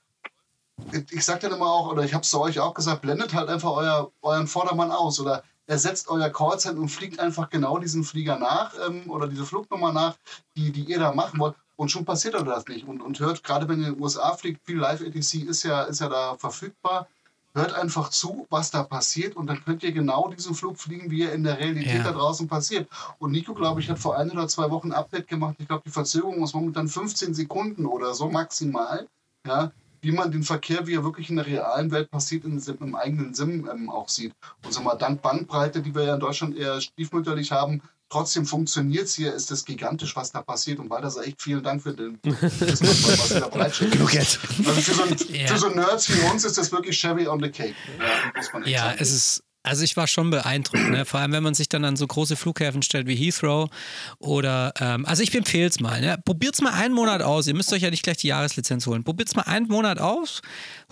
Ich, 0.92 1.12
ich 1.12 1.24
sag 1.24 1.40
dann 1.40 1.52
immer 1.52 1.66
auch, 1.66 1.90
oder 1.90 2.04
ich 2.04 2.14
habe 2.14 2.22
es 2.22 2.30
zu 2.30 2.40
euch 2.40 2.60
auch 2.60 2.74
gesagt, 2.74 3.02
blendet 3.02 3.34
halt 3.34 3.48
einfach 3.48 3.70
euer, 3.70 4.12
euren 4.22 4.46
Vordermann 4.46 4.90
aus 4.90 5.20
oder 5.20 5.42
ersetzt 5.66 6.08
euer 6.08 6.30
Callcenter 6.30 6.80
und 6.80 6.88
fliegt 6.88 7.20
einfach 7.20 7.50
genau 7.50 7.78
diesen 7.78 8.04
Flieger 8.04 8.38
nach 8.38 8.74
ähm, 8.86 9.10
oder 9.10 9.28
diese 9.28 9.46
Flugnummer 9.46 9.92
nach, 9.92 10.16
die, 10.56 10.72
die 10.72 10.84
ihr 10.84 10.98
da 10.98 11.12
machen 11.12 11.38
wollt. 11.38 11.54
Und 11.76 11.90
schon 11.90 12.04
passiert 12.04 12.34
oder 12.34 12.44
das 12.54 12.66
nicht. 12.66 12.86
Und, 12.86 13.00
und 13.02 13.18
hört, 13.20 13.42
gerade 13.42 13.68
wenn 13.68 13.80
ihr 13.80 13.88
in 13.88 13.94
den 13.94 14.02
USA 14.02 14.34
fliegt, 14.34 14.64
viel 14.64 14.78
Live-ATC 14.78 15.42
ist 15.48 15.64
ja, 15.64 15.82
ist 15.82 16.00
ja 16.00 16.08
da 16.08 16.36
verfügbar. 16.36 17.08
Hört 17.52 17.74
einfach 17.74 18.08
zu, 18.10 18.46
was 18.50 18.70
da 18.72 18.82
passiert 18.82 19.36
und 19.36 19.46
dann 19.46 19.64
könnt 19.64 19.84
ihr 19.84 19.92
genau 19.92 20.28
diesen 20.28 20.54
Flug 20.54 20.76
fliegen, 20.76 21.10
wie 21.10 21.22
er 21.22 21.32
in 21.32 21.44
der 21.44 21.58
Realität 21.58 21.98
Ja. 21.98 22.02
da 22.02 22.12
draußen 22.12 22.48
passiert. 22.48 22.88
Und 23.20 23.30
Nico, 23.30 23.54
glaube 23.54 23.80
ich, 23.80 23.88
hat 23.88 23.98
vor 23.98 24.16
ein 24.16 24.30
oder 24.30 24.48
zwei 24.48 24.70
Wochen 24.70 24.92
ein 24.92 24.98
Update 24.98 25.28
gemacht. 25.28 25.54
Ich 25.58 25.68
glaube, 25.68 25.82
die 25.86 25.90
Verzögerung 25.92 26.42
ist 26.42 26.54
momentan 26.54 26.88
15 26.88 27.32
Sekunden 27.32 27.86
oder 27.86 28.12
so 28.14 28.28
maximal. 28.28 29.06
Ja, 29.46 29.70
wie 30.00 30.12
man 30.12 30.30
den 30.30 30.42
Verkehr, 30.42 30.86
wie 30.86 30.94
er 30.94 31.04
wirklich 31.04 31.30
in 31.30 31.36
der 31.36 31.46
realen 31.46 31.90
Welt 31.90 32.10
passiert, 32.10 32.44
in, 32.44 32.58
im 32.80 32.94
eigenen 32.94 33.34
Sim 33.34 33.68
ähm, 33.72 33.88
auch 33.88 34.08
sieht. 34.08 34.32
Und 34.64 34.72
so 34.72 34.82
mal 34.82 34.96
dank 34.96 35.22
Bandbreite, 35.22 35.80
die 35.80 35.94
wir 35.94 36.04
ja 36.04 36.14
in 36.14 36.20
Deutschland 36.20 36.56
eher 36.56 36.80
stiefmütterlich 36.80 37.52
haben, 37.52 37.80
trotzdem 38.14 38.46
funktioniert 38.46 39.06
es 39.06 39.14
hier, 39.14 39.34
ist 39.34 39.50
das 39.50 39.64
gigantisch, 39.64 40.14
was 40.14 40.30
da 40.30 40.40
passiert. 40.40 40.78
Und 40.78 40.88
weiter 40.88 41.08
echt 41.26 41.42
vielen 41.42 41.64
Dank 41.64 41.82
für 41.82 41.92
den, 41.94 42.20
das, 42.22 42.80
was, 42.80 43.28
da 43.40 43.48
bereitstellt. 43.48 44.00
Also 44.00 44.80
für 44.80 44.94
so, 44.94 45.02
ein, 45.02 45.16
Ja. 45.30 45.46
für 45.48 45.58
so 45.58 45.68
Nerds 45.68 46.08
wie 46.08 46.20
uns 46.30 46.44
ist 46.44 46.56
das 46.56 46.70
wirklich 46.70 46.96
Cherry 46.96 47.26
on 47.26 47.42
the 47.42 47.50
Cake. 47.50 47.74
Ja, 47.98 48.32
muss 48.36 48.52
man 48.52 48.62
echt 48.62 48.72
Ja, 48.72 48.94
es 48.98 49.10
ist. 49.10 49.43
Also 49.66 49.82
ich 49.82 49.96
war 49.96 50.06
schon 50.06 50.28
beeindruckt, 50.28 50.90
ne? 50.90 51.06
vor 51.06 51.20
allem 51.20 51.32
wenn 51.32 51.42
man 51.42 51.54
sich 51.54 51.70
dann 51.70 51.86
an 51.86 51.96
so 51.96 52.06
große 52.06 52.36
Flughäfen 52.36 52.82
stellt 52.82 53.06
wie 53.06 53.16
Heathrow 53.16 53.70
oder, 54.18 54.74
ähm, 54.78 55.06
also 55.06 55.22
ich 55.22 55.34
empfehle 55.34 55.66
es 55.66 55.80
mal, 55.80 56.02
ne? 56.02 56.18
probiert 56.22 56.54
es 56.54 56.60
mal 56.60 56.74
einen 56.74 56.92
Monat 56.92 57.22
aus, 57.22 57.46
ihr 57.46 57.54
müsst 57.54 57.72
euch 57.72 57.80
ja 57.80 57.88
nicht 57.88 58.02
gleich 58.02 58.18
die 58.18 58.26
Jahreslizenz 58.28 58.86
holen, 58.86 59.04
probiert 59.04 59.30
es 59.30 59.34
mal 59.34 59.44
einen 59.44 59.66
Monat 59.68 59.98
aus, 59.98 60.42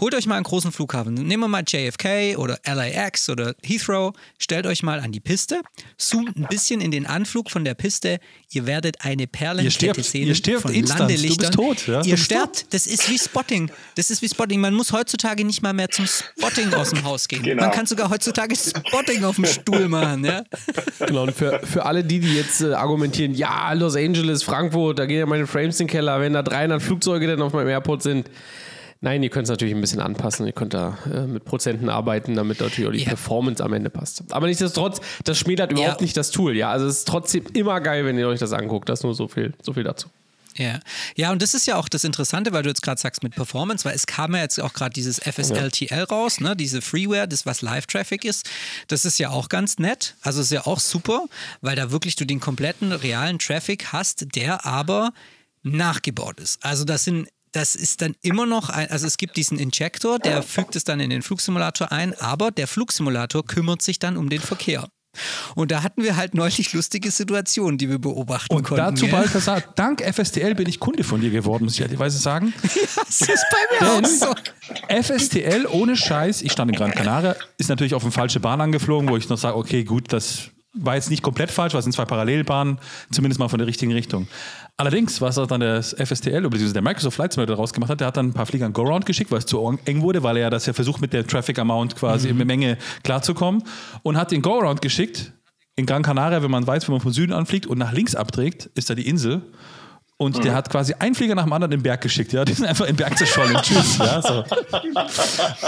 holt 0.01 0.15
euch 0.15 0.25
mal 0.25 0.37
einen 0.37 0.45
großen 0.45 0.73
Flughafen, 0.73 1.13
nehmen 1.13 1.43
wir 1.43 1.49
mal 1.49 1.65
JFK 1.69 2.39
oder 2.39 2.59
LAX 2.65 3.29
oder 3.29 3.55
Heathrow, 3.63 4.15
stellt 4.39 4.67
euch 4.67 4.83
mal 4.83 5.01
an 5.01 5.13
die 5.13 5.21
Piste, 5.21 5.61
zoomt 5.99 6.35
ein 6.39 6.47
bisschen 6.49 6.81
in 6.81 6.91
den 6.91 7.05
Anflug 7.05 7.51
von 7.51 7.67
der 7.67 7.75
Piste, 7.75 8.21
ihr 8.53 8.67
werdet 8.67 8.97
eine 9.05 9.27
Perlenkette 9.27 10.03
sehen 10.03 10.29
ihr 10.29 10.35
stirbt 10.35 10.63
von 10.63 10.73
instant, 10.75 11.01
du 11.01 11.07
bist 11.07 11.21
Landelichtern. 11.21 11.53
tot, 11.53 11.87
ja? 11.87 12.03
Du 12.03 12.09
Ihr 12.09 12.15
bist 12.15 12.25
sterbt, 12.27 12.67
das 12.75 12.87
ist 12.87 13.11
wie 13.11 13.19
Spotting, 13.19 13.71
das 13.97 14.11
ist 14.11 14.23
wie 14.23 14.29
Spotting, 14.29 14.61
man 14.61 14.75
muss 14.75 14.93
heutzutage 14.93 15.45
nicht 15.45 15.63
mal 15.63 15.73
mehr 15.73 15.89
zum 15.91 16.07
Spotting 16.07 16.73
aus 16.75 16.91
dem 16.91 17.03
Haus 17.05 17.29
gehen. 17.29 17.43
Genau. 17.43 17.63
Man 17.63 17.71
kann 17.73 17.87
sogar 17.87 18.11
heutzutage 18.11 18.55
Spotting 18.57 19.25
auf 19.25 19.37
dem 19.37 19.47
Stuhl 19.47 19.89
machen, 19.89 20.25
ja? 20.25 20.43
Genau, 21.07 21.23
und 21.25 21.35
für, 21.35 21.61
für 21.65 21.85
alle 21.87 22.05
die, 22.05 22.21
die 22.21 22.35
jetzt 22.35 22.61
äh, 22.61 22.73
argumentieren, 22.75 23.35
ja, 23.35 23.73
Los 23.73 23.97
Angeles, 23.97 24.43
Frankfurt, 24.43 24.99
da 24.99 25.07
gehen 25.07 25.19
ja 25.19 25.27
meine 25.27 25.47
Frames 25.47 25.81
in 25.81 25.87
den 25.87 25.91
Keller, 25.93 26.21
wenn 26.21 26.33
da 26.35 26.43
300 26.43 26.83
Flugzeuge 26.83 27.27
dann 27.27 27.43
auf 27.43 27.53
meinem 27.53 27.69
Airport 27.69 28.03
sind. 28.03 28.29
Nein, 29.05 29.23
ihr 29.23 29.31
könnt 29.31 29.45
es 29.47 29.51
natürlich 29.51 29.75
ein 29.75 29.81
bisschen 29.81 30.01
anpassen. 30.01 30.47
Ihr 30.47 30.53
könnt 30.53 30.75
da 30.75 30.97
äh, 31.13 31.27
mit 31.27 31.45
Prozenten 31.45 31.89
arbeiten, 31.89 32.37
damit 32.37 32.61
natürlich 32.61 32.89
auch 32.89 32.93
die 32.93 33.01
Ja. 33.01 33.09
Performance 33.09 33.63
am 33.63 33.73
Ende 33.73 33.91
passt. 33.91 34.23
Aber 34.31 34.47
nichtsdestotrotz, 34.47 35.01
das 35.25 35.39
schmälert 35.39 35.73
überhaupt 35.73 36.01
Ja. 36.01 36.05
nicht 36.05 36.17
das 36.17 36.31
Tool. 36.31 36.57
Ja, 36.57 36.71
also 36.71 36.87
es 36.87 36.99
ist 36.99 37.09
trotzdem 37.09 37.45
immer 37.53 37.81
geil, 37.81 38.05
wenn 38.07 38.17
ihr 38.17 38.29
euch 38.29 38.39
das 38.39 38.53
anguckt. 38.53 38.89
Das 38.89 39.03
nur 39.03 39.15
so 39.15 39.27
viel, 39.29 39.55
so 39.61 39.73
viel 39.73 39.83
dazu. 39.83 40.09
Ja. 40.57 40.81
ja, 41.17 41.33
und 41.33 41.41
das 41.41 41.55
ist 41.55 41.67
ja 41.67 41.77
auch 41.77 41.89
das 41.89 42.05
Interessante, 42.05 42.53
weil 42.53 42.63
du 42.63 42.69
jetzt 42.69 42.83
gerade 42.83 43.01
sagst 43.01 43.23
mit 43.23 43.35
Performance, 43.35 43.87
weil 43.87 43.95
es 43.97 44.07
kam 44.07 44.35
ja 44.35 44.43
jetzt 44.43 44.61
auch 44.61 44.75
gerade 44.75 44.93
dieses 44.93 45.19
FSLTL 45.19 46.03
raus, 46.05 46.41
ne, 46.41 46.55
diese 46.55 46.83
Freeware, 46.83 47.27
das 47.27 47.47
was 47.47 47.63
Live-Traffic 47.63 48.27
ist. 48.27 48.51
Das 48.87 49.07
ist 49.07 49.19
ja 49.19 49.31
auch 49.31 49.49
ganz 49.49 49.79
nett. 49.79 50.15
Also 50.21 50.43
ist 50.43 50.53
ja 50.53 50.67
auch 50.67 50.79
super, 50.79 51.25
weil 51.63 51.75
da 51.75 51.91
wirklich 51.91 52.17
du 52.17 52.27
den 52.27 52.39
kompletten 52.39 52.93
realen 52.93 53.39
Traffic 53.39 53.95
hast, 53.95 54.27
der 54.37 54.67
aber 54.67 55.13
nachgebaut 55.63 56.39
ist. 56.39 56.63
Also 56.65 56.85
das 56.85 57.05
sind 57.05 57.29
das 57.53 57.75
ist 57.75 58.03
dann 58.03 58.17
immer 58.23 58.47
noch 58.47 58.71
ein, 58.71 58.91
also 58.91 59.07
es 59.07 59.17
gibt 59.19 59.37
diesen 59.37 59.59
Injector, 59.59 60.19
der 60.19 60.43
fügt 60.43 60.75
es 60.75 60.85
dann 60.85 61.01
in 61.01 61.11
den 61.11 61.23
Flugsimulator 61.23 61.93
ein, 61.93 62.19
aber 62.19 62.51
der 62.51 62.67
Flugsimulator 62.67 63.45
kümmert 63.45 63.83
sich 63.83 63.99
dann 63.99 64.17
um 64.17 64.29
den 64.29 64.41
Verkehr. 64.41 64.89
Und 65.55 65.71
da 65.71 65.83
hatten 65.83 66.03
wir 66.03 66.17
halt 66.17 66.33
neulich 66.33 66.73
lustige 66.73 67.11
Situationen, 67.11 67.77
die 67.77 67.91
wir 67.91 67.99
beobachten 67.99 68.55
Und 68.55 68.63
konnten. 68.63 68.83
dazu 68.83 69.05
gell? 69.05 69.13
bald 69.13 69.31
gesagt, 69.31 69.79
dank 69.79 70.01
FSTL 70.01 70.55
bin 70.55 70.67
ich 70.67 70.81
Kunde 70.81 71.05
von 71.05 71.21
dir 71.21 71.29
geworden, 71.29 71.65
muss 71.65 71.75
ich 71.75 71.81
ehrlicherweise 71.83 72.19
sagen. 72.19 72.55
Das 72.97 73.21
ist 73.21 73.45
bei 73.51 73.87
mir 73.87 73.93
auch 73.93 74.07
so. 74.07 74.35
FSTL 74.89 75.67
ohne 75.67 75.97
Scheiß, 75.97 76.41
ich 76.41 76.53
stand 76.53 76.71
in 76.71 76.77
Gran 76.79 76.93
Canaria, 76.93 77.37
ist 77.59 77.69
natürlich 77.69 77.93
auf 77.93 78.03
eine 78.05 78.13
falsche 78.13 78.41
Bahn 78.41 78.63
angeflogen, 78.63 79.11
wo 79.11 79.19
ich 79.19 79.29
noch 79.29 79.37
sage, 79.37 79.57
okay, 79.57 79.85
gut, 79.85 80.15
das 80.15 80.51
war 80.75 80.95
jetzt 80.95 81.11
nicht 81.11 81.23
komplett 81.23 81.51
falsch, 81.51 81.75
weil 81.75 81.81
es 81.81 81.85
sind 81.85 81.93
zwei 81.93 82.07
Parallelbahnen, 82.07 82.79
zumindest 83.11 83.39
mal 83.39 83.49
von 83.49 83.59
der 83.59 83.67
richtigen 83.69 83.93
Richtung. 83.93 84.29
Allerdings, 84.79 85.21
was 85.21 85.39
auch 85.39 85.47
dann 85.47 85.61
das 85.61 85.95
FSTL, 85.95 86.41
beziehungsweise 86.43 86.73
der 86.73 86.83
Microsoft 86.83 87.15
Flight 87.15 87.33
Simulator 87.33 87.57
daraus 87.57 87.73
gemacht 87.73 87.91
hat, 87.91 88.01
der 88.01 88.07
hat 88.09 88.17
dann 88.17 88.29
ein 88.29 88.33
paar 88.33 88.47
Flieger 88.47 88.67
an 88.67 88.73
Go-Round 88.73 89.07
geschickt, 89.07 89.31
weil 89.31 89.39
es 89.39 89.47
zu 89.47 89.79
eng 89.85 90.03
wurde, 90.03 90.23
weil 90.23 90.37
er 90.39 90.51
das 90.51 90.67
ja 90.67 90.73
versucht, 90.73 91.01
mit 91.01 91.13
der 91.13 91.27
Traffic 91.27 91.59
Amount 91.59 91.95
quasi 91.97 92.29
in 92.29 92.37
der 92.37 92.47
Menge 92.47 92.79
klarzukommen 93.05 93.63
und 94.03 94.17
hat 94.17 94.33
den 94.33 94.43
Go-Round 94.43 94.81
geschickt 94.81 95.33
in 95.77 95.87
Gran 95.87 96.03
Canaria, 96.03 96.43
wenn 96.43 96.51
man 96.51 96.67
weiß, 96.67 96.89
wenn 96.89 96.95
man 96.95 97.01
von 97.01 97.13
Süden 97.13 97.33
anfliegt 97.33 97.67
und 97.67 97.79
nach 97.79 97.93
links 97.93 98.15
abträgt, 98.15 98.67
ist 98.75 98.91
da 98.91 98.95
die 98.95 99.09
Insel. 99.09 99.43
Und 100.19 100.45
der 100.45 100.55
hat 100.55 100.71
quasi 100.71 100.95
einen 100.95 101.17
Flieger 101.17 101.35
nach 101.35 101.45
dem 101.45 101.53
anderen 101.53 101.73
in 101.73 101.79
den 101.79 101.83
Berg 101.83 102.01
geschickt, 102.01 102.33
ja. 102.33 102.45
Die 102.45 102.53
sind 102.53 102.67
einfach 102.67 102.87
im 102.87 102.95
Berg 102.95 103.19
zerschollen. 103.19 103.57
Tschüss, 103.63 103.99
ja. 103.99 104.23
So. 104.23 104.45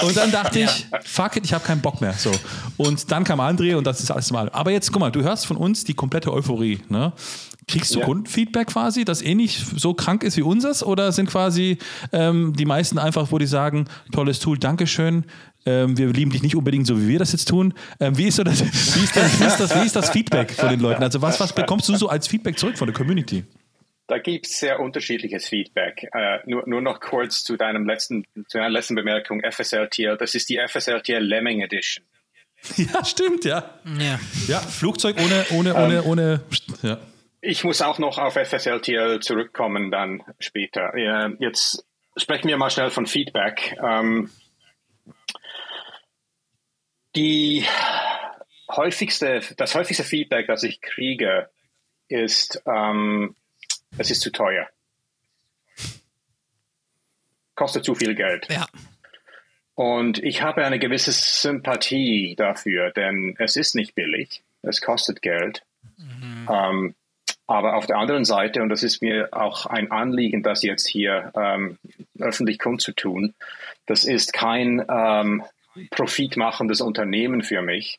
Und 0.07 0.16
dann 0.16 0.30
dachte 0.30 0.61
ich, 0.61 0.86
fuck 1.02 1.36
it, 1.36 1.44
ich 1.44 1.52
habe 1.52 1.64
keinen 1.64 1.80
Bock 1.80 2.00
mehr. 2.00 2.12
So. 2.12 2.30
Und 2.76 3.11
dann 3.11 3.24
kam 3.24 3.40
André 3.40 3.74
und 3.74 3.84
das 3.84 4.00
ist 4.00 4.12
alles 4.12 4.30
mal. 4.30 4.48
Aber 4.50 4.70
jetzt, 4.70 4.92
guck 4.92 5.00
mal, 5.00 5.11
du 5.11 5.22
hörst 5.22 5.46
von 5.46 5.57
uns 5.57 5.82
die 5.82 5.94
komplette 5.94 6.32
Euphorie. 6.32 6.80
Ne? 6.88 7.12
Kriegst 7.66 7.94
du 7.94 8.00
Ja. 8.00 8.04
Kundenfeedback 8.04 8.68
quasi, 8.68 9.04
das 9.04 9.22
ähnlich 9.22 9.58
so 9.76 9.94
krank 9.94 10.22
ist 10.22 10.36
wie 10.36 10.42
unseres? 10.42 10.84
Oder 10.84 11.12
sind 11.12 11.30
quasi 11.30 11.78
ähm, 12.12 12.52
die 12.54 12.66
meisten 12.66 12.98
einfach, 12.98 13.32
wo 13.32 13.38
die 13.38 13.46
sagen, 13.46 13.86
tolles 14.12 14.38
Tool, 14.40 14.58
Dankeschön. 14.58 15.24
Ähm, 15.66 15.96
wir 15.96 16.08
lieben 16.12 16.30
dich 16.30 16.42
nicht 16.42 16.56
unbedingt 16.56 16.86
so, 16.86 17.00
wie 17.00 17.08
wir 17.08 17.18
das 17.18 17.32
jetzt 17.32 17.48
tun. 17.48 17.72
Ähm, 18.00 18.18
wie, 18.18 18.24
ist 18.24 18.36
so 18.36 18.44
das, 18.44 18.60
wie, 18.96 19.04
ist 19.04 19.16
das, 19.16 19.40
wie, 19.40 19.44
ist 19.44 19.56
das, 19.58 19.74
wie 19.74 19.86
ist 19.86 19.96
das 19.96 20.10
Feedback 20.10 20.52
von 20.52 20.68
den 20.68 20.80
Leuten? 20.80 21.02
Also 21.02 21.22
was, 21.22 21.40
was 21.40 21.54
bekommst 21.54 21.88
du 21.88 21.96
so 21.96 22.08
als 22.08 22.28
Feedback 22.28 22.58
zurück 22.58 22.76
von 22.76 22.86
der 22.86 22.94
Community? 22.94 23.44
Da 24.06 24.18
gibt 24.18 24.46
es 24.46 24.58
sehr 24.58 24.80
unterschiedliches 24.80 25.48
Feedback. 25.48 26.06
Äh, 26.12 26.40
nur, 26.44 26.64
nur 26.68 26.82
noch 26.82 27.00
kurz 27.00 27.42
zu 27.42 27.56
deinem 27.56 27.86
letzten, 27.86 28.24
zu 28.48 28.58
deiner 28.58 28.68
letzten 28.68 28.94
Bemerkung, 28.94 29.40
FSLTL. 29.40 30.18
Das 30.18 30.34
ist 30.34 30.50
die 30.50 30.58
FSLTL 30.58 31.22
Lemming 31.24 31.62
Edition. 31.62 32.04
Ja, 32.76 33.04
stimmt, 33.04 33.44
ja. 33.44 33.78
Ja. 33.98 34.18
Ja, 34.48 34.58
Flugzeug 34.60 35.16
ohne, 35.18 35.44
ohne, 35.50 35.74
ohne, 35.74 36.02
ohne. 36.04 36.40
Ja. 36.82 36.98
Ich 37.47 37.62
muss 37.62 37.82
auch 37.82 37.99
noch 37.99 38.16
auf 38.18 38.34
FSLTL 38.34 39.20
zurückkommen 39.20 39.90
dann 39.90 40.22
später. 40.38 40.97
Ja, 40.97 41.30
jetzt 41.38 41.84
sprechen 42.16 42.49
wir 42.49 42.57
mal 42.57 42.70
schnell 42.70 42.90
von 42.90 43.07
Feedback. 43.07 43.76
Ähm, 43.82 44.30
die 47.14 47.66
häufigste, 48.70 49.42
das 49.59 49.74
häufigste 49.74 50.05
Feedback, 50.05 50.47
das 50.47 50.62
ich 50.62 50.80
kriege, 50.80 51.51
ist, 52.09 52.62
ähm, 52.66 53.36
es 53.99 54.11
ist 54.11 54.22
zu 54.22 54.32
teuer. 54.32 54.66
Kostet 57.55 57.84
zu 57.84 57.95
viel 57.95 58.14
Geld. 58.14 58.49
Ja. 58.51 58.66
Und 59.74 60.18
ich 60.22 60.40
habe 60.40 60.64
eine 60.64 60.78
gewisse 60.78 61.12
Sympathie 61.12 62.36
dafür, 62.36 62.90
denn 62.90 63.36
es 63.38 63.57
ist 63.57 63.74
nicht 63.74 63.95
billig, 63.95 64.42
es 64.62 64.80
kostet 64.80 65.20
Geld. 65.20 65.62
Ähm, 66.49 66.95
aber 67.47 67.76
auf 67.76 67.86
der 67.86 67.99
anderen 67.99 68.24
Seite, 68.24 68.62
und 68.62 68.70
das 68.70 68.82
ist 68.82 69.03
mir 69.03 69.28
auch 69.32 69.66
ein 69.66 69.90
Anliegen, 69.90 70.42
das 70.42 70.62
jetzt 70.62 70.86
hier 70.86 71.32
ähm, 71.36 71.78
öffentlich 72.18 72.59
kundzutun, 72.59 73.34
das 73.86 74.05
ist 74.05 74.32
kein 74.32 74.84
ähm, 74.88 75.42
profitmachendes 75.90 76.80
Unternehmen 76.80 77.42
für 77.42 77.61
mich. 77.61 77.99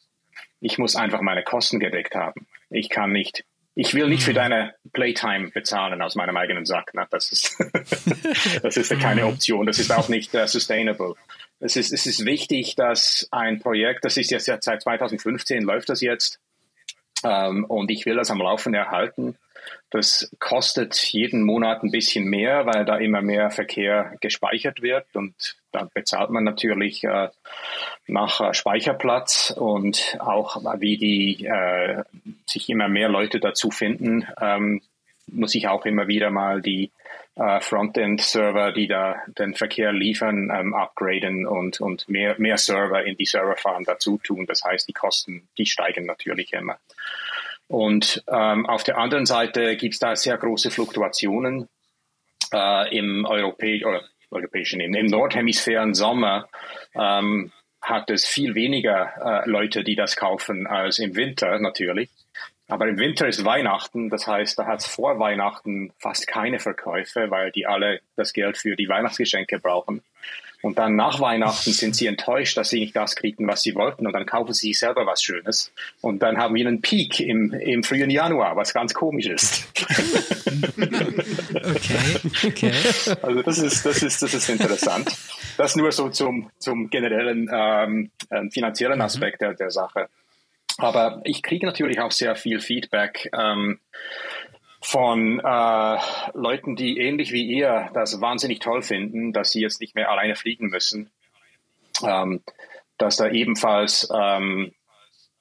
Ich 0.61 0.77
muss 0.77 0.95
einfach 0.95 1.21
meine 1.21 1.43
Kosten 1.43 1.79
gedeckt 1.79 2.15
haben. 2.15 2.47
Ich 2.71 2.89
kann 2.89 3.11
nicht, 3.11 3.43
ich 3.75 3.93
will 3.93 4.07
nicht 4.07 4.23
für 4.23 4.33
deine 4.33 4.73
Playtime 4.93 5.51
bezahlen 5.51 6.01
aus 6.01 6.15
meinem 6.15 6.37
eigenen 6.37 6.65
Sack. 6.65 6.93
Ne? 6.95 7.05
Das 7.11 7.31
ist, 7.31 7.55
das 8.63 8.77
ist 8.77 8.99
keine 8.99 9.27
Option. 9.27 9.67
Das 9.67 9.77
ist 9.77 9.91
auch 9.91 10.09
nicht 10.09 10.33
äh, 10.33 10.47
sustainable. 10.47 11.13
Es 11.59 11.75
ist, 11.75 11.93
es 11.93 12.07
ist 12.07 12.25
wichtig, 12.25 12.75
dass 12.75 13.27
ein 13.31 13.59
Projekt, 13.59 14.05
das 14.05 14.17
ist 14.17 14.31
jetzt 14.31 14.47
ja 14.47 14.57
seit 14.59 14.81
2015 14.81 15.63
läuft 15.63 15.89
das 15.89 16.01
jetzt, 16.01 16.39
ähm, 17.23 17.65
und 17.65 17.91
ich 17.91 18.05
will 18.05 18.15
das 18.15 18.31
am 18.31 18.39
Laufen 18.39 18.73
erhalten. 18.73 19.37
Das 19.89 20.31
kostet 20.39 20.95
jeden 20.95 21.43
Monat 21.43 21.83
ein 21.83 21.91
bisschen 21.91 22.25
mehr, 22.25 22.65
weil 22.65 22.85
da 22.85 22.97
immer 22.97 23.21
mehr 23.21 23.49
Verkehr 23.49 24.15
gespeichert 24.21 24.81
wird 24.81 25.07
und 25.13 25.57
da 25.71 25.89
bezahlt 25.93 26.29
man 26.29 26.43
natürlich 26.43 27.03
äh, 27.03 27.29
nach 28.07 28.41
äh, 28.41 28.53
Speicherplatz 28.53 29.53
und 29.55 30.17
auch 30.19 30.57
wie 30.79 30.97
die 30.97 31.45
äh, 31.45 32.03
sich 32.45 32.69
immer 32.69 32.87
mehr 32.87 33.09
Leute 33.09 33.39
dazu 33.39 33.71
finden, 33.71 34.27
ähm, 34.39 34.81
muss 35.27 35.55
ich 35.55 35.67
auch 35.67 35.85
immer 35.85 36.07
wieder 36.07 36.29
mal 36.29 36.61
die 36.61 36.91
äh, 37.35 37.59
Frontend-Server, 37.59 38.71
die 38.71 38.87
da 38.87 39.21
den 39.27 39.55
Verkehr 39.55 39.91
liefern, 39.91 40.51
ähm, 40.53 40.73
upgraden 40.73 41.45
und, 41.45 41.81
und 41.81 42.07
mehr, 42.07 42.35
mehr 42.37 42.57
Server 42.57 43.03
in 43.03 43.17
die 43.17 43.25
Serverfarm 43.25 43.83
dazu 43.83 44.17
tun. 44.17 44.45
Das 44.45 44.63
heißt, 44.63 44.87
die 44.87 44.93
Kosten, 44.93 45.47
die 45.57 45.65
steigen 45.65 46.05
natürlich 46.05 46.53
immer. 46.53 46.77
Und 47.67 48.23
ähm, 48.27 48.65
auf 48.65 48.83
der 48.83 48.97
anderen 48.97 49.25
Seite 49.25 49.75
gibt 49.75 49.95
es 49.95 49.99
da 49.99 50.15
sehr 50.15 50.37
große 50.37 50.71
Fluktuationen 50.71 51.67
äh, 52.53 52.97
im 52.97 53.25
Europä 53.25 53.81
europäischen, 54.31 54.81
im, 54.81 54.93
im 54.93 55.07
Nordhemisphären 55.07 55.93
Sommer 55.93 56.47
ähm, 56.93 57.51
hat 57.81 58.09
es 58.09 58.25
viel 58.25 58.55
weniger 58.55 59.43
äh, 59.45 59.49
Leute, 59.49 59.83
die 59.83 59.95
das 59.95 60.15
kaufen, 60.15 60.67
als 60.67 60.99
im 60.99 61.15
Winter 61.15 61.59
natürlich. 61.59 62.09
Aber 62.67 62.87
im 62.87 62.97
Winter 62.97 63.27
ist 63.27 63.45
Weihnachten, 63.45 64.09
das 64.09 64.25
heißt, 64.25 64.57
da 64.57 64.65
hat 64.65 64.79
es 64.79 64.87
vor 64.87 65.19
Weihnachten 65.19 65.93
fast 65.99 66.27
keine 66.27 66.59
Verkäufe, 66.59 67.29
weil 67.29 67.51
die 67.51 67.67
alle 67.67 67.99
das 68.15 68.33
Geld 68.33 68.57
für 68.57 68.75
die 68.75 68.89
Weihnachtsgeschenke 68.89 69.59
brauchen. 69.59 70.01
Und 70.65 70.79
dann 70.79 70.95
nach 70.95 71.19
Weihnachten 71.19 71.73
sind 71.73 71.95
sie 71.95 72.07
enttäuscht, 72.07 72.57
dass 72.57 72.69
sie 72.69 72.79
nicht 72.79 72.95
das 72.95 73.15
kriegen, 73.15 73.47
was 73.47 73.61
sie 73.61 73.75
wollten. 73.75 74.07
Und 74.07 74.13
dann 74.13 74.25
kaufen 74.25 74.51
sie 74.51 74.69
sich 74.69 74.79
selber 74.79 75.05
was 75.05 75.21
Schönes. 75.21 75.71
Und 76.01 76.23
dann 76.23 76.39
haben 76.39 76.55
wir 76.55 76.65
einen 76.65 76.81
Peak 76.81 77.19
im, 77.19 77.53
im 77.53 77.83
frühen 77.83 78.09
Januar, 78.09 78.55
was 78.55 78.73
ganz 78.73 78.95
komisch 78.95 79.27
ist. 79.27 79.67
Okay, 81.65 82.47
okay. 82.47 82.71
Also 83.21 83.41
das 83.41 83.57
ist, 83.57 83.85
das 83.85 84.01
ist, 84.03 84.21
das 84.21 84.33
ist 84.33 84.49
interessant. 84.49 85.11
Das 85.57 85.75
nur 85.75 85.91
so 85.91 86.09
zum, 86.09 86.49
zum 86.59 86.89
generellen 86.89 87.49
ähm, 87.51 88.11
ähm, 88.31 88.51
finanziellen 88.51 89.01
Aspekt 89.01 89.41
der, 89.41 89.53
der 89.53 89.71
Sache. 89.71 90.07
Aber 90.77 91.21
ich 91.23 91.41
kriege 91.41 91.65
natürlich 91.65 91.99
auch 91.99 92.11
sehr 92.11 92.35
viel 92.35 92.59
Feedback 92.59 93.29
ähm, 93.37 93.79
von 94.85 95.39
äh, 95.39 95.97
Leuten, 96.33 96.75
die 96.75 96.99
ähnlich 96.99 97.31
wie 97.31 97.43
ihr 97.43 97.89
das 97.95 98.21
wahnsinnig 98.21 98.59
toll 98.59 98.83
finden, 98.83 99.33
dass 99.33 99.49
sie 99.49 99.61
jetzt 99.61 99.81
nicht 99.81 99.95
mehr 99.95 100.11
alleine 100.11 100.35
fliegen 100.35 100.67
müssen. 100.67 101.09
Ähm, 102.03 102.43
dass 102.99 103.17
da 103.17 103.27
ebenfalls 103.29 104.07
ähm, 104.13 104.73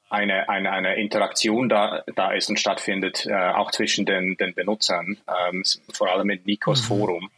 eine, 0.08 0.48
eine, 0.48 0.72
eine 0.72 0.94
Interaktion 0.96 1.68
da, 1.68 2.04
da 2.16 2.32
ist 2.32 2.48
und 2.48 2.58
stattfindet, 2.58 3.26
äh, 3.26 3.50
auch 3.50 3.70
zwischen 3.70 4.06
den, 4.06 4.38
den 4.38 4.54
Benutzern, 4.54 5.18
ähm, 5.28 5.62
vor 5.92 6.10
allem 6.10 6.30
in 6.30 6.42
Nikos 6.44 6.80
Forum. 6.80 7.30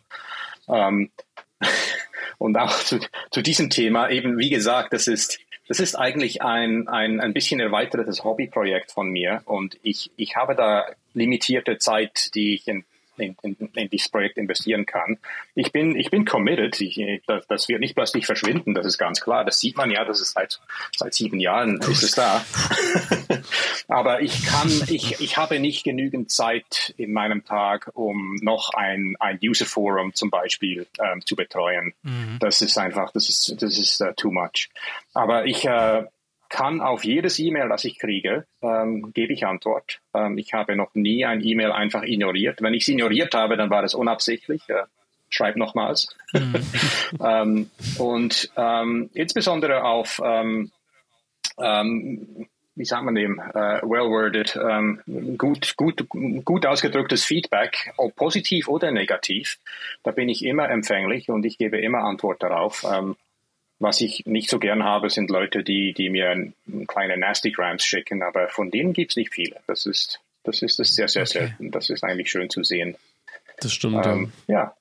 Ähm, 0.69 1.11
und 2.39 2.57
auch 2.57 2.73
zu, 2.79 3.01
zu 3.33 3.43
diesem 3.43 3.69
Thema, 3.69 4.11
eben 4.11 4.39
wie 4.39 4.51
gesagt, 4.51 4.93
das 4.93 5.09
ist, 5.09 5.41
das 5.69 5.81
ist 5.81 5.95
eigentlich 5.97 6.43
ein, 6.43 6.89
ein, 6.89 7.21
ein 7.21 7.33
bisschen 7.33 7.61
erweitertes 7.61 8.25
Hobbyprojekt 8.25 8.93
von 8.93 9.09
mir 9.09 9.43
und 9.45 9.79
ich, 9.83 10.11
ich 10.17 10.37
habe 10.37 10.55
da 10.55 10.87
limitierte 11.15 11.79
Zeit, 11.79 12.35
die 12.35 12.55
ich 12.55 12.69
in, 12.69 12.85
in, 13.19 13.37
in, 13.43 13.57
in 13.75 13.91
dieses 13.91 14.09
Projekt 14.09 14.39
investieren 14.39 14.87
kann. 14.87 15.19
Ich 15.55 15.73
bin, 15.73 15.97
ich 15.97 16.11
bin 16.11 16.25
committed. 16.25 16.81
Ich, 16.81 17.01
das, 17.27 17.47
das 17.47 17.69
wird 17.69 17.81
nicht 17.81 17.95
plötzlich 17.95 18.27
verschwinden, 18.27 18.75
das 18.75 18.87
ist 18.87 18.99
ganz 18.99 19.21
klar. 19.21 19.45
Das 19.45 19.61
sieht 19.61 19.77
man 19.77 19.91
ja, 19.91 20.05
das 20.05 20.21
ist 20.21 20.33
seit, 20.33 20.61
seit 20.97 21.15
sieben 21.15 21.41
Jahren 21.41 21.81
ist 21.81 22.03
es 22.03 22.13
da. 22.13 22.45
Aber 23.89 24.21
ich 24.21 24.47
kann, 24.47 24.69
ich, 24.89 25.21
ich 25.21 25.37
habe 25.37 25.61
nicht 25.61 25.85
genügend 25.85 26.31
Zeit 26.31 26.95
in 26.97 27.13
meinem 27.13 27.45
Tag, 27.45 27.91
um 27.95 28.37
noch 28.43 28.71
ein, 28.75 29.17
ein 29.21 29.39
User 29.43 29.67
Forum 29.67 30.15
zum 30.15 30.31
Beispiel 30.31 30.87
ähm, 31.01 31.25
zu 31.25 31.37
betreuen. 31.37 31.95
Das 32.41 32.63
ist 32.63 32.79
einfach, 32.79 33.13
das 33.13 33.29
ist, 33.29 33.61
das 33.61 33.79
ist 33.79 34.01
uh, 34.01 34.13
too 34.17 34.31
much. 34.31 34.69
Aber 35.15 35.47
ich, 35.47 35.65
äh, 35.65 36.05
kann 36.49 36.81
auf 36.81 37.05
jedes 37.05 37.39
E-Mail, 37.39 37.69
das 37.69 37.85
ich 37.85 37.99
kriege, 37.99 38.47
ähm, 38.63 39.13
gebe 39.13 39.33
ich 39.33 39.47
Antwort. 39.47 40.01
Ähm, 40.15 40.39
ich 40.39 40.55
habe 40.55 40.77
noch 40.77 40.95
nie 40.95 41.25
ein 41.25 41.43
E-Mail 41.45 41.73
einfach 41.73 42.03
ignoriert. 42.03 42.63
Wenn 42.63 42.75
ich 42.75 42.83
es 42.83 42.89
ignoriert 42.89 43.35
habe, 43.35 43.57
dann 43.57 43.71
war 43.71 43.83
das 43.83 43.95
unabsichtlich. 43.95 44.69
Äh, 44.69 44.85
schreib 45.29 45.57
nochmals. 45.57 46.17
ähm, 47.25 47.71
und 47.99 48.51
ähm, 48.57 49.11
insbesondere 49.15 49.85
auf, 49.85 50.21
ähm, 50.25 50.71
ähm, 51.59 52.47
wie 52.75 52.85
sagt 52.85 53.05
man 53.05 53.15
dem, 53.15 53.39
äh, 53.39 53.81
well-worded, 53.83 54.59
ähm, 54.63 55.01
gut, 55.39 55.77
gut, 55.77 56.07
gut 56.09 56.67
ausgedrücktes 56.67 57.25
Feedback, 57.25 57.93
ob 57.97 58.15
positiv 58.17 58.69
oder 58.69 58.91
negativ, 58.91 59.59
da 60.03 60.11
bin 60.11 60.29
ich 60.29 60.45
immer 60.45 60.69
empfänglich 60.69 61.31
und 61.31 61.45
ich 61.47 61.59
gebe 61.59 61.79
immer 61.79 62.05
Antwort 62.05 62.43
darauf. 62.43 62.85
Was 63.79 64.01
ich 64.01 64.25
nicht 64.25 64.49
so 64.49 64.59
gern 64.59 64.85
habe, 64.85 65.11
sind 65.11 65.31
Leute, 65.31 65.63
die, 65.63 65.93
die 65.93 66.09
mir 66.09 66.53
kleine 66.87 67.19
Nastygrams 67.19 67.85
schicken, 67.85 68.23
aber 68.23 68.49
von 68.49 68.71
denen 68.71 68.95
gibt 68.95 69.13
es 69.13 69.17
nicht 69.17 69.35
viele. 69.35 69.61
Das 69.67 69.85
ist, 69.85 70.21
das 70.45 70.63
ist 70.63 70.79
das 70.79 70.95
sehr, 70.95 71.09
sehr 71.09 71.23
okay. 71.23 71.31
selten. 71.33 71.71
Das 71.71 71.91
ist 71.91 72.03
eigentlich 72.03 72.31
schön 72.31 72.49
zu 72.49 72.65
sehen. 72.65 72.97
Das 73.61 73.73
stimmt. 73.73 74.07
Ähm, 74.07 74.33
ja. 74.47 74.75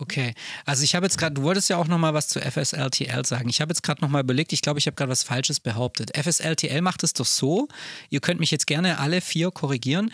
Okay, 0.00 0.34
also 0.64 0.84
ich 0.84 0.94
habe 0.94 1.06
jetzt 1.06 1.18
gerade, 1.18 1.34
du 1.34 1.42
wolltest 1.42 1.68
ja 1.70 1.76
auch 1.76 1.88
noch 1.88 1.98
mal 1.98 2.14
was 2.14 2.28
zu 2.28 2.40
FSLTL 2.40 3.26
sagen. 3.26 3.48
Ich 3.48 3.60
habe 3.60 3.70
jetzt 3.70 3.82
gerade 3.82 4.00
noch 4.00 4.08
mal 4.08 4.22
überlegt, 4.22 4.52
ich 4.52 4.62
glaube, 4.62 4.78
ich 4.78 4.86
habe 4.86 4.94
gerade 4.94 5.10
was 5.10 5.24
Falsches 5.24 5.58
behauptet. 5.58 6.16
FSLTL 6.16 6.80
macht 6.82 7.02
es 7.02 7.14
doch 7.14 7.26
so, 7.26 7.66
ihr 8.08 8.20
könnt 8.20 8.38
mich 8.38 8.52
jetzt 8.52 8.68
gerne 8.68 9.00
alle 9.00 9.20
vier 9.20 9.50
korrigieren 9.50 10.12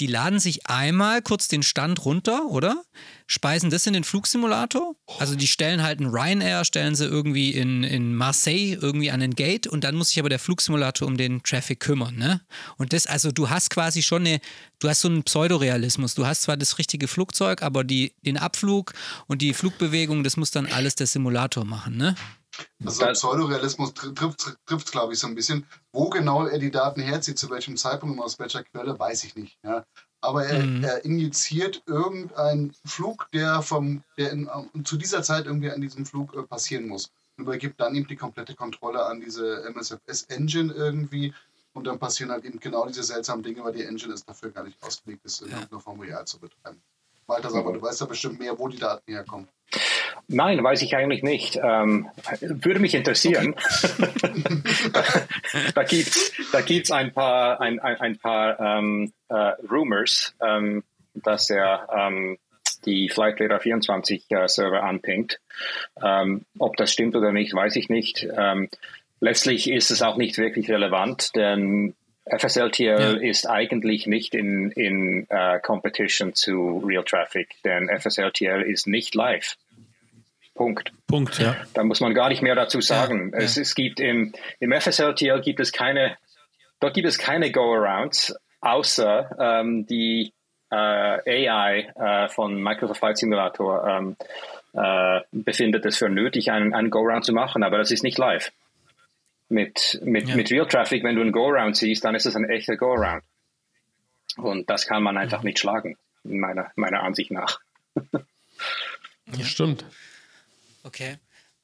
die 0.00 0.06
laden 0.06 0.38
sich 0.38 0.66
einmal 0.66 1.22
kurz 1.22 1.48
den 1.48 1.62
Stand 1.62 2.04
runter, 2.04 2.46
oder? 2.46 2.82
Speisen 3.26 3.68
das 3.70 3.86
in 3.86 3.92
den 3.92 4.04
Flugsimulator. 4.04 4.94
Also 5.18 5.34
die 5.34 5.48
stellen 5.48 5.82
halt 5.82 6.00
einen 6.00 6.10
Ryanair, 6.10 6.64
stellen 6.64 6.94
sie 6.94 7.04
irgendwie 7.04 7.50
in, 7.50 7.82
in 7.82 8.14
Marseille 8.14 8.78
irgendwie 8.80 9.10
an 9.10 9.20
den 9.20 9.34
Gate 9.34 9.66
und 9.66 9.84
dann 9.84 9.96
muss 9.96 10.08
sich 10.08 10.18
aber 10.20 10.28
der 10.28 10.38
Flugsimulator 10.38 11.06
um 11.06 11.16
den 11.16 11.42
Traffic 11.42 11.80
kümmern, 11.80 12.16
ne? 12.16 12.40
Und 12.76 12.92
das, 12.92 13.06
also 13.06 13.32
du 13.32 13.50
hast 13.50 13.70
quasi 13.70 14.02
schon 14.02 14.26
eine, 14.26 14.40
du 14.78 14.88
hast 14.88 15.00
so 15.00 15.08
einen 15.08 15.24
Pseudorealismus. 15.24 16.14
Du 16.14 16.26
hast 16.26 16.42
zwar 16.42 16.56
das 16.56 16.78
richtige 16.78 17.08
Flugzeug, 17.08 17.62
aber 17.62 17.84
die, 17.84 18.14
den 18.24 18.38
Abflug 18.38 18.94
und 19.26 19.42
die 19.42 19.52
Flugbewegung, 19.52 20.22
das 20.22 20.36
muss 20.36 20.50
dann 20.50 20.66
alles 20.66 20.94
der 20.94 21.06
Simulator 21.06 21.64
machen, 21.64 21.96
ne? 21.96 22.14
Also 22.84 23.06
Pseudorealismus 23.06 23.94
trifft, 23.94 24.58
trifft 24.66 24.92
glaube 24.92 25.12
ich, 25.12 25.18
so 25.18 25.26
ein 25.26 25.34
bisschen. 25.34 25.66
Wo 25.92 26.08
genau 26.08 26.46
er 26.46 26.58
die 26.58 26.70
Daten 26.70 27.00
herzieht, 27.00 27.38
zu 27.38 27.50
welchem 27.50 27.76
Zeitpunkt 27.76 28.16
und 28.16 28.24
aus 28.24 28.38
welcher 28.38 28.62
Quelle, 28.64 28.98
weiß 28.98 29.24
ich 29.24 29.36
nicht. 29.36 29.58
Ja. 29.62 29.84
Aber 30.20 30.46
er, 30.46 30.64
mhm. 30.64 30.84
er 30.84 31.04
injiziert 31.04 31.82
irgendeinen 31.86 32.74
Flug, 32.84 33.28
der, 33.32 33.62
vom, 33.62 34.02
der 34.16 34.32
in, 34.32 34.50
zu 34.84 34.96
dieser 34.96 35.22
Zeit 35.22 35.46
irgendwie 35.46 35.70
an 35.70 35.80
diesem 35.80 36.04
Flug 36.06 36.34
äh, 36.34 36.42
passieren 36.42 36.88
muss. 36.88 37.10
Und 37.36 37.44
übergibt 37.44 37.80
dann 37.80 37.94
eben 37.94 38.08
die 38.08 38.16
komplette 38.16 38.54
Kontrolle 38.54 39.04
an 39.04 39.20
diese 39.20 39.62
MSFS-Engine 39.70 40.72
irgendwie. 40.72 41.32
Und 41.72 41.86
dann 41.86 42.00
passieren 42.00 42.32
halt 42.32 42.44
eben 42.44 42.58
genau 42.58 42.86
diese 42.86 43.04
seltsamen 43.04 43.44
Dinge, 43.44 43.62
weil 43.62 43.72
die 43.72 43.84
Engine 43.84 44.14
ist 44.14 44.28
dafür 44.28 44.50
gar 44.50 44.64
nicht 44.64 44.82
ausgelegt, 44.82 45.24
das 45.24 45.40
in 45.40 45.48
ja. 45.48 45.54
irgendeiner 45.54 45.80
Form 45.80 46.00
real 46.00 46.26
zu 46.26 46.40
betreiben. 46.40 46.82
Walter, 47.28 47.54
aber 47.54 47.72
du 47.72 47.82
weißt 47.82 48.00
ja 48.00 48.06
bestimmt 48.06 48.40
mehr, 48.40 48.58
wo 48.58 48.68
die 48.68 48.78
Daten 48.78 49.10
herkommen. 49.10 49.48
Nein, 50.28 50.62
weiß 50.62 50.82
ich 50.82 50.94
eigentlich 50.96 51.22
nicht. 51.22 51.58
Ähm, 51.62 52.08
würde 52.40 52.80
mich 52.80 52.94
interessieren. 52.94 53.54
Da 55.74 55.82
gibt 55.82 56.08
es 56.08 56.32
da 56.52 56.60
gibt's 56.60 56.90
ein 56.90 57.12
paar, 57.12 57.60
ein, 57.60 57.80
ein, 57.80 57.96
ein 57.96 58.18
paar 58.18 58.60
ähm, 58.60 59.12
äh, 59.28 59.52
Rumors, 59.70 60.34
ähm, 60.44 60.84
dass 61.14 61.48
er 61.48 61.88
ähm, 61.96 62.38
die 62.84 63.08
Flightradar 63.08 63.60
24 63.60 64.30
äh, 64.30 64.48
Server 64.48 64.82
anpingt. 64.82 65.40
Ähm, 66.02 66.44
ob 66.58 66.76
das 66.76 66.92
stimmt 66.92 67.16
oder 67.16 67.32
nicht, 67.32 67.54
weiß 67.54 67.76
ich 67.76 67.88
nicht. 67.88 68.28
Ähm, 68.36 68.68
letztlich 69.20 69.70
ist 69.70 69.90
es 69.90 70.02
auch 70.02 70.16
nicht 70.16 70.36
wirklich 70.38 70.70
relevant, 70.70 71.34
denn 71.34 71.94
FSLTL 72.36 73.20
ja. 73.22 73.28
ist 73.30 73.46
eigentlich 73.46 74.06
nicht 74.06 74.34
in, 74.34 74.70
in 74.72 75.26
uh, 75.30 75.58
Competition 75.62 76.34
zu 76.34 76.82
Real 76.84 77.04
Traffic, 77.04 77.48
denn 77.64 77.88
FSLTL 77.88 78.62
ist 78.62 78.86
nicht 78.86 79.14
live. 79.14 79.56
Punkt. 80.54 80.92
Punkt, 81.06 81.38
ja. 81.38 81.56
Da 81.74 81.84
muss 81.84 82.00
man 82.00 82.14
gar 82.14 82.28
nicht 82.28 82.42
mehr 82.42 82.56
dazu 82.56 82.80
sagen. 82.80 83.30
Ja, 83.32 83.38
es, 83.38 83.56
ja. 83.56 83.62
es 83.62 83.74
gibt 83.74 84.00
im, 84.00 84.34
im 84.58 84.72
FSLTL 84.72 85.40
gibt 85.40 85.60
es 85.60 85.72
keine, 85.72 86.18
dort 86.80 86.94
gibt 86.94 87.06
es 87.06 87.16
keine 87.16 87.52
Go-Arounds, 87.52 88.34
außer 88.60 89.30
ähm, 89.38 89.86
die 89.86 90.32
äh, 90.70 90.76
AI 91.46 91.92
äh, 91.94 92.28
von 92.28 92.60
Microsoft 92.60 92.98
Flight 92.98 93.18
Simulator 93.18 93.86
ähm, 93.86 94.16
äh, 94.74 95.20
befindet 95.32 95.86
es 95.86 95.96
für 95.96 96.08
nötig, 96.08 96.50
einen, 96.50 96.74
einen 96.74 96.90
Go-Around 96.90 97.24
zu 97.24 97.32
machen, 97.32 97.62
aber 97.62 97.78
das 97.78 97.90
ist 97.90 98.02
nicht 98.02 98.18
live. 98.18 98.50
Mit, 99.50 100.00
mit, 100.02 100.28
ja. 100.28 100.36
mit 100.36 100.50
Real 100.50 100.66
Traffic, 100.66 101.02
wenn 101.04 101.14
du 101.14 101.22
einen 101.22 101.32
Go-Around 101.32 101.76
siehst, 101.76 102.04
dann 102.04 102.14
ist 102.14 102.26
es 102.26 102.36
ein 102.36 102.44
echter 102.44 102.76
Go-Around. 102.76 103.22
Und 104.36 104.68
das 104.68 104.86
kann 104.86 105.02
man 105.02 105.16
einfach 105.16 105.42
nicht 105.42 105.58
schlagen, 105.58 105.96
meiner, 106.22 106.70
meiner 106.76 107.02
Ansicht 107.02 107.30
nach. 107.30 107.60
ja, 108.12 109.44
stimmt. 109.44 109.84
Okay. 110.84 111.16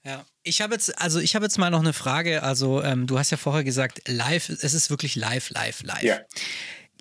Ja, 0.03 0.25
ich 0.43 0.61
habe 0.61 0.75
jetzt, 0.75 1.01
also 1.01 1.19
ich 1.19 1.35
habe 1.35 1.47
jetzt 1.47 1.59
mal 1.59 1.71
noch 1.71 1.81
eine 1.81 1.95
Frage. 1.95 2.43
Also 2.43 2.83
ähm, 2.83 3.07
du 3.07 3.19
hast 3.19 3.31
ja 3.31 3.37
vorher 3.37 3.65
gesagt, 3.65 4.03
live, 4.07 4.51
es 4.51 4.75
ist 4.75 4.91
wirklich 4.91 5.17
live, 5.17 5.51
live, 5.51 5.83
live. 5.83 6.03
Ja. 6.03 6.19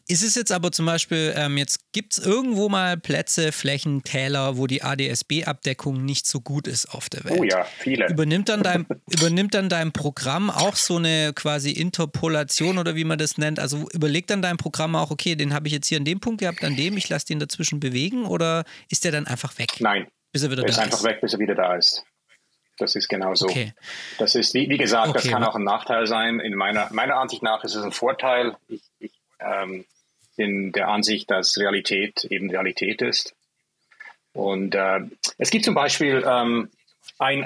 Ist 0.08 0.22
es 0.22 0.36
jetzt 0.36 0.52
aber 0.52 0.74
zum 0.74 0.86
Beispiel, 0.86 1.34
ähm, 1.38 1.58
jetzt 1.58 1.80
gibt 1.94 2.14
es 2.14 2.20
irgendwo 2.20 2.68
mal 2.68 2.98
Plätze, 2.98 3.54
Flächen, 3.54 4.04
Täler, 4.04 4.58
wo 4.58 4.68
die 4.68 4.84
ADS-B-Abdeckung 4.84 6.04
nicht 6.04 6.28
so 6.28 6.42
gut 6.42 6.68
ist 6.68 6.88
auf 6.88 7.08
der 7.10 7.24
Welt? 7.24 7.40
Oh 7.40 7.44
ja, 7.44 7.64
viele. 7.64 8.10
Übernimmt 8.10 8.50
dann, 8.50 8.64
dein, 8.64 8.86
übernimmt 9.10 9.54
dann 9.54 9.70
dein 9.70 9.94
Programm 9.94 10.50
auch 10.50 10.76
so 10.76 10.98
eine 10.98 11.32
quasi 11.34 11.72
Interpolation 11.72 12.80
oder 12.80 12.96
wie 12.96 13.06
man 13.06 13.18
das 13.18 13.38
nennt? 13.38 13.60
Also 13.60 13.88
überlegt 13.94 14.30
dann 14.30 14.42
dein 14.42 14.58
Programm 14.58 14.98
auch, 14.98 15.10
okay, 15.10 15.36
den 15.36 15.54
habe 15.54 15.68
ich 15.68 15.74
jetzt 15.74 15.88
hier 15.88 16.00
an 16.00 16.06
dem 16.06 16.20
Punkt 16.20 16.42
gehabt, 16.42 16.66
an 16.66 16.76
dem, 16.76 16.98
ich 16.98 17.08
lasse 17.08 17.28
den 17.28 17.40
dazwischen 17.40 17.80
bewegen 17.80 18.26
oder 18.26 18.66
ist 18.90 19.06
der 19.06 19.14
dann 19.14 19.26
einfach 19.26 19.58
weg? 19.58 19.76
Nein. 19.80 20.08
Bis 20.34 20.44
er 20.44 20.52
wieder 20.52 20.64
er 20.64 20.68
da 20.68 20.74
ist. 20.74 20.80
einfach 20.80 21.04
weg, 21.04 21.22
bis 21.22 21.32
er 21.32 21.40
wieder 21.40 21.56
da 21.56 21.76
ist. 21.76 22.04
Das 22.78 22.96
ist 22.96 23.08
genau 23.08 23.36
so. 23.36 23.46
Okay. 23.46 23.74
Das 24.18 24.36
ist, 24.36 24.54
wie, 24.54 24.68
wie 24.68 24.78
gesagt, 24.78 25.10
okay. 25.10 25.20
das 25.22 25.28
kann 25.30 25.44
auch 25.46 25.56
ein 25.56 25.64
Nachteil 25.64 26.08
sein. 26.08 26.42
In 26.42 26.56
meiner, 26.56 26.92
meiner 26.92 27.16
Ansicht 27.16 27.42
nach 27.42 27.64
ist 27.64 27.76
es 27.76 27.84
ein 27.84 27.92
Vorteil. 27.92 28.58
Ich, 28.68 28.82
ich 29.00 29.12
ähm, 29.40 29.86
bin 30.36 30.72
der 30.72 30.88
Ansicht, 30.90 31.30
dass 31.32 31.58
Realität 31.58 32.26
eben 32.26 32.50
Realität 32.50 33.02
ist. 33.02 33.36
Und 34.34 34.76
äh, 34.76 35.02
es 35.38 35.52
gibt 35.52 35.66
zum 35.66 35.76
Beispiel 35.76 36.24
ähm, 36.28 36.70
ein, 37.20 37.46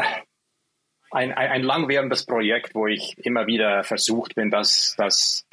ein, 1.11 1.33
ein 1.33 1.63
langwährendes 1.63 2.25
Projekt, 2.25 2.75
wo 2.75 2.87
ich 2.87 3.17
immer 3.17 3.45
wieder 3.47 3.83
versucht 3.83 4.35
bin, 4.35 4.49
das, 4.51 4.95
das 4.97 5.45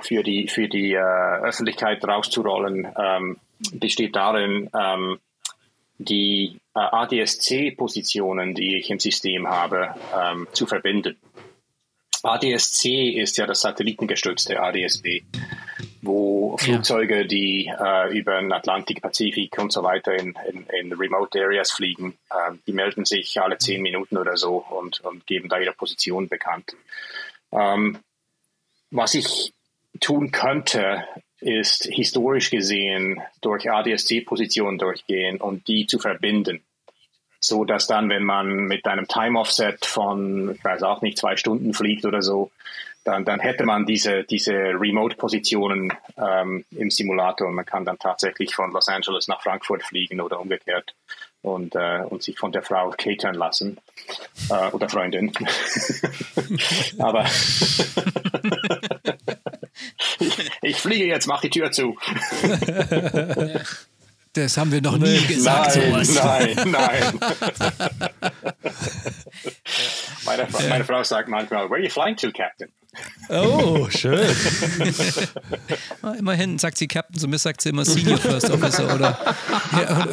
für 0.00 0.22
die, 0.22 0.48
für 0.48 0.68
die 0.68 0.94
äh, 0.94 1.42
Öffentlichkeit 1.42 2.04
rauszurollen, 2.04 2.88
ähm, 2.98 3.36
besteht 3.72 4.16
darin, 4.16 4.70
ähm, 4.78 5.18
die 5.98 6.60
äh, 6.74 6.80
ADS-C-Positionen, 6.80 8.54
die 8.54 8.78
ich 8.78 8.90
im 8.90 8.98
System 8.98 9.48
habe, 9.48 9.94
ähm, 10.14 10.48
zu 10.52 10.66
verbinden. 10.66 11.16
ADS-C 12.22 13.10
ist 13.10 13.36
ja 13.36 13.46
das 13.46 13.60
satellitengestützte 13.60 14.58
ADS-B, 14.60 15.22
wo 16.04 16.56
Flugzeuge, 16.56 17.22
ja. 17.22 17.24
die 17.24 17.66
äh, 17.66 18.16
über 18.16 18.40
den 18.40 18.52
Atlantik, 18.52 19.02
Pazifik 19.02 19.58
und 19.58 19.72
so 19.72 19.82
weiter 19.82 20.14
in, 20.14 20.34
in, 20.48 20.66
in 20.66 20.92
Remote 20.92 21.40
Areas 21.40 21.70
fliegen, 21.70 22.16
äh, 22.30 22.52
die 22.66 22.72
melden 22.72 23.04
sich 23.04 23.40
alle 23.40 23.58
zehn 23.58 23.82
Minuten 23.82 24.16
oder 24.16 24.36
so 24.36 24.56
und, 24.56 25.00
und 25.00 25.26
geben 25.26 25.48
da 25.48 25.58
ihre 25.58 25.72
Position 25.72 26.28
bekannt. 26.28 26.74
Ähm, 27.52 27.98
was 28.90 29.14
ich 29.14 29.52
tun 30.00 30.30
könnte, 30.30 31.04
ist 31.40 31.84
historisch 31.84 32.50
gesehen 32.50 33.20
durch 33.40 33.70
ADS-C-Positionen 33.70 34.78
durchgehen 34.78 35.40
und 35.40 35.68
die 35.68 35.86
zu 35.86 35.98
verbinden. 35.98 36.62
So 37.40 37.64
dass 37.64 37.86
dann, 37.86 38.08
wenn 38.08 38.24
man 38.24 38.48
mit 38.48 38.86
einem 38.86 39.06
Time-Offset 39.06 39.84
von, 39.84 40.54
ich 40.54 40.64
weiß 40.64 40.82
auch 40.82 41.02
nicht, 41.02 41.18
zwei 41.18 41.36
Stunden 41.36 41.74
fliegt 41.74 42.06
oder 42.06 42.22
so, 42.22 42.50
dann, 43.04 43.24
dann 43.24 43.40
hätte 43.40 43.64
man 43.64 43.86
diese, 43.86 44.24
diese 44.24 44.52
Remote-Positionen 44.52 45.92
ähm, 46.16 46.64
im 46.70 46.90
Simulator 46.90 47.46
und 47.48 47.54
man 47.54 47.66
kann 47.66 47.84
dann 47.84 47.98
tatsächlich 47.98 48.54
von 48.54 48.72
Los 48.72 48.88
Angeles 48.88 49.28
nach 49.28 49.42
Frankfurt 49.42 49.82
fliegen 49.82 50.20
oder 50.20 50.40
umgekehrt 50.40 50.94
und, 51.42 51.74
äh, 51.74 52.00
und 52.08 52.22
sich 52.22 52.38
von 52.38 52.52
der 52.52 52.62
Frau 52.62 52.90
catern 52.90 53.34
lassen 53.34 53.78
äh, 54.50 54.70
oder 54.70 54.88
Freundin. 54.88 55.32
Aber 56.98 57.24
ich 60.62 60.76
fliege 60.76 61.04
jetzt, 61.04 61.26
mach 61.26 61.42
die 61.42 61.50
Tür 61.50 61.70
zu. 61.70 61.98
Das 64.34 64.56
haben 64.56 64.72
wir 64.72 64.82
noch 64.82 64.98
nie 64.98 65.24
gesagt. 65.26 65.76
Nein, 65.76 66.04
sowas. 66.04 66.24
nein, 66.24 66.56
nein. 66.72 67.20
meine, 70.26 70.48
meine 70.68 70.84
Frau 70.84 71.04
sagt 71.04 71.28
manchmal, 71.28 71.70
where 71.70 71.76
are 71.76 71.84
you 71.84 71.88
flying 71.88 72.16
to, 72.16 72.32
Captain? 72.32 72.68
Oh, 73.28 73.88
schön. 73.90 74.34
Immerhin 76.18 76.58
sagt 76.58 76.78
sie 76.78 76.88
Captain, 76.88 77.18
so 77.18 77.28
mir 77.28 77.38
sagt 77.38 77.60
sie 77.60 77.68
immer 77.70 77.84
Senior 77.84 78.18
First 78.18 78.50
Officer, 78.50 78.92
oder? 78.94 79.36
ja, 79.72 80.08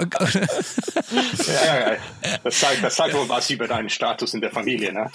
ja, 1.66 1.92
ja, 1.92 1.98
das, 2.44 2.60
zeigt, 2.60 2.84
das 2.84 2.96
zeigt 2.96 3.16
wohl 3.16 3.28
was 3.30 3.50
über 3.50 3.68
deinen 3.68 3.90
Status 3.90 4.34
in 4.34 4.42
der 4.42 4.52
Familie, 4.52 4.94
ne? 4.94 5.12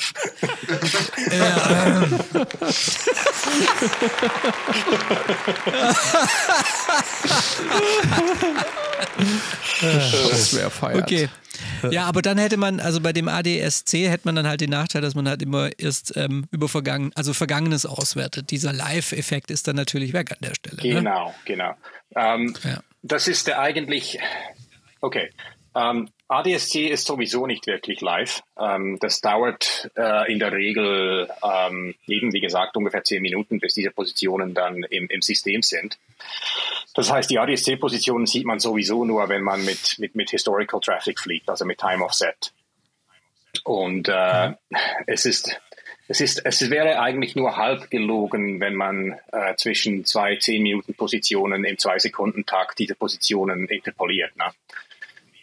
Ja, 1.30 1.96
ähm. 1.96 2.20
das 9.80 10.56
wäre 10.56 10.70
feiert. 10.70 11.02
Okay. 11.02 11.28
Ja, 11.90 12.04
aber 12.04 12.22
dann 12.22 12.38
hätte 12.38 12.56
man, 12.56 12.80
also 12.80 13.00
bei 13.00 13.12
dem 13.12 13.28
ADSC 13.28 14.08
hätte 14.08 14.22
man 14.24 14.36
dann 14.36 14.46
halt 14.46 14.60
den 14.60 14.70
Nachteil, 14.70 15.02
dass 15.02 15.14
man 15.14 15.28
halt 15.28 15.42
immer 15.42 15.70
erst 15.78 16.16
ähm, 16.16 16.46
über 16.50 16.68
vergangen, 16.68 17.12
also 17.14 17.32
Vergangenes 17.32 17.86
auswertet. 17.86 18.50
Dieser 18.50 18.72
Live-Effekt 18.72 19.50
ist 19.50 19.68
dann 19.68 19.76
natürlich 19.76 20.12
weg 20.12 20.32
an 20.32 20.38
der 20.42 20.54
Stelle. 20.54 20.76
Genau, 20.82 21.28
ne? 21.28 21.34
genau. 21.44 21.74
Ähm, 22.14 22.54
ja. 22.62 22.80
Das 23.02 23.28
ist 23.28 23.46
der 23.46 23.60
eigentlich, 23.60 24.18
okay. 25.00 25.30
Ähm, 25.74 26.10
ADSC 26.28 26.88
ist 26.88 27.06
sowieso 27.06 27.46
nicht 27.46 27.66
wirklich 27.66 28.00
live. 28.00 28.42
Ähm, 28.58 28.98
das 29.00 29.20
dauert 29.20 29.90
äh, 29.96 30.32
in 30.32 30.38
der 30.38 30.52
Regel 30.52 31.30
ähm, 31.42 31.94
eben, 32.06 32.32
wie 32.32 32.40
gesagt, 32.40 32.76
ungefähr 32.76 33.04
zehn 33.04 33.22
Minuten, 33.22 33.60
bis 33.60 33.74
diese 33.74 33.90
Positionen 33.90 34.54
dann 34.54 34.82
im, 34.82 35.08
im 35.08 35.22
System 35.22 35.62
sind. 35.62 35.98
Das 36.94 37.12
heißt, 37.12 37.30
die 37.30 37.38
ADSC-Positionen 37.38 38.26
sieht 38.26 38.44
man 38.44 38.58
sowieso 38.58 39.04
nur, 39.04 39.28
wenn 39.28 39.42
man 39.42 39.64
mit, 39.64 39.98
mit, 39.98 40.14
mit 40.14 40.30
Historical 40.30 40.80
Traffic 40.80 41.20
fliegt, 41.20 41.48
also 41.48 41.64
mit 41.64 41.78
Time 41.78 42.04
Offset. 42.04 42.52
Und 43.64 44.08
äh, 44.08 44.54
es 45.06 45.26
ist 45.26 45.60
es 46.08 46.20
ist, 46.20 46.40
es 46.44 46.70
wäre 46.70 47.00
eigentlich 47.00 47.34
nur 47.34 47.56
halb 47.56 47.90
gelogen, 47.90 48.60
wenn 48.60 48.74
man 48.74 49.18
äh, 49.32 49.56
zwischen 49.56 50.04
zwei 50.04 50.36
zehn 50.36 50.62
Minuten 50.62 50.94
Positionen 50.94 51.64
im 51.64 51.78
zwei 51.78 51.98
Sekunden 51.98 52.46
Takt 52.46 52.78
diese 52.78 52.94
Positionen 52.94 53.66
interpoliert. 53.66 54.36
Ne? 54.36 54.44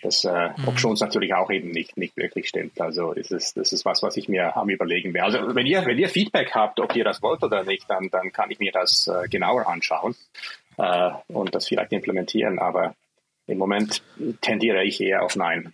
Das, 0.03 0.25
äh, 0.25 0.49
mhm. 0.49 0.67
ob 0.67 0.79
schon 0.79 0.93
es 0.93 0.99
natürlich 0.99 1.33
auch 1.33 1.49
eben 1.49 1.71
nicht, 1.71 1.97
nicht 1.97 2.17
wirklich 2.17 2.49
stimmt. 2.49 2.79
Also 2.79 3.13
ist 3.13 3.31
es, 3.31 3.53
das 3.53 3.71
ist 3.71 3.85
was, 3.85 4.03
was 4.03 4.17
ich 4.17 4.27
mir 4.27 4.55
am 4.57 4.69
überlegen 4.69 5.13
wäre. 5.13 5.25
Also 5.25 5.55
wenn 5.55 5.65
ihr, 5.65 5.85
wenn 5.85 5.97
ihr 5.97 6.09
Feedback 6.09 6.51
habt, 6.53 6.79
ob 6.79 6.95
ihr 6.95 7.03
das 7.03 7.21
wollt 7.21 7.41
oder 7.43 7.63
nicht, 7.63 7.89
dann, 7.89 8.09
dann 8.11 8.31
kann 8.31 8.51
ich 8.51 8.59
mir 8.59 8.71
das 8.71 9.07
äh, 9.07 9.27
genauer 9.29 9.67
anschauen 9.67 10.15
äh, 10.77 11.11
und 11.27 11.55
das 11.55 11.67
vielleicht 11.67 11.93
implementieren. 11.93 12.59
Aber 12.59 12.95
im 13.45 13.57
Moment 13.57 14.01
tendiere 14.41 14.83
ich 14.83 15.01
eher 15.01 15.23
auf 15.23 15.35
Nein. 15.35 15.73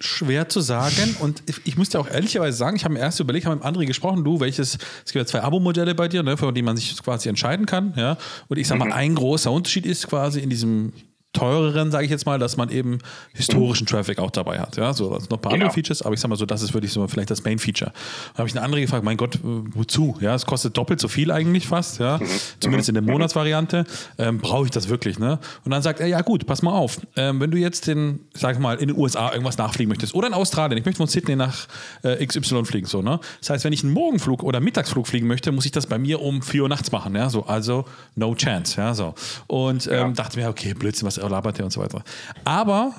Schwer 0.00 0.48
zu 0.48 0.60
sagen. 0.60 1.16
Und 1.20 1.42
ich 1.64 1.76
muss 1.76 1.90
dir 1.90 2.00
auch 2.00 2.08
ehrlicherweise 2.08 2.56
sagen, 2.56 2.76
ich 2.76 2.84
habe 2.84 2.94
mir 2.94 3.00
erst 3.00 3.18
überlegt, 3.18 3.46
habe 3.46 3.56
mit 3.56 3.64
André 3.64 3.86
gesprochen, 3.86 4.22
du, 4.22 4.38
welches, 4.40 4.78
es 5.04 5.12
gibt 5.12 5.16
ja 5.16 5.26
zwei 5.26 5.42
Abo-Modelle 5.42 5.94
bei 5.94 6.08
dir, 6.08 6.22
ne, 6.22 6.36
für 6.36 6.52
die 6.52 6.62
man 6.62 6.76
sich 6.76 7.00
quasi 7.02 7.28
entscheiden 7.28 7.66
kann. 7.66 7.94
Ja? 7.96 8.16
Und 8.48 8.58
ich 8.58 8.68
sage 8.68 8.78
mal, 8.78 8.86
mhm. 8.86 8.92
ein 8.92 9.14
großer 9.16 9.50
Unterschied 9.50 9.86
ist 9.86 10.08
quasi 10.08 10.40
in 10.40 10.50
diesem 10.50 10.92
teureren, 11.32 11.92
sage 11.92 12.04
ich 12.04 12.10
jetzt 12.10 12.26
mal, 12.26 12.40
dass 12.40 12.56
man 12.56 12.70
eben 12.70 12.98
historischen 13.34 13.86
Traffic 13.86 14.18
auch 14.18 14.32
dabei 14.32 14.58
hat. 14.58 14.76
Ja, 14.76 14.92
so 14.92 15.12
also 15.12 15.26
noch 15.30 15.38
ein 15.38 15.40
paar 15.40 15.52
genau. 15.52 15.66
andere 15.66 15.70
Features, 15.70 16.02
aber 16.02 16.14
ich 16.14 16.20
sag 16.20 16.28
mal 16.28 16.36
so, 16.36 16.44
das 16.44 16.60
ist 16.62 16.74
wirklich 16.74 16.92
so 16.92 17.06
vielleicht 17.06 17.30
das 17.30 17.44
Main-Feature. 17.44 17.92
Da 18.32 18.38
habe 18.38 18.48
ich 18.48 18.54
eine 18.56 18.64
andere 18.64 18.80
gefragt, 18.80 19.04
mein 19.04 19.16
Gott, 19.16 19.38
wozu? 19.42 20.16
Ja, 20.20 20.34
es 20.34 20.44
kostet 20.44 20.76
doppelt 20.76 21.00
so 21.00 21.06
viel 21.06 21.30
eigentlich 21.30 21.68
fast, 21.68 22.00
ja, 22.00 22.18
mhm. 22.18 22.26
zumindest 22.58 22.88
in 22.88 22.94
der 22.94 23.02
mhm. 23.02 23.10
Monatsvariante. 23.10 23.84
Ähm, 24.18 24.38
Brauche 24.38 24.64
ich 24.64 24.70
das 24.72 24.88
wirklich, 24.88 25.20
ne? 25.20 25.38
Und 25.64 25.70
dann 25.70 25.82
sagt 25.82 26.00
er, 26.00 26.08
ja 26.08 26.20
gut, 26.22 26.46
pass 26.46 26.62
mal 26.62 26.72
auf, 26.72 27.00
ähm, 27.14 27.38
wenn 27.40 27.52
du 27.52 27.58
jetzt 27.58 27.86
in, 27.86 28.20
sag 28.34 28.58
mal, 28.58 28.76
in 28.78 28.88
den 28.88 28.96
USA 28.96 29.30
irgendwas 29.30 29.56
nachfliegen 29.56 29.88
möchtest 29.88 30.14
oder 30.14 30.26
in 30.26 30.34
Australien, 30.34 30.78
ich 30.78 30.84
möchte 30.84 30.98
von 30.98 31.06
Sydney 31.06 31.36
nach 31.36 31.68
äh, 32.02 32.26
XY 32.26 32.64
fliegen, 32.64 32.88
so, 32.88 33.02
ne? 33.02 33.20
Das 33.38 33.50
heißt, 33.50 33.64
wenn 33.64 33.72
ich 33.72 33.84
einen 33.84 33.92
Morgenflug 33.92 34.42
oder 34.42 34.58
Mittagsflug 34.58 35.06
fliegen 35.06 35.28
möchte, 35.28 35.52
muss 35.52 35.64
ich 35.64 35.72
das 35.72 35.86
bei 35.86 35.98
mir 35.98 36.20
um 36.20 36.42
4 36.42 36.64
Uhr 36.64 36.68
nachts 36.68 36.90
machen, 36.90 37.14
ja, 37.14 37.30
so, 37.30 37.44
also 37.44 37.84
no 38.16 38.34
chance, 38.34 38.80
ja, 38.80 38.94
so. 38.94 39.14
Und 39.46 39.86
ähm, 39.86 39.92
ja. 39.92 40.08
dachte 40.08 40.36
mir, 40.36 40.48
okay, 40.48 40.74
Blödsinn, 40.74 41.06
was 41.06 41.19
labert 41.28 41.58
der 41.58 41.64
und 41.64 41.70
so 41.70 41.80
weiter. 41.80 42.02
Aber 42.44 42.94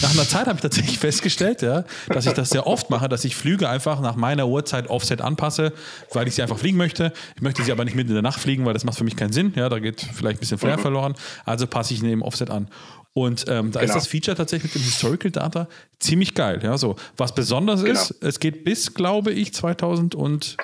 nach 0.00 0.12
einer 0.12 0.26
Zeit 0.26 0.46
habe 0.46 0.56
ich 0.56 0.62
tatsächlich 0.62 0.98
festgestellt, 0.98 1.62
ja, 1.62 1.84
dass 2.08 2.26
ich 2.26 2.32
das 2.32 2.50
sehr 2.50 2.66
oft 2.66 2.90
mache, 2.90 3.08
dass 3.08 3.24
ich 3.24 3.36
Flüge 3.36 3.68
einfach 3.68 4.00
nach 4.00 4.16
meiner 4.16 4.48
Uhrzeit 4.48 4.88
Offset 4.90 5.20
anpasse, 5.20 5.72
weil 6.12 6.28
ich 6.28 6.34
sie 6.34 6.42
einfach 6.42 6.58
fliegen 6.58 6.76
möchte. 6.76 7.12
Ich 7.36 7.42
möchte 7.42 7.62
sie 7.62 7.72
aber 7.72 7.84
nicht 7.84 7.94
mitten 7.94 8.10
in 8.10 8.14
der 8.14 8.22
Nacht 8.22 8.40
fliegen, 8.40 8.64
weil 8.64 8.74
das 8.74 8.84
macht 8.84 8.98
für 8.98 9.04
mich 9.04 9.16
keinen 9.16 9.32
Sinn. 9.32 9.52
Ja, 9.56 9.68
da 9.68 9.78
geht 9.78 10.00
vielleicht 10.00 10.38
ein 10.38 10.40
bisschen 10.40 10.58
Flair 10.58 10.76
mhm. 10.76 10.82
verloren. 10.82 11.14
Also 11.44 11.66
passe 11.66 11.94
ich 11.94 12.02
neben 12.02 12.22
Offset 12.22 12.50
an. 12.50 12.68
Und 13.14 13.46
ähm, 13.48 13.72
da 13.72 13.80
genau. 13.80 13.92
ist 13.92 13.96
das 13.96 14.06
Feature 14.06 14.36
tatsächlich 14.36 14.74
mit 14.74 14.82
dem 14.82 14.86
Historical 14.86 15.30
Data 15.30 15.68
ziemlich 15.98 16.34
geil. 16.34 16.60
Ja, 16.62 16.78
so. 16.78 16.96
Was 17.16 17.34
besonders 17.34 17.82
genau. 17.82 17.98
ist, 17.98 18.14
es 18.22 18.38
geht 18.38 18.64
bis, 18.64 18.94
glaube 18.94 19.32
ich, 19.32 19.52
2000 19.52 20.14
und 20.14 20.56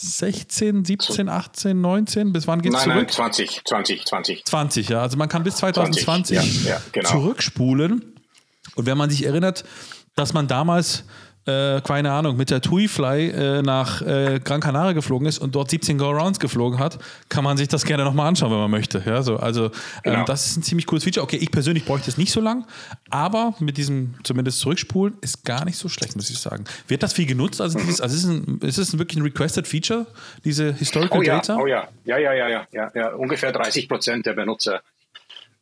16, 0.00 0.84
17, 0.84 1.28
18, 1.28 1.80
19? 1.80 2.32
Bis 2.32 2.46
wann 2.46 2.62
geht 2.62 2.74
es 2.74 2.82
zurück? 2.82 2.96
Nein, 2.96 3.08
20, 3.08 3.62
20, 3.64 4.06
20. 4.06 4.44
20, 4.44 4.88
ja. 4.88 5.02
Also 5.02 5.16
man 5.16 5.28
kann 5.28 5.42
bis 5.42 5.56
2020 5.56 6.04
20, 6.04 6.64
ja, 6.64 6.70
ja, 6.70 6.82
genau. 6.92 7.10
zurückspulen. 7.10 8.14
Und 8.76 8.86
wenn 8.86 8.96
man 8.96 9.10
sich 9.10 9.26
erinnert, 9.26 9.64
dass 10.14 10.32
man 10.32 10.46
damals 10.46 11.04
äh, 11.48 11.80
keine 11.80 12.12
Ahnung, 12.12 12.36
mit 12.36 12.50
der 12.50 12.60
TUI-Fly 12.60 13.30
äh, 13.30 13.62
nach 13.62 14.02
äh, 14.02 14.38
Gran 14.44 14.60
Canaria 14.60 14.92
geflogen 14.92 15.26
ist 15.26 15.38
und 15.38 15.54
dort 15.54 15.70
17 15.70 15.96
Go-Rounds 15.96 16.38
geflogen 16.38 16.78
hat, 16.78 16.98
kann 17.28 17.42
man 17.42 17.56
sich 17.56 17.68
das 17.68 17.84
gerne 17.84 18.04
nochmal 18.04 18.28
anschauen, 18.28 18.50
wenn 18.50 18.58
man 18.58 18.70
möchte. 18.70 19.02
Ja, 19.06 19.22
so, 19.22 19.36
also 19.36 19.66
ähm, 19.66 19.70
genau. 20.12 20.24
das 20.24 20.46
ist 20.46 20.58
ein 20.58 20.62
ziemlich 20.62 20.86
cooles 20.86 21.04
Feature. 21.04 21.24
Okay, 21.24 21.36
ich 21.36 21.50
persönlich 21.50 21.84
bräuchte 21.84 22.10
es 22.10 22.18
nicht 22.18 22.32
so 22.32 22.40
lang, 22.40 22.66
aber 23.08 23.54
mit 23.60 23.78
diesem 23.78 24.14
zumindest 24.24 24.60
Zurückspulen 24.60 25.16
ist 25.22 25.44
gar 25.44 25.64
nicht 25.64 25.78
so 25.78 25.88
schlecht, 25.88 26.16
muss 26.16 26.28
ich 26.28 26.38
sagen. 26.38 26.64
Wird 26.86 27.02
das 27.02 27.14
viel 27.14 27.26
genutzt? 27.26 27.60
Also, 27.60 27.78
dieses, 27.78 28.00
also 28.00 28.14
ist, 28.14 28.24
es 28.24 28.30
ein, 28.30 28.58
ist 28.60 28.78
es 28.78 28.98
wirklich 28.98 29.18
ein 29.18 29.22
Requested 29.22 29.66
Feature, 29.66 30.06
diese 30.44 30.74
Historical 30.74 31.20
oh, 31.20 31.22
ja, 31.22 31.36
Data? 31.36 31.56
Oh 31.56 31.66
ja, 31.66 31.88
ja, 32.04 32.18
ja, 32.18 32.34
ja, 32.34 32.48
ja, 32.48 32.66
ja, 32.72 32.90
ja. 32.94 33.14
Ungefähr 33.14 33.52
30 33.52 33.88
Prozent 33.88 34.26
der 34.26 34.34
Benutzer 34.34 34.82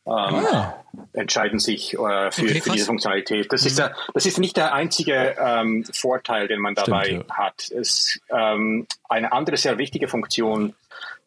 ähm, 0.07 0.45
ah. 0.51 0.73
entscheiden 1.13 1.59
sich 1.59 1.93
äh, 1.93 1.97
für, 1.97 2.43
okay, 2.43 2.61
für, 2.61 2.71
diese 2.71 2.85
Funktionalität. 2.85 3.51
Das, 3.51 3.61
mhm. 3.61 3.67
ist 3.67 3.79
der, 3.79 3.95
das 4.13 4.25
ist 4.25 4.39
nicht 4.39 4.55
der 4.55 4.73
einzige 4.73 5.35
ähm, 5.37 5.83
Vorteil, 5.91 6.47
den 6.47 6.61
man 6.61 6.75
dabei 6.75 7.05
Stimmt, 7.05 7.25
ja. 7.29 7.37
hat. 7.37 7.71
Es, 7.71 8.19
ähm, 8.29 8.87
eine 9.09 9.31
andere 9.33 9.57
sehr 9.57 9.77
wichtige 9.77 10.07
Funktion, 10.07 10.75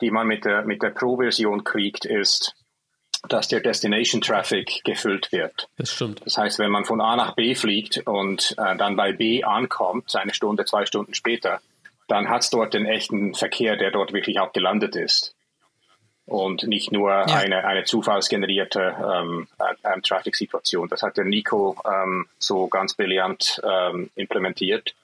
die 0.00 0.10
man 0.10 0.26
mit 0.26 0.44
der, 0.44 0.62
mit 0.62 0.82
der 0.82 0.90
Pro-Version 0.90 1.62
kriegt, 1.62 2.06
ist, 2.06 2.54
dass 3.28 3.48
der 3.48 3.60
Destination 3.60 4.22
Traffic 4.22 4.82
gefüllt 4.82 5.30
wird. 5.30 5.68
Das 5.76 5.92
stimmt. 5.92 6.22
Das 6.24 6.38
heißt, 6.38 6.58
wenn 6.58 6.70
man 6.70 6.86
von 6.86 7.02
A 7.02 7.16
nach 7.16 7.34
B 7.34 7.54
fliegt 7.54 7.98
und 8.06 8.54
äh, 8.56 8.76
dann 8.76 8.96
bei 8.96 9.12
B 9.12 9.44
ankommt, 9.44 10.16
eine 10.16 10.32
Stunde, 10.32 10.64
zwei 10.64 10.86
Stunden 10.86 11.12
später, 11.12 11.60
dann 12.08 12.30
hat 12.30 12.42
es 12.42 12.50
dort 12.50 12.72
den 12.72 12.86
echten 12.86 13.34
Verkehr, 13.34 13.76
der 13.76 13.90
dort 13.90 14.14
wirklich 14.14 14.40
auch 14.40 14.54
gelandet 14.54 14.96
ist 14.96 15.34
und 16.30 16.62
nicht 16.62 16.92
nur 16.92 17.10
ja. 17.10 17.24
eine, 17.24 17.64
eine 17.64 17.84
zufallsgenerierte 17.84 18.94
ähm, 18.98 19.48
äh, 19.58 20.00
Traffic-Situation. 20.00 20.88
Das 20.88 21.02
hat 21.02 21.16
der 21.16 21.24
Nico 21.24 21.76
ähm, 21.84 22.26
so 22.38 22.68
ganz 22.68 22.94
brillant 22.94 23.60
ähm, 23.68 24.10
implementiert. 24.14 24.94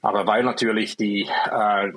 Aber 0.00 0.26
weil 0.26 0.42
natürlich 0.42 0.96
die, 0.96 1.28
äh, 1.50 1.92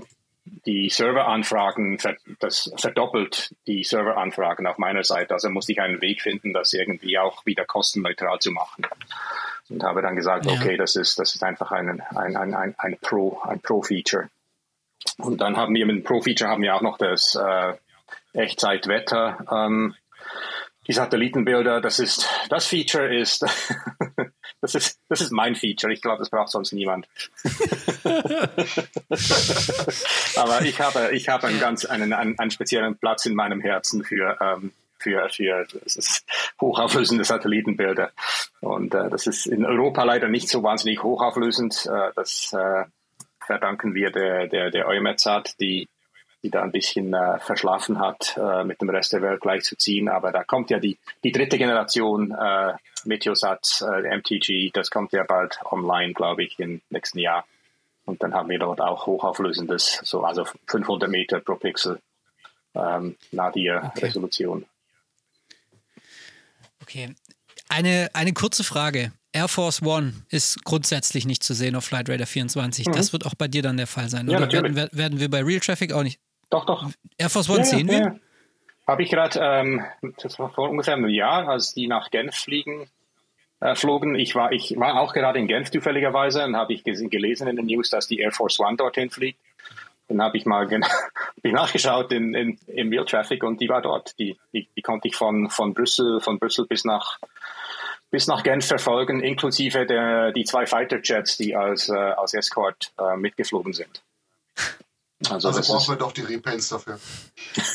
die 0.65 0.89
Serveranfragen, 0.89 1.97
das 2.39 2.71
verdoppelt 2.75 3.55
die 3.65 3.85
Serveranfragen 3.85 4.67
auf 4.67 4.77
meiner 4.77 5.05
Seite. 5.05 5.33
Also 5.33 5.49
musste 5.49 5.71
ich 5.71 5.79
einen 5.79 6.01
Weg 6.01 6.21
finden, 6.21 6.51
das 6.51 6.73
irgendwie 6.73 7.17
auch 7.17 7.45
wieder 7.45 7.63
kostenneutral 7.63 8.39
zu 8.39 8.51
machen. 8.51 8.85
Und 9.69 9.83
habe 9.83 10.01
dann 10.01 10.17
gesagt, 10.17 10.45
ja. 10.45 10.51
okay, 10.51 10.75
das 10.75 10.97
ist, 10.97 11.17
das 11.17 11.33
ist 11.33 11.43
einfach 11.43 11.71
ein, 11.71 12.01
ein, 12.13 12.35
ein, 12.35 12.53
ein, 12.53 12.75
ein 12.77 12.97
Pro, 12.99 13.39
ein 13.43 13.61
Pro-Feature. 13.61 14.29
Und 15.17 15.39
dann 15.39 15.55
haben 15.55 15.73
wir 15.73 15.85
mit 15.85 15.95
dem 15.95 16.03
Pro-Feature 16.03 16.49
haben 16.49 16.61
wir 16.61 16.75
auch 16.75 16.81
noch 16.81 16.97
das 16.97 17.35
äh, 17.35 17.73
Echtzeitwetter. 18.35 19.45
Ähm, 19.51 19.95
die 20.87 20.93
Satellitenbilder, 20.93 21.81
das 21.81 21.99
ist, 21.99 22.29
das 22.49 22.67
Feature 22.67 23.15
ist, 23.15 23.43
das 24.61 24.75
ist, 24.75 24.99
das 25.09 25.21
ist 25.21 25.31
mein 25.31 25.55
Feature. 25.55 25.91
Ich 25.91 26.01
glaube, 26.01 26.19
das 26.19 26.29
braucht 26.29 26.49
sonst 26.49 26.73
niemand. 26.73 27.07
Aber 30.35 30.61
ich 30.61 30.79
habe, 30.79 31.09
ich 31.13 31.27
habe 31.27 31.47
einen 31.47 31.59
ganz, 31.59 31.85
einen, 31.85 32.13
einen, 32.13 32.37
einen 32.37 32.51
speziellen 32.51 32.97
Platz 32.97 33.25
in 33.25 33.33
meinem 33.33 33.61
Herzen 33.61 34.03
für, 34.03 34.37
ähm, 34.39 34.73
für, 34.99 35.27
für 35.29 35.65
hochauflösende 36.61 37.23
Satellitenbilder. 37.23 38.11
Und 38.61 38.93
äh, 38.93 39.09
das 39.09 39.25
ist 39.25 39.47
in 39.47 39.65
Europa 39.65 40.03
leider 40.03 40.27
nicht 40.27 40.49
so 40.49 40.61
wahnsinnig 40.61 41.01
hochauflösend. 41.01 41.87
Äh, 41.87 42.11
das 42.15 42.53
äh, 42.53 42.85
verdanken 43.43 43.95
wir 43.95 44.11
der, 44.11 44.47
der, 44.47 44.69
der 44.69 44.87
EUMETSAT, 44.87 45.59
die 45.59 45.87
die 46.45 46.51
da 46.51 46.61
ein 46.61 46.71
bisschen 46.71 47.11
äh, 47.15 47.39
verschlafen 47.39 47.99
hat, 47.99 48.37
äh, 48.37 48.63
mit 48.63 48.79
dem 48.79 48.89
Rest 48.91 49.13
der 49.13 49.23
Welt 49.23 49.41
gleichzuziehen. 49.41 50.07
Aber 50.07 50.31
da 50.31 50.43
kommt 50.43 50.69
ja 50.69 50.79
die, 50.79 50.99
die 51.23 51.31
dritte 51.31 51.57
Generation 51.57 52.31
äh, 52.31 52.73
Meteosat, 53.03 53.81
äh, 53.81 54.15
MTG, 54.15 54.69
das 54.71 54.91
kommt 54.91 55.11
ja 55.11 55.23
bald 55.23 55.57
online, 55.65 56.13
glaube 56.13 56.43
ich, 56.43 56.59
im 56.59 56.81
nächsten 56.91 57.17
Jahr. 57.17 57.45
Und 58.05 58.21
dann 58.21 58.35
haben 58.35 58.49
wir 58.49 58.59
dort 58.59 58.79
auch 58.79 59.07
hochauflösendes, 59.07 60.01
so 60.03 60.23
also 60.23 60.45
500 60.67 61.09
Meter 61.09 61.39
pro 61.39 61.55
Pixel 61.55 61.99
ähm, 62.75 63.17
Nadir-Resolution. 63.31 64.65
Okay. 66.83 67.05
okay. 67.07 67.15
Eine, 67.69 68.11
eine 68.13 68.33
kurze 68.33 68.63
Frage. 68.63 69.11
Air 69.31 69.47
Force 69.47 69.81
One 69.81 70.13
ist 70.29 70.63
grundsätzlich 70.63 71.25
nicht 71.25 71.41
zu 71.41 71.55
sehen 71.55 71.75
auf 71.75 71.85
Flight 71.85 72.07
Radar 72.07 72.27
24. 72.27 72.87
Mhm. 72.87 72.91
Das 72.93 73.13
wird 73.13 73.25
auch 73.25 73.33
bei 73.33 73.47
dir 73.47 73.63
dann 73.63 73.77
der 73.77 73.87
Fall 73.87 74.09
sein. 74.09 74.29
Ja, 74.29 74.37
oder 74.37 74.51
werden, 74.51 74.75
werden, 74.75 75.19
wir 75.19 75.29
bei 75.29 75.41
Real 75.41 75.59
Traffic 75.59 75.91
auch 75.91 76.03
nicht? 76.03 76.19
Doch, 76.55 76.65
doch. 76.65 76.89
Air 77.17 77.29
Force 77.29 77.49
One 77.49 77.59
ja, 77.59 77.63
sehen 77.65 77.87
ja, 77.87 77.93
wir? 77.93 77.99
Ja. 77.99 78.15
Habe 78.87 79.03
ich 79.03 79.09
gerade, 79.09 79.39
ähm, 79.41 79.83
das 80.21 80.39
war 80.39 80.51
vor 80.51 80.69
ungefähr 80.69 80.93
einem 80.93 81.09
Jahr, 81.09 81.49
als 81.49 81.73
die 81.73 81.87
nach 81.87 82.11
Genf 82.11 82.33
fliegen, 82.35 82.89
äh, 83.59 83.75
flogen. 83.75 84.15
Ich 84.15 84.35
war, 84.35 84.53
ich 84.53 84.73
war 84.77 85.01
auch 85.01 85.13
gerade 85.13 85.39
in 85.39 85.47
Genf 85.47 85.69
zufälligerweise 85.69 86.45
und 86.45 86.55
habe 86.55 86.73
ich 86.73 86.83
gelesen 86.85 87.47
in 87.47 87.55
den 87.57 87.65
News, 87.65 87.89
dass 87.89 88.07
die 88.07 88.19
Air 88.19 88.31
Force 88.31 88.59
One 88.59 88.77
dorthin 88.77 89.09
fliegt. 89.09 89.39
Dann 90.07 90.21
habe 90.21 90.37
ich 90.37 90.45
mal 90.45 90.69
ich 91.43 91.51
nachgeschaut 91.51 92.13
in, 92.13 92.33
in, 92.33 92.57
im 92.67 92.89
Real 92.89 93.05
Traffic 93.05 93.43
und 93.43 93.59
die 93.59 93.67
war 93.67 93.81
dort. 93.81 94.17
Die, 94.17 94.37
die, 94.53 94.69
die 94.77 94.81
konnte 94.81 95.09
ich 95.09 95.15
von, 95.15 95.49
von 95.49 95.73
Brüssel, 95.73 96.21
von 96.21 96.39
Brüssel 96.39 96.67
bis 96.67 96.85
nach 96.85 97.19
bis 98.11 98.27
nach 98.27 98.43
Genf 98.43 98.65
verfolgen, 98.65 99.19
inklusive 99.19 99.85
der 99.85 100.31
die 100.31 100.45
zwei 100.45 100.65
Fighter 100.67 100.99
Jets, 101.03 101.35
die 101.35 101.53
als, 101.53 101.89
äh, 101.89 101.95
als 101.95 102.33
Escort 102.33 102.93
äh, 102.97 103.17
mitgeflogen 103.17 103.73
sind. 103.73 104.03
Also, 105.31 105.49
also 105.49 105.73
brauchen 105.73 105.93
wir 105.93 105.97
doch 105.97 106.11
die 106.11 106.21
Repaints 106.21 106.69
dafür. 106.69 106.99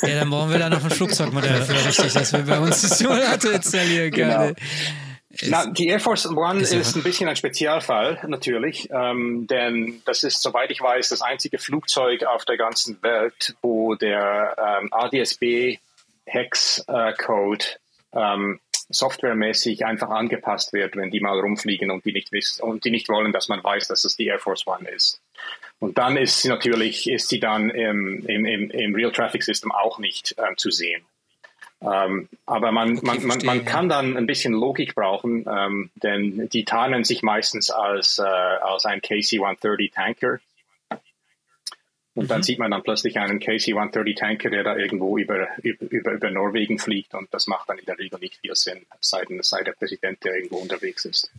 Ja, 0.03 0.21
dann 0.21 0.31
brauchen 0.31 0.51
wir 0.51 0.59
da 0.59 0.71
noch 0.71 0.83
ein 0.83 0.91
Flugzeugmodell 0.91 1.59
dafür, 1.59 1.87
richtig, 1.87 2.13
dass 2.13 2.33
wir 2.33 2.43
bei 2.43 2.59
uns 2.59 2.81
die 2.81 2.89
Simulator 2.89 3.53
installieren 3.53 4.11
können. 4.11 4.57
Genau. 4.57 4.61
Na, 5.43 5.67
die 5.67 5.87
Air 5.87 6.01
Force 6.01 6.27
One 6.27 6.61
ist, 6.61 6.73
ist 6.73 6.97
ein 6.97 7.05
bisschen 7.05 7.29
ein 7.29 7.37
Spezialfall, 7.37 8.19
natürlich, 8.27 8.89
ähm, 8.91 9.47
denn 9.47 10.03
das 10.05 10.25
ist, 10.25 10.43
soweit 10.43 10.73
ich 10.73 10.81
weiß, 10.81 11.09
das 11.09 11.23
einzige 11.23 11.59
Flugzeug 11.59 12.25
auf 12.25 12.45
der 12.45 12.57
ganzen 12.57 13.01
Welt, 13.03 13.55
wo 13.63 13.95
der 13.95 14.57
ähm, 14.59 14.93
ADSB-Hex-Code 14.93 17.65
ähm, 18.13 18.59
softwaremäßig 18.89 19.87
einfach 19.87 20.11
angepasst 20.11 20.73
wird, 20.73 20.97
wenn 20.97 21.13
die 21.13 21.21
mal 21.21 21.39
rumfliegen 21.39 21.93
und 21.93 22.05
die 22.05 22.13
nicht 22.13 22.33
wissen 22.33 22.63
und 22.63 22.85
die 22.85 22.91
nicht 22.91 23.09
wollen, 23.09 23.33
dass 23.33 23.49
man 23.49 23.63
weiß, 23.63 23.87
dass 23.87 24.03
es 24.05 24.17
die 24.17 24.27
Air 24.27 24.41
Force 24.41 24.67
One 24.67 24.91
ist. 24.91 25.21
Und 25.81 25.97
dann 25.97 26.17
ist 26.19 26.43
sie 26.43 26.49
natürlich, 26.49 27.09
ist 27.11 27.29
sie 27.29 27.41
dann 27.41 27.71
im, 27.71 28.25
im, 28.27 28.45
im, 28.45 28.71
im 28.71 28.95
Real 28.95 29.13
Traffic 29.13 29.43
System 29.43 29.73
auch 29.73 29.99
nicht 29.99 30.35
ähm, 30.39 30.57
zu 30.57 30.71
sehen. 30.71 31.03
Ähm, 31.83 32.29
aber 32.45 32.71
man, 32.73 32.99
okay, 32.99 33.07
man, 33.07 33.27
man, 33.27 33.39
man 33.45 33.65
kann 33.65 33.89
dann 33.89 34.19
ein 34.19 34.27
bisschen 34.27 34.53
Logik 34.53 34.95
brauchen, 34.95 35.47
ähm, 35.51 35.91
denn 35.95 36.51
die 36.51 36.67
tarnen 36.67 37.05
sich 37.05 37.23
meistens 37.23 37.71
als, 37.71 38.19
äh, 38.19 38.23
als 38.23 38.85
ein 38.85 39.01
KC-130 39.01 39.95
Tanker. 39.95 40.41
Und 42.15 42.25
mhm. 42.25 42.29
dann 42.29 42.43
sieht 42.43 42.59
man 42.59 42.71
dann 42.71 42.83
plötzlich 42.83 43.19
einen 43.19 43.41
KC-130 43.41 44.19
Tanker, 44.19 44.51
der 44.51 44.63
da 44.63 44.77
irgendwo 44.77 45.17
über, 45.17 45.49
über, 45.63 46.13
über 46.13 46.31
Norwegen 46.31 46.79
fliegt. 46.79 47.15
Und 47.15 47.33
das 47.33 47.47
macht 47.47 47.71
dann 47.71 47.79
in 47.79 47.87
der 47.87 47.99
Regel 47.99 48.19
nicht 48.21 48.37
viel 48.37 48.55
Sinn, 48.55 48.85
seit, 49.01 49.29
seit 49.41 49.67
der 49.67 49.73
Präsident, 49.73 50.23
der 50.25 50.35
irgendwo 50.35 50.59
unterwegs 50.59 51.07
ist. 51.07 51.33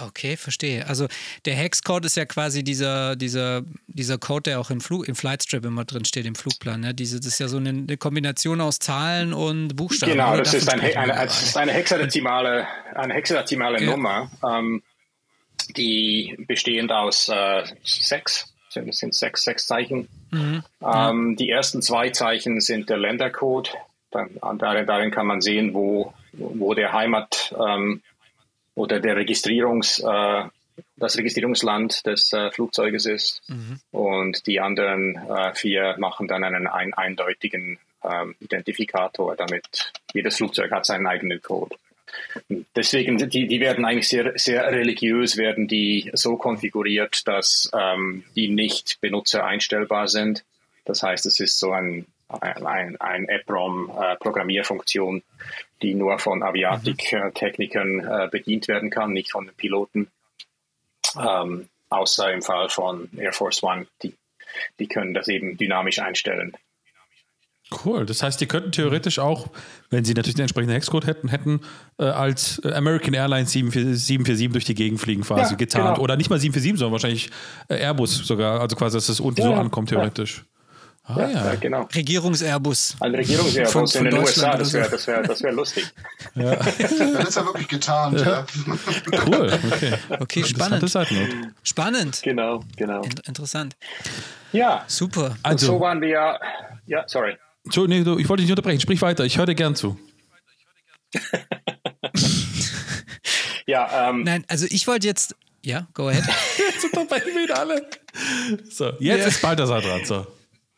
Okay, 0.00 0.36
verstehe. 0.36 0.86
Also 0.86 1.08
der 1.44 1.54
Hexcode 1.54 2.04
ist 2.04 2.16
ja 2.16 2.24
quasi 2.24 2.62
dieser, 2.62 3.16
dieser, 3.16 3.62
dieser 3.88 4.16
Code, 4.18 4.42
der 4.42 4.60
auch 4.60 4.70
im 4.70 4.80
Flug, 4.80 5.08
im 5.08 5.16
Flightstrip 5.16 5.64
immer 5.64 5.84
drin 5.84 6.04
steht, 6.04 6.24
im 6.24 6.36
Flugplan. 6.36 6.80
Ne? 6.80 6.94
Diese, 6.94 7.18
das 7.18 7.26
ist 7.26 7.40
ja 7.40 7.48
so 7.48 7.56
eine, 7.56 7.70
eine 7.70 7.96
Kombination 7.96 8.60
aus 8.60 8.78
Zahlen 8.78 9.32
und 9.32 9.74
Buchstaben. 9.74 10.12
Genau, 10.12 10.36
das 10.36 10.54
ist, 10.54 10.72
ein, 10.72 10.80
eine, 10.80 11.12
das 11.14 11.42
ist, 11.42 11.56
eine, 11.56 11.72
hexadezimale, 11.72 12.66
eine 12.94 13.14
hexadezimale 13.14 13.82
ja. 13.82 13.90
Nummer, 13.90 14.30
ähm, 14.48 14.82
die 15.76 16.36
bestehend 16.46 16.92
aus 16.92 17.28
äh, 17.28 17.64
sechs, 17.82 18.54
sind, 18.68 18.94
sind 18.94 19.14
sechs, 19.14 19.42
sechs 19.42 19.66
Zeichen. 19.66 20.08
Mhm. 20.30 20.62
Ähm, 20.80 21.36
die 21.36 21.50
ersten 21.50 21.82
zwei 21.82 22.10
Zeichen 22.10 22.60
sind 22.60 22.88
der 22.88 22.98
Ländercode. 22.98 23.74
Dann, 24.10 24.30
darin, 24.58 24.86
darin 24.86 25.10
kann 25.10 25.26
man 25.26 25.40
sehen, 25.40 25.74
wo, 25.74 26.14
wo 26.32 26.72
der 26.74 26.92
Heimat 26.92 27.54
ähm, 27.58 28.00
oder 28.78 29.00
der 29.00 29.16
Registrierungs, 29.16 29.98
äh, 29.98 30.44
das 30.96 31.18
Registrierungsland 31.18 32.06
des 32.06 32.32
äh, 32.32 32.52
Flugzeuges 32.52 33.06
ist. 33.06 33.42
Mhm. 33.48 33.80
Und 33.90 34.46
die 34.46 34.60
anderen 34.60 35.16
äh, 35.16 35.52
vier 35.54 35.96
machen 35.98 36.28
dann 36.28 36.44
einen 36.44 36.68
ein, 36.68 36.94
eindeutigen 36.94 37.78
ähm, 38.04 38.36
Identifikator, 38.38 39.34
damit 39.34 39.92
jedes 40.14 40.36
Flugzeug 40.36 40.70
hat 40.70 40.86
seinen 40.86 41.08
eigenen 41.08 41.42
Code. 41.42 41.74
Deswegen, 42.76 43.18
die, 43.18 43.48
die 43.48 43.60
werden 43.60 43.84
eigentlich 43.84 44.08
sehr, 44.08 44.32
sehr 44.36 44.70
religiös, 44.70 45.36
werden 45.36 45.66
die 45.66 46.10
so 46.14 46.36
konfiguriert, 46.36 47.26
dass 47.26 47.68
ähm, 47.76 48.22
die 48.36 48.48
nicht 48.48 49.00
benutzereinstellbar 49.00 50.06
sind. 50.06 50.44
Das 50.84 51.02
heißt, 51.02 51.26
es 51.26 51.40
ist 51.40 51.58
so 51.58 51.72
ein 51.72 52.06
ein, 52.28 53.00
ein 53.00 53.28
EPROM-Programmierfunktion, 53.28 55.22
die 55.82 55.94
nur 55.94 56.18
von 56.18 56.42
Aviatik-Technikern 56.42 58.00
äh, 58.00 58.28
bedient 58.30 58.68
werden 58.68 58.90
kann, 58.90 59.12
nicht 59.12 59.32
von 59.32 59.46
den 59.46 59.54
Piloten. 59.54 60.10
Ähm, 61.18 61.68
außer 61.90 62.32
im 62.32 62.42
Fall 62.42 62.68
von 62.68 63.08
Air 63.16 63.32
Force 63.32 63.62
One, 63.62 63.86
die, 64.02 64.14
die 64.78 64.88
können 64.88 65.14
das 65.14 65.28
eben 65.28 65.56
dynamisch 65.56 65.98
einstellen. 65.98 66.56
Cool. 67.84 68.06
Das 68.06 68.22
heißt, 68.22 68.40
die 68.40 68.46
könnten 68.46 68.72
theoretisch 68.72 69.18
auch, 69.18 69.48
wenn 69.90 70.04
sie 70.04 70.14
natürlich 70.14 70.36
den 70.36 70.42
entsprechenden 70.42 70.72
Hexcode 70.72 71.06
hätten, 71.06 71.28
hätten 71.28 71.60
äh, 71.98 72.04
als 72.04 72.62
American 72.64 73.12
Airlines 73.12 73.52
747 73.52 74.50
durch 74.52 74.64
die 74.64 74.74
Gegend 74.74 75.00
fliegen 75.00 75.22
quasi 75.22 75.52
ja, 75.52 75.56
getarnt. 75.56 75.96
Genau. 75.96 76.02
Oder 76.02 76.16
nicht 76.16 76.30
mal 76.30 76.38
747, 76.38 76.78
sondern 76.78 76.92
wahrscheinlich 76.92 77.30
äh, 77.68 77.76
Airbus 77.76 78.16
sogar. 78.16 78.60
Also 78.60 78.74
quasi, 78.74 78.96
dass 78.96 79.08
das 79.08 79.20
unten 79.20 79.42
ja, 79.42 79.48
so 79.48 79.54
ankommt 79.54 79.90
theoretisch. 79.90 80.38
Ja. 80.38 80.57
Ah, 81.08 81.20
ja, 81.22 81.28
ja. 81.28 81.54
genau. 81.54 81.88
Regierungs-Airbus. 81.94 82.96
Ein 83.00 83.14
Regierungs-Airbus 83.14 83.94
in 83.94 84.04
den 84.04 84.18
USA, 84.18 84.58
das 84.58 84.74
wäre 84.74 84.90
das 84.90 85.06
wär, 85.06 85.22
das 85.22 85.42
wär 85.42 85.52
lustig. 85.52 85.86
Ja. 86.34 86.54
das 86.78 86.92
ist 86.92 87.36
ja 87.36 87.46
wirklich 87.46 87.68
getan. 87.68 88.18
Ja. 88.18 88.44
Cool, 89.26 89.58
okay. 89.72 89.94
Okay, 90.20 90.44
spannend. 90.44 90.84
Spannend. 91.62 92.20
Genau, 92.22 92.62
genau. 92.76 93.02
In 93.02 93.12
interessant. 93.26 93.74
Ja. 94.52 94.84
Super. 94.86 95.38
Also, 95.42 95.66
so 95.66 95.80
waren 95.80 96.02
wir, 96.02 96.38
ja, 96.86 97.04
sorry. 97.06 97.38
So, 97.64 97.86
nee, 97.86 98.00
ich 98.00 98.06
wollte 98.06 98.42
dich 98.42 98.46
nicht 98.46 98.50
unterbrechen, 98.50 98.80
sprich 98.80 99.00
weiter, 99.00 99.24
ich 99.24 99.38
höre 99.38 99.46
dir 99.46 99.54
gern 99.54 99.74
zu. 99.74 99.98
ja, 103.66 104.10
ähm, 104.10 104.24
Nein, 104.24 104.44
also 104.46 104.66
ich 104.68 104.86
wollte 104.86 105.06
jetzt, 105.06 105.34
ja, 105.64 105.86
go 105.94 106.08
ahead. 106.08 106.24
jetzt 106.58 106.84
unterbrechen 106.84 107.34
wir 107.34 107.44
ihn 107.44 107.50
alle. 107.50 107.88
So, 108.70 108.92
jetzt 108.98 109.26
ist 109.26 109.40
Balthasar 109.40 109.80
dran, 109.80 110.04
so. 110.04 110.26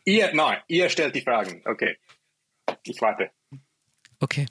Ihr, 0.05 0.33
nein, 0.35 0.59
ihr 0.69 0.89
stellt 0.89 1.15
die 1.15 1.21
Fragen. 1.21 1.63
Okay. 1.65 1.97
Ich 2.85 3.01
warte. 3.01 3.31
Okay. 4.21 4.47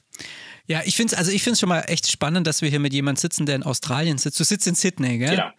Ja, 0.66 0.82
ich 0.86 0.96
finde 0.96 1.14
es 1.14 1.18
also 1.18 1.56
schon 1.56 1.70
mal 1.70 1.82
echt 1.82 2.12
spannend, 2.12 2.46
dass 2.46 2.62
wir 2.62 2.70
hier 2.70 2.80
mit 2.80 2.94
jemandem 2.94 3.20
sitzen, 3.20 3.46
der 3.46 3.56
in 3.56 3.64
Australien 3.64 4.18
sitzt. 4.18 4.40
Du 4.40 4.44
sitzt 4.44 4.68
in 4.68 4.76
Sydney, 4.76 5.18
gell? 5.18 5.32
Genau. 5.32 5.52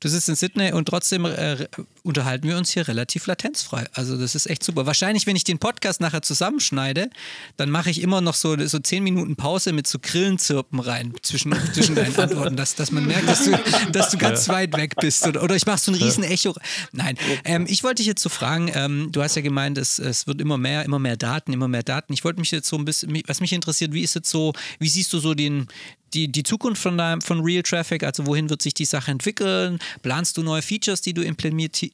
Du 0.00 0.08
sitzt 0.08 0.28
in 0.28 0.34
Sydney 0.34 0.72
und 0.72 0.86
trotzdem 0.86 1.24
äh, 1.26 1.66
unterhalten 2.02 2.48
wir 2.48 2.56
uns 2.56 2.70
hier 2.70 2.86
relativ 2.88 3.26
latenzfrei. 3.26 3.86
Also 3.92 4.16
das 4.16 4.34
ist 4.34 4.46
echt 4.46 4.62
super. 4.62 4.86
Wahrscheinlich, 4.86 5.26
wenn 5.26 5.36
ich 5.36 5.44
den 5.44 5.58
Podcast 5.58 6.00
nachher 6.00 6.22
zusammenschneide, 6.22 7.10
dann 7.56 7.70
mache 7.70 7.90
ich 7.90 8.00
immer 8.00 8.20
noch 8.20 8.34
so, 8.34 8.56
so 8.66 8.78
zehn 8.78 9.04
Minuten 9.04 9.36
Pause 9.36 9.72
mit 9.72 9.86
so 9.86 9.98
Grillenzirpen 10.00 10.80
rein 10.80 11.14
zwischen, 11.22 11.54
zwischen 11.72 11.94
deinen 11.94 12.16
Antworten, 12.16 12.56
dass, 12.56 12.74
dass 12.74 12.90
man 12.90 13.06
merkt, 13.06 13.28
dass 13.28 13.44
du, 13.44 13.58
dass 13.92 14.10
du 14.10 14.18
ganz 14.18 14.46
ja. 14.46 14.54
weit 14.54 14.76
weg 14.76 14.96
bist. 15.00 15.26
Oder, 15.26 15.42
oder 15.42 15.56
ich 15.56 15.66
mache 15.66 15.78
so 15.78 15.92
ein 15.92 15.96
riesen 15.96 16.24
Echo. 16.24 16.54
Nein, 16.92 17.16
ähm, 17.44 17.66
ich 17.68 17.82
wollte 17.82 17.96
dich 17.96 18.06
jetzt 18.06 18.22
so 18.22 18.28
fragen, 18.28 18.70
ähm, 18.74 19.08
du 19.12 19.22
hast 19.22 19.36
ja 19.36 19.42
gemeint, 19.42 19.78
es, 19.78 19.98
es 19.98 20.26
wird 20.26 20.40
immer 20.40 20.58
mehr, 20.58 20.84
immer 20.84 20.98
mehr 20.98 21.16
Daten, 21.16 21.52
immer 21.52 21.68
mehr 21.68 21.82
Daten. 21.82 22.12
Ich 22.12 22.24
wollte 22.24 22.40
mich 22.40 22.50
jetzt 22.50 22.68
so 22.68 22.76
ein 22.76 22.84
bisschen, 22.84 23.22
was 23.26 23.40
mich 23.40 23.52
interessiert, 23.52 23.92
wie 23.92 24.02
ist 24.02 24.14
jetzt 24.14 24.30
so, 24.30 24.52
wie 24.78 24.88
siehst 24.88 25.12
du 25.12 25.18
so 25.18 25.34
den, 25.34 25.68
die, 26.14 26.30
die 26.30 26.42
Zukunft 26.42 26.82
von, 26.82 26.98
deinem, 26.98 27.20
von 27.20 27.40
Real 27.40 27.62
Traffic, 27.62 28.02
also 28.02 28.26
wohin 28.26 28.50
wird 28.50 28.62
sich 28.62 28.74
die 28.74 28.84
Sache 28.84 29.10
entwickeln? 29.10 29.78
Planst 30.02 30.36
du 30.36 30.42
neue 30.42 30.62
Features, 30.62 31.00
die 31.00 31.14
du 31.14 31.22
implementieren 31.22 31.89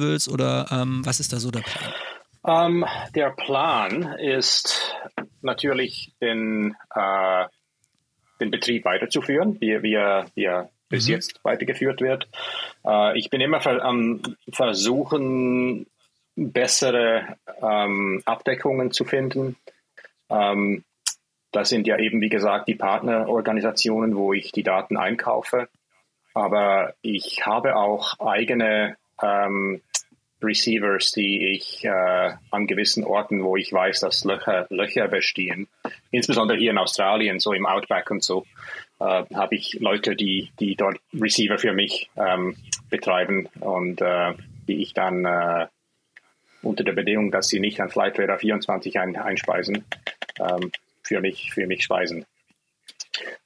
willst 0.00 0.28
oder 0.28 0.66
ähm, 0.70 1.02
was 1.04 1.20
ist 1.20 1.32
da 1.32 1.38
so 1.38 1.50
der 1.50 1.60
Plan? 1.60 1.92
Um, 2.42 2.82
ähm, 2.82 2.86
der 3.14 3.30
Plan 3.30 4.14
ist 4.18 4.94
natürlich 5.42 6.14
den, 6.20 6.74
äh, 6.94 7.44
den 8.40 8.50
Betrieb 8.50 8.84
weiterzuführen, 8.84 9.60
wie, 9.60 9.82
wie, 9.82 9.94
er, 9.94 10.26
wie 10.34 10.44
er 10.44 10.70
bis 10.88 11.06
mhm. 11.06 11.14
jetzt 11.14 11.44
weitergeführt 11.44 12.00
wird. 12.00 12.28
Äh, 12.86 13.18
ich 13.18 13.30
bin 13.30 13.40
immer 13.40 13.64
am 13.66 14.22
Versuchen, 14.52 15.86
bessere 16.36 17.36
ähm, 17.62 18.22
Abdeckungen 18.24 18.90
zu 18.92 19.04
finden. 19.04 19.56
Ähm, 20.30 20.84
das 21.52 21.68
sind 21.68 21.86
ja 21.86 21.98
eben, 21.98 22.20
wie 22.20 22.28
gesagt, 22.28 22.68
die 22.68 22.74
Partnerorganisationen, 22.74 24.16
wo 24.16 24.32
ich 24.32 24.52
die 24.52 24.62
Daten 24.62 24.96
einkaufe. 24.96 25.68
Aber 26.32 26.94
ich 27.02 27.44
habe 27.44 27.76
auch 27.76 28.18
eigene 28.20 28.96
ähm, 29.22 29.80
Receivers, 30.42 31.12
die 31.12 31.52
ich 31.52 31.84
äh, 31.84 32.32
an 32.50 32.66
gewissen 32.66 33.04
Orten, 33.04 33.44
wo 33.44 33.56
ich 33.56 33.72
weiß, 33.72 34.00
dass 34.00 34.24
Löcher, 34.24 34.66
Löcher 34.70 35.08
bestehen, 35.08 35.68
insbesondere 36.10 36.58
hier 36.58 36.70
in 36.70 36.78
Australien, 36.78 37.40
so 37.40 37.52
im 37.52 37.66
Outback 37.66 38.10
und 38.10 38.22
so, 38.24 38.46
äh, 39.00 39.24
habe 39.34 39.54
ich 39.54 39.78
Leute, 39.80 40.16
die, 40.16 40.50
die 40.58 40.76
dort 40.76 40.98
Receiver 41.12 41.58
für 41.58 41.72
mich 41.72 42.10
ähm, 42.16 42.56
betreiben 42.88 43.46
und 43.60 44.00
äh, 44.00 44.34
die 44.66 44.82
ich 44.82 44.94
dann 44.94 45.24
äh, 45.24 45.66
unter 46.62 46.84
der 46.84 46.92
Bedingung, 46.92 47.30
dass 47.30 47.48
sie 47.48 47.60
nicht 47.60 47.80
an 47.80 47.90
Flightradar 47.90 48.38
24 48.38 48.98
ein, 48.98 49.16
einspeisen, 49.16 49.84
ähm, 50.38 50.72
für 51.02 51.20
mich, 51.20 51.52
für 51.52 51.66
mich 51.66 51.84
speisen. 51.84 52.24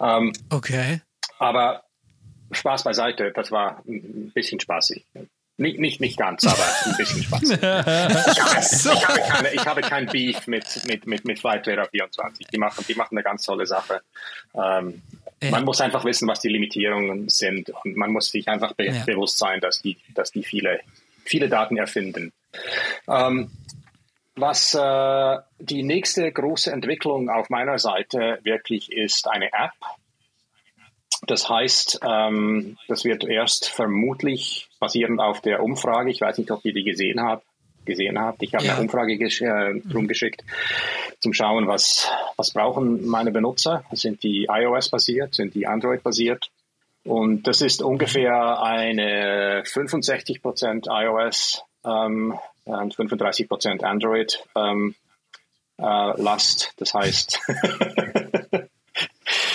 Ähm, 0.00 0.32
okay. 0.50 1.00
Aber 1.38 1.84
Spaß 2.50 2.84
beiseite, 2.84 3.32
das 3.32 3.50
war 3.50 3.82
ein 3.86 4.30
bisschen 4.32 4.60
spaßig. 4.60 5.04
Nicht, 5.56 5.78
nicht, 5.78 6.00
nicht 6.00 6.18
ganz, 6.18 6.44
aber 6.44 6.64
ein 6.84 6.96
bisschen 6.96 7.22
spaßig. 7.22 7.52
ich, 7.62 7.62
habe, 7.62 8.94
ich, 8.94 9.08
habe 9.08 9.20
keine, 9.20 9.54
ich 9.54 9.66
habe 9.66 9.80
kein 9.82 10.06
Beef 10.06 10.48
mit, 10.48 10.84
mit, 10.86 11.06
mit, 11.06 11.24
mit 11.24 11.38
Flightradar 11.38 11.86
24. 11.86 12.48
Die 12.48 12.58
machen, 12.58 12.84
die 12.88 12.94
machen 12.94 13.16
eine 13.16 13.22
ganz 13.22 13.44
tolle 13.44 13.64
Sache. 13.64 14.02
Ähm, 14.54 15.02
ja. 15.40 15.50
Man 15.50 15.64
muss 15.64 15.80
einfach 15.80 16.04
wissen, 16.04 16.26
was 16.26 16.40
die 16.40 16.48
Limitierungen 16.48 17.28
sind 17.28 17.70
und 17.84 17.96
man 17.96 18.10
muss 18.10 18.30
sich 18.30 18.48
einfach 18.48 18.72
be 18.72 18.86
ja. 18.86 19.04
bewusst 19.04 19.38
sein, 19.38 19.60
dass 19.60 19.80
die, 19.80 19.96
dass 20.14 20.32
die 20.32 20.42
viele, 20.42 20.80
viele 21.24 21.48
Daten 21.48 21.76
erfinden. 21.76 22.32
Ähm, 23.06 23.50
was 24.36 24.74
äh, 24.74 25.38
die 25.60 25.84
nächste 25.84 26.30
große 26.32 26.72
Entwicklung 26.72 27.28
auf 27.28 27.50
meiner 27.50 27.78
Seite 27.78 28.40
wirklich 28.42 28.90
ist 28.90 29.28
eine 29.28 29.52
App. 29.52 29.72
Das 31.26 31.48
heißt, 31.48 32.00
ähm, 32.06 32.76
das 32.88 33.04
wird 33.04 33.24
erst 33.24 33.68
vermutlich 33.68 34.68
basierend 34.80 35.20
auf 35.20 35.40
der 35.40 35.62
Umfrage, 35.62 36.10
ich 36.10 36.20
weiß 36.20 36.38
nicht, 36.38 36.50
ob 36.50 36.64
ihr 36.64 36.72
die 36.72 36.84
gesehen 36.84 37.20
habt, 37.22 37.44
gesehen 37.84 38.18
habt. 38.18 38.42
Ich 38.42 38.54
habe 38.54 38.64
Ja. 38.64 38.72
eine 38.74 38.82
Umfrage 38.82 39.12
äh, 39.14 39.80
rumgeschickt, 39.92 40.42
zum 41.20 41.32
Schauen, 41.32 41.66
was, 41.68 42.10
was 42.36 42.52
brauchen 42.52 43.06
meine 43.06 43.30
Benutzer? 43.30 43.84
Sind 43.92 44.22
die 44.22 44.46
iOS-basiert? 44.50 45.34
Sind 45.34 45.54
die 45.54 45.66
Android-basiert? 45.66 46.50
Und 47.04 47.46
das 47.46 47.60
ist 47.60 47.82
ungefähr 47.82 48.62
eine 48.62 49.62
65% 49.66 50.86
iOS 50.88 51.62
ähm, 51.84 52.38
und 52.64 52.94
35% 52.96 53.82
Android 53.82 54.42
ähm, 54.56 54.94
äh, 55.76 55.82
Last. 55.82 56.72
Das 56.78 56.94
heißt, 56.94 57.40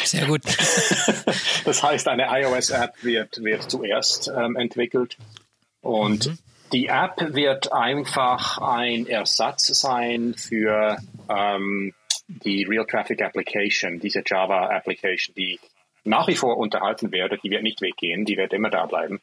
Sehr 0.10 0.26
gut. 0.26 0.42
das 1.66 1.84
heißt, 1.84 2.08
eine 2.08 2.28
iOS-App 2.32 3.04
wird, 3.04 3.44
wird 3.44 3.70
zuerst 3.70 4.32
ähm, 4.36 4.56
entwickelt 4.56 5.18
und 5.82 6.34
die 6.72 6.88
App 6.88 7.34
wird 7.34 7.72
einfach 7.74 8.58
ein 8.60 9.06
Ersatz 9.08 9.68
sein 9.80 10.34
für 10.36 10.98
ähm, 11.30 11.94
die 12.28 12.64
Real 12.64 12.86
Traffic 12.86 13.22
Application, 13.22 14.00
diese 14.00 14.24
Java 14.26 14.70
Application, 14.70 15.36
die 15.36 15.60
nach 16.04 16.28
wie 16.28 16.36
vor 16.36 16.58
unterhalten 16.58 17.12
werde. 17.12 17.38
Die 17.38 17.52
wird 17.52 17.64
nicht 17.64 17.82
weggehen, 17.82 18.26
die 18.26 18.38
wird 18.38 18.54
immer 18.54 18.70
da 18.70 18.86
bleiben. 18.86 19.22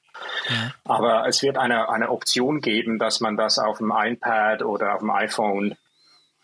Aber 0.85 1.27
es 1.27 1.43
wird 1.43 1.57
eine, 1.57 1.89
eine 1.89 2.11
Option 2.11 2.61
geben, 2.61 2.99
dass 2.99 3.21
man 3.21 3.37
das 3.37 3.59
auf 3.59 3.79
dem 3.79 3.93
iPad 3.93 4.63
oder 4.63 4.95
auf 4.95 5.01
dem 5.01 5.11
iPhone 5.11 5.77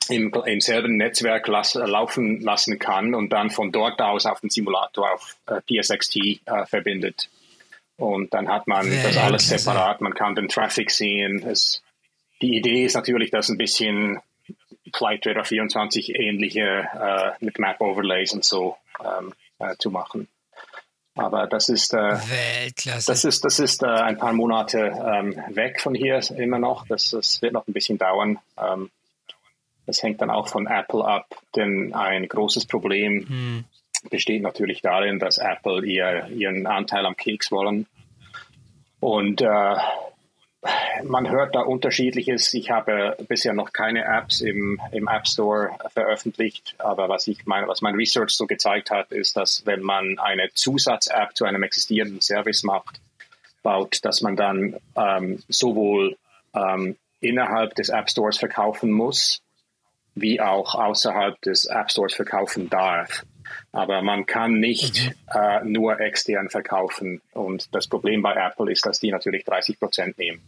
im, 0.08 0.32
im 0.46 0.60
selben 0.60 0.96
Netzwerk 0.96 1.46
las, 1.48 1.74
laufen 1.74 2.40
lassen 2.40 2.78
kann 2.78 3.14
und 3.14 3.30
dann 3.30 3.50
von 3.50 3.72
dort 3.72 4.00
aus 4.00 4.26
auf 4.26 4.40
den 4.40 4.50
Simulator 4.50 5.12
auf 5.12 5.36
äh, 5.46 5.60
PSXT 5.60 6.16
äh, 6.16 6.66
verbindet. 6.66 7.28
Und 7.96 8.34
dann 8.34 8.48
hat 8.48 8.66
man 8.66 8.90
das 9.02 9.16
alles 9.16 9.48
separat, 9.48 10.00
man 10.00 10.14
kann 10.14 10.34
den 10.34 10.48
Traffic 10.48 10.90
sehen. 10.90 11.44
Es, 11.46 11.82
die 12.40 12.56
Idee 12.56 12.84
ist 12.84 12.94
natürlich, 12.94 13.30
das 13.30 13.48
ein 13.48 13.58
bisschen 13.58 14.20
Flight 14.94 15.26
Radar 15.26 15.44
24 15.44 16.14
ähnliche 16.14 16.88
äh, 16.94 17.44
mit 17.44 17.58
Map 17.58 17.80
Overlays 17.80 18.32
und 18.32 18.44
so 18.44 18.76
ähm, 19.04 19.32
äh, 19.58 19.76
zu 19.78 19.90
machen. 19.90 20.28
Aber 21.14 21.46
das 21.46 21.68
ist, 21.68 21.92
äh, 21.92 22.18
das 22.84 23.24
ist, 23.24 23.44
das 23.44 23.58
ist 23.58 23.82
äh, 23.82 23.86
ein 23.86 24.16
paar 24.16 24.32
Monate 24.32 24.78
ähm, 24.78 25.36
weg 25.50 25.80
von 25.80 25.94
hier 25.94 26.20
immer 26.36 26.58
noch. 26.58 26.86
Das, 26.86 27.10
das 27.10 27.42
wird 27.42 27.52
noch 27.52 27.68
ein 27.68 27.74
bisschen 27.74 27.98
dauern. 27.98 28.38
Ähm, 28.58 28.90
das 29.86 30.02
hängt 30.02 30.20
dann 30.20 30.30
auch 30.30 30.48
von 30.48 30.66
Apple 30.66 31.04
ab, 31.04 31.26
denn 31.56 31.94
ein 31.94 32.28
großes 32.28 32.66
Problem 32.66 33.64
besteht 34.10 34.42
natürlich 34.42 34.82
darin, 34.82 35.18
dass 35.18 35.38
Apple 35.38 35.84
ihr, 35.84 36.28
ihren 36.28 36.66
Anteil 36.66 37.06
am 37.06 37.16
Keks 37.16 37.50
wollen. 37.50 37.86
Und 39.00 39.40
äh, 39.40 39.74
man 41.04 41.28
hört 41.28 41.54
da 41.54 41.60
unterschiedliches. 41.60 42.54
Ich 42.54 42.70
habe 42.70 43.16
bisher 43.28 43.52
noch 43.52 43.72
keine 43.72 44.04
Apps 44.04 44.40
im, 44.40 44.80
im 44.92 45.08
App 45.08 45.26
Store 45.26 45.70
veröffentlicht, 45.92 46.76
aber 46.78 47.08
was 47.08 47.26
ich 47.26 47.46
meine, 47.46 47.66
was 47.66 47.82
mein 47.82 47.96
Research 47.96 48.30
so 48.30 48.46
gezeigt 48.46 48.90
hat, 48.90 49.10
ist, 49.10 49.36
dass 49.36 49.66
wenn 49.66 49.82
man 49.82 50.18
eine 50.18 50.50
Zusatz-App 50.54 51.34
zu 51.34 51.44
einem 51.44 51.62
existierenden 51.62 52.20
Service 52.20 52.62
macht, 52.62 53.00
baut, 53.62 54.04
dass 54.04 54.22
man 54.22 54.36
dann 54.36 54.76
ähm, 54.96 55.42
sowohl 55.48 56.16
ähm, 56.54 56.96
innerhalb 57.20 57.74
des 57.74 57.88
App 57.88 58.10
Stores 58.10 58.38
verkaufen 58.38 58.90
muss, 58.90 59.42
wie 60.14 60.40
auch 60.40 60.74
außerhalb 60.74 61.40
des 61.42 61.66
App 61.66 61.90
Stores 61.90 62.14
verkaufen 62.14 62.68
darf. 62.68 63.24
Aber 63.72 64.02
man 64.02 64.26
kann 64.26 64.60
nicht 64.60 65.14
äh, 65.34 65.64
nur 65.64 66.00
extern 66.00 66.48
verkaufen. 66.48 67.20
Und 67.32 67.74
das 67.74 67.86
Problem 67.86 68.22
bei 68.22 68.34
Apple 68.34 68.70
ist, 68.70 68.86
dass 68.86 69.00
die 69.00 69.10
natürlich 69.10 69.44
30 69.44 69.78
Prozent 69.78 70.18
nehmen. 70.18 70.40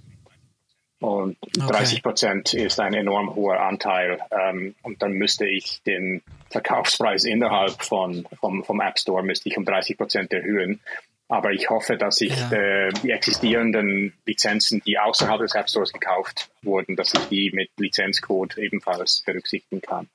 Und 1.00 1.36
30 1.58 2.02
Prozent 2.02 2.54
ist 2.54 2.80
ein 2.80 2.94
enorm 2.94 3.34
hoher 3.34 3.60
Anteil. 3.60 4.20
Ähm, 4.30 4.74
und 4.82 5.02
dann 5.02 5.12
müsste 5.12 5.46
ich 5.46 5.82
den 5.82 6.22
Verkaufspreis 6.50 7.24
innerhalb 7.24 7.82
von, 7.82 8.26
vom, 8.40 8.64
vom 8.64 8.80
App 8.80 8.98
Store 8.98 9.22
müsste 9.22 9.48
ich 9.48 9.58
um 9.58 9.64
30 9.64 9.98
Prozent 9.98 10.32
erhöhen. 10.32 10.80
Aber 11.28 11.52
ich 11.52 11.70
hoffe, 11.70 11.96
dass 11.96 12.20
ich 12.20 12.36
Ja. 12.36 12.52
äh, 12.52 12.92
die 13.02 13.10
existierenden 13.10 14.12
Lizenzen, 14.26 14.82
die 14.86 14.98
außerhalb 14.98 15.40
des 15.40 15.55
App 15.55 15.68
Stores 15.70 15.92
gekauft 15.92 16.51
wurden, 16.62 16.96
dass 16.96 17.14
ich 17.14 17.20
die 17.28 17.51
mit 17.52 17.70
Lizenzcode 17.78 18.59
ebenfalls 18.59 19.22
berücksichtigen 19.24 19.80
kann. 19.80 20.09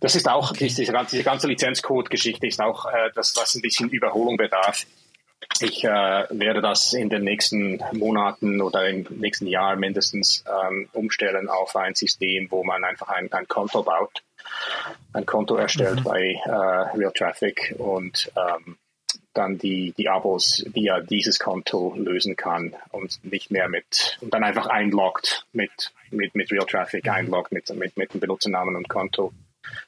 Das 0.00 0.14
ist 0.14 0.28
auch, 0.28 0.52
diese, 0.52 0.84
ganze- 0.84 1.12
diese 1.16 1.24
ganze 1.24 1.46
Lizenzcode-Geschichte 1.48 2.46
ist 2.46 2.60
auch 2.60 2.84
äh, 2.86 3.10
das, 3.14 3.34
was 3.36 3.54
ein 3.54 3.62
bisschen 3.62 3.88
Überholung 3.88 4.36
bedarf. 4.36 4.84
Ich 5.60 5.84
äh, 5.84 5.88
werde 5.88 6.60
das 6.60 6.92
in 6.92 7.08
den 7.08 7.22
nächsten 7.24 7.82
Monaten 7.92 8.60
oder 8.60 8.88
im 8.88 9.06
nächsten 9.10 9.46
Jahr 9.46 9.76
mindestens 9.76 10.44
ähm, 10.66 10.88
umstellen 10.92 11.48
auf 11.48 11.76
ein 11.76 11.94
System, 11.94 12.50
wo 12.50 12.62
man 12.64 12.84
einfach 12.84 13.08
ein, 13.08 13.32
ein 13.32 13.46
Konto 13.48 13.82
baut, 13.82 14.22
ein 15.14 15.24
Konto 15.24 15.56
erstellt 15.56 16.04
bei 16.04 16.40
äh, 16.44 16.50
Real 16.50 17.12
Traffic 17.12 17.74
und 17.78 18.30
ähm, 18.36 18.76
dann 19.34 19.58
die, 19.58 19.92
die 19.96 20.08
Abos 20.08 20.64
via 20.72 21.00
dieses 21.00 21.38
Konto 21.38 21.94
lösen 21.96 22.36
kann 22.36 22.74
und 22.90 23.22
nicht 23.24 23.50
mehr 23.50 23.68
mit 23.68 24.18
und 24.20 24.32
dann 24.32 24.44
einfach 24.44 24.66
einloggt 24.66 25.46
mit, 25.52 25.92
mit, 26.10 26.34
mit 26.34 26.50
Real 26.50 26.66
Traffic, 26.66 27.08
einloggt 27.08 27.52
mit, 27.52 27.68
mit, 27.74 27.96
mit 27.96 28.14
dem 28.14 28.20
Benutzernamen 28.20 28.76
und 28.76 28.88
Konto 28.88 29.32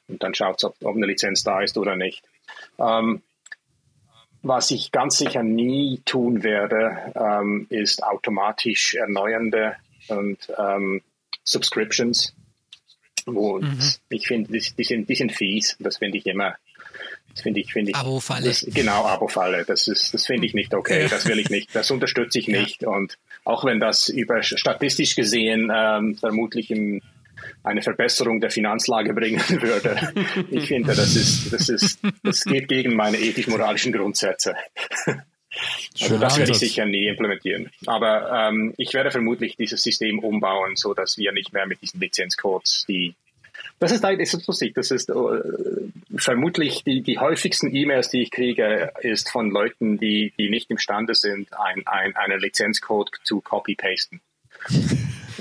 und 0.07 0.21
dann 0.21 0.33
schaut 0.33 0.63
ob, 0.63 0.75
ob 0.83 0.95
eine 0.95 1.05
Lizenz 1.05 1.43
da 1.43 1.61
ist 1.61 1.77
oder 1.77 1.95
nicht. 1.95 2.23
Ähm, 2.79 3.21
was 4.43 4.71
ich 4.71 4.91
ganz 4.91 5.17
sicher 5.17 5.43
nie 5.43 6.01
tun 6.05 6.43
werde, 6.43 7.11
ähm, 7.15 7.67
ist 7.69 8.03
automatisch 8.03 8.95
erneuernde 8.95 9.75
und 10.07 10.37
ähm, 10.57 11.01
Subscriptions. 11.43 12.33
Wo 13.25 13.59
ich 14.09 14.27
finde, 14.27 14.53
die, 14.53 14.63
die, 14.77 14.83
sind, 14.85 15.09
die 15.09 15.15
sind 15.15 15.33
fies. 15.33 15.75
Das 15.79 15.97
finde 15.97 16.17
ich 16.17 16.25
immer. 16.27 16.55
Das 17.37 17.43
finde 17.43 17.59
ich, 17.59 17.71
finde 17.71 17.91
ich. 17.91 17.95
Abo-Falle. 17.95 18.51
Genau, 18.73 19.05
Abo-Falle. 19.05 19.63
Das 19.63 19.87
ist, 19.87 20.11
das 20.11 20.25
finde 20.25 20.47
ich 20.47 20.55
nicht 20.55 20.73
okay. 20.73 21.07
Das 21.07 21.27
will 21.27 21.37
ich 21.37 21.51
nicht. 21.51 21.69
Das 21.75 21.91
unterstütze 21.91 22.39
ich 22.39 22.47
nicht. 22.47 22.83
Und 22.83 23.19
auch 23.43 23.63
wenn 23.63 23.79
das 23.79 24.09
über 24.09 24.41
statistisch 24.41 25.15
gesehen 25.15 25.71
ähm, 25.71 26.15
vermutlich 26.15 26.71
im, 26.71 26.99
eine 27.63 27.83
Verbesserung 27.83 28.41
der 28.41 28.49
Finanzlage 28.49 29.13
bringen 29.13 29.39
würde. 29.61 30.13
Ich 30.49 30.65
finde, 30.65 30.95
das 30.95 31.15
ist, 31.15 31.53
das 31.53 31.69
ist, 31.69 31.99
das 32.23 32.43
geht 32.43 32.69
gegen 32.69 32.95
meine 32.95 33.17
ethisch-moralischen 33.19 33.93
Grundsätze. 33.93 34.55
Also 35.99 36.19
das 36.19 36.37
werde 36.37 36.51
ich 36.51 36.59
sicher 36.59 36.85
nie 36.85 37.07
implementieren. 37.07 37.71
Aber 37.87 38.31
ähm, 38.31 38.75
ich 38.77 38.93
werde 38.93 39.09
vermutlich 39.09 39.55
dieses 39.57 39.81
System 39.81 40.19
umbauen, 40.19 40.75
so 40.75 40.93
dass 40.93 41.17
wir 41.17 41.31
nicht 41.31 41.51
mehr 41.51 41.65
mit 41.65 41.81
diesen 41.81 41.99
Lizenzcodes 41.99 42.85
die 42.87 43.15
das 43.79 43.91
ist 43.91 44.03
eigentlich 44.03 44.33
ist 44.33 44.47
lustig. 44.47 44.73
Das 44.75 44.91
ist 44.91 45.09
äh, 45.09 45.13
vermutlich 46.15 46.83
die, 46.83 47.01
die 47.01 47.19
häufigsten 47.19 47.73
E-Mails, 47.73 48.09
die 48.09 48.23
ich 48.23 48.31
kriege, 48.31 48.91
ist 49.01 49.29
von 49.29 49.51
Leuten, 49.51 49.97
die, 49.97 50.33
die 50.37 50.49
nicht 50.49 50.71
imstande 50.71 51.13
sind, 51.15 51.49
ein, 51.57 51.85
ein, 51.85 52.15
einen 52.15 52.39
Lizenzcode 52.39 53.11
zu 53.23 53.41
copy-pasten. 53.41 54.21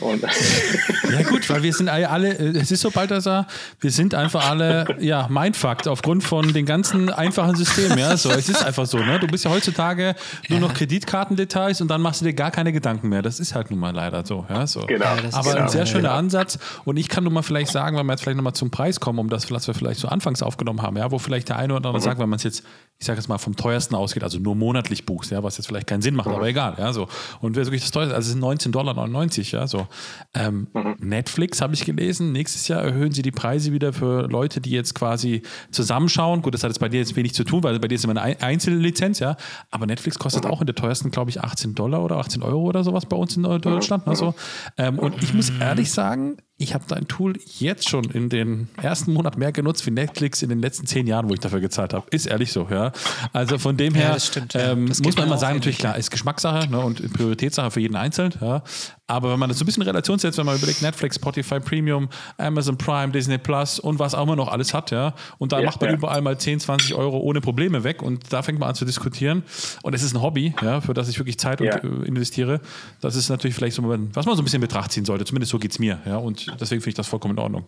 Und 0.01 0.23
Ja 1.11 1.23
gut, 1.23 1.49
weil 1.49 1.63
wir 1.63 1.73
sind 1.73 1.89
alle, 1.89 2.37
es 2.37 2.71
ist 2.71 2.81
so, 2.81 2.91
Balthasar, 2.91 3.47
wir 3.81 3.91
sind 3.91 4.15
einfach 4.15 4.49
alle, 4.49 4.97
ja, 5.01 5.29
mindfucked 5.29 5.89
aufgrund 5.89 6.25
von 6.25 6.53
den 6.53 6.67
ganzen 6.67 7.11
einfachen 7.11 7.57
Systemen, 7.57 7.99
ja, 7.99 8.17
so, 8.17 8.31
es 8.31 8.49
ist 8.49 8.65
einfach 8.65 8.87
so, 8.87 8.99
ne, 8.99 9.19
du 9.19 9.27
bist 9.27 9.45
ja 9.45 9.51
heutzutage 9.51 10.15
nur 10.49 10.61
noch 10.61 10.75
Kreditkartendetails 10.75 11.81
und 11.81 11.89
dann 11.89 12.01
machst 12.01 12.21
du 12.21 12.25
dir 12.25 12.35
gar 12.35 12.51
keine 12.51 12.73
Gedanken 12.73 13.09
mehr, 13.09 13.23
das 13.23 13.41
ist 13.41 13.55
halt 13.55 13.71
nun 13.71 13.79
mal 13.79 13.95
leider 13.95 14.27
so, 14.27 14.47
ja, 14.49 14.67
so. 14.67 14.81
Genau. 14.81 15.05
Ja, 15.05 15.17
Aber 15.33 15.55
ein 15.55 15.69
sehr 15.69 15.87
schöner 15.87 16.13
Ansatz 16.13 16.59
und 16.85 16.97
ich 16.97 17.09
kann 17.09 17.25
nur 17.25 17.33
mal 17.33 17.43
vielleicht 17.43 17.71
sagen, 17.71 17.97
wenn 17.97 18.07
wir 18.07 18.13
jetzt 18.13 18.23
vielleicht 18.23 18.37
nochmal 18.37 18.55
zum 18.55 18.71
Preis 18.71 19.01
kommen, 19.01 19.19
um 19.19 19.29
das, 19.29 19.51
was 19.51 19.67
wir 19.67 19.75
vielleicht 19.75 20.01
so 20.01 20.09
anfangs 20.09 20.43
aufgenommen 20.43 20.83
haben, 20.83 20.97
ja, 20.97 21.11
wo 21.11 21.19
vielleicht 21.19 21.49
der 21.49 21.57
eine 21.57 21.75
oder 21.75 21.89
andere 21.89 22.03
sagt, 22.03 22.19
wenn 22.19 22.29
man 22.29 22.39
es 22.39 22.43
jetzt, 22.43 22.65
ich 22.99 23.07
sage 23.07 23.19
jetzt 23.19 23.29
mal 23.29 23.39
vom 23.39 23.57
teuersten 23.57 23.95
ausgeht, 23.95 24.23
also 24.23 24.39
nur 24.39 24.55
monatlich 24.55 25.07
buchst, 25.07 25.31
ja, 25.31 25.43
was 25.43 25.57
jetzt 25.57 25.67
vielleicht 25.67 25.87
keinen 25.87 26.03
Sinn 26.03 26.15
macht, 26.15 26.29
aber 26.29 26.47
egal, 26.47 26.75
ja, 26.79 26.93
so. 26.93 27.09
Und 27.41 27.57
wer 27.57 27.65
wirklich 27.65 27.83
das 27.83 27.91
teuerste, 27.91 28.15
also 28.15 28.27
es 28.27 28.33
sind 28.33 28.43
19,99 28.43 28.71
Dollar, 28.71 29.63
ja, 29.63 29.67
so. 29.67 29.86
Ähm, 30.35 30.69
Netflix 30.99 31.61
habe 31.61 31.75
ich 31.75 31.85
gelesen, 31.85 32.33
nächstes 32.33 32.69
Jahr 32.69 32.83
erhöhen 32.83 33.13
sie 33.13 33.23
die 33.23 33.31
Preise 33.31 33.73
wieder 33.73 33.93
für 33.93 34.29
Leute, 34.29 34.61
die 34.61 34.71
jetzt 34.71 34.95
quasi 34.95 35.43
zusammenschauen. 35.71 36.43
Gut, 36.43 36.55
das 36.55 36.63
hat 36.63 36.71
jetzt 36.71 36.79
bei 36.79 36.89
dir 36.89 36.99
jetzt 37.01 37.17
wenig 37.17 37.35
zu 37.35 37.45
tun, 37.45 37.63
weil 37.63 37.79
bei 37.79 37.89
dir 37.89 37.95
ist 37.97 38.05
immer 38.05 38.13
eine 38.13 38.23
Ein- 38.23 38.41
Einzellizenz, 38.41 39.19
ja. 39.19 39.37
Aber 39.71 39.87
Netflix 39.87 40.19
kostet 40.19 40.47
auch 40.47 40.61
in 40.61 40.67
der 40.67 40.75
teuersten, 40.75 41.11
glaube 41.11 41.31
ich, 41.31 41.41
18 41.43 41.75
Dollar 41.75 42.03
oder 42.03 42.17
18 42.19 42.43
Euro 42.43 42.63
oder 42.63 42.85
sowas 42.85 43.07
bei 43.07 43.17
uns 43.17 43.37
in 43.37 43.43
Deutschland. 43.43 44.07
Also, 44.07 44.35
ähm, 44.79 44.99
und 44.99 45.23
ich 45.23 45.33
muss 45.35 45.51
ehrlich 45.61 45.91
sagen, 45.91 46.37
ich 46.59 46.73
habe 46.75 46.85
dein 46.89 47.07
Tool 47.07 47.35
jetzt 47.59 47.87
schon 47.89 48.05
in 48.07 48.31
den 48.31 48.69
ersten 48.81 49.13
Monat 49.13 49.37
mehr 49.37 49.53
genutzt 49.53 49.85
wie 49.87 49.91
Netflix 49.91 50.41
in 50.43 50.49
den 50.49 50.61
letzten 50.61 50.87
zehn 50.87 51.07
Jahren, 51.07 51.29
wo 51.29 51.35
ich 51.35 51.41
dafür 51.41 51.61
gezahlt 51.61 51.93
habe. 51.93 52.07
Ist 52.11 52.27
ehrlich 52.27 52.51
so, 52.51 52.67
ja. 52.71 52.93
Also 53.35 53.59
von 53.59 53.77
dem 53.77 53.95
her 53.95 54.09
Ja, 54.09 54.15
das 54.15 54.29
stimmt, 54.29 54.55
ja. 54.55 54.73
ähm, 54.73 54.89
Das 54.89 55.03
muss 55.03 55.17
man 55.17 55.27
immer 55.27 55.37
sagen, 55.39 55.57
natürlich 55.57 55.79
klar, 55.79 55.99
ist 55.99 56.11
Geschmackssache 56.11 56.71
ne, 56.71 56.79
und 56.81 57.13
Prioritätssache 57.13 57.71
für 57.71 57.81
jeden 57.81 57.97
Einzelnen, 57.97 58.33
ja. 58.41 58.63
Aber 59.09 59.31
wenn 59.31 59.39
man 59.39 59.49
das 59.49 59.59
so 59.59 59.63
ein 59.65 59.67
bisschen 59.67 59.83
in 59.85 59.89
Relation 59.89 60.19
setzt, 60.19 60.37
wenn 60.39 60.47
man 60.47 60.57
überlegt, 60.57 60.83
Netflix, 60.83 61.15
Spotify 61.17 61.61
Premium, 61.61 62.09
Amazon 62.39 62.77
Prime, 62.77 63.13
Disney 63.13 63.39
Plus 63.39 63.79
und 63.79 64.01
was 64.01 64.15
auch 64.17 64.25
immer 64.25 64.35
noch 64.35 64.49
alles 64.49 64.75
hat, 64.75 64.91
ja, 64.91 65.15
und 65.39 65.53
da 65.53 65.61
Ja, 65.61 65.67
macht 65.67 65.81
man 65.81 65.91
ja. 65.91 65.97
überall 65.97 66.23
mal 66.23 66.39
10, 66.39 66.59
20 66.61 66.95
Euro 66.95 67.19
ohne 67.19 67.41
Probleme 67.41 67.85
weg 67.85 68.03
und 68.03 68.33
da 68.33 68.43
fängt 68.43 68.59
man 68.59 68.71
an 68.71 68.75
zu 68.75 68.85
diskutieren. 68.85 69.45
Und 69.83 69.95
es 69.95 70.03
ist 70.03 70.15
ein 70.17 70.23
Hobby, 70.23 70.55
ja, 70.63 70.81
für 70.81 70.93
das 70.95 71.09
ich 71.09 71.19
wirklich 71.21 71.39
Zeit 71.39 71.61
Ja. 71.61 71.79
und, 71.83 72.03
äh, 72.05 72.09
investiere. 72.09 72.61
Das 73.01 73.15
ist 73.15 73.29
natürlich 73.29 73.55
vielleicht 73.55 73.77
so, 73.77 73.83
was 73.85 74.27
man 74.27 74.35
so 74.37 74.43
ein 74.43 74.45
bisschen 74.45 74.57
in 74.57 74.61
Betracht 74.63 74.91
ziehen 74.91 75.05
sollte. 75.05 75.25
Zumindest 75.25 75.53
so 75.53 75.59
geht 75.61 75.71
es 75.71 75.79
mir, 75.79 76.01
ja. 76.05 76.17
Und 76.17 76.46
deswegen 76.61 76.81
finde 76.81 76.89
ich 76.91 76.95
das 76.95 77.09
vollkommen 77.09 77.35
in 77.37 77.43
Ordnung. 77.43 77.67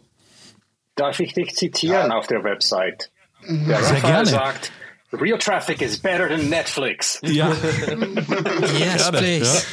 Darf 0.95 1.21
ich 1.21 1.33
dich 1.35 1.55
zitieren 1.55 2.11
auf 2.13 2.27
der 2.27 2.43
Website? 2.45 3.11
Der 3.49 3.83
Sehr 3.83 3.97
Raphael 3.97 4.01
gerne. 4.03 4.27
sagt, 4.27 4.73
Real 5.11 5.39
traffic 5.39 5.81
is 5.81 5.97
better 5.97 6.29
than 6.29 6.51
Netflix. 6.51 7.19
Ja, 7.23 7.49
Yes, 8.79 9.11
please. 9.11 9.65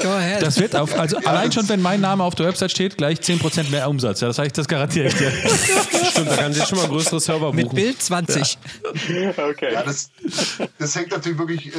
Go 0.00 0.08
ahead. 0.10 0.40
das 0.40 0.60
wird 0.60 0.76
auf, 0.76 0.96
also 0.96 1.16
allein 1.24 1.50
schon, 1.50 1.68
wenn 1.68 1.82
mein 1.82 2.00
Name 2.00 2.22
auf 2.22 2.36
der 2.36 2.46
Website 2.46 2.70
steht, 2.70 2.96
gleich 2.96 3.18
10% 3.18 3.70
mehr 3.70 3.88
Umsatz. 3.88 4.20
Ja, 4.20 4.28
das 4.28 4.38
heißt, 4.38 4.56
das 4.56 4.68
garantiere 4.68 5.08
ich 5.08 5.14
dir. 5.14 5.32
Stimmt, 6.10 6.30
da 6.30 6.36
kann 6.36 6.52
sich 6.52 6.64
schon 6.64 6.78
mal 6.78 6.86
größere 6.86 7.18
Server 7.18 7.52
Mit 7.52 7.64
buchen. 7.64 7.74
Bild 7.76 8.00
20. 8.00 8.58
Okay. 9.36 9.72
Ja, 9.72 9.82
das, 9.82 10.10
das 10.78 10.94
hängt 10.94 11.10
natürlich 11.10 11.38
wirklich, 11.38 11.74
äh, 11.74 11.78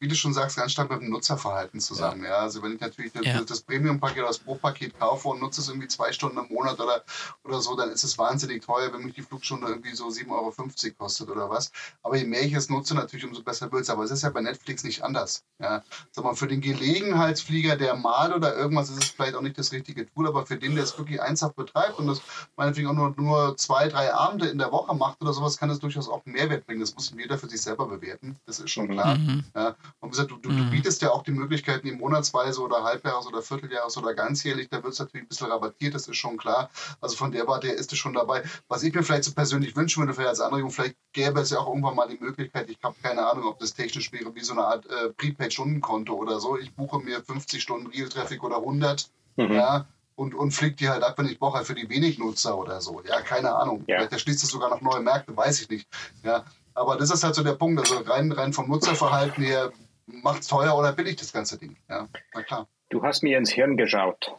wie 0.00 0.08
du 0.08 0.14
schon 0.14 0.32
sagst, 0.32 0.56
ganz 0.56 0.72
stark 0.72 0.90
mit 0.90 1.00
dem 1.00 1.10
Nutzerverhalten 1.10 1.80
zusammen. 1.80 2.24
Ja. 2.24 2.36
Also 2.38 2.62
wenn 2.62 2.74
ich 2.74 2.80
natürlich 2.80 3.12
das, 3.12 3.24
Ja. 3.26 3.40
das 3.40 3.60
Premium-Paket 3.62 4.18
oder 4.18 4.28
das 4.28 4.38
Pro-Paket 4.38 4.98
kaufe 4.98 5.28
und 5.28 5.40
nutze 5.40 5.60
es 5.60 5.68
irgendwie 5.68 5.88
zwei 5.88 6.12
Stunden 6.12 6.38
im 6.38 6.48
Monat 6.54 6.78
oder, 6.80 7.02
oder 7.44 7.60
so, 7.60 7.74
dann 7.76 7.90
ist 7.90 8.04
es 8.04 8.16
wahnsinnig 8.18 8.64
teuer, 8.64 8.92
wenn 8.92 9.04
mich 9.04 9.14
die 9.14 9.22
Flugstunde 9.22 9.66
irgendwie 9.66 9.94
so 9.94 10.06
7,50 10.06 10.30
Euro 10.30 10.94
kostet 10.98 11.28
oder 11.30 11.50
was. 11.50 11.72
Aber 12.02 12.16
je 12.16 12.24
mehr 12.24 12.42
ich 12.42 12.52
es 12.52 12.68
nutze, 12.68 12.94
natürlich 12.94 13.26
umso 13.26 13.42
besser 13.42 13.70
wird 13.72 13.82
es. 13.82 13.90
Aber 13.90 14.04
es 14.04 14.10
ist 14.10 14.22
ja 14.22 14.30
bei 14.30 14.40
Netflix 14.40 14.84
nicht 14.84 15.02
anders. 15.02 15.44
Ja. 15.58 15.82
Sag 16.12 16.24
mal, 16.24 16.34
für 16.34 16.46
den 16.46 16.60
Gelegenheitsflieger, 16.60 17.76
der 17.76 17.96
mal 17.96 18.32
oder 18.32 18.54
irgendwas, 18.56 18.90
ist 18.90 19.02
es 19.02 19.10
vielleicht 19.10 19.34
auch 19.34 19.42
nicht 19.42 19.58
das 19.58 19.72
richtige 19.72 20.06
Tool, 20.12 20.28
aber 20.28 20.46
für 20.46 20.56
den, 20.56 20.74
der 20.74 20.84
es 20.84 20.96
wirklich 20.96 21.18
ernsthaft 21.18 21.56
betreibt 21.56 21.98
und 21.98 22.06
das 22.06 22.20
meinetwegen 22.56 22.88
auch 22.88 22.92
nur, 22.94 23.14
nur 23.16 23.56
zwei, 23.56 23.88
drei 23.88 24.12
Abende 24.12 24.46
in 24.48 24.58
der 24.58 24.70
Woche 24.72 24.94
macht 24.94 25.20
oder 25.20 25.32
sowas, 25.32 25.58
kann 25.58 25.70
es 25.70 25.80
durchaus 25.80 26.08
auch 26.08 26.24
einen 26.24 26.34
Mehrwert 26.34 26.66
bringen. 26.66 26.80
Das 26.80 26.94
muss 26.94 27.12
jeder 27.16 27.38
für 27.38 27.48
sich 27.48 27.60
selber 27.60 27.86
bewerten. 27.86 28.36
Das 28.46 28.60
ist 28.60 28.70
schon 28.70 28.88
klar. 28.88 29.18
Ja. 29.54 29.74
Und 30.00 30.08
wie 30.08 30.10
gesagt, 30.10 30.30
du, 30.30 30.36
du, 30.36 30.48
du 30.50 30.70
bietest 30.70 31.02
ja 31.02 31.10
auch 31.10 31.22
die 31.22 31.30
Möglichkeiten, 31.32 31.86
die 31.86 31.92
monatsweise 31.92 32.60
oder 32.62 32.82
halbjahres 32.82 33.26
oder 33.26 33.42
vierteljahres 33.42 33.96
oder 33.96 34.14
ganzjährlich, 34.14 34.68
da 34.68 34.82
wird 34.82 34.92
es 34.92 34.98
natürlich 34.98 35.24
ein 35.24 35.28
bisschen 35.28 35.48
rabattiert, 35.48 35.94
das 35.94 36.08
ist 36.08 36.16
schon 36.16 36.36
klar. 36.36 36.70
Also 37.00 37.16
von 37.16 37.32
der 37.32 37.46
Warte 37.46 37.68
her 37.68 37.76
ist 37.76 37.92
es 37.92 37.98
schon 37.98 38.14
dabei. 38.14 38.42
Was 38.68 38.82
ich 38.82 38.94
mir 38.94 39.02
vielleicht 39.02 39.24
so 39.24 39.32
persönlich 39.32 39.76
wünschen 39.76 40.00
würde, 40.00 40.14
vielleicht 40.14 40.30
als 40.30 40.40
Anregung, 40.40 40.70
vielleicht 40.70 40.96
gäbe 41.12 41.40
es 41.40 41.50
ja 41.50 41.58
auch 41.58 41.68
irgendwann 41.68 41.96
mal 41.96 42.08
die 42.08 42.18
Möglichkeit, 42.18 42.70
ich 42.70 42.78
habe 42.82 42.96
keine 43.02 43.26
Ahnung, 43.26 43.46
ob 43.46 43.58
das 43.58 43.74
technisch 43.74 44.12
wäre, 44.12 44.34
wie 44.34 44.40
so 44.40 44.52
eine 44.52 44.64
Art 44.64 44.86
äh, 44.86 45.10
Prepaid-Stundenkonto 45.10 46.14
oder 46.14 46.40
so. 46.40 46.58
Ich 46.58 46.74
buche 46.74 46.98
mir 47.00 47.22
50 47.22 47.62
Stunden 47.62 47.86
Real-Traffic 47.88 48.42
oder 48.42 48.56
100, 48.56 49.10
ja, 49.36 49.86
und, 50.18 50.34
und 50.34 50.50
fliegt 50.50 50.80
die 50.80 50.88
halt 50.88 51.04
ab, 51.04 51.14
wenn 51.16 51.26
ich 51.26 51.38
brauche, 51.38 51.58
halt 51.58 51.66
für 51.66 51.76
die 51.76 51.88
wenig 51.88 52.18
Nutzer 52.18 52.58
oder 52.58 52.80
so. 52.80 53.00
Ja, 53.08 53.20
keine 53.20 53.54
Ahnung. 53.54 53.84
Ja. 53.86 53.98
Vielleicht 53.98 54.12
erschließt 54.12 54.42
es 54.42 54.50
sogar 54.50 54.68
noch 54.68 54.80
neue 54.80 55.00
Märkte, 55.00 55.36
weiß 55.36 55.62
ich 55.62 55.70
nicht. 55.70 55.88
Ja, 56.24 56.44
aber 56.78 56.96
das 56.96 57.10
ist 57.10 57.24
halt 57.24 57.34
so 57.34 57.42
der 57.42 57.54
Punkt. 57.54 57.80
Also 57.80 57.98
rein, 57.98 58.32
rein 58.32 58.52
vom 58.52 58.68
Nutzerverhalten 58.68 59.44
her, 59.44 59.72
macht 60.06 60.42
es 60.42 60.48
teuer 60.48 60.76
oder 60.76 60.92
billig 60.92 61.16
das 61.16 61.32
ganze 61.32 61.58
Ding. 61.58 61.76
Ja, 61.88 62.08
na 62.34 62.42
klar. 62.42 62.68
Du 62.90 63.02
hast 63.02 63.22
mir 63.22 63.36
ins 63.36 63.50
Hirn 63.50 63.76
geschaut. 63.76 64.34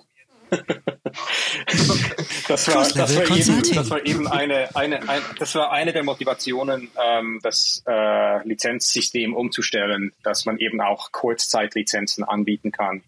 das, 2.47 2.67
war, 2.73 2.87
das, 2.87 3.15
war 3.15 3.37
eben, 3.37 3.75
das 3.75 3.89
war 3.91 4.03
eben 4.03 4.27
eine, 4.27 4.75
eine, 4.75 5.07
ein, 5.07 5.21
das 5.37 5.53
war 5.53 5.71
eine 5.71 5.93
der 5.93 6.03
Motivationen, 6.03 6.89
ähm, 6.99 7.39
das 7.43 7.83
äh, 7.87 8.47
Lizenzsystem 8.47 9.35
umzustellen, 9.35 10.11
dass 10.23 10.47
man 10.47 10.57
eben 10.57 10.81
auch 10.81 11.11
Kurzzeitlizenzen 11.11 12.23
anbieten 12.23 12.71
kann. 12.71 13.03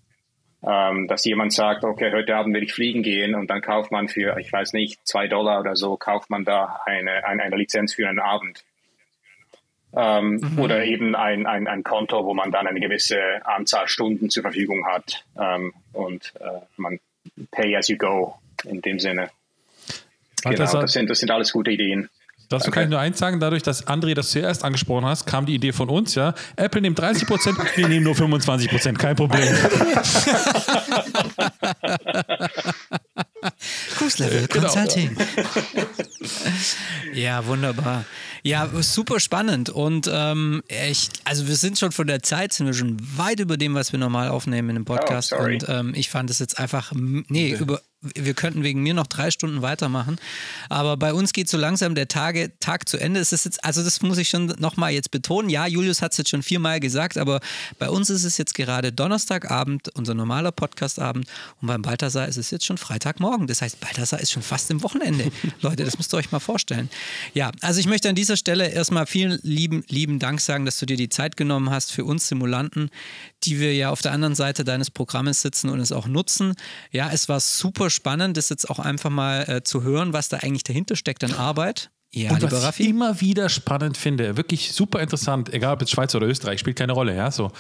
Ähm, 0.64 1.08
dass 1.08 1.26
jemand 1.26 1.54
sagt, 1.54 1.84
okay, 1.84 2.12
heute 2.14 2.36
Abend 2.36 2.54
will 2.54 2.62
ich 2.62 2.74
fliegen 2.74 3.02
gehen 3.02 3.34
und 3.34 3.50
dann 3.50 3.64
kauft 3.64 3.92
man 3.92 4.08
für, 4.08 4.38
ich 4.38 4.54
weiß 4.54 4.74
nicht, 4.74 5.00
zwei 5.08 5.28
Dollar 5.28 5.62
oder 5.62 5.76
so, 5.76 5.98
kauft 5.98 6.30
man 6.30 6.46
da 6.46 6.82
eine, 6.86 7.26
eine, 7.26 7.42
eine 7.42 7.56
Lizenz 7.56 7.96
für 7.96 8.08
einen 8.08 8.20
Abend. 8.20 8.64
Ähm, 9.96 10.40
Mhm. 10.42 10.60
Oder 10.60 10.86
eben 10.86 11.16
ein, 11.16 11.46
ein, 11.46 11.68
ein 11.68 11.84
Konto, 11.84 12.24
wo 12.26 12.34
man 12.34 12.52
dann 12.52 12.66
eine 12.68 12.80
gewisse 12.80 13.20
Anzahl 13.44 13.88
Stunden 13.88 14.30
zur 14.30 14.42
Verfügung 14.44 14.86
hat 14.86 15.26
ähm, 15.40 15.74
und 15.94 16.32
äh, 16.40 16.62
man 16.78 17.00
pay 17.52 17.76
as 17.76 17.88
you 17.90 17.98
go 17.98 18.36
in 18.64 18.82
dem 18.82 19.00
Sinne. 19.00 19.30
Genau, 20.44 20.56
Balthasar, 20.58 20.82
das 20.82 20.94
sind, 20.94 21.10
das 21.10 21.20
sind 21.20 21.30
alles 21.32 21.52
gute 21.52 21.72
Ideen. 21.72 22.10
Dazu 22.50 22.70
kann 22.70 22.84
ich 22.84 22.90
nur 22.90 23.00
eins 23.00 23.18
sagen, 23.18 23.40
dadurch, 23.40 23.64
dass 23.64 23.88
André 23.88 24.14
das 24.14 24.32
zuerst 24.32 24.66
angesprochen 24.66 25.06
hast, 25.06 25.26
kam 25.26 25.46
die 25.46 25.56
Idee 25.56 25.72
von 25.72 25.88
uns, 25.90 26.16
ja. 26.16 26.34
Apple 26.58 26.82
nimmt 26.82 27.00
30 27.00 27.26
Prozent, 27.26 27.58
wir 27.78 27.88
nehmen 27.88 28.04
nur 28.04 28.14
25 28.16 28.70
Prozent, 28.70 29.00
kein 29.00 29.16
Problem. 29.16 29.48
Cruise 33.96 34.22
Level 34.24 34.48
Genau. 34.48 34.68
Consulting. 34.68 35.16
ja, 37.14 37.46
wunderbar. 37.46 38.06
Ja, 38.44 38.70
super 38.82 39.20
spannend. 39.20 39.70
Und 39.70 40.10
ähm, 40.12 40.64
echt, 40.68 41.22
also 41.26 41.48
wir 41.48 41.56
sind 41.56 41.78
schon 41.78 41.92
von 41.92 42.08
der 42.08 42.24
Zeit, 42.24 42.54
sind 42.54 42.66
wir 42.66 42.74
schon 42.74 42.98
weit 43.18 43.40
über 43.40 43.58
dem, 43.58 43.76
was 43.76 43.92
wir 43.92 44.00
normal 44.00 44.30
aufnehmen 44.30 44.70
in 44.72 44.76
einem 44.78 44.86
Podcast. 44.86 45.34
Oh, 45.34 45.44
und 45.44 45.66
ähm, 45.70 45.94
ich 45.96 46.10
fand 46.10 46.30
es 46.30 46.40
jetzt 46.40 46.58
einfach, 46.58 46.92
nee, 46.96 47.52
über, 47.52 47.82
wir 48.02 48.34
könnten 48.34 48.64
wegen 48.64 48.82
mir 48.82 48.96
noch 48.96 49.06
drei 49.06 49.30
Stunden 49.30 49.62
weitermachen. 49.62 50.18
Aber 50.70 50.98
bei 50.98 51.14
uns 51.14 51.34
geht 51.34 51.50
so 51.50 51.58
langsam 51.58 51.94
der 51.94 52.08
Tage, 52.08 52.52
Tag 52.60 52.90
zu 52.90 52.98
Ende. 52.98 53.20
Es 53.20 53.32
ist 53.32 53.46
jetzt, 53.46 53.64
also 53.64 53.84
das 53.84 54.02
muss 54.02 54.18
ich 54.18 54.30
schon 54.30 54.48
nochmal 54.58 54.92
jetzt 54.92 55.12
betonen. 55.12 55.50
Ja, 55.50 55.68
Julius 55.68 56.02
hat 56.02 56.12
es 56.12 56.18
jetzt 56.18 56.32
schon 56.32 56.42
viermal 56.42 56.80
gesagt, 56.80 57.18
aber 57.18 57.42
bei 57.78 57.90
uns 57.90 58.10
ist 58.10 58.24
es 58.24 58.40
jetzt 58.40 58.56
gerade 58.56 58.92
Donnerstagabend, 58.92 59.90
unser 59.96 60.16
normaler 60.16 60.52
Podcastabend. 60.52 61.28
Und 61.62 61.68
beim 61.68 61.84
Balthasar 61.84 62.28
ist 62.28 62.38
es 62.38 62.50
jetzt 62.50 62.66
schon 62.66 62.80
Freitagmorgen. 62.80 63.46
Das 63.46 63.62
heißt, 63.62 63.80
Balthasar 63.80 64.20
ist 64.20 64.32
schon 64.32 64.44
fast 64.44 64.72
im 64.72 64.82
Wochenende. 64.82 65.32
Leute, 65.62 65.86
das 65.86 65.98
müsst 66.00 66.12
ihr 66.14 66.18
euch 66.18 66.32
mal 66.32 66.40
vorstellen. 66.40 66.90
Ja, 67.36 67.52
also 67.62 67.80
ich 67.80 67.86
möchte 67.86 68.10
an 68.10 68.16
dieser 68.16 68.31
Stelle 68.38 68.70
erstmal 68.70 69.06
vielen 69.06 69.40
lieben, 69.44 69.84
lieben 69.88 70.20
Dank 70.20 70.42
sagen, 70.42 70.66
dass 70.66 70.80
du 70.80 70.86
dir 70.86 70.98
die 70.98 71.10
Zeit 71.10 71.38
genommen 71.38 71.70
hast 71.70 71.92
für 71.92 72.06
uns 72.06 72.28
Simulanten, 72.28 72.90
die 73.44 73.60
wir 73.60 73.74
ja 73.74 73.90
auf 73.90 74.02
der 74.02 74.12
anderen 74.12 74.36
Seite 74.36 74.64
deines 74.64 74.92
Programmes 74.92 75.42
sitzen 75.42 75.70
und 75.70 75.80
es 75.80 75.92
auch 75.92 76.08
nutzen. 76.08 76.54
Ja, 76.92 77.10
es 77.12 77.30
war 77.30 77.40
super 77.40 77.90
spannend, 77.90 78.38
das 78.38 78.50
jetzt 78.50 78.70
auch 78.70 78.80
einfach 78.80 79.10
mal 79.10 79.44
äh, 79.50 79.64
zu 79.64 79.84
hören, 79.84 80.14
was 80.14 80.30
da 80.30 80.38
eigentlich 80.38 80.64
dahinter 80.64 80.96
steckt 80.96 81.24
an 81.24 81.34
Arbeit. 81.34 81.92
Ja, 82.14 82.32
Und 82.32 82.42
was 82.42 82.52
ich 82.52 82.64
Raffi. 82.64 82.90
immer 82.90 83.22
wieder 83.22 83.48
spannend 83.48 83.96
finde, 83.96 84.36
wirklich 84.36 84.74
super 84.74 85.00
interessant, 85.00 85.54
egal 85.54 85.74
ob 85.76 85.80
jetzt 85.82 85.92
Schweiz 85.92 86.14
oder 86.14 86.28
Österreich, 86.28 86.60
spielt 86.60 86.78
keine 86.78 86.92
Rolle, 86.92 87.16
ja, 87.16 87.32
so. 87.32 87.52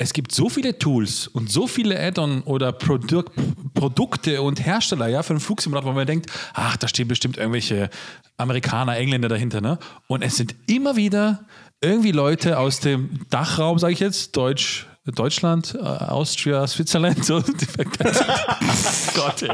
Es 0.00 0.12
gibt 0.12 0.32
so 0.32 0.48
viele 0.48 0.78
Tools 0.78 1.26
und 1.26 1.50
so 1.50 1.66
viele 1.66 1.98
Add-on 2.00 2.42
oder 2.42 2.70
Produk 2.70 3.32
Produkte 3.74 4.40
und 4.42 4.64
Hersteller, 4.64 5.08
ja, 5.08 5.24
für 5.24 5.30
einen 5.30 5.40
Flugsimulator, 5.40 5.90
wo 5.90 5.94
man 5.94 6.06
denkt, 6.06 6.30
ach, 6.54 6.76
da 6.76 6.86
stehen 6.86 7.08
bestimmt 7.08 7.36
irgendwelche 7.36 7.90
Amerikaner, 8.36 8.96
Engländer 8.96 9.28
dahinter, 9.28 9.60
ne? 9.60 9.78
Und 10.06 10.22
es 10.22 10.36
sind 10.36 10.54
immer 10.66 10.94
wieder 10.94 11.44
irgendwie 11.80 12.12
Leute 12.12 12.58
aus 12.58 12.78
dem 12.78 13.20
Dachraum, 13.30 13.80
sage 13.80 13.92
ich 13.92 14.00
jetzt, 14.00 14.36
Deutsch, 14.36 14.86
Deutschland, 15.14 15.76
äh, 15.80 15.84
Austria, 15.84 16.66
Switzerland, 16.66 17.24
so. 17.24 17.42
Gott, 19.14 19.42
ey. 19.42 19.50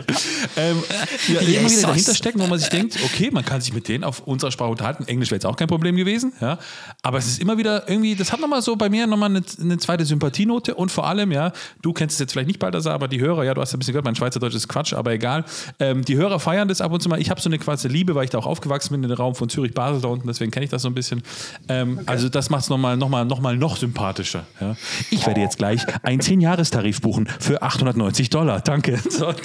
Ähm, 0.56 0.82
ja, 1.28 1.40
immer 1.40 1.48
Jesus. 1.48 1.78
wieder 1.78 1.88
dahinter 1.88 2.14
stecken, 2.14 2.40
wo 2.40 2.46
man 2.46 2.58
sich 2.58 2.68
denkt, 2.68 2.98
okay, 3.04 3.30
man 3.32 3.44
kann 3.44 3.60
sich 3.60 3.72
mit 3.72 3.88
denen 3.88 4.04
auf 4.04 4.20
unserer 4.20 4.50
Sprache 4.50 4.70
unterhalten. 4.70 5.04
Englisch 5.06 5.30
wäre 5.30 5.36
jetzt 5.36 5.46
auch 5.46 5.56
kein 5.56 5.68
Problem 5.68 5.96
gewesen, 5.96 6.32
ja. 6.40 6.58
Aber 7.02 7.18
es 7.18 7.26
ist 7.26 7.40
immer 7.40 7.58
wieder 7.58 7.88
irgendwie, 7.88 8.14
das 8.14 8.32
hat 8.32 8.40
nochmal 8.40 8.62
so 8.62 8.76
bei 8.76 8.88
mir 8.88 9.06
nochmal 9.06 9.30
eine, 9.30 9.42
eine 9.60 9.78
zweite 9.78 10.04
Sympathienote 10.04 10.74
und 10.74 10.90
vor 10.90 11.06
allem, 11.06 11.32
ja, 11.32 11.52
du 11.82 11.92
kennst 11.92 12.14
es 12.14 12.20
jetzt 12.20 12.32
vielleicht 12.32 12.48
nicht, 12.48 12.58
Balthasar, 12.58 12.94
aber 12.94 13.08
die 13.08 13.20
Hörer, 13.20 13.44
ja, 13.44 13.54
du 13.54 13.60
hast 13.60 13.72
ja 13.72 13.76
ein 13.76 13.80
bisschen 13.80 13.92
gehört, 13.92 14.04
mein 14.04 14.14
Schweizerdeutsch 14.16 14.54
ist 14.54 14.68
Quatsch, 14.68 14.92
aber 14.92 15.12
egal. 15.12 15.44
Ähm, 15.78 16.04
die 16.04 16.16
Hörer 16.16 16.40
feiern 16.40 16.68
das 16.68 16.80
ab 16.80 16.92
und 16.92 17.02
zu 17.02 17.08
mal. 17.08 17.20
Ich 17.20 17.30
habe 17.30 17.40
so 17.40 17.48
eine 17.48 17.58
quasi 17.58 17.88
Liebe, 17.88 18.14
weil 18.14 18.24
ich 18.24 18.30
da 18.30 18.38
auch 18.38 18.46
aufgewachsen 18.46 18.90
bin 18.92 19.02
in 19.02 19.08
dem 19.08 19.16
Raum 19.16 19.34
von 19.34 19.48
Zürich-Basel 19.48 20.00
da 20.00 20.08
unten, 20.08 20.26
deswegen 20.26 20.50
kenne 20.50 20.64
ich 20.64 20.70
das 20.70 20.82
so 20.82 20.88
ein 20.88 20.94
bisschen. 20.94 21.22
Ähm, 21.68 22.00
Also 22.06 22.28
das 22.28 22.50
macht 22.50 22.64
es 22.64 22.70
nochmal 22.70 22.96
noch 22.96 23.08
mal, 23.08 23.24
noch 23.24 23.40
mal 23.40 23.56
noch 23.56 23.76
sympathischer. 23.76 24.46
Ja. 24.60 24.76
Ich 25.10 25.26
werde 25.26 25.40
jetzt 25.44 25.58
gleich 25.58 25.84
einen 26.02 26.20
10-Jahres-Tarif 26.20 27.00
buchen 27.00 27.28
für 27.38 27.62
890 27.62 28.30
Dollar. 28.30 28.60
Danke. 28.60 28.98
So. 29.08 29.32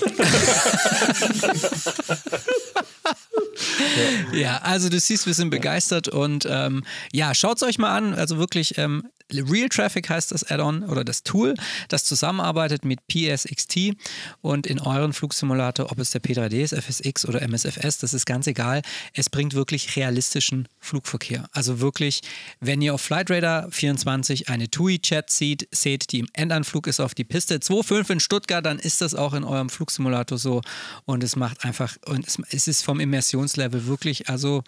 Ja, 4.34 4.57
also 4.63 4.89
du 4.89 4.99
siehst, 4.99 5.26
wir 5.26 5.34
sind 5.34 5.49
begeistert 5.49 6.07
und 6.07 6.47
ähm, 6.49 6.84
ja, 7.11 7.34
schaut 7.34 7.57
es 7.57 7.63
euch 7.63 7.77
mal 7.77 7.95
an. 7.95 8.13
Also 8.13 8.38
wirklich, 8.38 8.77
ähm, 8.77 9.03
Real 9.31 9.69
Traffic 9.69 10.10
heißt 10.10 10.31
das 10.31 10.43
Add-on 10.49 10.84
oder 10.84 11.03
das 11.03 11.23
Tool, 11.23 11.56
das 11.88 12.03
zusammenarbeitet 12.03 12.85
mit 12.85 12.99
PSXT 13.07 13.93
und 14.41 14.68
in 14.68 14.80
euren 14.80 15.14
Flugsimulator, 15.14 15.91
ob 15.91 15.99
es 15.99 16.11
der 16.11 16.22
P3D 16.22 16.61
ist, 16.61 16.73
FSX 16.73 17.26
oder 17.27 17.41
MSFS, 17.41 17.99
das 17.99 18.14
ist 18.14 18.26
ganz 18.26 18.47
egal. 18.47 18.81
Es 19.14 19.30
bringt 19.30 19.53
wirklich 19.53 19.95
realistischen 19.95 20.68
Flugverkehr. 20.80 21.47
Also 21.51 21.80
wirklich, 21.80 22.22
wenn 22.60 22.81
ihr 22.81 22.93
auf 22.93 23.01
Flightradar 23.01 23.69
24 23.72 24.49
eine 24.49 24.69
TUI-Chat 24.69 25.30
seht, 25.30 25.68
seht, 25.72 26.11
die 26.11 26.19
im 26.19 26.27
Endanflug 26.34 26.88
ist 26.88 26.99
auf 26.99 27.14
die 27.14 27.23
Piste 27.23 27.57
2.5 27.57 28.11
in 28.11 28.19
Stuttgart, 28.19 28.65
dann 28.65 28.80
ist 28.80 29.01
das 29.01 29.15
auch 29.15 29.34
in 29.34 29.43
eurem 29.43 29.69
Flugsimulator 29.69 30.38
so 30.38 30.61
und 31.06 31.23
es 31.23 31.35
macht 31.35 31.64
einfach, 31.65 31.97
und 32.06 32.27
es, 32.27 32.38
es 32.49 32.68
ist 32.68 32.84
vom 32.84 32.99
Immersionslevel 32.99 33.85
wirklich, 33.85 34.30
also 34.30 34.64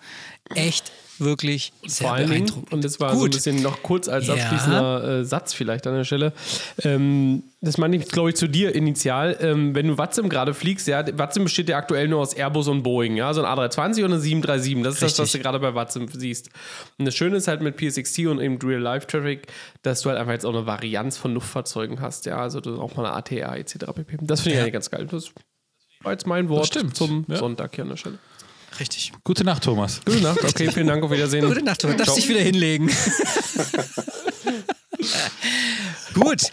echt 0.55 0.91
wirklich 1.21 1.71
sehr 1.85 2.07
Vor 2.07 2.15
allen 2.17 2.29
Dingen, 2.29 2.51
und 2.71 2.83
das 2.83 2.99
war 2.99 3.11
so 3.11 3.15
ein 3.17 3.21
Gut. 3.21 3.31
bisschen 3.31 3.61
noch 3.61 3.81
kurz 3.83 4.07
als 4.09 4.27
Ja. 4.27 4.33
abschließender 4.33 5.19
äh, 5.19 5.25
Satz 5.25 5.53
vielleicht 5.53 5.87
an 5.87 5.95
der 5.95 6.03
Stelle. 6.03 6.33
Ähm, 6.83 7.43
das 7.61 7.77
meine 7.77 7.95
ich, 7.95 8.07
glaube 8.09 8.29
ich, 8.29 8.35
zu 8.35 8.47
dir 8.47 8.73
initial. 8.75 9.37
Ähm, 9.39 9.75
wenn 9.75 9.87
du 9.87 9.97
Watsim 9.97 10.29
gerade 10.29 10.53
fliegst, 10.53 10.87
ja, 10.87 11.05
Watsim 11.17 11.43
besteht 11.43 11.69
ja 11.69 11.77
aktuell 11.77 12.07
nur 12.07 12.19
aus 12.21 12.33
Airbus 12.33 12.67
und 12.67 12.83
Boeing, 12.83 13.15
ja, 13.17 13.33
so 13.33 13.43
ein 13.43 13.47
A320 13.59 13.99
und 14.03 14.11
eine 14.13 14.19
737. 14.19 14.83
Das 14.83 14.93
ist 14.95 15.01
das, 15.03 15.11
was 15.13 15.19
Richtig. 15.25 15.41
du 15.41 15.43
gerade 15.43 15.59
bei 15.59 15.75
Watsim 15.75 16.07
siehst. 16.11 16.49
Und 16.97 17.05
das 17.05 17.15
Schöne 17.15 17.37
ist 17.37 17.47
halt 17.47 17.61
mit 17.61 17.77
PSXT 17.77 18.25
und 18.27 18.39
eben 18.41 18.57
Real-Life-Traffic, 18.61 19.47
dass 19.83 20.01
du 20.01 20.09
halt 20.09 20.19
einfach 20.19 20.33
jetzt 20.33 20.45
auch 20.45 20.53
eine 20.55 20.65
Varianz 20.65 21.17
von 21.17 21.33
Luftfahrzeugen 21.33 22.01
hast, 22.01 22.25
ja, 22.25 22.37
also 22.37 22.59
du 22.61 22.81
auch 22.81 22.95
mal 22.95 23.05
eine 23.05 23.15
ATA 23.15 23.55
etc. 23.55 23.77
pp. 23.93 24.17
Das 24.21 24.41
finde 24.41 24.51
ich 24.51 24.55
Ja. 24.57 24.61
eigentlich 24.63 24.73
ganz 24.73 24.89
geil. 24.89 25.07
Das 25.09 25.31
war 26.01 26.11
jetzt 26.13 26.25
mein 26.25 26.49
Wort 26.49 26.73
zum 26.95 27.25
ja. 27.27 27.35
Sonntag 27.37 27.75
hier 27.75 27.83
an 27.83 27.89
der 27.91 27.97
Stelle. 27.97 28.17
Richtig. 28.79 29.11
Gute 29.23 29.43
Nacht, 29.43 29.63
Thomas. 29.63 30.01
Gute 30.05 30.21
Nacht, 30.21 30.43
okay, 30.43 30.71
vielen 30.71 30.87
Dank, 30.87 31.03
auf 31.03 31.11
Wiedersehen. 31.11 31.45
Gute 31.45 31.61
Nacht, 31.63 31.83
du 31.83 31.93
darfst 31.93 32.17
dich 32.17 32.29
wieder 32.29 32.41
hinlegen. 32.41 32.89
Gut. 36.13 36.43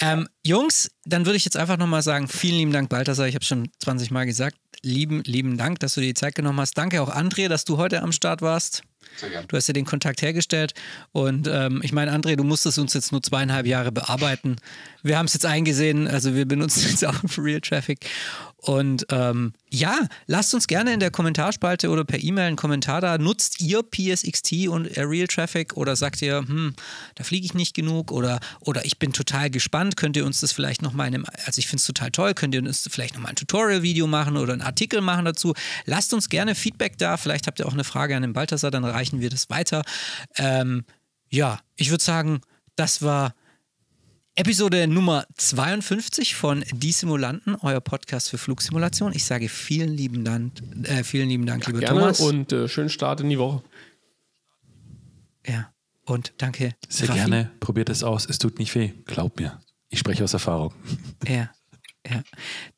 Ähm, 0.00 0.28
Jungs, 0.44 0.90
dann 1.04 1.24
würde 1.26 1.36
ich 1.36 1.44
jetzt 1.44 1.56
einfach 1.56 1.76
nochmal 1.76 2.02
sagen, 2.02 2.28
vielen 2.28 2.56
lieben 2.56 2.72
Dank, 2.72 2.88
Balthasar. 2.88 3.28
Ich 3.28 3.34
habe 3.34 3.44
schon 3.44 3.70
20 3.82 4.10
Mal 4.10 4.26
gesagt. 4.26 4.56
Lieben, 4.82 5.22
lieben 5.24 5.56
Dank, 5.56 5.80
dass 5.80 5.94
du 5.94 6.00
dir 6.00 6.08
die 6.08 6.14
Zeit 6.14 6.34
genommen 6.34 6.60
hast. 6.60 6.76
Danke 6.76 7.00
auch, 7.00 7.14
André, 7.14 7.48
dass 7.48 7.64
du 7.64 7.78
heute 7.78 8.02
am 8.02 8.12
Start 8.12 8.42
warst. 8.42 8.82
Sehr 9.16 9.30
gern. 9.30 9.44
Du 9.48 9.56
hast 9.56 9.66
ja 9.68 9.72
den 9.72 9.84
Kontakt 9.84 10.20
hergestellt. 10.22 10.74
Und 11.12 11.48
ähm, 11.50 11.80
ich 11.82 11.92
meine, 11.92 12.12
André, 12.12 12.36
du 12.36 12.44
musstest 12.44 12.78
uns 12.78 12.92
jetzt 12.94 13.12
nur 13.12 13.22
zweieinhalb 13.22 13.66
Jahre 13.66 13.92
bearbeiten. 13.92 14.56
Wir 15.02 15.16
haben 15.16 15.26
es 15.26 15.34
jetzt 15.34 15.46
eingesehen, 15.46 16.08
also 16.08 16.34
wir 16.34 16.46
benutzen 16.46 16.88
jetzt 16.88 17.04
auch 17.04 17.14
Real 17.38 17.60
Traffic. 17.60 18.00
Und 18.64 19.04
ähm, 19.10 19.52
ja, 19.68 20.08
lasst 20.26 20.54
uns 20.54 20.66
gerne 20.66 20.94
in 20.94 21.00
der 21.00 21.10
Kommentarspalte 21.10 21.90
oder 21.90 22.02
per 22.02 22.24
E-Mail 22.24 22.46
einen 22.46 22.56
Kommentar 22.56 23.02
da. 23.02 23.18
Nutzt 23.18 23.60
ihr 23.60 23.82
PSXT 23.82 24.68
und 24.68 24.86
äh, 24.96 25.02
Real 25.02 25.26
Traffic 25.26 25.76
oder 25.76 25.96
sagt 25.96 26.22
ihr, 26.22 26.38
hm, 26.38 26.74
da 27.14 27.24
fliege 27.24 27.44
ich 27.44 27.52
nicht 27.52 27.74
genug 27.74 28.10
oder, 28.10 28.40
oder 28.60 28.86
ich 28.86 28.98
bin 28.98 29.12
total 29.12 29.50
gespannt, 29.50 29.98
könnt 29.98 30.16
ihr 30.16 30.24
uns 30.24 30.40
das 30.40 30.52
vielleicht 30.52 30.80
nochmal 30.80 31.08
in 31.08 31.16
einem, 31.16 31.26
also 31.44 31.58
ich 31.58 31.66
finde 31.66 31.80
es 31.80 31.86
total 31.86 32.10
toll, 32.10 32.32
könnt 32.32 32.54
ihr 32.54 32.62
uns 32.62 32.88
vielleicht 32.90 33.16
nochmal 33.16 33.32
ein 33.32 33.36
Tutorial-Video 33.36 34.06
machen 34.06 34.38
oder 34.38 34.54
einen 34.54 34.62
Artikel 34.62 35.02
machen 35.02 35.26
dazu. 35.26 35.52
Lasst 35.84 36.14
uns 36.14 36.30
gerne 36.30 36.54
Feedback 36.54 36.96
da, 36.96 37.18
vielleicht 37.18 37.46
habt 37.46 37.58
ihr 37.58 37.66
auch 37.66 37.74
eine 37.74 37.84
Frage 37.84 38.16
an 38.16 38.22
den 38.22 38.32
Balthasar, 38.32 38.70
dann 38.70 38.86
reichen 38.86 39.20
wir 39.20 39.28
das 39.28 39.50
weiter. 39.50 39.82
Ähm, 40.38 40.84
ja, 41.28 41.60
ich 41.76 41.90
würde 41.90 42.02
sagen, 42.02 42.40
das 42.76 43.02
war 43.02 43.34
Episode 44.36 44.88
Nummer 44.88 45.26
52 45.36 46.34
von 46.34 46.64
Die 46.72 46.90
Simulanten, 46.90 47.54
euer 47.60 47.80
Podcast 47.80 48.30
für 48.30 48.38
Flugsimulation. 48.38 49.12
Ich 49.14 49.24
sage 49.24 49.48
vielen 49.48 49.90
lieben 49.90 50.24
Dank, 50.24 50.52
äh, 50.84 51.04
vielen 51.04 51.28
lieben 51.28 51.46
Dank, 51.46 51.66
lieber 51.66 51.78
Gerne 51.78 52.00
Thomas. 52.00 52.20
und 52.20 52.52
äh, 52.52 52.68
schönen 52.68 52.88
Start 52.88 53.20
in 53.20 53.28
die 53.30 53.38
Woche. 53.38 53.62
ja, 55.46 55.70
und 56.04 56.34
danke. 56.38 56.74
Sehr 56.88 57.08
Raffi. 57.08 57.18
gerne. 57.20 57.50
Probiert 57.60 57.88
es 57.88 58.02
aus. 58.02 58.26
Es 58.28 58.38
tut 58.38 58.58
nicht 58.58 58.74
weh. 58.74 58.92
Glaub 59.06 59.38
mir. 59.38 59.60
Ich 59.88 60.00
spreche 60.00 60.24
aus 60.24 60.32
Erfahrung. 60.32 60.74
Ja, 61.26 61.50
ja. 62.06 62.22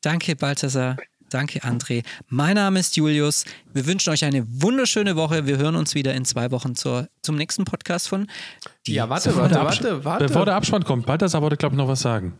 Danke, 0.01 0.35
Balthasar. 0.35 0.97
Danke, 1.29 1.59
André. 1.59 2.03
Mein 2.29 2.55
Name 2.55 2.79
ist 2.79 2.95
Julius. 2.95 3.43
Wir 3.73 3.85
wünschen 3.85 4.11
euch 4.11 4.23
eine 4.23 4.45
wunderschöne 4.47 5.15
Woche. 5.15 5.45
Wir 5.45 5.57
hören 5.57 5.75
uns 5.75 5.93
wieder 5.93 6.13
in 6.13 6.23
zwei 6.23 6.51
Wochen 6.51 6.75
zur, 6.75 7.09
zum 7.21 7.35
nächsten 7.35 7.65
Podcast 7.65 8.07
von 8.07 8.27
Die 8.85 8.93
Ja, 8.93 9.09
warte, 9.09 9.35
warte, 9.35 9.55
warte, 9.55 10.05
warte. 10.05 10.25
Bevor 10.27 10.45
der 10.45 10.55
Abspann 10.55 10.85
kommt, 10.85 11.05
Balthasar 11.05 11.41
wollte, 11.41 11.57
glaube 11.57 11.75
ich, 11.75 11.77
noch 11.77 11.89
was 11.89 11.99
sagen. 11.99 12.39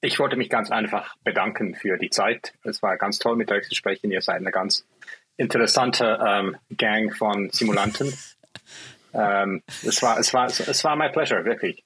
Ich 0.00 0.18
wollte 0.18 0.36
mich 0.36 0.50
ganz 0.50 0.70
einfach 0.70 1.16
bedanken 1.24 1.74
für 1.74 1.96
die 1.96 2.10
Zeit. 2.10 2.54
Es 2.64 2.82
war 2.82 2.96
ganz 2.96 3.18
toll 3.18 3.36
mit 3.36 3.50
euch 3.50 3.68
zu 3.68 3.74
sprechen. 3.74 4.10
Ihr 4.10 4.20
seid 4.20 4.36
eine 4.36 4.50
ganz 4.50 4.84
interessante 5.36 6.18
ähm, 6.24 6.56
Gang 6.76 7.16
von 7.16 7.50
Simulanten. 7.50 8.12
ähm, 9.14 9.62
es, 9.84 10.02
war, 10.02 10.18
es, 10.18 10.32
war, 10.32 10.46
es 10.46 10.84
war 10.84 10.96
my 10.96 11.08
pleasure, 11.08 11.44
wirklich. 11.44 11.84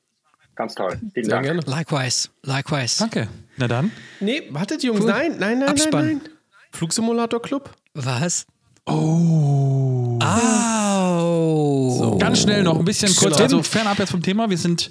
Ganz 0.57 0.75
toll. 0.75 0.99
Vielen 1.15 1.25
Sehr 1.27 1.35
Dank. 1.35 1.45
gerne. 1.47 1.61
Likewise, 1.67 2.29
likewise. 2.43 2.99
Danke. 2.99 3.29
Na 3.59 3.69
dann. 3.69 3.93
Nee, 4.21 4.43
wartet, 4.51 4.83
Jungs. 4.83 5.05
Nein, 5.05 5.37
nein, 5.39 5.59
nein, 5.61 5.69
Abspann. 5.69 6.07
nein, 6.07 6.21
nein. 6.23 6.33
Flugsimulator 6.73 7.41
Club? 7.41 7.71
Was? 7.95 8.47
Oh. 8.87 10.19
Au. 10.23 12.17
Ganz 12.19 12.41
schnell 12.43 12.63
noch 12.63 12.79
ein 12.79 12.85
bisschen 12.85 13.09
kurz, 13.15 13.33
Genau. 13.37 13.43
also 13.45 13.63
fernab 13.63 13.99
jetzt 13.99 14.11
vom 14.11 14.23
Thema. 14.23 14.49
Wir 14.51 14.59
sind. 14.59 14.91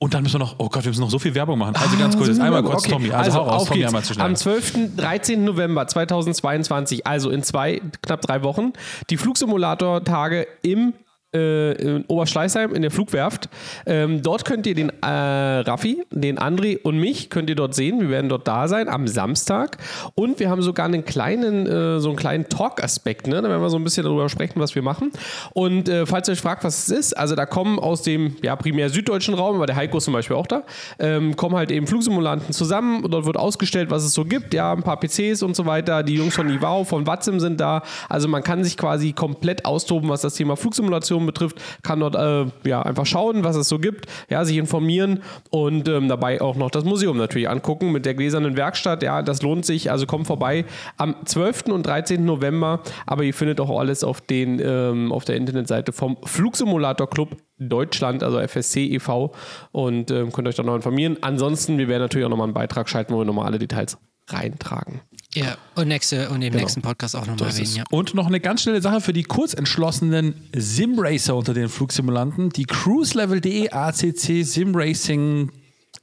Und 0.00 0.12
dann 0.12 0.22
müssen 0.22 0.34
wir 0.34 0.38
noch, 0.40 0.56
oh 0.58 0.68
Gott, 0.68 0.84
wir 0.84 0.90
müssen 0.90 1.00
noch 1.00 1.10
so 1.10 1.18
viel 1.18 1.34
Werbung 1.34 1.58
machen. 1.58 1.76
Also 1.76 1.96
ganz 1.96 2.16
kurz, 2.16 2.28
jetzt 2.28 2.40
einmal 2.40 2.62
kurz, 2.62 2.82
Okay, 2.82 2.90
Tommy. 2.92 3.10
Also, 3.12 3.38
hau 3.38 3.44
raus, 3.44 3.62
auf 3.62 3.68
Tommy, 3.68 3.80
geht's. 3.80 3.88
einmal 3.88 4.02
zu 4.02 4.12
schnell. 4.14 4.26
Am 4.26 4.36
12. 4.36 4.96
13. 4.96 5.44
November 5.44 5.86
2022, 5.86 7.06
also 7.06 7.30
in 7.30 7.42
zwei, 7.42 7.80
knapp 8.02 8.20
drei 8.20 8.42
Wochen, 8.42 8.72
die 9.08 9.16
Flugsimulator-Tage 9.16 10.46
im 10.62 10.92
in 11.38 12.04
Oberschleißheim 12.06 12.74
in 12.74 12.82
der 12.82 12.90
Flugwerft. 12.90 13.48
Ähm, 13.86 14.22
dort 14.22 14.44
könnt 14.44 14.66
ihr 14.66 14.74
den 14.74 14.90
äh, 15.02 15.06
Raffi, 15.06 16.04
den 16.10 16.38
André 16.38 16.80
und 16.82 16.98
mich 16.98 17.30
könnt 17.30 17.50
ihr 17.50 17.56
dort 17.56 17.74
sehen. 17.74 18.00
Wir 18.00 18.10
werden 18.10 18.28
dort 18.28 18.46
da 18.46 18.68
sein 18.68 18.88
am 18.88 19.06
Samstag. 19.06 19.78
Und 20.14 20.40
wir 20.40 20.50
haben 20.50 20.62
sogar 20.62 20.86
einen 20.86 21.04
kleinen, 21.04 21.66
äh, 21.66 22.00
so 22.00 22.08
einen 22.08 22.16
kleinen 22.16 22.48
Talk-Aspekt. 22.48 23.26
Ne? 23.26 23.42
Da 23.42 23.48
werden 23.48 23.62
wir 23.62 23.70
so 23.70 23.76
ein 23.76 23.84
bisschen 23.84 24.04
darüber 24.04 24.28
sprechen, 24.28 24.60
was 24.60 24.74
wir 24.74 24.82
machen. 24.82 25.12
Und 25.52 25.88
äh, 25.88 26.06
falls 26.06 26.28
ihr 26.28 26.32
euch 26.32 26.40
fragt, 26.40 26.64
was 26.64 26.88
es 26.88 26.98
ist, 26.98 27.12
also 27.14 27.34
da 27.34 27.46
kommen 27.46 27.78
aus 27.78 28.02
dem 28.02 28.36
ja, 28.42 28.56
primär 28.56 28.90
süddeutschen 28.90 29.34
Raum, 29.34 29.56
aber 29.56 29.66
der 29.66 29.76
Heiko 29.76 29.98
ist 29.98 30.04
zum 30.04 30.14
Beispiel 30.14 30.36
auch 30.36 30.46
da, 30.46 30.62
ähm, 30.98 31.36
kommen 31.36 31.56
halt 31.56 31.70
eben 31.70 31.86
Flugsimulanten 31.86 32.52
zusammen. 32.52 33.04
Und 33.04 33.10
dort 33.10 33.26
wird 33.26 33.36
ausgestellt, 33.36 33.90
was 33.90 34.04
es 34.04 34.14
so 34.14 34.24
gibt. 34.24 34.54
Ja, 34.54 34.72
ein 34.72 34.82
paar 34.82 34.98
PCs 34.98 35.42
und 35.42 35.56
so 35.56 35.66
weiter. 35.66 36.02
Die 36.02 36.14
Jungs 36.14 36.34
von 36.34 36.48
Ivao, 36.48 36.84
von 36.84 37.06
Watzim 37.06 37.40
sind 37.40 37.60
da. 37.60 37.82
Also 38.08 38.28
man 38.28 38.42
kann 38.42 38.64
sich 38.64 38.76
quasi 38.76 39.12
komplett 39.12 39.64
austoben, 39.64 40.08
was 40.08 40.22
das 40.22 40.34
Thema 40.34 40.56
Flugsimulation 40.56 41.23
betrifft. 41.26 41.60
Kann 41.82 42.00
dort 42.00 42.14
äh, 42.14 42.46
ja, 42.68 42.82
einfach 42.82 43.06
schauen, 43.06 43.44
was 43.44 43.56
es 43.56 43.68
so 43.68 43.78
gibt, 43.78 44.06
ja, 44.28 44.44
sich 44.44 44.56
informieren 44.56 45.22
und 45.50 45.88
ähm, 45.88 46.08
dabei 46.08 46.40
auch 46.40 46.56
noch 46.56 46.70
das 46.70 46.84
Museum 46.84 47.16
natürlich 47.16 47.48
angucken 47.48 47.92
mit 47.92 48.06
der 48.06 48.14
gläsernen 48.14 48.56
Werkstatt. 48.56 49.02
Ja, 49.02 49.22
das 49.22 49.42
lohnt 49.42 49.64
sich. 49.64 49.90
Also 49.90 50.06
kommt 50.06 50.26
vorbei 50.26 50.64
am 50.96 51.16
12. 51.24 51.64
und 51.68 51.86
13. 51.86 52.24
November. 52.24 52.80
Aber 53.06 53.22
ihr 53.24 53.34
findet 53.34 53.60
auch 53.60 53.78
alles 53.78 54.04
auf, 54.04 54.20
den, 54.20 54.60
ähm, 54.64 55.12
auf 55.12 55.24
der 55.24 55.36
Internetseite 55.36 55.92
vom 55.92 56.16
Flugsimulator 56.24 57.08
Club 57.08 57.36
Deutschland, 57.58 58.22
also 58.22 58.40
FSC 58.40 58.84
e.V. 58.86 59.32
und 59.70 60.10
ähm, 60.10 60.32
könnt 60.32 60.48
euch 60.48 60.56
da 60.56 60.62
noch 60.62 60.74
informieren. 60.74 61.18
Ansonsten, 61.20 61.78
wir 61.78 61.88
werden 61.88 62.02
natürlich 62.02 62.26
auch 62.26 62.30
nochmal 62.30 62.46
einen 62.46 62.54
Beitrag 62.54 62.88
schalten, 62.88 63.14
wo 63.14 63.18
wir 63.18 63.24
nochmal 63.24 63.46
alle 63.46 63.58
Details 63.58 63.96
reintragen. 64.28 65.02
Ja, 65.34 65.56
und, 65.74 65.88
nächste, 65.88 66.30
und 66.30 66.42
im 66.42 66.54
nächsten 66.54 66.80
Podcast 66.80 67.16
auch 67.16 67.26
nochmal 67.26 67.50
erwähnen. 67.50 67.74
Ja. 67.74 67.84
Und 67.90 68.14
noch 68.14 68.26
eine 68.26 68.40
ganz 68.40 68.62
schnelle 68.62 68.80
Sache 68.80 69.00
für 69.00 69.12
die 69.12 69.24
kurzentschlossenen 69.24 70.34
Simracer 70.54 71.34
unter 71.34 71.54
den 71.54 71.68
Flugsimulanten. 71.68 72.50
Die 72.50 72.64
cruiselevel.de 72.64 73.70
ACC 73.70 74.44
Simracing 74.44 75.50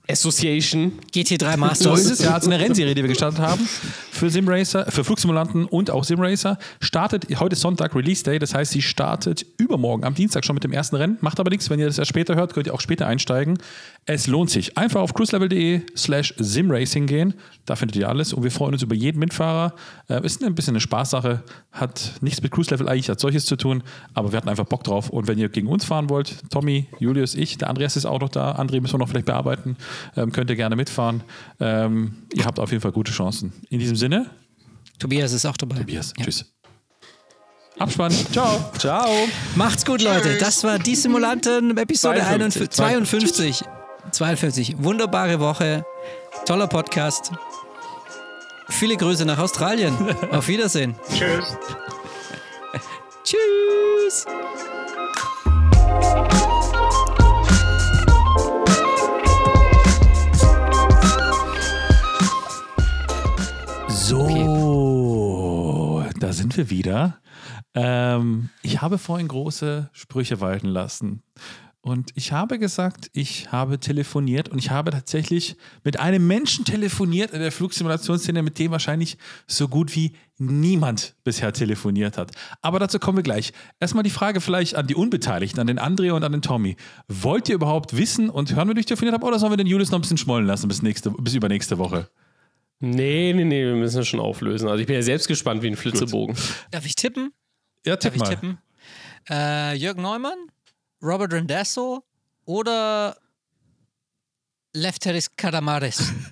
Association. 0.09 0.93
GT3 1.13 1.51
So 1.51 1.57
Masters. 1.57 1.99
ist 2.01 2.11
es 2.11 2.23
ja, 2.23 2.33
also 2.33 2.49
eine 2.49 2.59
Rennserie, 2.63 2.95
die 2.95 3.01
wir 3.01 3.09
gestartet 3.09 3.39
haben 3.39 3.67
für 4.11 4.29
Simracer, 4.29 4.85
für 4.91 5.03
Flugsimulanten 5.03 5.65
und 5.65 5.89
auch 5.89 6.03
Simracer. 6.03 6.57
Startet 6.79 7.27
heute 7.39 7.53
ist 7.53 7.61
Sonntag, 7.61 7.95
Release 7.95 8.23
Day, 8.23 8.39
das 8.39 8.53
heißt, 8.53 8.71
sie 8.71 8.81
startet 8.81 9.45
übermorgen 9.57 10.03
am 10.03 10.13
Dienstag 10.13 10.45
schon 10.45 10.53
mit 10.53 10.63
dem 10.63 10.71
ersten 10.73 10.95
Rennen. 10.95 11.17
Macht 11.21 11.39
aber 11.39 11.49
nichts, 11.49 11.69
wenn 11.69 11.79
ihr 11.79 11.85
das 11.87 11.97
erst 11.97 12.09
später 12.09 12.35
hört, 12.35 12.53
könnt 12.53 12.67
ihr 12.67 12.73
auch 12.73 12.81
später 12.81 13.07
einsteigen. 13.07 13.57
Es 14.05 14.27
lohnt 14.27 14.49
sich. 14.49 14.77
Einfach 14.77 15.01
auf 15.01 15.13
cruiselevel.de 15.13 15.81
slash 15.95 16.33
Simracing 16.37 17.07
gehen, 17.07 17.33
da 17.65 17.75
findet 17.75 17.95
ihr 17.95 18.09
alles 18.09 18.33
und 18.33 18.43
wir 18.43 18.51
freuen 18.51 18.73
uns 18.73 18.83
über 18.83 18.95
jeden 18.95 19.19
Mitfahrer. 19.19 19.73
Äh, 20.09 20.25
ist 20.25 20.43
ein 20.43 20.55
bisschen 20.55 20.73
eine 20.73 20.81
Spaßsache, 20.81 21.43
hat 21.71 22.13
nichts 22.21 22.41
mit 22.41 22.51
Cruise 22.51 22.69
Level 22.71 22.89
eigentlich 22.89 23.09
als 23.09 23.21
solches 23.21 23.45
zu 23.45 23.55
tun, 23.55 23.83
aber 24.13 24.31
wir 24.31 24.37
hatten 24.37 24.49
einfach 24.49 24.65
Bock 24.65 24.83
drauf 24.83 25.09
und 25.09 25.27
wenn 25.27 25.37
ihr 25.37 25.49
gegen 25.49 25.67
uns 25.67 25.85
fahren 25.85 26.09
wollt, 26.09 26.35
Tommy, 26.49 26.87
Julius, 26.99 27.35
ich, 27.35 27.57
der 27.57 27.69
Andreas 27.69 27.95
ist 27.95 28.05
auch 28.05 28.19
noch 28.19 28.29
da, 28.29 28.51
André 28.55 28.81
müssen 28.81 28.95
wir 28.95 28.99
noch 28.99 29.09
vielleicht 29.09 29.25
bearbeiten, 29.27 29.77
ähm, 30.15 30.31
könnt 30.31 30.49
ihr 30.49 30.55
gerne 30.55 30.75
mitfahren. 30.75 31.21
Ähm, 31.59 32.23
ihr 32.33 32.45
habt 32.45 32.59
auf 32.59 32.71
jeden 32.71 32.81
Fall 32.81 32.91
gute 32.91 33.11
Chancen. 33.11 33.53
In 33.69 33.79
diesem 33.79 33.95
Sinne, 33.95 34.29
Tobias 34.99 35.31
ist 35.33 35.45
auch 35.45 35.57
dabei. 35.57 35.77
Tobias, 35.77 36.13
Ja. 36.17 36.25
tschüss. 36.25 36.45
Abspann, 37.79 38.11
ciao. 38.31 38.71
Ciao. 38.77 39.09
Macht's 39.55 39.85
gut, 39.85 40.01
Leute. 40.01 40.37
Das 40.37 40.63
war 40.63 40.77
die 40.77 40.95
Simulanten, 40.95 41.75
Episode 41.77 42.19
52. 42.19 42.79
51, 42.79 43.61
52. 43.61 43.63
52. 44.11 44.75
Wunderbare 44.83 45.39
Woche. 45.39 45.83
Toller 46.45 46.67
Podcast. 46.67 47.31
Viele 48.69 48.95
Grüße 48.97 49.25
nach 49.25 49.39
Australien. 49.39 49.95
Auf 50.31 50.47
Wiedersehen. 50.47 50.95
Tschüss. 51.13 51.57
Tschüss. 53.23 54.25
Da 66.31 66.33
sind 66.33 66.55
wir 66.55 66.69
wieder. 66.69 67.19
Ähm, 67.73 68.49
ich 68.61 68.81
habe 68.81 68.97
vorhin 68.97 69.27
große 69.27 69.89
Sprüche 69.91 70.39
walten 70.39 70.67
lassen. 70.67 71.23
Und 71.83 72.11
ich 72.13 72.31
habe 72.31 72.59
gesagt, 72.59 73.09
ich 73.11 73.51
habe 73.51 73.79
telefoniert 73.79 74.47
und 74.47 74.59
ich 74.59 74.69
habe 74.69 74.91
tatsächlich 74.91 75.57
mit 75.83 75.99
einem 75.99 76.27
Menschen 76.27 76.63
telefoniert 76.63 77.31
in 77.31 77.39
der 77.39 77.51
Flugsimulationsszene, 77.51 78.43
mit 78.43 78.59
dem 78.59 78.71
wahrscheinlich 78.71 79.17
so 79.47 79.67
gut 79.67 79.95
wie 79.95 80.13
niemand 80.37 81.15
bisher 81.23 81.51
telefoniert 81.53 82.17
hat. 82.17 82.31
Aber 82.61 82.77
dazu 82.79 82.99
kommen 82.99 83.17
wir 83.17 83.23
gleich. 83.23 83.51
Erstmal 83.79 84.03
die 84.03 84.11
Frage 84.11 84.41
vielleicht 84.41 84.75
an 84.75 84.85
die 84.85 84.95
Unbeteiligten, 84.95 85.59
an 85.59 85.67
den 85.67 85.79
Andrea 85.79 86.13
und 86.13 86.23
an 86.23 86.31
den 86.31 86.43
Tommy. 86.43 86.75
Wollt 87.07 87.49
ihr 87.49 87.55
überhaupt 87.55 87.97
wissen 87.97 88.29
und 88.29 88.55
hören, 88.55 88.73
wie 88.75 88.79
ich 88.79 88.85
telefoniert 88.85 89.15
habe, 89.15 89.25
oder 89.25 89.39
sollen 89.39 89.51
wir 89.51 89.57
den 89.57 89.67
Julius 89.67 89.89
noch 89.89 89.97
ein 89.97 90.01
bisschen 90.01 90.17
schmollen 90.17 90.45
lassen 90.45 90.67
bis, 90.67 90.83
nächste, 90.83 91.09
bis 91.09 91.33
übernächste 91.33 91.79
Woche? 91.79 92.09
Nee, 92.81 93.31
nee, 93.33 93.43
nee, 93.43 93.63
wir 93.63 93.75
müssen 93.75 93.97
das 93.97 94.07
schon 94.07 94.19
auflösen. 94.19 94.67
Also 94.67 94.81
ich 94.81 94.87
bin 94.87 94.95
ja 94.95 95.03
selbst 95.03 95.27
gespannt 95.27 95.61
wie 95.61 95.67
ein 95.67 95.75
Flitzebogen. 95.75 96.35
Darf 96.71 96.85
ich 96.85 96.95
tippen? 96.95 97.31
Ja, 97.85 97.95
Darf 97.95 97.99
tipp 98.01 98.15
ich 98.15 98.19
mal. 98.19 98.29
tippen? 98.29 98.57
Äh, 99.29 99.75
Jürgen 99.75 100.01
Neumann, 100.01 100.37
Robert 101.01 101.31
Rendesso 101.31 102.03
oder 102.45 103.15
Lefteris 104.73 105.35
Kadamaris? 105.35 106.11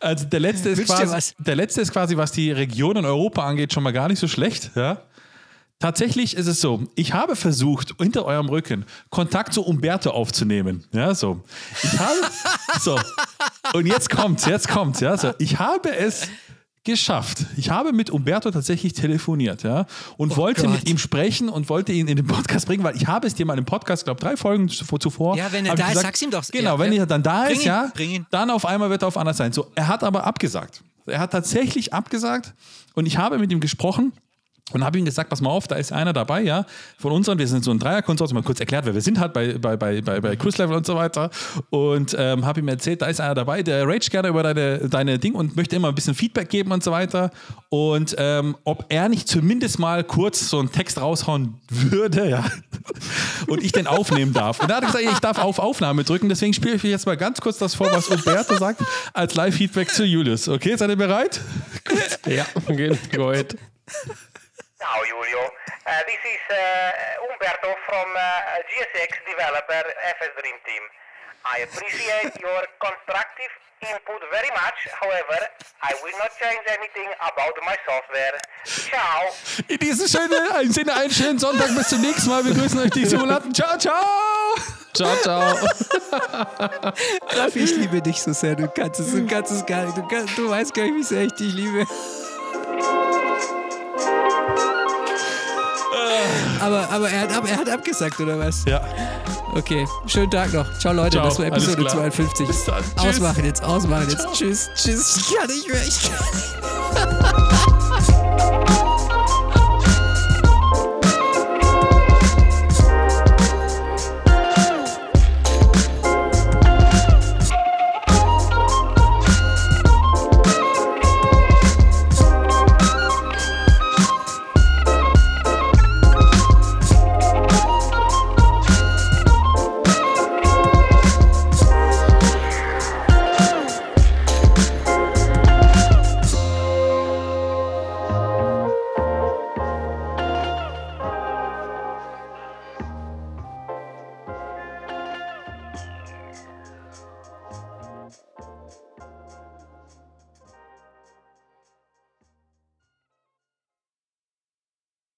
Also 0.00 0.24
der 0.24 0.40
letzte, 0.40 0.70
ist 0.70 0.84
quasi, 0.86 1.12
was? 1.12 1.34
der 1.38 1.54
letzte 1.54 1.80
ist 1.80 1.92
quasi, 1.92 2.16
was 2.16 2.32
die 2.32 2.50
Region 2.50 2.96
in 2.96 3.04
Europa 3.04 3.46
angeht, 3.46 3.72
schon 3.72 3.84
mal 3.84 3.92
gar 3.92 4.08
nicht 4.08 4.18
so 4.18 4.26
schlecht. 4.26 4.72
Ja? 4.74 5.02
Tatsächlich 5.82 6.36
ist 6.36 6.46
es 6.46 6.60
so, 6.60 6.84
ich 6.94 7.12
habe 7.12 7.34
versucht, 7.34 7.94
hinter 8.00 8.24
eurem 8.24 8.48
Rücken 8.48 8.84
Kontakt 9.10 9.52
zu 9.52 9.62
Umberto 9.64 10.10
aufzunehmen. 10.10 10.84
Ja, 10.92 11.12
so. 11.12 11.40
Ich 11.82 11.98
habe, 11.98 12.18
so. 12.80 12.96
Und 13.74 13.86
jetzt 13.86 14.08
kommt's, 14.08 14.44
jetzt 14.46 14.68
kommt's, 14.68 15.00
ja, 15.00 15.16
so. 15.16 15.32
Ich 15.40 15.58
habe 15.58 15.92
es 15.96 16.28
geschafft. 16.84 17.46
Ich 17.56 17.70
habe 17.70 17.92
mit 17.92 18.10
Umberto 18.10 18.52
tatsächlich 18.52 18.92
telefoniert, 18.92 19.64
ja, 19.64 19.86
und 20.16 20.36
wollte 20.36 20.62
Gott. 20.62 20.70
mit 20.70 20.88
ihm 20.88 20.98
sprechen 20.98 21.48
und 21.48 21.68
wollte 21.68 21.90
ihn 21.90 22.06
in 22.06 22.16
den 22.16 22.28
Podcast 22.28 22.66
bringen, 22.66 22.84
weil 22.84 22.94
ich 22.94 23.08
habe 23.08 23.26
es 23.26 23.34
dir 23.34 23.44
mal 23.44 23.58
im 23.58 23.64
Podcast, 23.64 24.04
glaube 24.04 24.20
drei 24.20 24.36
Folgen 24.36 24.68
zuvor, 24.68 25.36
Ja, 25.36 25.50
wenn 25.50 25.66
er 25.66 25.74
da 25.74 25.90
ist, 25.90 26.00
sag's 26.00 26.22
ihm 26.22 26.30
doch. 26.30 26.44
Genau, 26.46 26.74
Ja, 26.74 26.78
wenn 26.78 26.92
er 26.92 27.06
dann 27.06 27.24
da 27.24 27.46
ist, 27.46 27.62
ihn, 27.62 27.66
ja, 27.66 27.90
bring 27.92 28.10
ihn. 28.10 28.26
dann 28.30 28.50
auf 28.50 28.64
einmal 28.66 28.88
wird 28.88 29.02
er 29.02 29.08
auf 29.08 29.16
anders 29.16 29.36
sein. 29.36 29.52
So, 29.52 29.66
er 29.74 29.88
hat 29.88 30.04
aber 30.04 30.22
abgesagt. 30.24 30.80
Er 31.06 31.18
hat 31.18 31.32
tatsächlich 31.32 31.92
abgesagt 31.92 32.54
und 32.94 33.06
ich 33.06 33.16
habe 33.18 33.38
mit 33.38 33.50
ihm 33.50 33.58
gesprochen 33.58 34.12
und 34.70 34.84
habe 34.84 34.98
ihm 34.98 35.04
gesagt, 35.04 35.28
pass 35.28 35.40
mal 35.40 35.50
auf, 35.50 35.66
da 35.66 35.74
ist 35.74 35.92
einer 35.92 36.12
dabei, 36.12 36.42
ja, 36.42 36.64
von 36.96 37.12
unseren, 37.12 37.38
wir 37.38 37.48
sind 37.48 37.64
so 37.64 37.72
ein 37.72 37.78
Dreierkonsortium, 37.78 38.36
mal 38.36 38.46
kurz 38.46 38.60
erklärt, 38.60 38.86
wer 38.86 38.94
wir 38.94 39.00
sind 39.00 39.18
halt 39.18 39.32
bei, 39.32 39.54
bei, 39.58 39.76
bei, 39.76 40.00
bei, 40.00 40.20
bei 40.20 40.36
Cruise 40.36 40.56
Level 40.58 40.76
und 40.76 40.86
so 40.86 40.94
weiter 40.94 41.30
und 41.70 42.14
ähm, 42.18 42.46
habe 42.46 42.60
ihm 42.60 42.68
erzählt, 42.68 43.02
da 43.02 43.06
ist 43.06 43.20
einer 43.20 43.34
dabei, 43.34 43.62
der 43.62 43.86
rage 43.86 44.08
gerne 44.10 44.28
über 44.28 44.42
deine, 44.42 44.88
deine 44.88 45.18
Ding 45.18 45.34
und 45.34 45.56
möchte 45.56 45.76
immer 45.76 45.88
ein 45.88 45.94
bisschen 45.94 46.14
Feedback 46.14 46.48
geben 46.48 46.72
und 46.72 46.82
so 46.82 46.92
weiter 46.92 47.30
und 47.68 48.14
ähm, 48.18 48.56
ob 48.64 48.86
er 48.88 49.08
nicht 49.08 49.28
zumindest 49.28 49.78
mal 49.78 50.04
kurz 50.04 50.48
so 50.48 50.58
einen 50.58 50.70
Text 50.70 51.00
raushauen 51.00 51.60
würde, 51.68 52.28
ja, 52.28 52.44
und 53.48 53.62
ich 53.62 53.72
den 53.72 53.86
aufnehmen 53.86 54.32
darf. 54.32 54.60
Und 54.60 54.70
er 54.70 54.76
hat 54.76 54.86
gesagt, 54.86 55.04
ich 55.04 55.18
darf 55.18 55.38
auf 55.38 55.58
Aufnahme 55.58 56.04
drücken, 56.04 56.28
deswegen 56.28 56.54
spiele 56.54 56.76
ich 56.76 56.82
jetzt 56.82 57.06
mal 57.06 57.16
ganz 57.16 57.40
kurz 57.40 57.58
das 57.58 57.74
vor, 57.74 57.90
was 57.92 58.08
Umberto 58.08 58.56
sagt, 58.56 58.82
als 59.12 59.34
Live-Feedback 59.34 59.90
zu 59.90 60.04
Julius. 60.04 60.48
Okay, 60.48 60.76
seid 60.76 60.90
ihr 60.90 60.96
bereit? 60.96 61.40
Ja, 62.26 62.46
okay, 62.68 62.96
go 63.12 63.32
Ciao 64.82 64.98
Julio, 65.06 65.46
Uh, 65.86 65.90
this 66.06 66.18
is 66.26 66.42
uh, 66.50 67.26
Umberto 67.30 67.70
from 67.86 68.06
uh, 68.14 68.22
GSX 68.70 69.14
developer 69.26 69.82
FS 70.18 70.30
Dream 70.38 70.58
Team. 70.66 70.82
I 71.46 71.66
appreciate 71.66 72.34
your 72.46 72.62
constructive 72.82 73.52
input 73.82 74.22
very 74.30 74.50
much, 74.50 74.78
however, 74.94 75.38
I 75.82 75.94
will 76.02 76.14
not 76.18 76.30
change 76.38 76.66
anything 76.66 77.10
about 77.18 77.54
my 77.62 77.76
software. 77.86 78.38
Ciao! 78.64 79.30
In 79.68 79.78
diesem 79.78 80.06
schönen, 80.06 80.72
Sinne, 80.72 80.94
einen 80.94 81.10
schönen 81.10 81.38
Sonntag. 81.38 81.74
Bis 81.76 81.88
zum 81.88 82.00
nächsten 82.00 82.30
Mal. 82.30 82.44
Wir 82.44 82.54
grüßen 82.54 82.78
euch 82.80 82.90
die 82.90 83.06
Simulanten. 83.06 83.54
Ciao, 83.54 83.78
ciao. 83.78 84.54
Ciao, 84.94 85.16
ciao. 85.22 85.40
Raffi, 87.38 87.60
ich 87.60 87.76
liebe 87.76 88.02
dich 88.02 88.20
so 88.20 88.32
sehr. 88.32 88.56
Du 88.56 88.68
kannst 88.68 89.00
es, 89.00 89.12
du 89.12 89.26
kannst 89.26 89.52
es 89.52 89.64
gar 89.64 89.84
nicht. 89.84 89.96
Du, 89.96 90.06
kannst, 90.08 90.36
du 90.36 90.50
weißt 90.50 90.74
gar 90.74 90.84
nicht, 90.84 90.96
wie 90.96 91.02
sehr 91.02 91.22
ich 91.22 91.32
dich 91.34 91.52
liebe. 91.54 91.86
Aber, 96.62 96.90
aber 96.90 97.10
er, 97.10 97.22
hat 97.22 97.36
ab, 97.36 97.44
er 97.48 97.56
hat 97.56 97.68
abgesagt, 97.68 98.20
oder 98.20 98.38
was? 98.38 98.64
Ja. 98.66 98.80
Okay, 99.54 99.86
schönen 100.06 100.30
Tag 100.30 100.52
noch. 100.52 100.66
Ciao, 100.78 100.92
Leute. 100.92 101.16
Ciao, 101.16 101.24
das 101.24 101.38
war 101.38 101.46
Episode 101.46 101.76
klar. 101.82 101.94
52. 101.94 102.46
Bis 102.46 102.64
dann. 102.64 102.82
Tschüss. 102.82 103.04
Ausmachen 103.04 103.44
jetzt, 103.44 103.62
ausmachen 103.62 104.08
jetzt. 104.08 104.26
Tschüss, 104.32 104.70
tschüss. 104.74 105.16
Ich 105.16 105.36
kann 105.36 105.48
nicht 105.48 105.68
mehr. 105.68 105.82
Ich 105.82 106.02
kann 106.02 106.26
nicht 106.32 107.66
mehr. 107.66 107.78